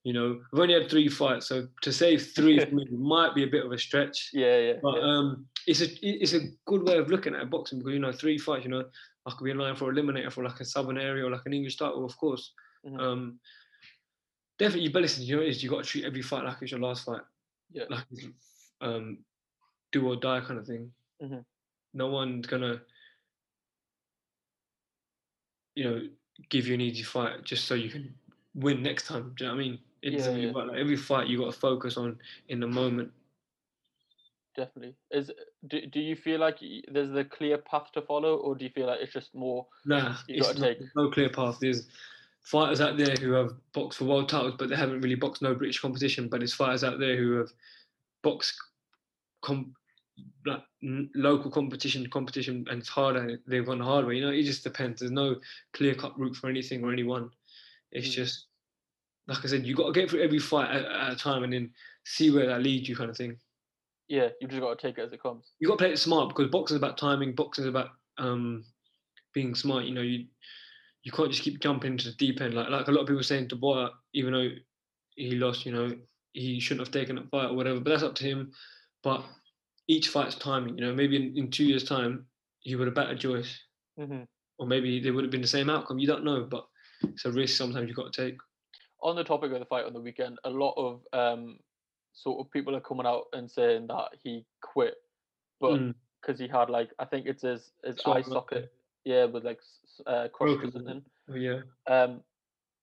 You 0.05 0.13
know, 0.13 0.41
I've 0.53 0.61
only 0.61 0.75
had 0.75 0.91
three 0.91 1.09
fights, 1.09 1.49
so 1.49 1.67
to 1.83 1.93
say 1.93 2.17
three 2.19 2.61
for 2.61 2.75
me 2.75 2.87
might 2.93 3.35
be 3.35 3.43
a 3.43 3.49
bit 3.49 3.65
of 3.65 3.73
a 3.73 3.79
stretch. 3.79 4.31
yeah, 4.33 4.59
yeah, 4.59 4.73
But 4.83 4.97
yeah. 4.97 5.03
um, 5.03 5.47
it's 5.67 5.81
a 5.81 5.87
it's 6.07 6.35
a 6.35 6.41
good 6.67 6.87
way 6.87 6.99
of 6.99 7.09
looking 7.09 7.35
at 7.35 7.51
boxing 7.51 7.79
because 7.79 7.95
you 7.95 7.99
know 8.01 8.13
three 8.13 8.39
fights. 8.39 8.65
You 8.65 8.71
know, 8.71 8.85
I 9.27 9.31
could 9.31 9.45
be 9.45 9.51
in 9.51 9.59
line 9.59 9.77
for 9.77 9.91
a 9.91 9.95
eliminator 9.95 10.31
for 10.31 10.45
like 10.45 10.61
a 10.61 10.65
southern 10.65 10.99
area 10.99 11.25
or 11.25 11.31
like 11.31 11.47
an 11.47 11.55
English 11.55 11.77
title, 11.79 12.05
of 12.05 12.17
course. 12.19 12.53
Mhm. 12.87 13.01
Um, 13.01 13.41
definitely, 14.59 14.89
but 14.89 15.03
listen, 15.03 15.25
you 15.25 15.37
know, 15.37 15.43
it 15.43 15.49
is 15.49 15.63
you 15.63 15.71
got 15.71 15.85
to 15.85 15.89
treat 15.91 16.05
every 16.05 16.23
fight 16.23 16.45
like 16.45 16.61
it's 16.63 16.71
your 16.71 16.81
last 16.81 17.05
fight, 17.05 17.23
Yeah. 17.73 17.85
like 17.89 18.05
um, 18.81 19.19
do 19.93 20.07
or 20.07 20.17
die 20.17 20.41
kind 20.41 20.59
of 20.59 20.67
thing. 20.67 20.93
Mhm. 21.23 21.45
No 21.95 22.09
one's 22.09 22.47
gonna, 22.47 22.81
you 25.75 25.85
know, 25.85 26.09
give 26.49 26.67
you 26.67 26.75
an 26.75 26.81
easy 26.81 27.03
fight 27.03 27.45
just 27.45 27.67
so 27.67 27.75
you 27.75 27.91
can 27.91 28.15
win 28.55 28.83
next 28.83 29.07
time. 29.07 29.33
Do 29.37 29.45
you 29.45 29.51
know 29.51 29.57
what 29.57 29.61
I 29.61 29.65
mean? 29.65 29.79
It 30.03 30.13
Yeah, 30.15 30.31
yeah. 30.31 30.51
Like 30.53 30.77
every 30.79 30.97
fight, 30.97 31.29
you 31.29 31.39
got 31.39 31.53
to 31.53 31.59
focus 31.59 31.97
on 31.97 32.19
in 32.49 32.61
the 32.61 32.67
moment. 32.67 33.13
definitely. 34.57 34.95
Is 35.11 35.31
do, 35.67 35.87
do 35.87 36.01
you 36.01 36.15
feel 36.17 36.41
like 36.41 36.59
there's 36.91 37.15
a 37.15 37.25
clear 37.25 37.59
path 37.59 37.91
to 37.93 38.03
follow, 38.03 38.37
or 38.37 38.55
do 38.55 38.65
you 38.65 38.71
feel 38.71 38.87
like 38.87 39.01
it's 39.01 39.13
just 39.13 39.35
more? 39.35 39.67
Nah, 39.85 40.17
You 40.29 40.37
it's 40.37 40.49
gotta 40.49 40.61
not, 40.61 40.67
take- 40.67 40.95
no 40.97 41.11
clear 41.11 41.29
path. 41.29 41.59
There's 41.61 41.87
fighters 42.45 42.81
out 42.81 42.97
there 42.97 43.15
who 43.21 43.33
have 43.33 43.53
boxed 43.73 43.99
for 43.99 44.05
world 44.05 44.29
titles, 44.29 44.55
but 44.59 44.69
they 44.69 44.77
haven't 44.77 45.01
really 45.01 45.15
boxed 45.15 45.43
no 45.43 45.55
British 45.55 45.81
competition. 45.81 46.29
But 46.29 46.41
there's 46.41 46.55
fighters 46.55 46.85
out 46.85 46.99
there 47.01 47.17
who 47.17 47.33
have 47.39 47.49
boxed 48.23 48.55
com- 49.43 49.75
like 50.47 50.63
n- 50.83 51.11
local 51.15 51.51
competition, 51.51 52.09
competition, 52.11 52.67
and 52.71 52.81
it's 52.81 52.89
harder. 52.89 53.41
They've 53.47 53.65
gone 53.67 53.79
the 53.79 53.85
hard 53.85 54.07
way. 54.07 54.17
You 54.17 54.27
know, 54.27 54.33
it 54.33 54.43
just 54.45 54.63
depends. 54.63 55.01
There's 55.01 55.11
no 55.13 55.37
clear 55.73 55.95
cut 55.95 56.19
route 56.19 56.37
for 56.37 56.49
anything 56.49 56.85
or 56.85 56.93
anyone. 56.93 57.31
It's 57.93 58.09
Mm. 58.09 58.13
just 58.13 58.47
like 59.27 59.43
I 59.43 59.49
said, 59.49 59.65
you 59.65 59.75
got 59.75 59.87
to 59.87 59.93
get 59.99 60.11
through 60.11 60.23
every 60.23 60.39
fight 60.39 60.71
at, 60.71 60.85
at 60.85 61.13
a 61.13 61.17
time 61.17 61.45
and 61.45 61.53
then 61.53 61.73
see 62.05 62.31
where 62.31 62.47
that 62.47 62.63
leads 62.63 62.87
you, 62.91 62.95
kind 62.95 63.09
of 63.09 63.17
thing. 63.17 63.39
Yeah, 64.07 64.29
you 64.39 64.47
just 64.49 64.61
got 64.61 64.79
to 64.79 64.87
take 64.87 64.99
it 64.99 65.03
as 65.07 65.13
it 65.15 65.23
comes. 65.23 65.53
you 65.61 65.67
got 65.69 65.79
to 65.79 65.85
play 65.85 65.93
it 65.93 65.99
smart 65.99 66.29
because 66.29 66.51
boxing 66.51 66.75
is 66.75 66.79
about 66.83 66.99
timing. 66.99 67.35
Boxing 67.35 67.65
is 67.65 67.71
about 67.71 67.89
um, 68.19 68.65
being 69.33 69.55
smart. 69.55 69.85
You 69.87 69.95
know, 69.95 70.03
you 70.03 70.27
you 71.05 71.13
can't 71.13 71.31
just 71.31 71.43
keep 71.43 71.61
jumping 71.61 71.93
into 71.93 72.07
the 72.11 72.17
deep 72.17 72.41
end. 72.41 72.55
Like 72.55 72.71
like 72.71 72.89
a 72.89 72.91
lot 72.91 73.03
of 73.03 73.07
people 73.07 73.23
saying 73.23 73.49
Dubois, 73.49 73.91
even 74.15 74.33
though 74.33 74.49
he 75.17 75.33
lost, 75.37 75.65
you 75.65 75.73
know, 75.73 75.93
he 76.33 76.59
shouldn't 76.59 76.87
have 76.87 76.93
taken 76.93 77.17
that 77.17 77.31
fight 77.31 77.51
or 77.51 77.55
whatever. 77.55 77.79
But 77.79 77.91
that's 77.91 78.03
up 78.03 78.15
to 78.17 78.25
him. 78.25 78.53
But 79.03 79.25
each 79.87 80.09
fight's 80.09 80.35
timing. 80.35 80.79
You 80.79 80.87
know, 80.87 80.95
maybe 80.95 81.17
in, 81.17 81.37
in 81.37 81.51
two 81.51 81.65
years' 81.65 81.85
time 81.85 82.27
he 82.61 82.75
would 82.75 82.87
have 82.87 82.95
battered 82.95 83.21
Joyce, 83.21 83.61
hmm 83.99 84.23
or 84.59 84.69
maybe 84.69 85.01
they 85.01 85.11
would 85.11 85.25
have 85.25 85.33
been 85.33 85.43
the 85.43 85.49
same 85.49 85.69
outcome. 85.69 85.99
You 85.99 86.07
don't 86.07 86.25
know, 86.25 86.45
but 86.45 86.65
it's 87.03 87.25
a 87.25 87.31
risk 87.33 87.57
sometimes 87.57 87.89
you've 87.89 87.97
got 87.97 88.13
to 88.13 88.25
take. 88.25 88.39
On 89.03 89.17
the 89.17 89.25
topic 89.25 89.51
of 89.53 89.59
the 89.59 89.65
fight 89.67 89.85
on 89.85 89.93
the 89.93 90.01
weekend, 90.01 90.39
a 90.45 90.51
lot 90.51 90.75
of 90.77 91.01
um, 91.13 91.59
sort 92.13 92.39
of 92.39 92.51
people 92.53 92.75
are 92.75 92.81
coming 92.81 93.05
out 93.05 93.25
and 93.33 93.51
saying 93.51 93.89
that 93.89 94.11
he 94.23 94.47
quit, 94.63 94.95
but 95.61 95.73
Mm. 95.73 95.95
because 96.21 96.39
he 96.39 96.47
had 96.49 96.71
like 96.71 96.91
I 96.99 97.05
think 97.05 97.27
it's 97.27 97.43
his 97.43 97.73
his 97.85 97.99
Swollen 97.99 98.23
eye 98.25 98.29
socket, 98.29 98.73
yeah, 99.05 99.25
with 99.25 99.45
like 99.45 99.61
uh, 100.07 100.29
crushed 100.33 100.55
or 100.55 100.57
Broken, 100.57 100.73
something. 100.73 101.03
Oh, 101.31 101.35
yeah. 101.35 101.61
Um, 101.87 102.21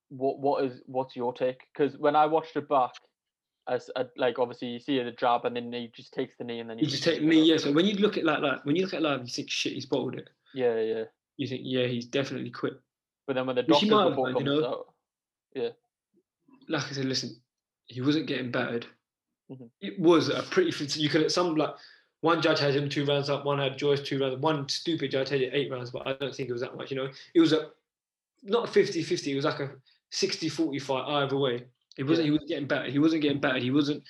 what 0.10 0.40
what 0.40 0.64
is 0.66 0.82
what's 0.86 1.16
your 1.16 1.34
take? 1.34 1.62
Because 1.74 1.98
when 1.98 2.16
I 2.16 2.26
watched 2.26 2.56
it 2.56 2.68
back, 2.68 2.92
as 3.68 3.90
uh, 3.96 4.04
like 4.18 4.40
obviously 4.40 4.70
you 4.70 4.80
see 4.80 5.02
the 5.02 5.12
jab 5.12 5.46
and 5.46 5.56
then 5.56 5.72
he 5.72 5.92
just 5.96 6.14
takes 6.14 6.36
the 6.38 6.44
knee 6.44 6.60
and 6.60 6.70
then 6.70 6.78
You 6.78 6.86
he 6.86 6.92
just 6.92 7.04
picks 7.04 7.18
take 7.18 7.24
it 7.24 7.28
me, 7.28 7.44
yeah. 7.44 7.58
So 7.58 7.72
when 7.72 7.86
you 7.86 7.96
look 7.96 8.18
at 8.18 8.26
like 8.26 8.40
like 8.40 8.66
when 8.66 8.76
you 8.76 8.84
look 8.84 8.94
at 8.94 9.02
live, 9.02 9.22
you 9.22 9.28
think 9.28 9.50
shit, 9.50 9.74
he's 9.74 9.86
bottled 9.86 10.16
it. 10.16 10.30
Yeah, 10.54 10.80
yeah. 10.80 11.04
You 11.38 11.48
think 11.48 11.62
yeah, 11.64 11.88
he's 11.88 12.06
definitely 12.06 12.52
quit. 12.52 12.74
But 13.28 13.36
then 13.36 13.48
when 13.48 13.56
the 13.56 13.64
doctor 13.64 13.98
have 13.98 14.10
report 14.10 14.34
comes 14.34 14.46
you 14.46 14.62
know. 14.62 14.68
out, 14.68 14.94
yeah. 15.56 15.70
like 16.68 16.84
I 16.84 16.92
said, 16.92 17.06
listen, 17.06 17.36
he 17.86 18.02
wasn't 18.02 18.28
getting 18.28 18.52
battered. 18.52 18.86
Mhm. 19.50 19.70
It 19.80 20.00
was 20.00 20.30
a 20.30 20.44
pretty. 20.44 20.72
You 21.00 21.10
could 21.10 21.22
at 21.22 21.32
some 21.32 21.56
like 21.56 21.76
one 22.22 22.42
judge 22.42 22.60
had 22.60 22.76
him 22.76 22.88
two 22.90 23.06
rounds 23.06 23.30
up, 23.30 23.46
one 23.46 23.60
had 23.60 23.78
Joyce 23.78 24.02
two 24.02 24.20
rounds. 24.20 24.38
One 24.40 24.68
stupid 24.70 25.12
judge 25.12 25.30
had 25.30 25.42
it 25.42 25.54
eight 25.54 25.72
rounds, 25.72 25.92
but 25.92 26.08
I 26.08 26.14
don't 26.14 26.34
think 26.34 26.50
it 26.50 26.54
was 26.54 26.62
that 26.62 26.76
much. 26.78 26.92
You 26.92 26.98
know, 26.98 27.10
it 27.34 27.40
was 27.40 27.52
a 27.54 27.70
not 28.44 28.68
50-50, 28.68 29.28
it 29.28 29.36
was 29.36 29.46
like 29.46 29.60
a 29.60 29.72
60-40 30.12 30.82
fight 30.82 31.06
either 31.24 31.38
way. 31.38 31.64
It 31.98 32.04
wasn't. 32.04 32.26
He 32.26 32.32
was 32.32 32.44
getting 32.48 32.68
battered. 32.68 32.92
He 32.92 33.00
wasn't 33.00 33.22
getting 33.22 33.40
battered. 33.42 33.62
He 33.62 33.72
wasn't. 33.72 34.04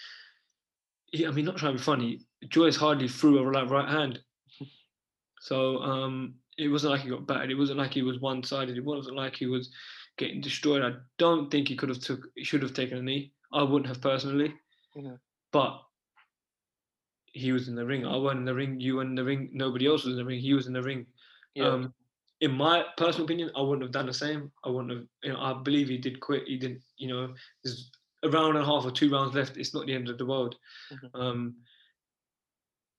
He, 1.08 1.26
I 1.26 1.32
mean, 1.32 1.46
not 1.46 1.58
trying 1.58 1.74
to 1.74 1.80
be 1.80 1.84
funny. 1.84 2.20
Joyce 2.48 2.76
hardly 2.76 3.08
threw 3.08 3.40
a 3.40 3.44
like 3.50 3.70
right 3.70 3.90
hand, 3.90 4.20
so 5.40 5.78
um, 5.80 6.36
it 6.58 6.68
wasn't 6.68 6.92
like 6.94 7.02
he 7.02 7.10
got 7.10 7.26
battered. 7.26 7.50
It 7.52 7.58
wasn't 7.58 7.80
like 7.80 7.94
he 7.94 8.04
was 8.04 8.20
one 8.20 8.44
sided. 8.44 8.78
It 8.78 8.86
wasn't 8.86 9.16
like 9.16 9.36
he 9.36 9.48
was 9.48 9.72
getting 10.18 10.42
destroyed. 10.42 10.84
I 10.84 10.98
don't 11.18 11.50
think 11.50 11.68
he 11.68 11.76
could 11.76 11.90
have 11.90 12.00
took. 12.00 12.28
He 12.36 12.44
should 12.44 12.62
have 12.62 12.74
taken 12.74 12.98
a 12.98 13.02
knee. 13.02 13.34
I 13.52 13.64
wouldn't 13.64 13.88
have 13.88 14.00
personally, 14.02 14.54
Mhm. 14.96 15.20
but 15.52 15.82
he 17.34 17.52
was 17.52 17.68
in 17.68 17.76
the 17.76 17.86
ring. 17.86 18.06
I 18.06 18.16
wasn't 18.16 18.40
in 18.40 18.46
the 18.46 18.54
ring. 18.56 18.80
You 18.80 18.96
were 18.98 19.02
in 19.04 19.16
the 19.16 19.24
ring. 19.24 19.50
Nobody 19.54 19.88
else 19.88 20.04
was 20.04 20.14
in 20.14 20.18
the 20.18 20.26
ring. 20.26 20.40
He 20.40 20.54
was 20.54 20.68
in 20.68 20.74
the 20.74 20.82
ring. 20.84 21.06
Yeah. 21.56 21.68
Um, 21.68 21.94
in 22.42 22.52
my 22.52 22.84
personal 22.98 23.26
opinion, 23.26 23.52
I 23.56 23.62
wouldn't 23.62 23.84
have 23.84 23.92
done 23.92 24.08
the 24.08 24.14
same. 24.14 24.52
I 24.66 24.70
wouldn't 24.70 24.92
have. 24.92 25.04
You 25.24 25.34
know, 25.34 25.40
I 25.40 25.54
believe 25.64 25.88
he 25.90 25.98
did 25.98 26.20
quit. 26.20 26.44
He 26.48 26.58
didn't. 26.58 26.82
You 26.98 27.08
know, 27.10 27.34
there's 27.64 27.92
a 28.24 28.30
round 28.30 28.56
and 28.58 28.64
a 28.64 28.66
half 28.66 28.84
or 28.86 28.92
two 28.92 29.12
rounds 29.12 29.36
left. 29.36 29.58
It's 29.58 29.74
not 29.74 29.86
the 29.86 29.94
end 29.94 30.10
of 30.10 30.18
the 30.18 30.26
world. 30.26 30.56
Mhm. 30.92 31.10
Um, 31.14 31.56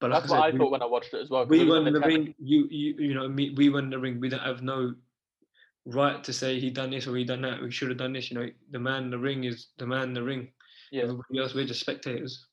but 0.00 0.10
like 0.10 0.22
That's 0.22 0.32
I 0.32 0.36
what 0.36 0.42
said, 0.44 0.48
I 0.48 0.52
we- 0.52 0.58
thought 0.58 0.70
when 0.72 0.82
I 0.82 0.86
watched 0.86 1.14
it 1.14 1.20
as 1.20 1.30
well. 1.30 1.46
we 1.46 1.64
were 1.64 1.78
in 1.86 1.92
the 1.92 2.00
ten- 2.00 2.08
ring. 2.08 2.34
You, 2.38 2.66
you, 2.70 2.94
you 2.98 3.14
know, 3.14 3.28
me, 3.28 3.50
we 3.56 3.68
were 3.68 3.78
in 3.80 3.90
the 3.90 3.98
ring. 3.98 4.18
We 4.20 4.28
don't 4.28 4.40
have 4.40 4.62
no 4.62 4.94
right 5.84 6.22
to 6.24 6.32
say 6.32 6.58
he 6.60 6.70
done 6.70 6.90
this 6.90 7.06
or 7.06 7.16
he 7.16 7.24
done 7.24 7.42
that. 7.42 7.60
We 7.62 7.70
should 7.70 7.88
have 7.88 7.98
done 7.98 8.12
this. 8.12 8.30
You 8.30 8.38
know, 8.38 8.48
the 8.70 8.78
man 8.78 9.04
in 9.04 9.10
the 9.10 9.18
ring 9.18 9.44
is 9.44 9.68
the 9.78 9.86
man 9.86 10.04
in 10.08 10.14
the 10.14 10.22
ring. 10.22 10.52
Yeah, 10.92 11.02
Everybody 11.04 11.38
else, 11.38 11.54
we're 11.54 11.64
just 11.66 11.80
spectators. 11.80 12.46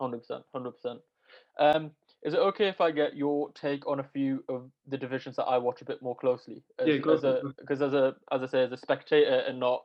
Hundred 0.00 0.18
percent, 0.18 0.44
hundred 0.52 0.72
percent. 0.72 1.00
Um, 1.58 1.90
is 2.22 2.34
it 2.34 2.40
okay 2.40 2.68
if 2.68 2.80
I 2.80 2.90
get 2.90 3.16
your 3.16 3.50
take 3.52 3.86
on 3.86 4.00
a 4.00 4.04
few 4.04 4.44
of 4.48 4.70
the 4.88 4.96
divisions 4.96 5.36
that 5.36 5.44
I 5.44 5.58
watch 5.58 5.82
a 5.82 5.84
bit 5.84 6.00
more 6.02 6.16
closely? 6.16 6.62
As, 6.78 6.88
Yeah, 6.88 6.96
go 6.98 7.14
as 7.14 7.20
for 7.20 7.26
it, 7.26 7.30
a 7.38 7.42
go 7.42 7.48
for 7.48 7.54
because 7.60 7.82
as 7.82 7.94
a 7.94 8.16
as 8.32 8.42
I 8.42 8.46
say, 8.46 8.62
as 8.62 8.72
a 8.72 8.76
spectator 8.76 9.44
and 9.46 9.60
not 9.60 9.84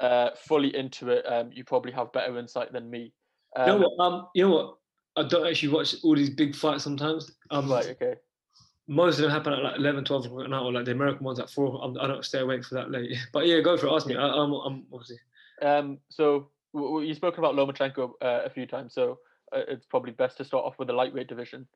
uh, 0.00 0.30
fully 0.36 0.74
into 0.76 1.08
it, 1.10 1.24
um, 1.26 1.50
you 1.52 1.64
probably 1.64 1.92
have 1.92 2.12
better 2.12 2.38
insight 2.38 2.72
than 2.72 2.90
me. 2.90 3.12
Um, 3.56 3.66
you 3.66 3.78
know 3.80 3.88
what? 3.96 4.04
Um, 4.04 4.28
you 4.34 4.48
know 4.48 4.54
what? 4.54 4.76
I 5.16 5.28
don't 5.28 5.46
actually 5.46 5.68
watch 5.70 5.94
all 6.02 6.16
these 6.16 6.30
big 6.30 6.54
fights 6.54 6.84
sometimes. 6.84 7.30
Um, 7.50 7.70
Right. 7.70 7.86
Okay. 7.90 8.14
most 8.88 9.16
of 9.18 9.22
them 9.22 9.30
happen 9.30 9.52
at 9.52 9.62
like 9.62 9.78
11, 9.78 10.04
12 10.04 10.26
o'clock 10.26 10.44
at 10.44 10.50
night, 10.50 10.60
or 10.60 10.72
like 10.72 10.84
the 10.84 10.90
American 10.90 11.24
ones 11.24 11.38
at 11.38 11.50
four. 11.50 11.80
I'm, 11.82 11.98
I 11.98 12.06
don't 12.06 12.24
stay 12.24 12.40
awake 12.40 12.64
for 12.64 12.74
that 12.74 12.90
late. 12.90 13.16
But 13.32 13.46
yeah, 13.46 13.60
go 13.60 13.76
for 13.76 13.86
it. 13.86 13.92
Ask 13.92 14.06
me. 14.06 14.16
I, 14.16 14.26
I'm, 14.26 14.52
I'm 14.52 14.86
obviously. 14.92 15.18
Um, 15.62 15.98
so 16.08 16.48
you've 16.74 17.16
spoken 17.16 17.44
about 17.44 17.54
Lomachenko 17.54 18.12
uh, 18.22 18.42
a 18.44 18.50
few 18.50 18.66
times, 18.66 18.94
so 18.94 19.18
uh, 19.54 19.60
it's 19.68 19.86
probably 19.86 20.12
best 20.12 20.36
to 20.38 20.44
start 20.44 20.64
off 20.64 20.78
with 20.78 20.88
the 20.88 20.94
lightweight 20.94 21.28
division. 21.28 21.66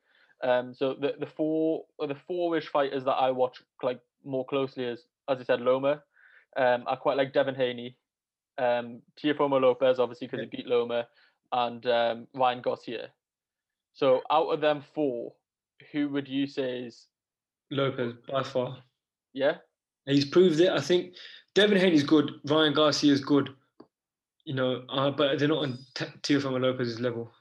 Um, 0.43 0.73
so 0.73 0.93
the 0.93 1.13
the 1.19 1.25
four 1.25 1.85
the 1.99 2.15
four-ish 2.27 2.67
fighters 2.67 3.03
that 3.05 3.13
I 3.13 3.31
watch 3.31 3.61
like 3.83 3.99
more 4.23 4.45
closely 4.45 4.85
is, 4.85 5.03
as 5.29 5.39
I 5.39 5.43
said, 5.43 5.61
Loma. 5.61 6.03
Um, 6.57 6.83
I 6.87 6.95
quite 6.95 7.17
like 7.17 7.33
Devin 7.33 7.55
Haney, 7.55 7.95
um, 8.57 9.01
Teofimo 9.21 9.61
Lopez, 9.61 9.99
obviously 9.99 10.27
because 10.27 10.41
he 10.41 10.57
beat 10.57 10.67
Loma, 10.67 11.07
and 11.51 11.85
um, 11.85 12.27
Ryan 12.33 12.61
Garcia. 12.61 13.09
So 13.93 14.21
out 14.31 14.47
of 14.47 14.61
them 14.61 14.83
four, 14.93 15.33
who 15.91 16.09
would 16.09 16.27
you 16.27 16.47
say 16.47 16.79
is 16.79 17.07
Lopez 17.71 18.13
by 18.29 18.43
far. 18.43 18.77
yeah? 19.33 19.55
He's 20.05 20.25
proved 20.25 20.59
it. 20.59 20.69
I 20.69 20.79
think 20.79 21.13
Devin 21.53 21.77
Haney's 21.77 22.03
good. 22.03 22.31
Ryan 22.45 22.73
Garcia 22.73 23.13
is 23.13 23.23
good. 23.23 23.49
You 24.45 24.55
know, 24.55 24.83
uh, 24.89 25.11
but 25.11 25.37
they're 25.39 25.47
not 25.47 25.63
on 25.63 25.77
T- 25.95 26.05
Teofimo 26.23 26.59
Lopez's 26.59 26.99
level. 26.99 27.31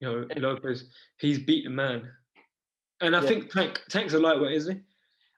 You 0.00 0.08
know. 0.08 0.26
Lopez, 0.36 0.84
he's 1.18 1.38
beaten 1.38 1.74
man. 1.74 2.08
And 3.00 3.16
I 3.16 3.22
Yeah. 3.22 3.28
think 3.28 3.50
Tank 3.52 3.82
Tank's 3.88 4.14
a 4.14 4.18
lightweight, 4.18 4.52
isn't 4.56 4.76
he? 4.76 4.82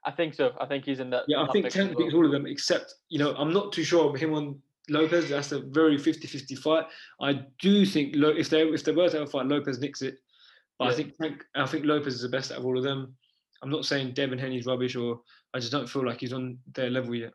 I 0.05 0.11
think 0.11 0.33
so. 0.33 0.51
I 0.59 0.65
think 0.65 0.85
he's 0.85 0.99
in 0.99 1.09
that. 1.11 1.25
Yeah, 1.27 1.41
I 1.43 1.47
think 1.51 1.69
Tank 1.69 1.95
beats 1.97 2.13
all 2.13 2.25
of 2.25 2.31
them 2.31 2.47
except, 2.47 2.95
you 3.09 3.19
know, 3.19 3.35
I'm 3.35 3.53
not 3.53 3.71
too 3.71 3.83
sure 3.83 4.09
of 4.13 4.19
him 4.19 4.33
on 4.33 4.59
Lopez. 4.89 5.29
That's 5.29 5.51
a 5.51 5.59
very 5.59 5.95
50-50 5.97 6.55
fight. 6.57 6.85
I 7.21 7.33
do 7.59 7.85
think 7.85 8.15
Lo- 8.15 8.29
if 8.35 8.49
they 8.49 8.63
if 8.67 8.83
they 8.83 8.91
were 8.93 9.09
to 9.09 9.19
have 9.19 9.27
a 9.27 9.31
fight, 9.31 9.45
Lopez 9.45 9.79
nicks 9.79 10.01
it. 10.01 10.17
But 10.79 10.87
I 10.89 10.93
think 10.95 11.15
Tank, 11.21 11.45
I 11.53 11.67
think 11.67 11.85
Lopez 11.85 12.15
is 12.15 12.23
the 12.23 12.29
best 12.29 12.51
out 12.51 12.57
of 12.57 12.65
all 12.65 12.77
of 12.77 12.83
them. 12.83 13.15
I'm 13.61 13.69
not 13.69 13.85
saying 13.85 14.13
Devin 14.15 14.39
Haney's 14.39 14.65
rubbish 14.65 14.95
or 14.95 15.21
I 15.53 15.59
just 15.59 15.71
don't 15.71 15.87
feel 15.87 16.03
like 16.03 16.19
he's 16.21 16.33
on 16.33 16.57
their 16.73 16.89
level 16.89 17.13
yet. 17.13 17.33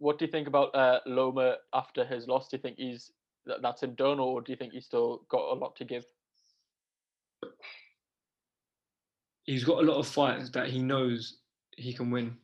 What 0.00 0.18
do 0.18 0.24
you 0.24 0.30
think 0.30 0.48
about 0.48 0.74
uh, 0.74 0.98
Loma 1.06 1.56
after 1.72 2.04
his 2.04 2.26
loss? 2.26 2.48
Do 2.48 2.56
you 2.56 2.62
think 2.62 2.78
he's 2.78 3.12
that, 3.46 3.62
that's 3.62 3.82
him 3.82 3.94
done, 3.94 4.18
or 4.18 4.40
do 4.40 4.50
you 4.50 4.56
think 4.56 4.72
he's 4.72 4.86
still 4.86 5.22
got 5.28 5.52
a 5.52 5.54
lot 5.54 5.76
to 5.76 5.84
give? 5.84 6.04
he's 9.50 9.64
got 9.64 9.82
a 9.82 9.86
lot 9.86 9.98
of 9.98 10.06
fights 10.06 10.50
that 10.50 10.68
he 10.68 10.78
knows 10.78 11.38
he 11.76 11.92
can 11.92 12.10
win. 12.10 12.36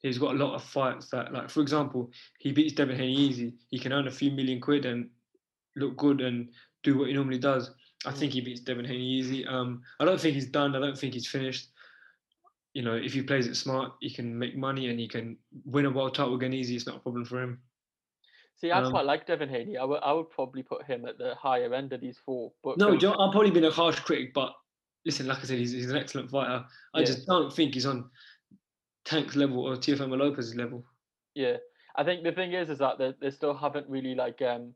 He's 0.00 0.18
got 0.18 0.34
a 0.34 0.38
lot 0.38 0.54
of 0.54 0.62
fights 0.62 1.08
that, 1.10 1.32
like 1.32 1.50
for 1.50 1.60
example, 1.60 2.10
he 2.38 2.52
beats 2.52 2.74
Devin 2.74 2.96
Haney 2.96 3.14
easy. 3.14 3.54
He 3.70 3.78
can 3.78 3.92
earn 3.92 4.08
a 4.08 4.10
few 4.10 4.30
million 4.30 4.60
quid 4.60 4.86
and 4.86 5.10
look 5.74 5.96
good 5.96 6.20
and 6.20 6.48
do 6.82 6.98
what 6.98 7.08
he 7.08 7.14
normally 7.14 7.38
does. 7.38 7.72
I 8.04 8.12
think 8.12 8.32
he 8.32 8.40
beats 8.40 8.60
Devin 8.60 8.84
Haney 8.84 9.04
easy. 9.04 9.46
Um, 9.46 9.82
I 10.00 10.04
don't 10.04 10.20
think 10.20 10.34
he's 10.34 10.48
done. 10.48 10.76
I 10.76 10.80
don't 10.80 10.96
think 10.96 11.14
he's 11.14 11.26
finished. 11.26 11.68
You 12.76 12.82
know, 12.82 12.94
if 12.94 13.14
he 13.14 13.22
plays 13.22 13.46
it 13.46 13.54
smart, 13.54 13.92
he 14.00 14.10
can 14.12 14.38
make 14.38 14.54
money 14.54 14.90
and 14.90 15.00
he 15.00 15.08
can 15.08 15.38
win 15.64 15.86
a 15.86 15.90
world 15.90 16.14
title 16.14 16.34
again 16.34 16.52
easy. 16.52 16.76
It's 16.76 16.86
not 16.86 16.96
a 16.96 16.98
problem 16.98 17.24
for 17.24 17.42
him. 17.42 17.58
See, 18.56 18.70
I 18.70 18.82
Um, 18.82 18.90
quite 18.90 19.06
like 19.06 19.26
Devin 19.26 19.48
Haney. 19.48 19.78
I 19.78 19.84
would 19.84 20.00
I 20.02 20.12
would 20.12 20.28
probably 20.28 20.62
put 20.62 20.84
him 20.84 21.06
at 21.06 21.16
the 21.16 21.34
higher 21.36 21.72
end 21.72 21.94
of 21.94 22.02
these 22.02 22.18
four. 22.18 22.52
But 22.62 22.76
No, 22.76 22.94
Joe, 22.94 23.12
I've 23.18 23.32
probably 23.32 23.50
been 23.50 23.64
a 23.64 23.70
harsh 23.70 23.98
critic, 24.00 24.34
but 24.34 24.52
listen, 25.06 25.26
like 25.26 25.38
I 25.38 25.44
said, 25.44 25.58
he's, 25.58 25.72
he's 25.72 25.90
an 25.90 25.96
excellent 25.96 26.30
fighter. 26.30 26.66
I 26.92 26.98
Yeah. 27.00 27.06
just 27.06 27.26
don't 27.26 27.50
think 27.50 27.72
he's 27.72 27.86
on 27.86 28.10
Tank's 29.06 29.36
level 29.36 29.60
or 29.66 29.76
Teofimo 29.76 30.18
Lopez's 30.18 30.54
level. 30.54 30.84
yeah, 31.34 31.56
I 31.94 32.04
think 32.04 32.24
the 32.24 32.32
thing 32.32 32.52
is, 32.52 32.68
is 32.68 32.78
that 32.80 32.98
they, 32.98 33.14
they 33.22 33.30
still 33.30 33.54
haven't 33.54 33.88
really 33.88 34.14
like 34.14 34.42
um 34.42 34.74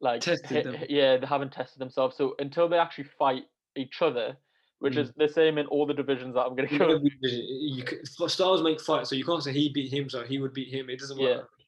like 0.00 0.22
Tested 0.22 0.50
hit- 0.50 0.64
them. 0.64 0.76
yeah, 0.88 1.18
they 1.18 1.26
haven't 1.26 1.52
tested 1.52 1.80
themselves. 1.80 2.16
So 2.16 2.34
until 2.38 2.66
they 2.66 2.78
actually 2.78 3.08
fight 3.18 3.44
each 3.76 4.00
other, 4.00 4.38
which 4.80 4.94
Mm. 4.94 5.02
is 5.02 5.12
the 5.16 5.28
same 5.28 5.58
in 5.58 5.66
all 5.66 5.86
the 5.86 5.94
divisions 5.94 6.34
that 6.34 6.42
I'm 6.46 6.56
going 6.56 6.68
to 6.68 6.78
go. 6.78 7.00
You 7.22 7.84
styles 8.28 8.62
make 8.62 8.80
fights, 8.80 9.10
so 9.10 9.14
you 9.16 9.24
can't 9.24 9.42
say 9.42 9.52
he 9.52 9.68
beat 9.72 9.92
him, 9.92 10.08
so 10.10 10.24
he 10.24 10.38
would 10.38 10.52
beat 10.52 10.68
him. 10.72 10.90
It 10.90 10.98
doesn't 10.98 11.18
work. 11.18 11.48
Yeah. 11.58 11.64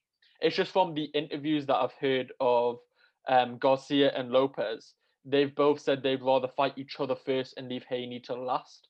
it's 0.47 0.57
just 0.57 0.73
from 0.73 0.95
the 0.95 1.05
interviews 1.15 1.67
that 1.67 1.77
I've 1.77 1.93
heard 1.93 2.33
of 2.41 2.81
um, 3.29 3.59
Garcia 3.59 4.11
and 4.19 4.31
Lopez. 4.33 4.95
They've 5.25 5.55
both 5.55 5.79
said 5.81 6.03
they'd 6.03 6.21
rather 6.23 6.49
fight 6.49 6.77
each 6.77 6.99
other 6.99 7.15
first 7.15 7.55
and 7.57 7.69
leave 7.69 7.85
Haney 7.85 8.19
to 8.21 8.35
last. 8.35 8.89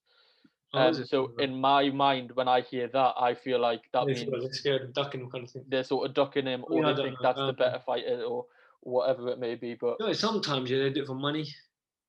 Oh, 0.73 0.79
Um, 0.89 0.95
so 1.05 1.33
in 1.39 1.61
my 1.61 1.91
mind, 1.91 2.33
when 2.33 2.49
I 2.49 2.63
hear 2.63 2.89
that, 2.89 3.13
I 3.19 3.35
feel 3.35 3.59
like 3.61 3.83
that 3.93 4.07
They're 4.07 4.15
means 4.15 4.31
they're 4.31 4.53
scared 4.53 4.83
of 4.83 4.95
ducking 4.95 5.21
him 5.21 5.31
kind 5.31 5.45
of 5.45 5.51
thing. 5.51 5.65
they're 5.69 5.85
sort 5.85 6.09
of 6.09 6.15
ducking 6.15 6.47
him, 6.47 6.65
or 6.69 6.81
Yeah, 6.81 6.89
I 6.91 6.93
they 6.95 7.03
think 7.03 7.21
know. 7.21 7.23
that's 7.23 7.37
the 7.39 7.49
Um, 7.49 7.55
better 7.57 7.81
fighter, 7.85 8.23
or 8.23 8.47
whatever 8.81 9.29
it 9.29 9.39
may 9.39 9.55
be. 9.57 9.75
But 9.75 10.01
No, 10.01 10.11
sometimes 10.15 10.71
yeah, 10.71 10.79
they 10.79 10.91
do 10.91 11.03
it 11.03 11.07
for 11.07 11.15
money. 11.15 11.45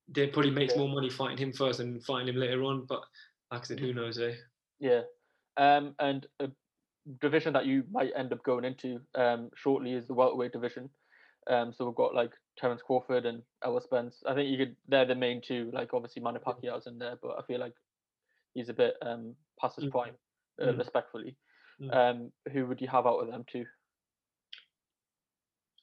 They 0.09 0.27
probably 0.27 0.51
makes 0.51 0.73
Yeah. 0.73 0.79
more 0.79 0.89
money 0.89 1.09
fighting 1.09 1.37
him 1.37 1.53
first 1.53 1.79
and 1.79 2.03
fighting 2.03 2.27
him 2.27 2.35
later 2.35 2.63
on. 2.63 2.85
But 2.85 3.01
like 3.51 3.61
I 3.61 3.63
said, 3.63 3.79
who 3.79 3.93
knows? 3.93 4.19
Eh? 4.19 4.35
yeah, 4.79 5.03
um, 5.57 5.95
and 5.99 6.27
a 6.39 6.51
division 7.21 7.53
that 7.53 7.65
you 7.65 7.83
might 7.91 8.11
end 8.15 8.33
up 8.33 8.43
going 8.43 8.65
into 8.65 8.99
um, 9.15 9.49
shortly 9.55 9.93
is 9.93 10.07
the 10.07 10.13
welterweight 10.13 10.51
division. 10.51 10.89
Um, 11.47 11.73
so 11.73 11.85
we've 11.85 11.95
got 11.95 12.15
like 12.15 12.31
Terence 12.57 12.81
Crawford 12.81 13.25
and 13.25 13.43
Errol 13.63 13.81
Spence. 13.81 14.23
I 14.25 14.33
think 14.33 14.49
you 14.49 14.57
could. 14.57 14.75
They're 14.87 15.05
the 15.05 15.15
main 15.15 15.41
two. 15.41 15.69
Like 15.73 15.93
obviously 15.93 16.21
Manny 16.21 16.39
Pacquiao's 16.39 16.87
in 16.87 16.97
there, 16.97 17.17
but 17.21 17.37
I 17.37 17.41
feel 17.43 17.59
like 17.59 17.73
he's 18.53 18.69
a 18.69 18.73
bit 18.73 18.95
um, 19.01 19.35
past 19.59 19.75
his 19.77 19.85
Mm. 19.85 19.91
prime, 19.91 20.15
uh, 20.61 20.65
Mm. 20.67 20.77
respectfully. 20.77 21.35
Mm. 21.81 21.93
Um, 21.93 22.31
who 22.51 22.65
would 22.67 22.79
you 22.81 22.87
have 22.87 23.05
out 23.07 23.17
of 23.19 23.27
them 23.27 23.43
two? 23.51 23.65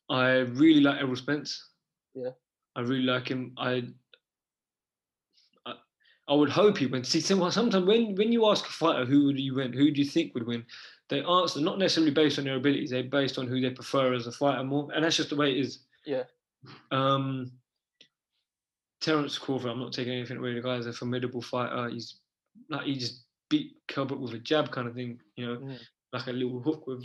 I 0.08 0.38
really 0.38 0.80
like 0.80 1.00
Errol 1.00 1.16
Spence. 1.16 1.70
Yeah. 2.14 2.30
I 2.74 2.80
really 2.80 3.02
like 3.04 3.28
him. 3.28 3.52
I, 3.56 3.82
I 6.30 6.34
would 6.34 6.48
hope 6.50 6.78
he 6.78 6.86
wins. 6.86 7.08
See, 7.08 7.20
some- 7.20 7.50
sometimes 7.50 7.84
when, 7.86 8.14
when 8.14 8.30
you 8.32 8.46
ask 8.48 8.64
a 8.64 8.68
fighter 8.70 9.04
who 9.04 9.26
would 9.26 9.38
you 9.38 9.56
win, 9.56 9.72
who 9.72 9.90
do 9.90 10.00
you 10.00 10.06
think 10.08 10.32
would 10.34 10.46
win, 10.46 10.64
they 11.08 11.22
answer 11.24 11.60
not 11.60 11.78
necessarily 11.78 12.12
based 12.12 12.38
on 12.38 12.44
their 12.44 12.56
abilities, 12.56 12.90
they're 12.90 13.02
based 13.02 13.36
on 13.36 13.48
who 13.48 13.60
they 13.60 13.70
prefer 13.70 14.14
as 14.14 14.26
a 14.28 14.32
fighter 14.32 14.62
more. 14.62 14.88
And 14.94 15.04
that's 15.04 15.16
just 15.16 15.30
the 15.30 15.36
way 15.36 15.50
it 15.50 15.58
is. 15.58 15.80
Yeah. 16.06 16.22
Um 16.92 17.50
Terence 19.00 19.38
Crawford, 19.38 19.70
I'm 19.70 19.80
not 19.80 19.92
taking 19.92 20.12
anything 20.12 20.36
away. 20.36 20.54
The 20.54 20.60
guy's 20.60 20.86
a 20.86 20.92
formidable 20.92 21.40
fighter. 21.42 21.88
He's 21.88 22.20
like 22.68 22.84
he 22.86 22.96
just 22.96 23.24
beat 23.48 23.72
Kell 23.88 24.04
Brook 24.04 24.20
with 24.20 24.34
a 24.34 24.38
jab 24.38 24.70
kind 24.70 24.86
of 24.86 24.94
thing, 24.94 25.18
you 25.36 25.46
know, 25.46 25.56
Mhm. 25.56 25.78
like 26.12 26.26
a 26.26 26.32
little 26.32 26.60
hook 26.60 26.86
with 26.86 27.04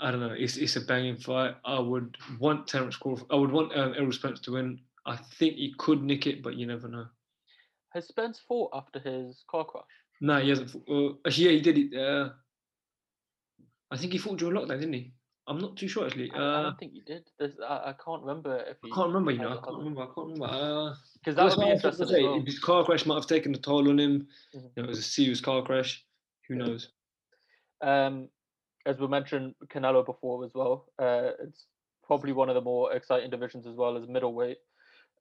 I 0.00 0.12
don't 0.12 0.20
know. 0.20 0.32
It's 0.38 0.56
it's 0.56 0.76
a 0.76 0.80
banging 0.82 1.16
fight. 1.16 1.56
I 1.64 1.78
would 1.80 2.16
want 2.38 2.68
Terence 2.68 2.96
Crawford. 2.96 3.26
I 3.30 3.34
would 3.34 3.50
want 3.50 3.76
um, 3.76 3.94
Errol 3.94 4.12
Spence 4.12 4.38
to 4.42 4.52
win. 4.52 4.80
I 5.04 5.16
think 5.16 5.56
he 5.56 5.74
could 5.76 6.02
nick 6.04 6.26
it, 6.28 6.40
but 6.42 6.54
you 6.54 6.66
never 6.66 6.86
know. 6.86 7.06
Has 7.94 8.06
Spence 8.06 8.40
fought 8.46 8.70
after 8.74 8.98
his 8.98 9.42
car 9.50 9.64
crash? 9.64 9.84
No, 10.20 10.38
he 10.40 10.50
hasn't. 10.50 10.70
fought- 10.70 10.88
Uh, 10.88 11.14
actually, 11.26 11.44
yeah, 11.46 11.50
he 11.52 11.60
did 11.60 11.78
it. 11.78 11.94
Uh, 11.98 12.30
I 13.90 13.96
think 13.96 14.12
he 14.12 14.18
fought 14.18 14.38
during 14.38 14.56
lockdown, 14.56 14.80
didn't 14.80 14.92
he? 14.92 15.12
I'm 15.46 15.58
not 15.58 15.76
too 15.78 15.88
sure 15.88 16.04
actually. 16.04 16.30
I, 16.32 16.36
I 16.36 16.40
Uh, 16.40 16.62
don't 16.64 16.78
think 16.78 16.92
he 16.92 17.00
did. 17.00 17.26
There's, 17.38 17.58
I, 17.60 17.90
I 17.90 17.94
can't 18.04 18.20
remember 18.22 18.58
if 18.68 18.76
he. 18.82 18.90
I 18.92 18.94
can't 18.94 19.06
remember. 19.08 19.30
You 19.30 19.38
know, 19.38 19.48
I 19.48 19.52
can't 19.54 19.64
hasn't. 19.64 19.78
remember. 19.78 20.02
I 20.02 20.06
can't 20.14 20.16
remember. 20.28 20.44
Uh, 20.46 20.94
Because 21.14 21.36
that 21.36 21.42
That's 21.44 21.56
would 21.56 21.62
be 21.62 21.64
what 21.64 21.70
I 21.70 21.74
was 21.74 21.80
about 21.84 21.96
to 21.96 22.02
interesting. 22.02 22.06
Say. 22.08 22.22
well. 22.24 22.40
His 22.44 22.58
car 22.58 22.84
crash 22.84 23.06
might 23.06 23.14
have 23.14 23.26
taken 23.26 23.54
a 23.54 23.58
toll 23.58 23.88
on 23.88 23.98
him. 23.98 24.28
Mhm. 24.54 24.62
You 24.62 24.70
know, 24.76 24.84
it 24.84 24.88
was 24.88 24.98
a 24.98 25.02
serious 25.02 25.40
car 25.40 25.62
crash. 25.62 26.04
Who 26.48 26.54
Yeah. 26.54 26.64
knows? 26.66 26.92
Um, 27.80 28.28
as 28.84 28.98
we 28.98 29.06
mentioned, 29.06 29.54
Canelo 29.68 30.04
before 30.04 30.44
as 30.44 30.52
well. 30.54 30.92
Uh, 30.98 31.30
it's 31.40 31.66
probably 32.02 32.32
one 32.32 32.50
of 32.50 32.54
the 32.54 32.60
more 32.60 32.92
exciting 32.92 33.30
divisions 33.30 33.66
as 33.66 33.74
well 33.74 33.96
as 33.96 34.06
middleweight. 34.06 34.58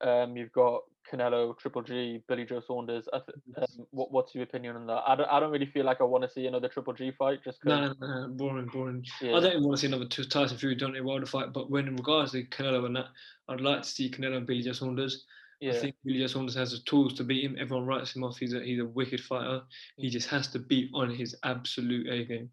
Um, 0.01 0.37
you've 0.37 0.51
got 0.51 0.81
Canelo, 1.11 1.57
Triple 1.57 1.81
G, 1.81 2.21
Billy 2.27 2.45
Joe 2.45 2.61
Saunders. 2.65 3.07
I 3.13 3.19
th- 3.19 3.37
um, 3.57 3.85
what, 3.91 4.11
what's 4.11 4.35
your 4.35 4.43
opinion 4.43 4.75
on 4.75 4.87
that? 4.87 5.03
I 5.07 5.15
don't, 5.15 5.29
I 5.29 5.39
don't 5.39 5.51
really 5.51 5.65
feel 5.65 5.85
like 5.85 6.01
I 6.01 6.03
want 6.03 6.23
to 6.23 6.29
see 6.29 6.45
another 6.47 6.67
Triple 6.67 6.93
G 6.93 7.11
fight 7.11 7.39
just 7.43 7.59
because. 7.61 7.95
no, 7.99 8.07
no, 8.07 8.27
no, 8.27 8.33
boring, 8.33 8.67
boring. 8.67 9.05
Yeah, 9.21 9.35
I 9.35 9.39
don't 9.39 9.51
even 9.51 9.63
want 9.63 9.77
to 9.77 9.81
see 9.81 9.87
another 9.87 10.05
two 10.05 10.25
Tyson 10.25 10.57
Fury 10.57 10.75
Deontay 10.75 11.03
Wilder 11.03 11.25
fight. 11.25 11.53
But 11.53 11.69
when 11.69 11.87
in 11.87 11.95
regards 11.95 12.33
to 12.33 12.43
Canelo 12.45 12.85
and 12.85 12.95
that, 12.95 13.07
I'd 13.47 13.61
like 13.61 13.83
to 13.83 13.89
see 13.89 14.09
Canelo 14.11 14.37
and 14.37 14.47
Billy 14.47 14.61
Joe 14.61 14.73
Saunders. 14.73 15.25
yeah, 15.61 15.71
I 15.71 15.75
think 15.75 15.95
Billy 16.03 16.19
Joe 16.19 16.27
Saunders 16.27 16.55
has 16.55 16.71
the 16.71 16.79
tools 16.79 17.13
to 17.15 17.23
beat 17.23 17.45
him. 17.45 17.57
Everyone 17.59 17.85
writes 17.85 18.15
him 18.15 18.23
off. 18.23 18.37
He's 18.37 18.53
a 18.53 18.61
he's 18.61 18.79
a 18.81 18.85
wicked 18.85 19.21
fighter. 19.21 19.61
He 19.97 20.09
just 20.09 20.29
has 20.29 20.47
to 20.49 20.59
be 20.59 20.89
on 20.93 21.09
his 21.09 21.35
absolute 21.43 22.07
A 22.07 22.25
game. 22.25 22.49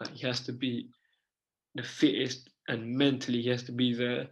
Like 0.00 0.14
he 0.14 0.26
has 0.26 0.40
to 0.40 0.52
be 0.52 0.88
the 1.74 1.82
fittest 1.82 2.48
and 2.68 2.96
mentally 2.96 3.42
he 3.42 3.50
has 3.50 3.62
to 3.64 3.72
be 3.72 3.94
there. 3.94 4.28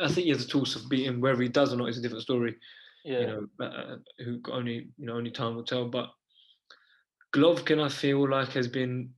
I 0.00 0.08
think 0.08 0.24
he 0.24 0.30
has 0.30 0.44
the 0.44 0.50
tools 0.50 0.74
to 0.74 0.88
beat 0.88 1.06
him. 1.06 1.20
Whether 1.20 1.42
he 1.42 1.48
does 1.48 1.72
or 1.72 1.76
not 1.76 1.88
is 1.88 1.98
a 1.98 2.02
different 2.02 2.22
story. 2.22 2.56
yeah, 3.04 3.20
You 3.20 3.26
know, 3.26 3.66
uh, 3.66 3.96
who 4.24 4.40
only 4.50 4.90
you 4.98 5.06
know 5.06 5.16
only 5.16 5.30
time 5.30 5.56
will 5.56 5.64
tell. 5.64 5.88
But 5.88 6.10
Golovkin, 7.34 7.82
I 7.82 7.88
feel 7.88 8.28
like 8.28 8.48
has 8.50 8.68
been. 8.68 9.14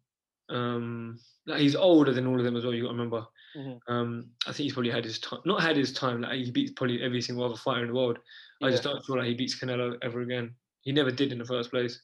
Um, 0.49 1.18
like 1.47 1.61
he's 1.61 1.75
older 1.75 2.12
than 2.12 2.27
all 2.27 2.39
of 2.39 2.45
them 2.45 2.57
as 2.57 2.64
well. 2.64 2.75
You 2.75 2.83
got 2.83 2.89
to 2.89 2.95
remember. 2.95 3.27
Mhm. 3.57 3.81
Um, 3.89 4.31
I 4.47 4.53
think 4.53 4.64
he's 4.64 4.73
probably 4.75 4.91
had 4.91 5.05
his 5.05 5.18
time. 5.18 5.41
Not 5.45 5.62
had 5.62 5.77
his 5.77 5.93
time. 5.93 6.20
Like 6.20 6.41
he 6.45 6.51
beats 6.51 6.73
probably 6.73 7.03
every 7.03 7.20
single 7.20 7.45
other 7.45 7.57
fighter 7.57 7.83
in 7.83 7.89
the 7.89 7.95
world. 7.95 8.18
I 8.62 8.70
just 8.70 8.83
don't 8.85 9.05
feel 9.05 9.16
like 9.16 9.27
he 9.27 9.35
beats 9.35 9.59
Canelo 9.59 9.97
ever 10.03 10.20
again. 10.20 10.55
He 10.83 10.93
never 10.93 11.11
did 11.11 11.33
in 11.33 11.39
the 11.39 11.45
first 11.45 11.70
place. 11.70 12.01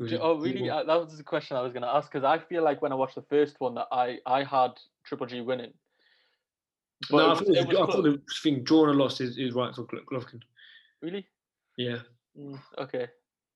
Oh, 0.00 0.38
really? 0.38 0.68
Uh, 0.68 0.82
that 0.82 1.00
was 1.00 1.16
the 1.16 1.22
question 1.22 1.56
I 1.56 1.60
was 1.62 1.72
going 1.72 1.82
to 1.82 1.88
ask 1.88 2.10
because 2.10 2.24
I 2.24 2.38
feel 2.38 2.64
like 2.64 2.82
when 2.82 2.90
I 2.92 2.96
watched 2.96 3.14
the 3.14 3.22
first 3.22 3.60
one 3.60 3.74
that 3.76 3.86
I, 3.92 4.18
I 4.26 4.42
had 4.42 4.72
Triple 5.04 5.26
G 5.26 5.40
winning. 5.40 5.72
But 7.10 7.16
no, 7.16 7.30
I 7.32 7.34
thought, 7.34 7.48
it 7.48 7.66
was 7.66 7.76
I 7.76 7.92
thought 7.92 8.02
the 8.02 8.20
thing 8.42 8.62
drawn 8.62 8.88
or 8.88 8.94
lost 8.94 9.20
is, 9.20 9.36
is 9.38 9.52
right 9.54 9.74
for 9.74 9.84
Golovkin. 9.84 10.40
Really? 11.00 11.26
Yeah. 11.76 11.98
Mm, 12.38 12.60
okay. 12.78 13.08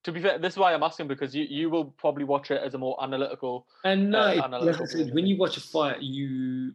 To 0.04 0.12
be 0.12 0.20
fair, 0.22 0.38
this 0.38 0.54
is 0.54 0.58
why 0.58 0.72
I'm 0.72 0.82
asking 0.82 1.08
because 1.08 1.34
you, 1.34 1.44
you 1.48 1.68
will 1.70 1.86
probably 1.86 2.24
watch 2.24 2.50
it 2.50 2.62
as 2.62 2.74
a 2.74 2.78
more 2.78 3.02
analytical. 3.02 3.66
And 3.84 4.10
no, 4.10 4.20
Uh, 4.20 4.30
it- 4.32 4.44
analytical 4.44 4.86
when 5.12 5.26
you 5.26 5.36
watch 5.36 5.56
a 5.56 5.60
fight, 5.60 6.00
you. 6.02 6.72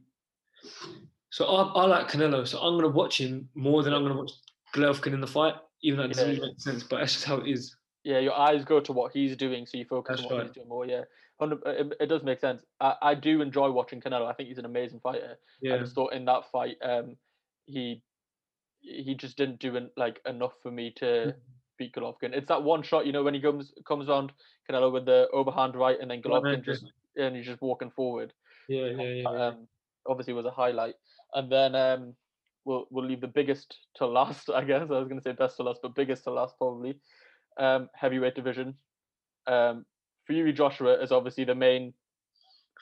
So 1.30 1.46
I, 1.46 1.64
I 1.82 1.86
like 1.86 2.10
Canelo, 2.10 2.46
so 2.48 2.60
I'm 2.60 2.76
gonna 2.78 2.90
watch 2.94 3.20
him 3.20 3.50
more 3.56 3.84
than 3.84 3.94
I'm 3.94 4.04
gonna 4.04 4.18
watch 4.18 4.32
Golovkin 4.76 5.14
in 5.14 5.22
the 5.22 5.28
fight, 5.28 5.56
even 5.82 5.98
though 5.98 6.06
it 6.06 6.10
doesn't 6.10 6.36
Yeah, 6.36 6.42
make 6.42 6.60
sense. 6.60 6.84
But 6.84 6.98
that's 7.00 7.14
just 7.14 7.26
how 7.26 7.38
it 7.38 7.48
is. 7.48 7.76
Yeah, 8.04 8.20
your 8.20 8.34
eyes 8.34 8.66
go 8.66 8.80
to 8.80 8.92
what 8.92 9.14
he's 9.14 9.38
doing, 9.38 9.66
so 9.66 9.78
you 9.78 9.86
focus 9.86 10.18
That's 10.18 10.24
on 10.24 10.34
what 10.36 10.38
right. 10.40 10.48
he's 10.48 10.56
doing 10.56 10.68
more. 10.68 10.86
Yeah, 10.86 10.98
100, 10.98 11.08
it, 11.42 11.94
it 12.00 12.06
does 12.08 12.24
make 12.24 12.39
sense. 12.39 12.64
I, 12.80 12.96
I 13.02 13.16
do 13.16 13.42
enjoy 13.42 13.72
watching 13.72 14.02
Canelo. 14.02 14.28
I 14.28 14.34
think 14.34 14.50
he's 14.50 14.58
an 14.58 14.66
amazing 14.66 15.00
fighter. 15.02 15.38
I 15.66 15.78
just 15.78 15.96
thought 15.96 16.14
in 16.14 16.26
that 16.26 16.52
fight, 16.52 16.78
um, 16.84 17.16
he 17.66 18.04
he 18.82 19.16
just 19.16 19.38
didn't 19.38 19.60
do 19.60 19.78
en- 19.78 19.92
like 19.96 20.20
enough 20.28 20.54
for 20.64 20.72
me 20.72 20.92
to 20.98 21.36
beat 21.78 21.94
Golovkin. 21.94 22.34
It's 22.34 22.48
that 22.48 22.64
one 22.64 22.84
shot, 22.84 23.06
you 23.06 23.12
know, 23.12 23.24
when 23.24 23.34
he 23.34 23.42
comes 23.42 23.74
comes 23.88 24.10
around 24.10 24.32
Canelo 24.70 24.92
with 24.92 25.06
the 25.06 25.28
overhand 25.34 25.76
right, 25.76 26.00
and 26.00 26.10
then 26.10 26.22
Golovkin 26.22 26.58
yeah. 26.58 26.74
just 26.74 26.86
and 27.18 27.36
he's 27.36 27.46
just 27.46 27.62
walking 27.62 27.92
forward. 27.92 28.34
Yeah, 28.68 28.86
yeah, 28.86 29.02
yeah. 29.02 29.22
yeah. 29.22 29.48
Um, 29.48 29.68
obviously 30.08 30.34
was 30.34 30.46
a 30.46 30.52
highlight, 30.52 30.96
and 31.34 31.52
then 31.52 31.76
um, 31.76 32.16
we'll 32.66 32.86
we'll 32.89 33.06
leave 33.06 33.22
the 33.22 33.28
biggest 33.28 33.78
to 33.96 34.06
last. 34.06 34.50
I 34.56 34.64
guess 34.64 34.89
I 34.89 35.00
was 35.00 35.08
going 35.08 35.20
to 35.20 35.24
say 35.24 35.34
best 35.34 35.58
to 35.58 35.64
last, 35.64 35.80
but 35.82 35.96
biggest 35.96 36.24
to 36.26 36.32
last 36.32 36.56
probably. 36.58 37.00
Um, 37.58 37.89
heavyweight 37.96 38.36
division. 38.36 38.76
Um, 39.46 39.86
Fury 40.32 40.54
Joshua 40.54 41.02
is 41.02 41.12
obviously 41.12 41.44
the 41.44 41.56
main 41.56 41.94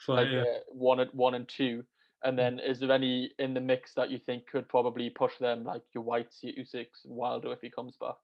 Fight, 0.06 0.14
like 0.14 0.28
yeah. 0.32 0.40
uh, 0.42 0.58
one 0.68 1.00
and 1.00 1.10
one 1.12 1.34
and 1.34 1.48
two. 1.48 1.84
And 2.22 2.38
then 2.38 2.58
is 2.58 2.80
there 2.80 2.92
any 2.92 3.32
in 3.38 3.54
the 3.54 3.60
mix 3.60 3.92
that 3.94 4.10
you 4.10 4.18
think 4.18 4.46
could 4.46 4.68
probably 4.68 5.10
push 5.10 5.32
them, 5.38 5.64
like 5.64 5.82
your 5.94 6.04
Whytes, 6.04 6.38
your 6.42 6.54
Usyks, 6.54 7.04
Wilder 7.04 7.52
if 7.52 7.60
he 7.60 7.70
comes 7.70 7.96
back? 8.00 8.14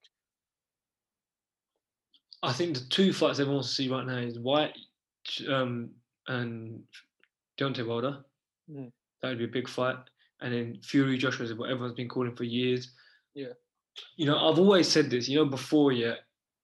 I 2.43 2.53
think 2.53 2.74
the 2.74 2.85
two 2.89 3.12
fights 3.12 3.41
everyone 3.41 3.57
wants 3.57 3.70
to 3.70 3.74
see 3.74 3.89
right 3.89 4.07
now 4.07 4.18
is 4.18 4.39
Whyte 4.39 4.77
um, 5.49 5.91
and 6.29 6.83
Deontay 7.59 7.87
Wilder. 7.87 8.18
Mm. 8.70 8.93
That 9.22 9.31
would 9.31 9.39
be 9.39 9.45
a 9.45 9.49
big 9.49 9.68
fight. 9.68 9.97
And 10.41 10.53
then 10.53 10.79
Fury 10.83 11.16
Joshua 11.16 11.47
is 11.47 11.55
what 11.55 11.70
everyone's 11.70 11.95
been 11.95 12.09
calling 12.09 12.37
for 12.37 12.45
years. 12.45 12.93
Yeah. 13.35 13.55
You 14.16 14.27
know, 14.27 14.37
I've 14.37 14.59
always 14.59 14.89
said 14.89 15.11
this. 15.11 15.29
You 15.29 15.39
know, 15.39 15.47
before 15.47 15.93
yet, 15.93 16.18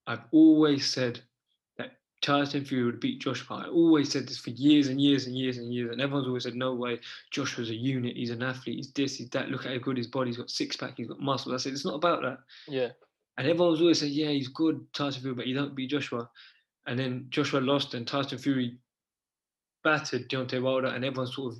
I've 0.05 0.25
always 0.31 0.85
said 0.85 1.21
Tyson 2.23 2.65
Fury 2.65 2.85
would 2.85 2.99
beat 3.01 3.19
Joshua. 3.19 3.65
I 3.65 3.69
always 3.69 4.09
said 4.11 4.27
this 4.27 4.37
for 4.39 4.49
years 4.51 4.87
and 4.87 4.99
years 4.99 5.27
and 5.27 5.37
years 5.37 5.57
and 5.57 5.71
years, 5.71 5.91
and 5.91 6.01
everyone's 6.01 6.25
always 6.25 6.43
said, 6.43 6.55
"No 6.55 6.73
way, 6.73 6.99
Joshua's 7.31 7.69
a 7.69 7.75
unit. 7.75 8.15
He's 8.15 8.31
an 8.31 8.41
athlete. 8.41 8.77
He's 8.77 8.91
this. 8.93 9.17
He's 9.17 9.29
that. 9.31 9.49
Look 9.49 9.65
at 9.65 9.73
how 9.73 9.77
good 9.77 9.97
his 9.97 10.07
body. 10.07 10.29
He's 10.29 10.37
got 10.37 10.49
six 10.49 10.75
pack. 10.75 10.93
He's 10.97 11.09
got 11.09 11.19
muscles." 11.19 11.53
I 11.53 11.57
said, 11.57 11.73
"It's 11.73 11.85
not 11.85 11.95
about 11.95 12.21
that." 12.23 12.39
Yeah, 12.67 12.89
And 13.37 13.47
everyone's 13.47 13.81
always 13.81 13.99
said, 13.99 14.09
yeah, 14.09 14.29
he's 14.29 14.47
good, 14.47 14.85
Tyson 14.93 15.21
Fury, 15.21 15.35
but 15.35 15.45
he 15.45 15.53
don't 15.53 15.75
beat 15.75 15.89
Joshua. 15.89 16.29
And 16.85 16.99
then 16.99 17.25
Joshua 17.29 17.59
lost 17.59 17.93
and 17.93 18.07
Tyson 18.07 18.37
Fury 18.37 18.77
battered 19.83 20.29
Deontay 20.29 20.61
Wilder 20.61 20.87
and 20.87 21.03
everyone's 21.03 21.35
sort 21.35 21.53
of 21.53 21.59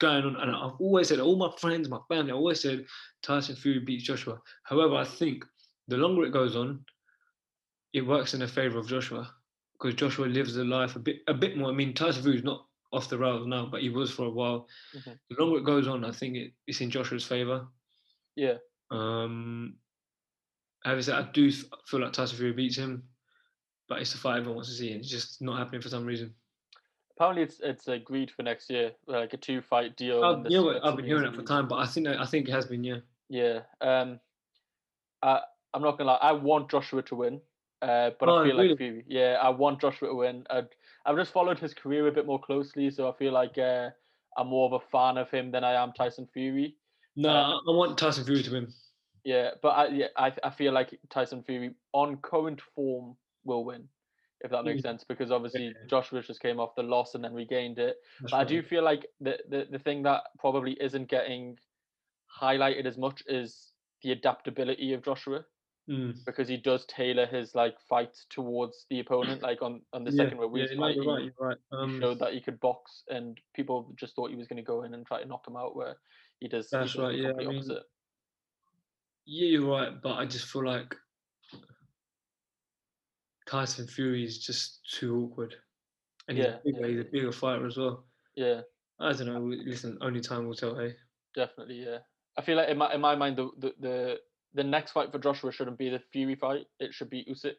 going 0.00 0.24
on. 0.24 0.36
And 0.36 0.50
I've 0.50 0.80
always 0.80 1.08
said, 1.08 1.20
all 1.20 1.36
my 1.36 1.50
friends, 1.58 1.88
my 1.88 2.00
family, 2.08 2.32
I 2.32 2.34
always 2.34 2.60
said 2.60 2.84
Tyson 3.22 3.56
Fury 3.56 3.78
beats 3.78 4.04
Joshua. 4.04 4.40
However, 4.64 4.96
I 4.96 5.04
think 5.04 5.44
the 5.88 5.96
longer 5.96 6.24
it 6.24 6.32
goes 6.32 6.56
on, 6.56 6.84
it 7.92 8.02
works 8.02 8.34
in 8.34 8.40
the 8.40 8.48
favour 8.48 8.78
of 8.78 8.88
Joshua 8.88 9.32
because 9.74 9.94
Joshua 9.94 10.26
lives 10.26 10.54
the 10.54 10.64
life 10.64 10.96
a 10.96 10.98
bit 10.98 11.22
a 11.28 11.34
bit 11.34 11.56
more. 11.56 11.70
I 11.70 11.72
mean, 11.74 11.94
Tyson 11.94 12.22
Fury's 12.22 12.44
not 12.44 12.66
off 12.92 13.08
the 13.08 13.18
rails 13.18 13.46
now, 13.46 13.66
but 13.66 13.82
he 13.82 13.88
was 13.90 14.10
for 14.10 14.26
a 14.26 14.30
while. 14.30 14.68
Mhm. 14.94 15.18
The 15.28 15.36
longer 15.42 15.58
it 15.58 15.64
goes 15.64 15.88
on, 15.88 16.04
I 16.04 16.12
think 16.12 16.36
it, 16.36 16.52
it's 16.66 16.80
in 16.80 16.90
Joshua's 16.90 17.24
favour. 17.26 17.66
yeah, 18.36 18.58
Um, 18.90 19.76
having 20.84 21.02
said, 21.02 21.14
I 21.16 21.30
do 21.32 21.50
feel 21.52 22.00
like 22.00 22.12
Tyson 22.12 22.36
Fury 22.38 22.52
beats 22.52 22.76
him, 22.76 23.08
but 23.88 24.00
it's 24.00 24.12
the 24.12 24.18
fight 24.18 24.38
everyone 24.38 24.56
wants 24.56 24.70
to 24.70 24.76
see, 24.76 24.92
and 24.92 25.00
it's 25.00 25.10
just 25.10 25.40
not 25.42 25.58
happening 25.58 25.80
for 25.80 25.88
some 25.88 26.04
reason. 26.06 26.34
apparently 27.16 27.42
it's 27.44 27.60
it's 27.60 27.86
agreed 27.88 28.28
for 28.30 28.42
next 28.42 28.68
year, 28.70 28.92
like 29.06 29.32
a 29.32 29.36
two 29.36 29.60
fight 29.62 29.96
deal. 29.96 30.22
I've, 30.24 30.36
and 30.36 30.46
the 30.46 30.50
you 30.50 30.56
know 30.58 30.64
what, 30.64 30.76
splits 30.76 30.86
I've 30.88 30.96
been 30.96 31.04
hearing 31.06 31.24
it 31.26 31.34
for 31.34 31.42
time, 31.42 31.68
but 31.68 31.76
I 31.76 31.86
think 31.86 32.06
I 32.08 32.26
think 32.26 32.48
it 32.48 32.52
has 32.52 32.66
been, 32.66 32.82
yeah. 32.84 32.98
Yeah, 33.28 33.60
um, 33.80 34.20
I 35.22 35.40
I'm 35.72 35.82
not 35.82 35.96
gonna 35.98 36.10
lie, 36.10 36.18
I 36.22 36.32
want 36.32 36.70
Joshua 36.70 37.02
to 37.02 37.14
win, 37.16 37.40
uh, 37.82 38.10
but 38.18 38.28
Oh, 38.28 38.38
I 38.40 38.46
feel 38.46 38.56
really? 38.56 38.68
like 38.68 38.78
Fury. 38.78 39.04
Yeah, 39.06 39.38
I 39.42 39.48
want 39.50 39.80
Joshua 39.80 40.08
to 40.08 40.14
win. 40.14 40.46
I'd, 40.50 40.68
I've 41.06 41.16
just 41.16 41.32
followed 41.32 41.58
his 41.58 41.74
career 41.74 42.06
a 42.08 42.12
bit 42.12 42.26
more 42.26 42.40
closely, 42.40 42.90
so 42.90 43.08
I 43.10 43.16
feel 43.16 43.32
like 43.32 43.58
uh, 43.58 43.90
I'm 44.36 44.48
more 44.48 44.66
of 44.66 44.72
a 44.82 44.86
fan 44.90 45.18
of 45.18 45.30
him 45.30 45.50
than 45.50 45.64
I 45.64 45.74
am 45.82 45.92
Tyson 45.92 46.26
Fury. 46.32 46.76
No, 47.16 47.28
Uh, 47.30 47.32
I, 47.32 47.72
I 47.72 47.76
want 47.76 47.98
Tyson 47.98 48.24
Fury 48.24 48.42
to 48.42 48.50
win. 48.52 48.72
Yeah, 49.24 49.50
but 49.62 49.68
I 49.70 49.86
yeah 49.88 50.06
I 50.16 50.32
I 50.42 50.50
feel 50.50 50.72
like 50.72 50.98
Tyson 51.08 51.42
Fury 51.42 51.74
on 51.92 52.16
current 52.18 52.60
form 52.74 53.16
will 53.44 53.64
win, 53.64 53.88
if 54.42 54.50
that 54.50 54.64
makes 54.64 54.80
Mm. 54.80 54.82
sense, 54.82 55.04
because 55.04 55.30
obviously 55.30 55.66
Yeah. 55.68 55.86
Joshua 55.88 56.22
just 56.22 56.40
came 56.40 56.60
off 56.60 56.74
the 56.74 56.82
loss 56.82 57.14
and 57.14 57.24
then 57.24 57.32
regained 57.32 57.78
it. 57.78 57.96
But 58.22 58.34
I 58.34 58.44
do 58.44 58.62
feel 58.62 58.82
like 58.82 59.06
the, 59.20 59.38
the 59.48 59.66
the 59.70 59.78
thing 59.78 60.02
that 60.02 60.24
probably 60.38 60.72
isn't 60.80 61.08
getting 61.08 61.58
highlighted 62.40 62.84
as 62.86 62.98
much 62.98 63.22
is 63.26 63.72
the 64.02 64.12
adaptability 64.12 64.92
of 64.92 65.02
Joshua 65.02 65.44
Mm. 65.88 66.24
because 66.24 66.48
he 66.48 66.56
does 66.56 66.86
tailor 66.86 67.26
his 67.26 67.54
like 67.54 67.78
fights 67.88 68.26
towards 68.30 68.86
the 68.88 69.00
opponent. 69.00 69.42
Like 69.42 69.60
on 69.60 69.82
on 69.92 70.04
the 70.04 70.10
Yeah, 70.10 70.16
second 70.24 70.38
yeah, 70.54 70.66
no, 70.76 70.88
he, 70.88 70.98
right, 71.06 71.32
right. 71.38 71.56
he 71.70 71.76
Um, 71.76 72.00
showed 72.00 72.18
that 72.20 72.32
he 72.32 72.40
could 72.40 72.58
box, 72.60 73.04
and 73.08 73.38
people 73.54 73.92
just 73.96 74.14
thought 74.16 74.30
he 74.30 74.36
was 74.36 74.48
going 74.48 74.56
to 74.56 74.62
go 74.62 74.84
in 74.84 74.94
and 74.94 75.06
try 75.06 75.20
to 75.20 75.28
knock 75.28 75.46
him 75.46 75.56
out. 75.56 75.76
Where 75.76 75.96
he 76.40 76.48
does, 76.48 76.70
he 76.70 76.76
That's 76.78 76.94
does 76.94 77.02
right, 77.02 77.14
yeah, 77.14 77.30
I 77.30 77.32
mean, 77.34 77.58
opposite. 77.58 77.82
yeah, 79.26 79.48
you're 79.48 79.70
right, 79.70 80.00
but 80.02 80.14
I 80.14 80.24
just 80.24 80.46
feel 80.46 80.64
like 80.64 80.94
Tyson 83.46 83.86
Fury 83.86 84.24
is 84.24 84.38
just 84.38 84.80
too 84.90 85.24
awkward. 85.24 85.54
And 86.28 86.38
he's, 86.38 86.46
Yeah, 86.46 86.54
a 86.56 86.60
bigger, 86.64 86.80
yeah, 86.80 86.88
he's 86.88 87.00
a 87.00 87.04
bigger 87.10 87.32
fighter 87.32 87.66
as 87.66 87.76
well. 87.76 88.06
Yeah. 88.36 88.62
I 89.00 89.12
don't 89.12 89.26
know. 89.26 89.40
Listen, 89.42 89.98
only 90.00 90.20
time 90.20 90.46
will 90.46 90.54
tell, 90.54 90.76
hey? 90.78 90.94
Definitely, 91.34 91.84
yeah. 91.84 91.98
I 92.38 92.42
feel 92.42 92.56
like 92.56 92.68
in 92.68 92.78
my 92.78 92.94
in 92.94 93.00
my 93.00 93.14
mind, 93.14 93.36
the 93.36 93.50
the 93.58 93.74
the, 93.80 94.20
the 94.54 94.64
next 94.64 94.92
fight 94.92 95.10
for 95.12 95.18
Joshua 95.18 95.52
shouldn't 95.52 95.78
be 95.78 95.88
the 95.90 96.00
Fury 96.12 96.34
fight. 96.36 96.66
It 96.80 96.94
should 96.94 97.10
be 97.10 97.24
Usyk, 97.30 97.54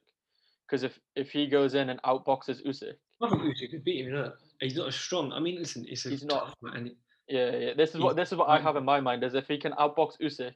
because 0.68 0.84
if 0.84 0.98
if 1.16 1.30
he 1.32 1.48
goes 1.48 1.74
in 1.76 1.90
and 1.90 2.02
outboxes 2.04 2.66
Usyk, 2.66 2.94
I 3.22 3.30
think 3.30 3.42
Usyk 3.42 3.72
could 3.72 3.84
beat 3.84 4.02
him, 4.02 4.08
you 4.08 4.14
know. 4.14 4.32
He's 4.62 4.76
not 4.76 4.88
as 4.88 4.96
strong. 4.96 5.32
I 5.34 5.40
mean, 5.40 5.58
listen, 5.60 5.86
it's 5.88 6.06
a 6.06 6.10
He's 6.10 6.24
not. 6.24 6.56
and 6.74 6.92
yeah, 7.28 7.56
yeah. 7.56 7.74
This 7.76 7.94
is 7.96 8.02
what 8.02 8.16
this 8.16 8.32
is 8.32 8.38
what 8.38 8.50
I 8.50 8.60
have 8.60 8.76
in 8.76 8.86
my 8.86 9.00
mind 9.02 9.24
is 9.24 9.34
if 9.34 9.48
he 9.48 9.58
can 9.58 9.74
outbox 9.74 10.14
Usyk, 10.22 10.54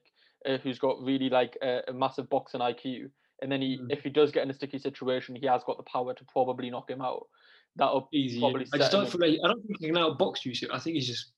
uh, 0.48 0.58
who's 0.64 0.80
got 0.80 1.02
really 1.02 1.30
like 1.30 1.58
a, 1.62 1.82
a 1.90 1.94
massive 1.94 2.30
boxing 2.30 2.62
IQ, 2.62 3.10
and 3.42 3.52
then 3.52 3.62
he 3.62 3.78
Mm. 3.78 3.92
if 3.92 4.02
he 4.04 4.10
does 4.10 4.32
get 4.32 4.44
in 4.44 4.50
a 4.50 4.54
sticky 4.54 4.80
situation, 4.80 5.36
he 5.36 5.46
has 5.48 5.64
got 5.66 5.78
the 5.78 5.84
power 5.84 6.14
to 6.14 6.24
probably 6.32 6.70
knock 6.70 6.90
him 6.90 7.02
out. 7.02 7.28
That'll 7.76 8.08
easy. 8.14 8.40
probably 8.40 8.66
I 8.74 8.78
just 8.78 8.92
don't 8.92 9.10
feel 9.10 9.22
like 9.22 9.40
I 9.44 9.48
don't 9.48 9.62
think 9.66 9.80
he 9.80 9.88
can 9.88 9.96
outbox 9.96 10.46
Usyk. 10.46 10.70
I 10.72 10.80
think 10.80 10.96
he's 10.96 11.08
just 11.08 11.34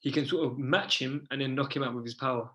he 0.00 0.12
can 0.12 0.24
sort 0.26 0.46
of 0.46 0.58
match 0.58 0.98
him 1.00 1.26
and 1.30 1.40
then 1.40 1.54
knock 1.54 1.74
him 1.74 1.82
out 1.82 1.94
with 1.94 2.04
his 2.04 2.14
power. 2.14 2.48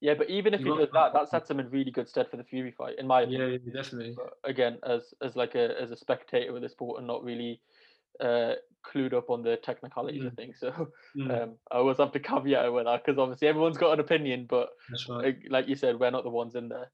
Yeah, 0.00 0.14
but 0.14 0.30
even 0.30 0.54
if 0.54 0.60
You 0.60 0.66
he 0.66 0.70
does 0.78 0.90
that, 0.92 1.12
that. 1.12 1.28
sets 1.28 1.50
him 1.50 1.60
in 1.60 1.70
really 1.70 1.90
good 1.90 2.08
stead 2.08 2.30
for 2.30 2.36
the 2.36 2.44
Fury 2.44 2.70
fight, 2.72 2.98
in 2.98 3.06
my 3.06 3.22
opinion. 3.22 3.50
Yeah, 3.50 3.58
yeah, 3.64 3.72
definitely. 3.82 4.14
But 4.16 4.32
again, 4.44 4.78
as 4.84 5.12
as 5.22 5.36
like 5.36 5.54
a 5.54 5.80
as 5.80 5.90
a 5.90 5.96
spectator 5.96 6.52
with 6.52 6.62
the 6.62 6.68
sport 6.68 6.98
and 6.98 7.06
not 7.06 7.24
really 7.24 7.60
uh, 8.20 8.54
clued 8.86 9.12
up 9.12 9.30
on 9.30 9.42
the 9.42 9.56
technicalities 9.56 10.24
of 10.24 10.32
Mm. 10.32 10.36
things, 10.36 10.58
so 10.60 10.92
Mm, 11.16 11.42
um, 11.42 11.58
I 11.70 11.76
always 11.76 11.98
have 11.98 12.12
to 12.12 12.20
caveat 12.20 12.66
it 12.66 12.72
with 12.72 12.84
that 12.86 13.04
because 13.04 13.18
obviously 13.18 13.48
everyone's 13.48 13.78
got 13.78 13.92
an 13.92 14.00
opinion, 14.00 14.46
but 14.48 14.70
right. 15.08 15.36
like, 15.50 15.68
you 15.68 15.74
said, 15.76 15.98
we're 15.98 16.10
not 16.10 16.24
the 16.24 16.30
ones 16.30 16.54
in 16.54 16.68
there. 16.68 16.90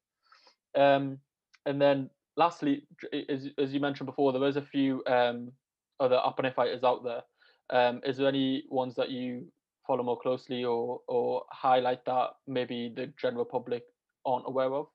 Um, 0.74 1.20
and 1.66 1.80
then 1.80 2.10
lastly, 2.36 2.86
as 3.28 3.48
as 3.58 3.72
you 3.72 3.80
mentioned 3.80 4.06
before, 4.06 4.32
there 4.32 4.44
is 4.48 4.56
a 4.56 4.62
few 4.62 5.02
um 5.06 5.52
other 6.00 6.16
up 6.16 6.38
and 6.38 6.54
fighters 6.54 6.84
out 6.84 7.04
there. 7.04 7.22
Um, 7.70 8.00
is 8.04 8.16
there 8.16 8.28
any 8.28 8.64
ones 8.68 8.94
that 8.96 9.10
you 9.10 9.52
follow 9.86 10.02
more 10.02 10.18
closely 10.20 10.64
or 10.64 11.00
or 11.08 11.44
highlight 11.50 12.04
that 12.06 12.30
maybe 12.46 12.92
the 12.94 13.12
general 13.20 13.44
public 13.44 13.84
aren't 14.26 14.46
aware 14.48 14.72
of? 14.72 14.86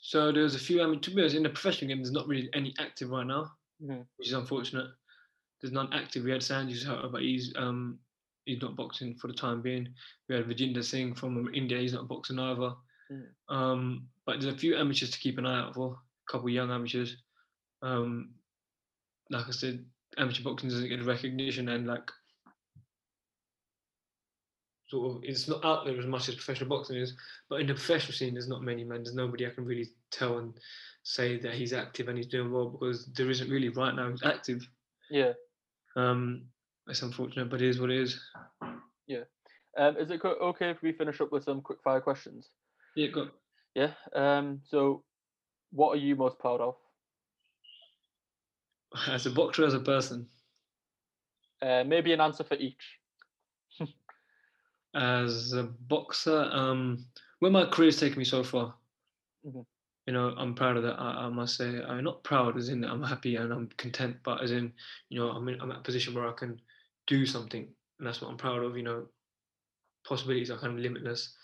So 0.00 0.32
there's 0.32 0.54
a 0.54 0.58
few. 0.58 0.82
I 0.82 0.86
mean, 0.86 1.00
to 1.00 1.10
be 1.10 1.20
honest, 1.22 1.36
in 1.36 1.44
the 1.44 1.48
professional 1.48 1.88
game, 1.88 1.98
there's 1.98 2.12
not 2.12 2.26
really 2.26 2.50
any 2.54 2.74
active 2.78 3.10
right 3.10 3.26
now, 3.26 3.52
Mhm. 3.82 4.06
which 4.16 4.28
is 4.28 4.34
unfortunate. 4.34 4.90
There's 5.60 5.72
none 5.72 5.92
active. 5.92 6.24
We 6.24 6.32
had 6.32 6.40
Sahar, 6.40 7.10
but 7.12 7.22
he's 7.22 7.54
um 7.56 8.00
he's 8.44 8.60
not 8.60 8.74
boxing 8.74 9.14
for 9.14 9.28
the 9.28 9.34
time 9.34 9.62
being. 9.62 9.94
We 10.28 10.34
had 10.34 10.46
Vijender 10.46 10.82
Singh 10.82 11.14
from 11.14 11.54
India. 11.54 11.78
He's 11.78 11.92
not 11.92 12.08
boxing 12.08 12.38
either. 12.40 12.74
Mm. 13.10 13.26
Um, 13.48 14.08
but 14.26 14.40
there's 14.40 14.52
a 14.52 14.58
few 14.58 14.76
amateurs 14.76 15.10
to 15.10 15.18
keep 15.20 15.38
an 15.38 15.46
eye 15.46 15.60
out 15.60 15.74
for. 15.74 15.94
A 16.28 16.32
couple 16.32 16.48
of 16.48 16.52
young 16.54 16.70
amateurs. 16.72 17.16
Um, 17.82 18.34
like 19.30 19.46
I 19.46 19.52
said, 19.52 19.84
amateur 20.18 20.42
boxing 20.42 20.68
doesn't 20.68 20.88
get 20.88 21.04
recognition 21.04 21.68
and 21.68 21.86
like 21.86 22.10
sort 24.92 25.16
of 25.16 25.24
it's 25.24 25.48
not 25.48 25.64
out 25.64 25.86
there 25.86 25.98
as 25.98 26.06
much 26.06 26.28
as 26.28 26.34
professional 26.34 26.68
boxing 26.68 26.96
is. 26.96 27.14
But 27.48 27.60
in 27.60 27.66
the 27.66 27.74
professional 27.74 28.12
scene, 28.12 28.34
there's 28.34 28.48
not 28.48 28.62
many 28.62 28.84
men. 28.84 29.02
There's 29.02 29.16
nobody 29.16 29.46
I 29.46 29.50
can 29.50 29.64
really 29.64 29.88
tell 30.10 30.38
and 30.38 30.52
say 31.02 31.38
that 31.38 31.54
he's 31.54 31.72
active 31.72 32.08
and 32.08 32.16
he's 32.16 32.26
doing 32.26 32.52
well 32.52 32.68
because 32.68 33.06
there 33.06 33.30
isn't 33.30 33.50
really 33.50 33.70
right 33.70 33.94
now 33.94 34.10
who's 34.10 34.22
active. 34.22 34.68
Yeah. 35.10 35.32
Um, 35.96 36.44
it's 36.86 37.02
unfortunate, 37.02 37.50
but 37.50 37.62
it 37.62 37.68
is 37.68 37.80
what 37.80 37.90
it 37.90 38.00
is. 38.00 38.20
Um, 39.76 39.96
is 39.96 40.10
it 40.10 40.22
okay 40.24 40.70
if 40.70 40.82
we 40.82 40.92
finish 40.92 41.20
up 41.20 41.32
with 41.32 41.44
some 41.44 41.62
quick 41.62 41.78
fire 41.82 42.00
questions? 42.00 42.50
Yeah, 42.94 43.08
got 43.08 43.28
Yeah. 43.74 43.92
Um, 44.14 44.60
so, 44.68 45.02
what 45.70 45.92
are 45.92 46.00
you 46.00 46.14
most 46.14 46.38
proud 46.38 46.60
of? 46.60 46.76
as 49.08 49.24
a 49.24 49.30
boxer, 49.30 49.64
as 49.64 49.74
a 49.74 49.80
person, 49.80 50.28
Uh, 51.62 51.84
maybe 51.86 52.12
an 52.12 52.20
answer 52.20 52.44
for 52.44 52.56
each. 52.56 52.98
As 54.94 55.52
a 55.52 55.64
boxer, 55.64 56.48
um, 56.52 57.06
where 57.38 57.50
my 57.50 57.66
career's 57.66 57.98
taken 57.98 58.18
me 58.18 58.24
so 58.24 58.42
far, 58.42 58.74
Mhm. 59.44 59.66
you 60.06 60.12
know, 60.12 60.34
I'm 60.36 60.54
proud 60.54 60.76
of 60.76 60.82
that. 60.84 60.98
I, 61.00 61.26
I 61.26 61.28
must 61.28 61.56
say, 61.56 61.82
I'm 61.82 62.04
not 62.04 62.22
proud 62.24 62.56
as 62.56 62.68
in 62.68 62.84
I'm 62.84 63.02
happy 63.02 63.36
and 63.36 63.52
I'm 63.52 63.68
content, 63.76 64.16
but 64.22 64.42
as 64.42 64.50
in, 64.50 64.72
you 65.08 65.18
know, 65.18 65.30
I'm 65.30 65.48
in, 65.48 65.60
I'm 65.60 65.70
at 65.70 65.78
a 65.78 65.82
position 65.82 66.14
where 66.14 66.28
I 66.28 66.32
can 66.32 66.60
do 67.06 67.26
something, 67.26 67.74
and 67.98 68.06
that's 68.06 68.20
what 68.20 68.30
I'm 68.30 68.36
proud 68.36 68.62
of. 68.62 68.76
You 68.76 68.82
know, 68.82 69.08
possibilities 70.04 70.50
are 70.50 70.58
kind 70.58 70.74
of 70.74 70.78
limitless. 70.80 71.36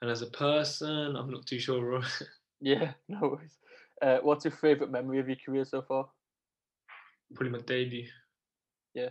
And 0.00 0.10
as 0.10 0.22
a 0.22 0.26
person, 0.26 1.16
I'm 1.16 1.30
not 1.30 1.46
too 1.46 1.58
sure. 1.58 2.02
Yeah, 2.60 2.94
no 3.08 3.20
worries. 3.20 3.58
Uh, 4.00 4.18
what's 4.22 4.44
your 4.44 4.52
favorite 4.52 4.90
memory 4.90 5.18
of 5.18 5.28
your 5.28 5.36
career 5.36 5.64
so 5.64 5.82
far? 5.82 6.08
probably 7.34 7.50
my 7.58 7.64
debut. 7.64 8.08
Yeah, 8.94 9.08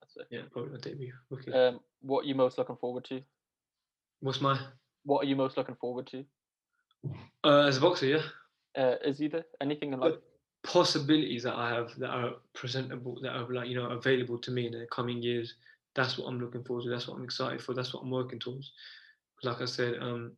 that's 0.00 0.16
it. 0.16 0.26
Yeah, 0.30 0.42
probably 0.50 0.72
my 0.72 0.78
debut. 0.78 1.12
Okay. 1.32 1.52
Um, 1.52 1.80
what 2.00 2.24
are 2.24 2.28
you 2.28 2.34
most 2.34 2.58
looking 2.58 2.76
forward 2.76 3.04
to? 3.06 3.22
What's 4.20 4.40
my 4.40 4.58
What 5.04 5.24
are 5.24 5.28
you 5.28 5.36
most 5.36 5.56
looking 5.56 5.76
forward 5.76 6.06
to? 6.08 6.24
uh, 7.44 7.66
as 7.66 7.76
a 7.76 7.80
boxer? 7.80 8.06
Yeah. 8.06 8.22
Uh, 8.76 8.96
is 9.04 9.22
either 9.22 9.44
anything 9.60 9.92
in 9.92 10.00
life? 10.00 10.14
But 10.14 10.22
possibilities 10.64 11.44
that 11.44 11.54
I 11.54 11.70
have 11.70 11.96
that 11.98 12.10
are 12.10 12.32
presentable, 12.54 13.18
that 13.22 13.32
are 13.32 13.52
like 13.52 13.68
you 13.68 13.76
know 13.76 13.90
available 13.90 14.38
to 14.38 14.50
me 14.50 14.66
in 14.66 14.72
the 14.72 14.86
coming 14.90 15.22
years. 15.22 15.54
That's 15.94 16.18
what 16.18 16.26
I'm 16.28 16.38
looking 16.38 16.62
forward 16.64 16.84
to. 16.84 16.90
That's 16.90 17.08
what 17.08 17.16
I'm 17.16 17.24
excited 17.24 17.62
for. 17.62 17.74
That's 17.74 17.94
what 17.94 18.02
I'm 18.02 18.10
working 18.10 18.38
towards. 18.38 18.72
Like 19.42 19.60
I 19.60 19.64
said, 19.64 19.94
um, 20.00 20.32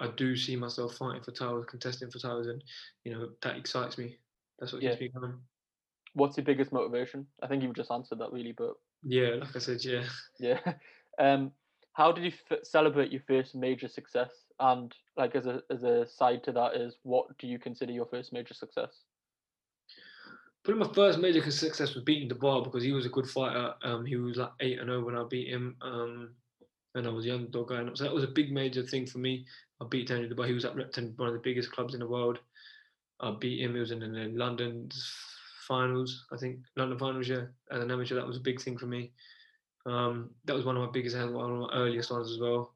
I 0.00 0.08
do 0.16 0.36
see 0.36 0.56
myself 0.56 0.96
fighting 0.96 1.22
for 1.22 1.30
titles, 1.30 1.66
contesting 1.68 2.10
for 2.10 2.18
titles, 2.18 2.48
and 2.48 2.62
you 3.04 3.12
know 3.12 3.30
that 3.42 3.56
excites 3.56 3.98
me. 3.98 4.18
That's 4.58 4.72
what 4.72 4.82
Yeah. 4.82 4.90
keeps 4.96 5.14
me 5.14 5.20
going. 5.20 5.38
What's 6.14 6.36
your 6.36 6.44
biggest 6.44 6.72
motivation? 6.72 7.26
I 7.42 7.46
think 7.46 7.62
you've 7.62 7.74
just 7.76 7.90
answered 7.90 8.18
that 8.18 8.32
really, 8.32 8.52
but 8.52 8.74
Yeah, 9.02 9.36
like 9.40 9.56
I 9.56 9.58
said, 9.58 9.84
yeah. 9.84 10.04
yeah. 10.38 10.60
Um, 11.18 11.52
how 11.94 12.12
did 12.12 12.24
you 12.24 12.32
f- 12.50 12.58
celebrate 12.62 13.12
your 13.12 13.22
first 13.26 13.54
major 13.54 13.88
success? 13.88 14.30
And 14.60 14.94
like 15.16 15.34
as 15.34 15.46
a 15.46 15.62
as 15.70 15.82
a 15.82 16.06
side 16.06 16.44
to 16.44 16.52
that 16.52 16.74
is, 16.76 16.96
what 17.02 17.26
do 17.38 17.46
you 17.46 17.58
consider 17.58 17.92
your 17.92 18.06
first 18.06 18.32
major 18.32 18.54
success? 18.54 18.90
Probably 20.64 20.86
my 20.86 20.94
first 20.94 21.18
major 21.18 21.50
success 21.50 21.94
was 21.94 22.04
beating 22.04 22.28
Dubois 22.28 22.60
because 22.62 22.84
he 22.84 22.92
was 22.92 23.04
a 23.04 23.10
good 23.10 23.28
fighter. 23.28 23.74
Um, 23.82 24.04
he 24.06 24.16
was 24.16 24.36
like 24.36 24.52
eight 24.60 24.78
and 24.78 24.88
zero 24.88 25.04
when 25.04 25.16
I 25.16 25.24
beat 25.28 25.48
him. 25.48 25.76
Um, 25.82 26.30
and 26.94 27.06
I 27.06 27.10
was 27.10 27.24
a 27.24 27.28
young 27.28 27.46
dog 27.46 27.70
so 27.94 28.04
that 28.04 28.12
was 28.12 28.24
a 28.24 28.28
big 28.28 28.52
major 28.52 28.82
thing 28.82 29.06
for 29.06 29.18
me. 29.18 29.46
I 29.80 29.86
beat 29.90 30.08
Daniel 30.08 30.28
Dubois. 30.28 30.46
He 30.46 30.52
was 30.52 30.64
at 30.64 30.76
Repton, 30.76 31.14
one 31.16 31.28
of 31.28 31.34
the 31.34 31.40
biggest 31.40 31.72
clubs 31.72 31.94
in 31.94 32.00
the 32.00 32.08
world. 32.08 32.38
I 33.20 33.34
beat 33.40 33.62
him. 33.62 33.74
He 33.74 33.80
was 33.80 33.90
in 33.90 34.00
the 34.00 34.30
London 34.34 34.90
finals, 35.66 36.26
I 36.32 36.36
think, 36.36 36.58
London 36.76 36.98
finals. 36.98 37.28
Yeah, 37.28 37.44
as 37.70 37.82
an 37.82 37.90
amateur, 37.90 38.14
that 38.14 38.26
was 38.26 38.36
a 38.36 38.40
big 38.40 38.60
thing 38.60 38.78
for 38.78 38.86
me. 38.86 39.12
Um, 39.86 40.30
that 40.44 40.54
was 40.54 40.64
one 40.64 40.76
of 40.76 40.82
my 40.84 40.90
biggest 40.90 41.16
one 41.16 41.26
of 41.26 41.58
my 41.58 41.70
earliest 41.74 42.10
ones 42.10 42.30
as 42.30 42.38
well. 42.38 42.74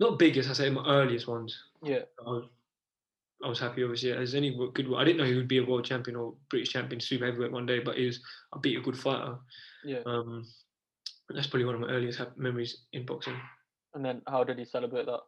Not 0.00 0.18
biggest, 0.18 0.50
I 0.50 0.52
say 0.52 0.70
my 0.70 0.86
earliest 0.86 1.26
ones. 1.26 1.56
Yeah. 1.82 2.02
I 2.24 2.30
was, 2.30 2.44
I 3.44 3.48
was 3.48 3.58
happy, 3.58 3.82
obviously. 3.82 4.12
As 4.12 4.34
any 4.34 4.56
good, 4.74 4.92
I 4.96 5.04
didn't 5.04 5.18
know 5.18 5.24
he 5.24 5.34
would 5.34 5.48
be 5.48 5.58
a 5.58 5.64
world 5.64 5.84
champion 5.84 6.16
or 6.16 6.34
British 6.48 6.70
champion, 6.70 7.00
super 7.00 7.26
heavyweight 7.26 7.52
one 7.52 7.66
day, 7.66 7.80
but 7.80 7.96
he 7.96 8.06
was. 8.06 8.20
I 8.52 8.58
beat 8.58 8.78
a 8.78 8.82
good 8.82 8.98
fighter. 8.98 9.36
Yeah. 9.84 10.00
Um, 10.06 10.46
that's 11.28 11.46
probably 11.46 11.66
one 11.66 11.74
of 11.76 11.80
my 11.80 11.88
earliest 11.88 12.20
memories 12.36 12.78
in 12.92 13.06
boxing. 13.06 13.36
And 13.94 14.04
then 14.04 14.22
how 14.26 14.44
did 14.44 14.58
you 14.58 14.64
celebrate 14.64 15.06
that? 15.06 15.20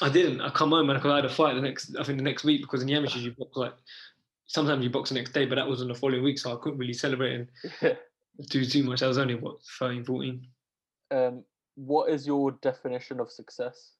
I 0.00 0.08
didn't. 0.08 0.40
I 0.40 0.50
come 0.50 0.70
home 0.70 0.90
and 0.90 0.98
I 0.98 1.16
had 1.16 1.24
a 1.24 1.28
fight 1.28 1.54
the 1.54 1.60
next. 1.60 1.96
I 1.98 2.02
think 2.02 2.18
the 2.18 2.24
next 2.24 2.44
week 2.44 2.62
because 2.62 2.82
in 2.82 2.88
the 2.88 2.94
amateurs 2.94 3.22
you 3.24 3.32
box 3.32 3.56
like 3.56 3.74
sometimes 4.52 4.84
you 4.84 4.90
box 4.90 5.08
the 5.08 5.14
next 5.14 5.32
day, 5.32 5.46
but 5.46 5.54
that 5.54 5.66
was 5.66 5.80
on 5.80 5.88
the 5.88 5.94
following 5.94 6.22
week, 6.22 6.38
so 6.38 6.52
I 6.52 6.60
couldn't 6.62 6.78
really 6.78 6.92
celebrate 6.92 7.46
and 7.80 7.96
do 8.50 8.64
too 8.64 8.82
much. 8.84 9.02
I 9.02 9.08
was 9.08 9.18
only 9.18 9.34
what 9.34 9.62
13, 9.78 10.04
14. 10.04 10.46
Um, 11.10 11.44
what 11.74 12.10
is 12.10 12.26
your 12.26 12.52
definition 12.52 13.18
of 13.18 13.30
success? 13.30 13.92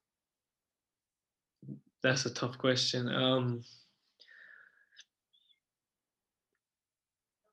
That's 2.02 2.26
a 2.26 2.34
tough 2.34 2.58
question. 2.58 3.08
Um, 3.08 3.62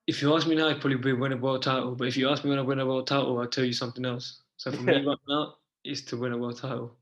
if 0.06 0.22
you 0.22 0.36
ask 0.36 0.46
me 0.46 0.56
now, 0.56 0.68
I'd 0.68 0.82
probably 0.82 0.98
be 0.98 1.14
win 1.14 1.32
a 1.32 1.38
world 1.38 1.64
title. 1.64 1.96
But 1.96 2.10
if 2.10 2.18
you 2.18 2.30
ask 2.30 2.44
me 2.44 2.50
when 2.50 2.60
I 2.60 2.64
win 2.64 2.80
a 2.80 2.86
world 2.86 3.08
title, 3.08 3.40
I'll 3.40 3.48
tell 3.48 3.64
you 3.64 3.74
something 3.74 4.06
else. 4.06 4.42
So 4.58 4.72
for 4.72 4.82
me 4.82 4.94
right 5.06 5.18
now, 5.28 5.56
is 5.86 6.04
to 6.06 6.18
win 6.18 6.34
a 6.34 6.38
world 6.38 6.60
title. 6.60 6.98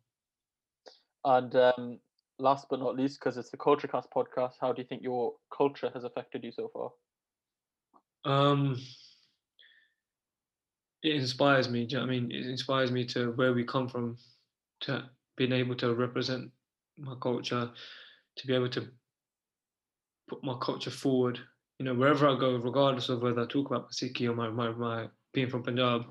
And 1.25 1.55
um, 1.55 1.99
last 2.39 2.67
but 2.69 2.79
not 2.79 2.95
least, 2.95 3.19
because 3.19 3.37
it's 3.37 3.49
the 3.49 3.57
KultureKast 3.57 4.05
podcast, 4.15 4.53
how 4.59 4.71
do 4.71 4.81
you 4.81 4.87
think 4.87 5.01
your 5.01 5.33
culture 5.55 5.89
has 5.93 6.03
affected 6.03 6.43
you 6.43 6.51
so 6.51 6.69
far? 6.73 6.91
Um, 8.25 8.77
it 11.03 11.15
inspires 11.15 11.69
me. 11.69 11.87
You 11.89 11.97
know 11.97 12.03
I 12.03 12.07
mean? 12.07 12.31
It 12.31 12.45
inspires 12.45 12.91
me 12.91 13.05
to 13.05 13.31
where 13.33 13.53
we 13.53 13.63
come 13.63 13.87
from, 13.87 14.17
to 14.81 15.09
being 15.35 15.51
able 15.51 15.75
to 15.75 15.93
represent 15.93 16.51
my 16.97 17.15
culture, 17.21 17.71
to 18.37 18.47
be 18.47 18.53
able 18.53 18.69
to 18.69 18.87
put 20.27 20.43
my 20.43 20.57
culture 20.61 20.91
forward. 20.91 21.39
You 21.79 21.85
know, 21.85 21.93
wherever 21.93 22.27
I 22.27 22.37
go, 22.39 22.55
regardless 22.55 23.09
of 23.09 23.21
whether 23.21 23.41
I 23.41 23.45
talk 23.45 23.67
about 23.67 23.91
Sikhi 23.91 24.27
or 24.29 24.35
my, 24.35 24.49
my, 24.49 24.71
my 24.71 25.07
being 25.33 25.49
from 25.49 25.63
Punjab, 25.63 26.05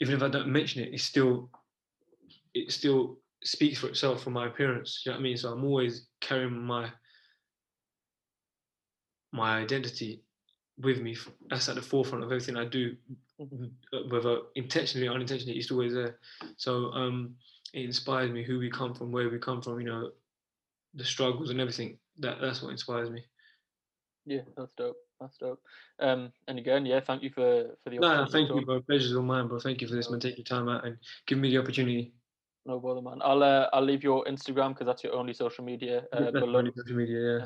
even 0.00 0.14
if 0.16 0.22
I 0.22 0.28
don't 0.28 0.48
mention 0.48 0.82
it, 0.82 0.94
it's 0.94 1.04
still 1.04 1.50
it's 2.54 2.74
still 2.76 3.18
speaks 3.44 3.78
for 3.78 3.88
itself 3.88 4.22
from 4.22 4.32
my 4.32 4.46
appearance. 4.46 5.02
You 5.04 5.12
know 5.12 5.16
what 5.16 5.20
I 5.20 5.22
mean? 5.22 5.36
So 5.36 5.52
I'm 5.52 5.64
always 5.64 6.08
carrying 6.20 6.60
my 6.60 6.90
my 9.32 9.58
identity 9.58 10.22
with 10.78 11.00
me. 11.00 11.16
That's 11.48 11.68
at 11.68 11.74
the 11.74 11.82
forefront 11.82 12.24
of 12.24 12.30
everything 12.30 12.56
I 12.56 12.64
do, 12.64 12.96
Mhm. 13.40 13.72
uh, 13.92 14.02
whether 14.08 14.42
intentionally 14.54 15.08
or 15.08 15.14
unintentionally. 15.14 15.58
It's 15.58 15.70
always 15.70 15.94
there. 15.94 16.18
So 16.56 16.92
um, 16.92 17.36
it 17.72 17.84
inspires 17.84 18.30
me 18.30 18.44
who 18.44 18.58
we 18.58 18.70
come 18.70 18.94
from, 18.94 19.12
where 19.12 19.28
we 19.28 19.38
come 19.38 19.60
from. 19.60 19.80
You 19.80 19.86
know, 19.86 20.12
the 20.94 21.04
struggles 21.04 21.50
and 21.50 21.60
everything. 21.60 21.98
That 22.18 22.40
that's 22.40 22.62
what 22.62 22.70
inspires 22.70 23.10
me. 23.10 23.24
Yeah, 24.26 24.42
that's 24.56 24.72
dope. 24.76 24.96
That's 25.20 25.36
dope. 25.36 25.62
Um, 26.00 26.32
and 26.48 26.58
again, 26.58 26.86
yeah, 26.86 27.00
thank 27.00 27.22
you 27.22 27.30
for 27.30 27.76
for 27.82 27.90
the 27.90 27.98
No, 27.98 28.24
no, 28.24 28.26
thank 28.26 28.48
you, 28.48 28.64
bro. 28.64 28.80
Pleasure's 28.80 29.14
all 29.14 29.22
mine, 29.22 29.48
bro. 29.48 29.58
Thank 29.58 29.82
you 29.82 29.88
for 29.88 29.94
this, 29.94 30.10
man. 30.10 30.20
Taking 30.20 30.38
your 30.38 30.44
time 30.44 30.68
out 30.68 30.86
and 30.86 30.96
giving 31.26 31.42
me 31.42 31.50
the 31.50 31.58
opportunity. 31.58 32.14
No 32.66 32.80
bother, 32.80 33.02
man. 33.02 33.18
I'll 33.22 33.42
uh, 33.42 33.68
I'll 33.72 33.84
leave 33.84 34.02
your 34.02 34.24
Instagram 34.24 34.70
because 34.70 34.86
that's 34.86 35.04
your 35.04 35.14
only 35.14 35.34
social 35.34 35.64
media 35.64 36.04
uh, 36.12 36.30
below. 36.30 36.60
really 36.60 36.72
social 36.74 36.96
media, 36.96 37.38
yeah. 37.38 37.44